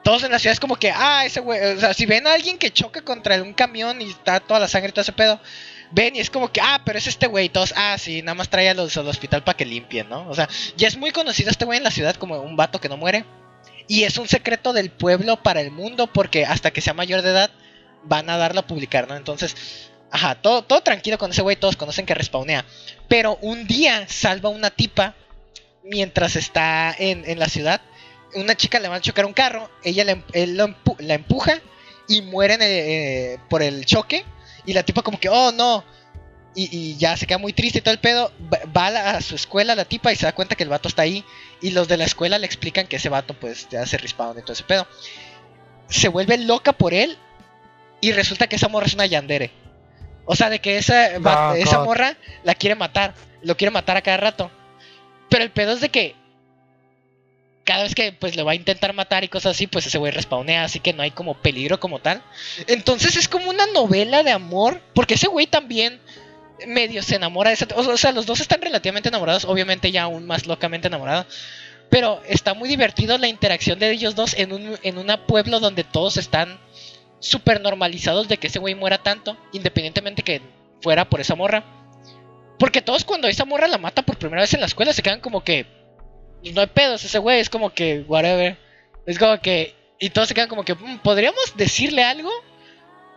Todos 0.03 0.23
en 0.23 0.33
la 0.33 0.39
ciudad 0.39 0.53
es 0.53 0.61
como 0.61 0.77
que, 0.77 0.91
ah, 0.91 1.25
ese 1.25 1.41
güey, 1.41 1.59
o 1.77 1.81
sea, 1.81 1.95
si 1.95 2.05
ven 2.05 2.27
a 2.27 2.35
alguien 2.35 2.59
que 2.59 2.71
choca 2.71 3.01
contra 3.01 3.43
un 3.43 3.55
camión 3.55 4.03
y 4.03 4.11
está 4.11 4.39
toda 4.39 4.61
la 4.61 4.69
sangre 4.69 4.91
y 4.91 4.93
todo 4.93 5.01
ese 5.01 5.13
pedo, 5.13 5.41
ven 5.93 6.15
y 6.15 6.21
es 6.21 6.29
como 6.29 6.53
que, 6.53 6.61
ah, 6.61 6.83
pero 6.85 6.99
es 6.99 7.07
este 7.07 7.27
güey, 7.27 7.49
todos, 7.49 7.73
ah, 7.75 7.97
sí, 7.99 8.21
nada 8.21 8.35
más 8.35 8.51
trae 8.51 8.69
a 8.69 8.75
los 8.75 8.95
al 8.99 9.09
hospital 9.09 9.43
para 9.45 9.57
que 9.57 9.65
limpien, 9.65 10.11
¿no? 10.11 10.29
O 10.29 10.35
sea, 10.35 10.47
ya 10.77 10.89
es 10.89 10.99
muy 10.99 11.11
conocido 11.11 11.51
este 11.51 11.65
güey 11.65 11.79
en 11.79 11.85
la 11.85 11.91
ciudad 11.91 12.17
como 12.17 12.39
un 12.39 12.57
vato 12.57 12.81
que 12.81 12.91
no 12.91 12.99
muere. 12.99 13.25
Y 13.87 14.05
es 14.05 14.19
un 14.19 14.29
secreto 14.29 14.73
del 14.73 14.91
pueblo 14.91 15.43
para 15.43 15.61
el 15.61 15.71
mundo 15.71 16.07
porque 16.07 16.45
hasta 16.45 16.71
que 16.71 16.81
sea 16.81 16.95
mayor 16.95 17.23
de 17.23 17.31
edad 17.31 17.51
van 18.03 18.29
a 18.29 18.37
darlo 18.37 18.61
a 18.61 18.67
publicar, 18.67 19.09
¿no? 19.09 19.17
Entonces, 19.17 19.91
ajá, 20.15 20.37
todo, 20.37 20.63
todo 20.63 20.81
tranquilo 20.81 21.19
con 21.19 21.33
ese 21.33 21.43
güey, 21.43 21.57
todos 21.57 21.77
conocen 21.77 22.07
que 22.07 22.15
respawnea. 22.15 22.65
Pero 23.09 23.37
un 23.43 23.67
día 23.67 24.07
salva 24.07 24.49
una 24.49 24.71
tipa 24.71 25.17
mientras 25.83 26.37
está 26.37 26.95
en, 26.97 27.29
en 27.29 27.41
la 27.41 27.49
ciudad. 27.49 27.81
Una 28.37 28.55
chica 28.55 28.79
le 28.79 28.87
va 28.87 28.97
a 28.97 29.01
chocar 29.01 29.27
un 29.27 29.33
carro, 29.33 29.69
ella 29.83 30.05
le 30.05 30.23
él 30.33 30.57
la 30.57 31.15
empuja 31.15 31.61
y 32.07 32.23
mueren 32.23 32.61
eh, 32.63 33.39
por 33.51 33.61
el 33.63 33.85
choque. 33.87 34.25
Y 34.65 34.73
la 34.73 34.85
tipa 34.85 35.03
como 35.03 35.19
que, 35.19 35.29
oh 35.29 35.51
no. 35.51 35.85
Y, 36.55 36.69
y 36.71 36.97
ya 36.97 37.17
se 37.17 37.27
queda 37.27 37.39
muy 37.39 37.53
triste 37.53 37.81
y 37.81 37.83
todo 37.83 37.93
el 37.93 38.01
pedo. 38.01 38.33
Va, 38.77 38.87
a 39.17 39.21
su 39.21 39.35
escuela 39.35 39.75
la 39.75 39.85
tipa 39.85 40.13
y 40.13 40.17
se 40.17 40.27
da 40.27 40.33
cuenta 40.33 40.55
que 40.55 40.63
el 40.63 40.69
vato 40.69 40.87
está 40.87 41.03
ahí. 41.03 41.25
Y 41.61 41.73
los 41.73 41.89
de 41.89 41.97
la 41.97 42.05
escuela 42.05 42.39
le 42.39 42.47
explican 42.47 42.87
que 42.87 42.97
ese 42.97 43.09
vato 43.09 43.35
pues 43.35 43.69
ya 43.69 43.85
se 43.85 43.99
respawn 43.99 44.39
y 44.39 44.43
todo 44.43 44.53
ese 44.53 44.63
pedo. 44.63 44.87
Se 45.89 46.07
vuelve 46.07 46.39
loca 46.39 46.73
por 46.73 46.95
él. 46.95 47.19
Y 48.01 48.13
resulta 48.13 48.47
que 48.47 48.57
esa 48.57 48.69
morra 48.69 48.87
es 48.87 48.95
una 48.95 49.07
yandere. 49.07 49.64
O 50.25 50.35
sea, 50.37 50.51
de 50.51 50.61
que 50.61 50.79
esa, 50.79 51.11
Oh, 51.25 51.55
esa 51.55 51.79
God. 51.79 51.85
morra 51.85 52.17
la 52.43 52.55
quiere 52.55 52.75
matar. 52.75 53.15
Lo 53.43 53.57
quiere 53.57 53.71
matar 53.71 53.97
a 53.97 54.03
cada 54.03 54.17
rato. 54.17 54.51
Pero 55.29 55.45
el 55.45 55.51
pedo 55.51 55.73
es 55.73 55.81
de 55.81 55.89
que 55.91 56.15
cada 57.65 57.83
vez 57.83 57.95
que 57.95 58.13
pues 58.13 58.37
le 58.37 58.43
va 58.43 58.53
a 58.53 58.57
intentar 58.57 58.93
matar 58.93 59.25
y 59.25 59.29
cosas 59.29 59.53
así, 59.53 59.67
pues 59.67 59.87
ese 59.87 59.99
güey 59.99 60.13
respawnea, 60.13 60.65
así 60.65 60.81
que 60.81 60.93
no 60.93 61.03
hay 61.03 61.11
como 61.11 61.35
peligro 61.35 61.81
como 61.81 61.99
tal. 61.99 62.23
Entonces 62.67 63.17
es 63.17 63.27
como 63.27 63.51
una 63.51 63.67
novela 63.67 64.23
de 64.23 64.33
amor, 64.33 64.81
porque 64.95 65.15
ese 65.15 65.29
güey 65.29 65.47
también 65.47 66.01
medio 66.67 67.03
se 67.03 67.17
enamora 67.17 67.51
de 67.51 67.55
esa... 67.55 67.67
O 67.75 67.97
sea, 67.97 68.13
los 68.13 68.27
dos 68.27 68.41
están 68.41 68.61
relativamente 68.61 69.09
enamorados, 69.09 69.45
obviamente 69.45 69.91
ya 69.91 70.03
aún 70.03 70.27
más 70.27 70.47
locamente 70.47 70.89
enamorados. 70.89 71.27
Pero 71.91 72.23
está 72.27 72.55
muy 72.55 72.69
divertido 72.69 73.19
la 73.19 73.29
interacción 73.29 73.79
de 73.79 73.91
ellos 73.91 74.15
dos 74.15 74.35
en 74.35 74.53
un 74.53 74.79
en 74.83 74.99
una 74.99 75.27
pueblo 75.27 75.61
donde 75.61 75.85
todos 75.85 76.17
están 76.17 76.59
súper 77.25 77.61
normalizados 77.61 78.29
de 78.29 78.37
que 78.37 78.49
ese 78.49 78.59
güey 78.59 78.75
muera 78.75 78.99
tanto, 78.99 79.37
independientemente 79.53 80.23
que 80.23 80.43
fuera 80.83 81.09
por 81.09 81.21
esa 81.21 81.35
morra. 81.35 81.65
Porque 82.59 82.83
todos 82.83 83.05
cuando 83.05 83.27
esa 83.29 83.45
morra 83.45 83.67
la 83.67 83.79
mata 83.79 84.03
por 84.03 84.17
primera 84.19 84.43
vez 84.43 84.53
en 84.55 84.61
la 84.61 84.67
escuela 84.67 84.93
se 84.93 85.03
quedan 85.03 85.21
como 85.21 85.43
que 85.43 85.67
no 86.53 86.61
hay 86.61 86.67
pedos, 86.69 87.05
ese 87.05 87.19
güey 87.19 87.41
es 87.41 87.49
como 87.51 87.71
que 87.71 88.05
whatever. 88.07 88.57
Es 89.07 89.19
como 89.19 89.41
que 89.41 89.75
y 89.99 90.11
todos 90.11 90.29
se 90.29 90.35
quedan 90.35 90.49
como 90.49 90.65
que 90.65 90.75
"Mm, 90.75 90.99
podríamos 90.99 91.55
decirle 91.57 92.05
algo, 92.05 92.31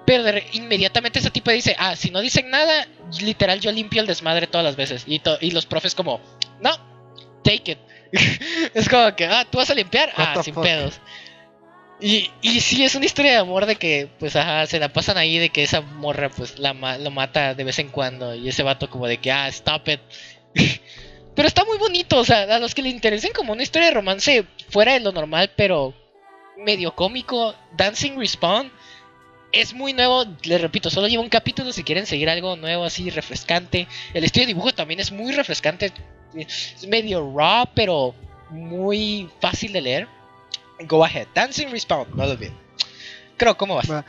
pero 0.06 0.38
inmediatamente 0.54 1.20
ese 1.20 1.30
tipo 1.32 1.52
dice, 1.52 1.76
"Ah, 1.78 1.96
si 1.96 2.10
no 2.12 2.22
dicen 2.22 2.50
nada, 2.50 2.88
literal 3.22 3.60
yo 3.60 3.72
limpio 3.72 4.02
el 4.02 4.08
desmadre 4.08 4.48
todas 4.48 4.64
las 4.66 4.76
veces." 4.78 5.04
Y 5.06 5.22
y 5.42 5.52
los 5.52 5.66
profes 5.66 5.94
como, 5.96 6.22
"No, 6.62 6.72
take 7.44 7.74
it." 7.74 7.80
es 8.74 8.88
como 8.88 9.14
que, 9.16 9.26
"Ah, 9.26 9.46
tú 9.50 9.58
vas 9.58 9.70
a 9.70 9.76
limpiar." 9.76 10.14
What 10.18 10.28
Ah, 10.38 10.44
sin 10.44 10.54
fuck? 10.54 10.64
pedos. 10.64 11.00
Y, 12.00 12.30
y 12.42 12.60
sí, 12.60 12.84
es 12.84 12.94
una 12.96 13.06
historia 13.06 13.32
de 13.32 13.38
amor 13.38 13.66
de 13.66 13.76
que, 13.76 14.08
pues, 14.20 14.36
ajá, 14.36 14.68
se 14.68 14.80
la 14.80 14.94
pasan 14.94 15.18
ahí 15.18 15.40
de 15.40 15.50
que 15.50 15.64
esa 15.64 15.82
morra, 15.82 16.30
pues, 16.30 16.60
la 16.60 16.74
lo 16.98 17.12
mata 17.12 17.56
de 17.56 17.64
vez 17.64 17.80
en 17.80 17.90
cuando. 17.90 18.36
Y 18.36 18.50
ese 18.50 18.64
vato 18.64 18.90
como 18.90 19.08
de 19.08 19.18
que, 19.18 19.32
ah, 19.32 19.48
stop 19.48 19.88
it. 19.88 20.00
pero 21.36 21.48
está 21.48 21.66
muy 21.66 21.78
bonito, 21.78 22.20
o 22.20 22.26
sea, 22.26 22.56
a 22.56 22.60
los 22.60 22.76
que 22.76 22.82
le 22.82 22.90
interesen 22.90 23.32
como 23.34 23.54
una 23.54 23.64
historia 23.64 23.90
de 23.90 23.94
romance 23.94 24.46
fuera 24.70 24.94
de 24.94 25.00
lo 25.00 25.12
normal, 25.12 25.52
pero 25.56 25.94
medio 26.58 26.96
cómico, 26.96 27.56
Dancing 27.76 28.18
Respawn 28.18 28.72
es 29.52 29.74
muy 29.74 29.94
nuevo, 29.94 30.26
les 30.44 30.62
repito, 30.62 30.90
solo 30.90 31.08
lleva 31.08 31.24
un 31.24 31.30
capítulo 31.30 31.72
si 31.72 31.84
quieren 31.84 32.06
seguir 32.06 32.30
algo 32.30 32.56
nuevo 32.56 32.84
así, 32.84 33.10
refrescante. 33.10 33.88
El 34.14 34.24
estilo 34.24 34.44
de 34.44 34.54
dibujo 34.54 34.74
también 34.74 35.00
es 35.00 35.12
muy 35.12 35.32
refrescante, 35.32 35.92
es 36.36 36.88
medio 36.88 37.34
raw, 37.36 37.66
pero 37.74 38.14
muy 38.50 39.30
fácil 39.40 39.74
de 39.74 39.82
leer. 39.82 40.08
Go 40.86 41.04
ahead, 41.04 41.28
Dancing 41.34 41.68
Respawn, 41.72 42.08
no 42.16 42.26
lo 42.26 42.32
olviden. 42.32 42.56
Creo, 43.38 43.58
¿cómo 43.58 43.76
vas? 43.76 43.88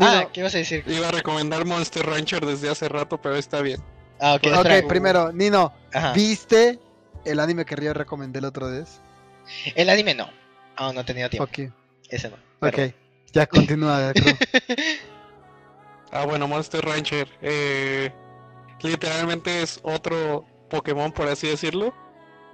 Ah, 0.00 0.28
¿qué 0.32 0.38
ibas 0.38 0.54
a 0.54 0.58
decir? 0.58 0.84
Iba 0.86 1.08
a 1.08 1.10
recomendar 1.10 1.64
Monster 1.64 2.06
Rancher 2.06 2.46
desde 2.46 2.68
hace 2.70 2.88
rato, 2.88 3.20
pero 3.20 3.34
está 3.34 3.60
bien. 3.60 3.82
Ah, 4.20 4.34
ok, 4.34 4.42
ok, 4.46 4.54
espera. 4.66 4.86
primero, 4.86 5.32
Nino, 5.32 5.72
Ajá. 5.92 6.12
¿viste 6.12 6.78
el 7.24 7.40
anime 7.40 7.64
que 7.64 7.74
yo 7.82 7.92
recomendé 7.92 8.38
el 8.38 8.44
otro 8.44 8.70
vez? 8.70 9.00
El 9.74 9.90
anime 9.90 10.14
no. 10.14 10.30
Aún 10.76 10.94
no 10.94 11.00
he 11.00 11.04
tenido 11.04 11.28
tiempo. 11.28 11.42
Ok, 11.50 11.72
Ese 12.08 12.28
no. 12.28 12.36
ok. 12.36 12.40
Pero- 12.60 12.92
Ya 13.32 13.46
continúa. 13.48 14.12
Ah, 16.12 16.24
bueno, 16.24 16.46
Monster 16.48 16.84
Rancher. 16.84 17.28
eh, 17.42 18.12
literalmente 18.82 19.62
es 19.62 19.80
otro 19.82 20.44
Pokémon, 20.68 21.10
por 21.12 21.26
así 21.28 21.48
decirlo. 21.48 21.92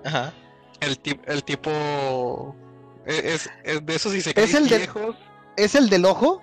Ajá. 0.04 0.32
El, 0.80 0.98
el 1.26 1.44
tipo... 1.44 2.54
Es, 3.06 3.48
es 3.64 3.86
de 3.86 3.94
esos 3.94 4.14
y 4.14 4.20
se 4.20 4.30
¿Es 4.34 4.52
el 4.54 4.68
de- 4.68 4.78
viejos. 4.78 5.16
¿Es 5.56 5.74
el 5.74 5.88
del 5.88 6.04
ojo? 6.04 6.42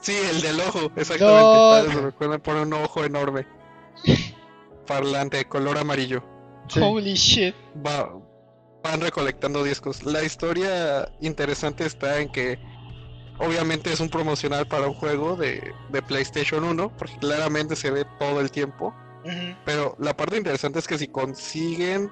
Sí, 0.00 0.14
el 0.30 0.40
del 0.42 0.60
ojo, 0.60 0.90
exactamente. 0.96 1.24
No. 1.42 1.70
Padre, 1.72 1.92
se 1.94 2.00
recuerda, 2.00 2.38
pone 2.38 2.62
un 2.62 2.72
ojo 2.74 3.04
enorme. 3.04 3.46
Parlante, 4.86 5.44
color 5.44 5.78
amarillo. 5.78 6.22
Sí. 6.68 6.80
Holy 6.82 7.14
shit. 7.14 7.54
Va, 7.86 8.10
van 8.82 9.00
recolectando 9.00 9.62
discos. 9.64 10.02
La 10.04 10.22
historia 10.22 11.10
interesante 11.20 11.84
está 11.86 12.20
en 12.20 12.30
que 12.30 12.58
obviamente 13.38 13.92
es 13.92 14.00
un 14.00 14.08
promocional 14.08 14.66
para 14.66 14.86
un 14.86 14.94
juego 14.94 15.36
de, 15.36 15.72
de 15.90 16.02
PlayStation 16.02 16.64
1, 16.64 16.96
porque 16.96 17.16
claramente 17.18 17.76
se 17.76 17.90
ve 17.90 18.04
todo 18.18 18.40
el 18.40 18.50
tiempo. 18.50 18.94
Pero 19.66 19.94
la 19.98 20.16
parte 20.16 20.38
interesante 20.38 20.78
es 20.78 20.86
que 20.86 20.96
si 20.96 21.08
consiguen 21.08 22.10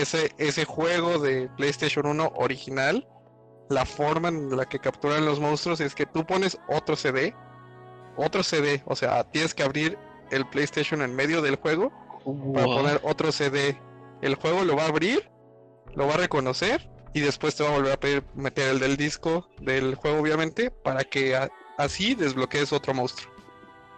ese, 0.00 0.32
ese 0.38 0.64
juego 0.64 1.18
de 1.18 1.48
PlayStation 1.56 2.06
1 2.06 2.32
original, 2.36 3.06
la 3.68 3.84
forma 3.84 4.28
en 4.28 4.56
la 4.56 4.64
que 4.66 4.78
capturan 4.78 5.24
los 5.24 5.40
monstruos 5.40 5.80
es 5.80 5.94
que 5.94 6.06
tú 6.06 6.24
pones 6.24 6.58
otro 6.68 6.96
CD, 6.96 7.34
otro 8.16 8.42
CD, 8.42 8.82
o 8.86 8.94
sea, 8.96 9.24
tienes 9.24 9.54
que 9.54 9.62
abrir 9.62 9.98
el 10.30 10.46
PlayStation 10.48 11.02
en 11.02 11.14
medio 11.14 11.42
del 11.42 11.56
juego 11.56 11.92
para 12.54 12.66
poner 12.66 13.00
otro 13.04 13.30
CD. 13.32 13.78
El 14.22 14.34
juego 14.36 14.64
lo 14.64 14.76
va 14.76 14.84
a 14.84 14.88
abrir, 14.88 15.28
lo 15.94 16.06
va 16.06 16.14
a 16.14 16.18
reconocer 16.18 16.88
y 17.12 17.20
después 17.20 17.54
te 17.56 17.62
va 17.62 17.70
a 17.70 17.72
volver 17.72 17.92
a 17.92 18.00
pedir 18.00 18.24
meter 18.34 18.68
el 18.70 18.78
del 18.80 18.96
disco 18.96 19.48
del 19.60 19.94
juego, 19.94 20.20
obviamente, 20.20 20.70
para 20.70 21.04
que 21.04 21.38
así 21.78 22.14
desbloquees 22.14 22.72
otro 22.72 22.94
monstruo. 22.94 23.30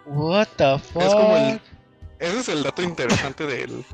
What 0.05 0.47
the 0.57 0.77
fuck. 0.79 1.01
Es 1.03 1.13
como 1.13 1.37
el- 1.37 1.61
Ese 2.19 2.39
es 2.39 2.49
el 2.49 2.63
dato 2.63 2.81
interesante 2.81 3.45
del 3.45 3.85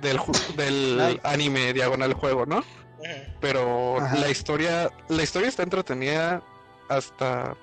del, 0.00 0.18
ju- 0.18 0.54
del 0.56 1.20
anime 1.22 1.72
diagonal 1.72 2.12
juego, 2.14 2.46
¿no? 2.46 2.62
Pero 3.40 3.98
Ajá. 4.00 4.16
la 4.16 4.30
historia 4.30 4.90
la 5.08 5.22
historia 5.22 5.48
está 5.48 5.62
entretenida 5.62 6.42
hasta 6.88 7.54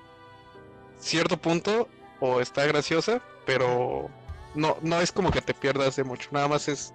cierto 0.98 1.36
punto 1.36 1.88
o 2.20 2.40
está 2.40 2.64
graciosa, 2.66 3.20
pero 3.44 4.08
no 4.54 4.76
no 4.82 5.00
es 5.00 5.10
como 5.10 5.30
que 5.32 5.40
te 5.42 5.54
pierdas 5.54 5.96
de 5.96 6.04
mucho, 6.04 6.28
nada 6.30 6.46
más 6.48 6.68
es 6.68 6.94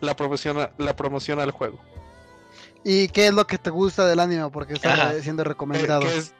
la 0.00 0.14
promoción 0.16 0.70
la 0.78 0.96
promoción 0.96 1.40
al 1.40 1.50
juego. 1.50 1.78
¿Y 2.84 3.08
qué 3.08 3.26
es 3.28 3.34
lo 3.34 3.46
que 3.46 3.58
te 3.58 3.70
gusta 3.70 4.06
del 4.06 4.20
anime? 4.20 4.48
Porque 4.50 4.74
está 4.74 4.92
Ajá. 4.94 5.20
siendo 5.20 5.42
Eh, 5.42 5.46
recomendado. 5.46 6.02
que 6.02 6.16
es 6.16 6.34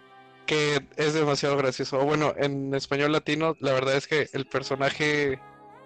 que 0.46 0.86
es 0.96 1.14
demasiado 1.14 1.56
gracioso. 1.56 1.98
O 1.98 2.04
Bueno, 2.04 2.34
en 2.36 2.74
español 2.74 3.12
latino, 3.12 3.56
la 3.60 3.72
verdad 3.72 3.94
es 3.96 4.06
que 4.06 4.28
el 4.34 4.46
personaje 4.46 5.38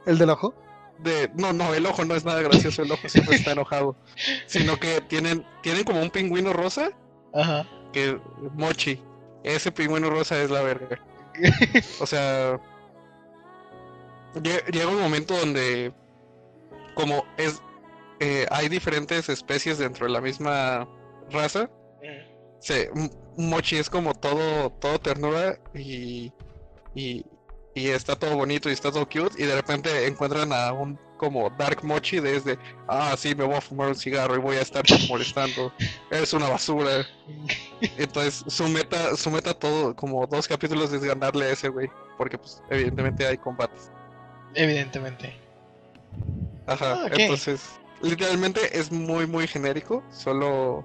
¿El 0.05 0.19
del 0.19 0.31
ojo? 0.31 0.53
De 0.99 1.31
no 1.35 1.53
no 1.53 1.75
el 1.75 1.87
ojo 1.87 2.05
no 2.05 2.15
es 2.15 2.25
nada 2.25 2.43
gracioso 2.43 2.83
el 2.83 2.93
ojo 2.93 3.09
siempre 3.09 3.37
está 3.37 3.53
enojado. 3.53 3.97
Sino 4.47 4.79
que 4.79 5.01
tienen 5.03 5.45
tienen 5.63 5.85
como 5.85 6.01
un 6.03 6.11
pingüino 6.11 6.53
rosa 6.53 6.91
Ajá. 7.35 7.67
que 7.93 8.19
mochi 8.55 9.01
ese 9.45 9.71
pingüino 9.73 10.11
rosa 10.11 10.41
es 10.43 10.51
la 10.51 10.63
verga. 10.63 10.99
O 12.01 12.07
sea 12.07 12.59
lle- 14.35 14.65
llega 14.73 14.89
un 14.89 15.01
momento 15.01 15.37
donde 15.37 15.93
como 16.95 17.25
es 17.37 17.63
eh, 18.21 18.47
hay 18.51 18.69
diferentes 18.69 19.29
especies 19.29 19.79
dentro 19.79 20.07
de 20.07 20.13
la 20.13 20.21
misma 20.21 20.89
raza 21.31 21.71
se 22.61 22.91
mochi 23.37 23.77
es 23.77 23.89
como 23.89 24.15
todo 24.15 24.71
todo 24.81 24.99
ternura 24.99 25.59
y 25.75 26.33
y 26.95 27.25
y 27.79 27.89
está 27.89 28.17
todo 28.17 28.37
bonito 28.37 28.69
y 28.69 28.73
está 28.73 28.91
todo 28.91 29.07
cute 29.07 29.41
y 29.43 29.47
de 29.47 29.55
repente 29.55 30.07
encuentran 30.07 30.53
a 30.53 30.73
un 30.73 30.99
como 31.17 31.51
Dark 31.51 31.83
Mochi 31.85 32.21
desde 32.21 32.59
ah 32.87 33.15
sí 33.17 33.35
me 33.35 33.45
voy 33.45 33.55
a 33.57 33.61
fumar 33.61 33.89
un 33.89 33.95
cigarro 33.97 34.35
y 34.37 34.39
voy 34.39 34.57
a 34.57 34.61
estar 34.63 34.85
molestando. 35.09 35.73
Eres 36.11 36.33
una 36.33 36.49
basura 36.49 37.07
entonces 37.97 38.45
su 38.47 38.69
meta 38.69 39.17
su 39.17 39.31
meta 39.31 39.55
todo 39.55 39.95
como 39.95 40.27
dos 40.27 40.47
capítulos 40.49 40.93
es 40.93 41.03
ganarle 41.03 41.47
a 41.47 41.51
ese 41.53 41.69
güey 41.69 41.89
porque 42.17 42.37
pues 42.39 42.63
evidentemente 42.71 43.27
hay 43.27 43.37
combates. 43.39 43.91
Evidentemente. 44.55 45.37
ajá 46.67 47.03
Ah, 47.05 47.09
entonces 47.13 47.79
literalmente 48.03 48.79
es 48.79 48.91
muy 48.93 49.27
muy 49.27 49.47
genérico 49.47 50.03
solo 50.11 50.85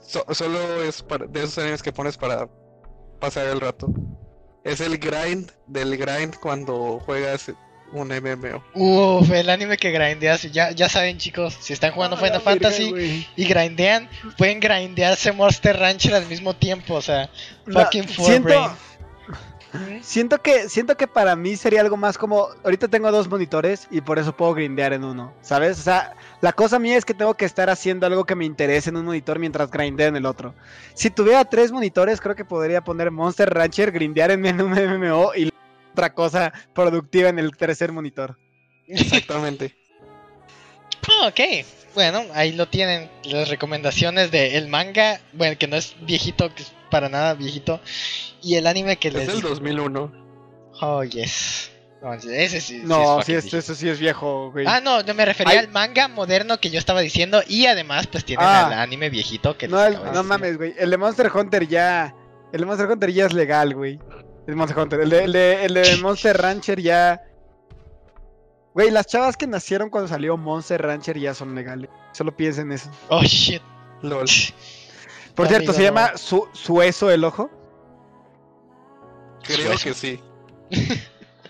so- 0.00 0.24
solo 0.32 0.82
es 0.82 1.02
para, 1.02 1.26
de 1.26 1.40
esos 1.42 1.58
animes 1.58 1.82
que 1.82 1.92
pones 1.92 2.16
para 2.16 2.48
pasar 3.18 3.46
el 3.46 3.60
rato 3.60 3.88
es 4.70 4.80
el 4.80 4.98
grind 4.98 5.50
del 5.66 5.96
grind 5.96 6.34
cuando 6.36 7.00
juegas 7.04 7.50
un 7.90 8.08
MMO 8.08 8.62
Uf, 8.74 9.30
el 9.30 9.48
anime 9.48 9.78
que 9.78 9.90
grindeas. 9.90 10.42
Ya, 10.52 10.72
ya 10.72 10.88
saben, 10.90 11.16
chicos, 11.16 11.56
si 11.58 11.72
están 11.72 11.92
jugando 11.92 12.16
Ah, 12.16 12.18
Final 12.18 12.32
verga, 12.44 12.50
Fantasy 12.70 13.26
y 13.34 13.44
grindean, 13.46 14.08
pueden 14.36 14.60
grindearse 14.60 15.32
Monster 15.32 15.78
Rancher 15.78 16.14
al 16.14 16.26
mismo 16.26 16.54
tiempo. 16.54 16.94
O 16.94 17.00
sea, 17.02 17.30
La- 17.64 17.84
fucking 17.84 18.08
siento. 18.08 18.76
Siento 20.02 20.40
que 20.40 20.68
siento 20.68 20.96
que 20.96 21.06
para 21.06 21.36
mí 21.36 21.56
sería 21.56 21.80
algo 21.80 21.96
más 21.96 22.16
como 22.16 22.48
ahorita 22.64 22.88
tengo 22.88 23.10
dos 23.10 23.28
monitores 23.28 23.86
y 23.90 24.00
por 24.00 24.18
eso 24.18 24.36
puedo 24.36 24.54
grindear 24.54 24.92
en 24.92 25.04
uno, 25.04 25.32
¿sabes? 25.42 25.78
O 25.78 25.82
sea, 25.82 26.14
la 26.40 26.52
cosa 26.52 26.78
mía 26.78 26.96
es 26.96 27.04
que 27.04 27.14
tengo 27.14 27.34
que 27.34 27.44
estar 27.44 27.70
haciendo 27.70 28.06
algo 28.06 28.24
que 28.24 28.34
me 28.34 28.44
interese 28.44 28.90
en 28.90 28.96
un 28.96 29.06
monitor 29.06 29.38
mientras 29.38 29.70
grindeo 29.70 30.08
en 30.08 30.16
el 30.16 30.26
otro. 30.26 30.54
Si 30.94 31.10
tuviera 31.10 31.44
tres 31.44 31.72
monitores, 31.72 32.20
creo 32.20 32.34
que 32.34 32.44
podría 32.44 32.82
poner 32.82 33.10
Monster 33.10 33.52
Rancher, 33.52 33.92
grindear 33.92 34.30
en 34.30 34.60
un 34.60 34.72
MMO 34.72 35.34
y 35.34 35.52
otra 35.92 36.14
cosa 36.14 36.52
productiva 36.74 37.28
en 37.28 37.38
el 37.38 37.56
tercer 37.56 37.92
monitor. 37.92 38.38
exactamente 38.86 39.76
Ah, 41.08 41.28
ok, 41.28 41.40
bueno, 41.94 42.24
ahí 42.34 42.52
lo 42.52 42.66
tienen. 42.68 43.10
Las 43.24 43.48
recomendaciones 43.48 44.30
del 44.30 44.68
manga, 44.68 45.20
bueno, 45.32 45.56
que 45.58 45.66
no 45.68 45.76
es 45.76 45.94
viejito, 46.02 46.52
que 46.54 46.62
es 46.62 46.72
para 46.90 47.08
nada 47.08 47.34
viejito. 47.34 47.80
Y 48.42 48.54
el 48.56 48.66
anime 48.66 48.96
que 48.96 49.08
es 49.08 49.14
les. 49.14 49.26
del 49.26 49.40
2001 49.42 50.12
Oh, 50.80 51.02
yes. 51.02 51.70
No, 52.00 52.14
ese 52.14 52.60
sí. 52.60 52.78
sí 52.78 52.82
No, 52.84 53.18
es 53.18 53.26
sí, 53.26 53.32
es- 53.32 53.42
viejito. 53.44 53.58
eso 53.58 53.74
sí 53.74 53.88
es 53.88 53.98
viejo, 53.98 54.52
güey. 54.52 54.64
Ah, 54.68 54.80
no, 54.80 55.02
no 55.02 55.14
me 55.14 55.24
refería 55.24 55.54
Ay. 55.54 55.58
al 55.58 55.68
manga 55.68 56.06
moderno 56.06 56.58
que 56.60 56.70
yo 56.70 56.78
estaba 56.78 57.00
diciendo. 57.00 57.42
Y 57.48 57.66
además, 57.66 58.06
pues 58.06 58.24
tienen 58.24 58.46
Ah. 58.46 58.66
al 58.68 58.72
anime 58.74 59.10
viejito 59.10 59.58
que 59.58 59.66
no, 59.66 59.76
les 59.78 59.88
el- 59.96 60.04
no 60.04 60.04
decir. 60.04 60.22
mames, 60.22 60.56
güey. 60.56 60.74
El 60.78 60.90
de 60.90 60.96
Monster 60.96 61.30
Hunter 61.34 61.66
ya. 61.66 62.14
El 62.52 62.60
de 62.60 62.66
Monster 62.66 62.86
Hunter 62.88 63.10
ya 63.12 63.26
es 63.26 63.32
legal, 63.32 63.74
güey. 63.74 63.98
El 64.46 64.54
Monster 64.54 64.78
Hunter. 64.78 65.00
El 65.00 65.10
de, 65.10 65.24
el 65.24 65.32
de, 65.32 65.64
el 65.64 65.74
de 65.74 65.96
Monster 66.02 66.36
Rancher 66.40 66.80
ya. 66.80 67.20
Güey, 68.78 68.92
las 68.92 69.06
chavas 69.06 69.36
que 69.36 69.48
nacieron 69.48 69.90
cuando 69.90 70.06
salió 70.06 70.36
Monster 70.36 70.80
Rancher 70.80 71.18
ya 71.18 71.34
son 71.34 71.52
legales. 71.56 71.90
Solo 72.12 72.36
piensen 72.36 72.70
eso. 72.70 72.88
Oh, 73.08 73.22
shit. 73.22 73.60
LOL 74.02 74.26
Por 75.34 75.46
No, 75.46 75.48
cierto, 75.48 75.56
amigo, 75.56 75.72
se 75.72 75.78
no. 75.80 75.84
llama 75.84 76.16
su 76.16 76.48
Sueso 76.52 77.10
el 77.10 77.24
ojo. 77.24 77.50
creo 79.42 79.72
que 79.82 79.94
sí 79.94 80.20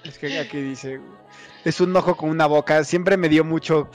Es 0.05 0.18
que 0.18 0.38
aquí 0.38 0.59
dice. 0.59 1.00
Es 1.66 1.82
un 1.82 1.94
ojo 1.94 2.16
con 2.16 2.30
una 2.30 2.46
boca. 2.46 2.82
Siempre 2.84 3.18
me 3.18 3.28
dio 3.28 3.44
mucho. 3.44 3.90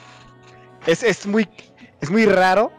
Es, 0.85 1.01
es 1.01 1.25
muy. 1.25 1.49
Es 2.01 2.11
muy 2.11 2.25
raro. 2.27 2.71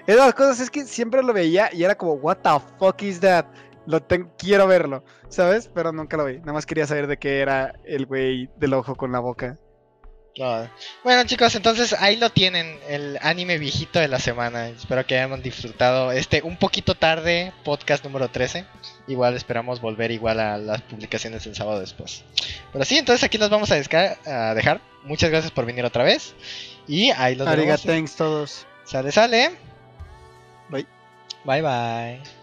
Es 0.00 0.16
de 0.16 0.22
las 0.22 0.34
cosas 0.34 0.58
es 0.58 0.68
que 0.70 0.84
siempre 0.84 1.22
lo 1.22 1.32
veía 1.32 1.70
y 1.72 1.84
era 1.84 1.94
como, 1.94 2.14
what 2.14 2.38
the 2.38 2.50
fuck 2.80 3.00
is 3.02 3.20
that? 3.20 3.46
Lo 3.86 4.02
ten- 4.02 4.32
quiero 4.36 4.66
verlo, 4.66 5.04
¿sabes? 5.28 5.68
Pero 5.72 5.92
nunca 5.92 6.16
lo 6.16 6.24
vi. 6.24 6.38
Nada 6.40 6.54
más 6.54 6.66
quería 6.66 6.88
saber 6.88 7.06
de 7.06 7.18
qué 7.18 7.38
era 7.38 7.74
el 7.84 8.06
güey 8.06 8.50
del 8.56 8.74
ojo 8.74 8.96
con 8.96 9.12
la 9.12 9.20
boca. 9.20 9.58
No. 10.38 10.68
Bueno 11.04 11.24
chicos, 11.24 11.54
entonces 11.54 11.92
ahí 11.92 12.16
lo 12.16 12.30
tienen, 12.30 12.78
el 12.88 13.18
anime 13.20 13.58
viejito 13.58 13.98
de 13.98 14.08
la 14.08 14.18
semana. 14.18 14.68
Espero 14.68 15.06
que 15.06 15.18
hayan 15.18 15.42
disfrutado 15.42 16.10
este 16.10 16.40
un 16.42 16.56
poquito 16.56 16.94
tarde 16.94 17.52
podcast 17.64 18.02
número 18.02 18.28
13. 18.28 18.64
Igual 19.08 19.34
esperamos 19.34 19.80
volver 19.80 20.10
igual 20.10 20.40
a 20.40 20.56
las 20.56 20.80
publicaciones 20.82 21.46
el 21.46 21.54
sábado 21.54 21.80
después. 21.80 22.24
Pero 22.72 22.84
sí, 22.84 22.96
entonces 22.96 23.22
aquí 23.24 23.36
los 23.36 23.50
vamos 23.50 23.70
a 23.70 23.74
dejar. 24.54 24.80
Muchas 25.02 25.30
gracias 25.30 25.52
por 25.52 25.66
venir 25.66 25.84
otra 25.84 26.04
vez. 26.04 26.34
Y 26.88 27.10
ahí 27.10 27.34
los 27.34 27.46
Ariga, 27.46 27.76
vemos. 27.76 27.82
thanks 27.82 28.16
todos. 28.16 28.66
Sale, 28.84 29.12
sale. 29.12 29.50
Bye. 30.68 30.86
Bye 31.44 31.62
bye. 31.62 32.41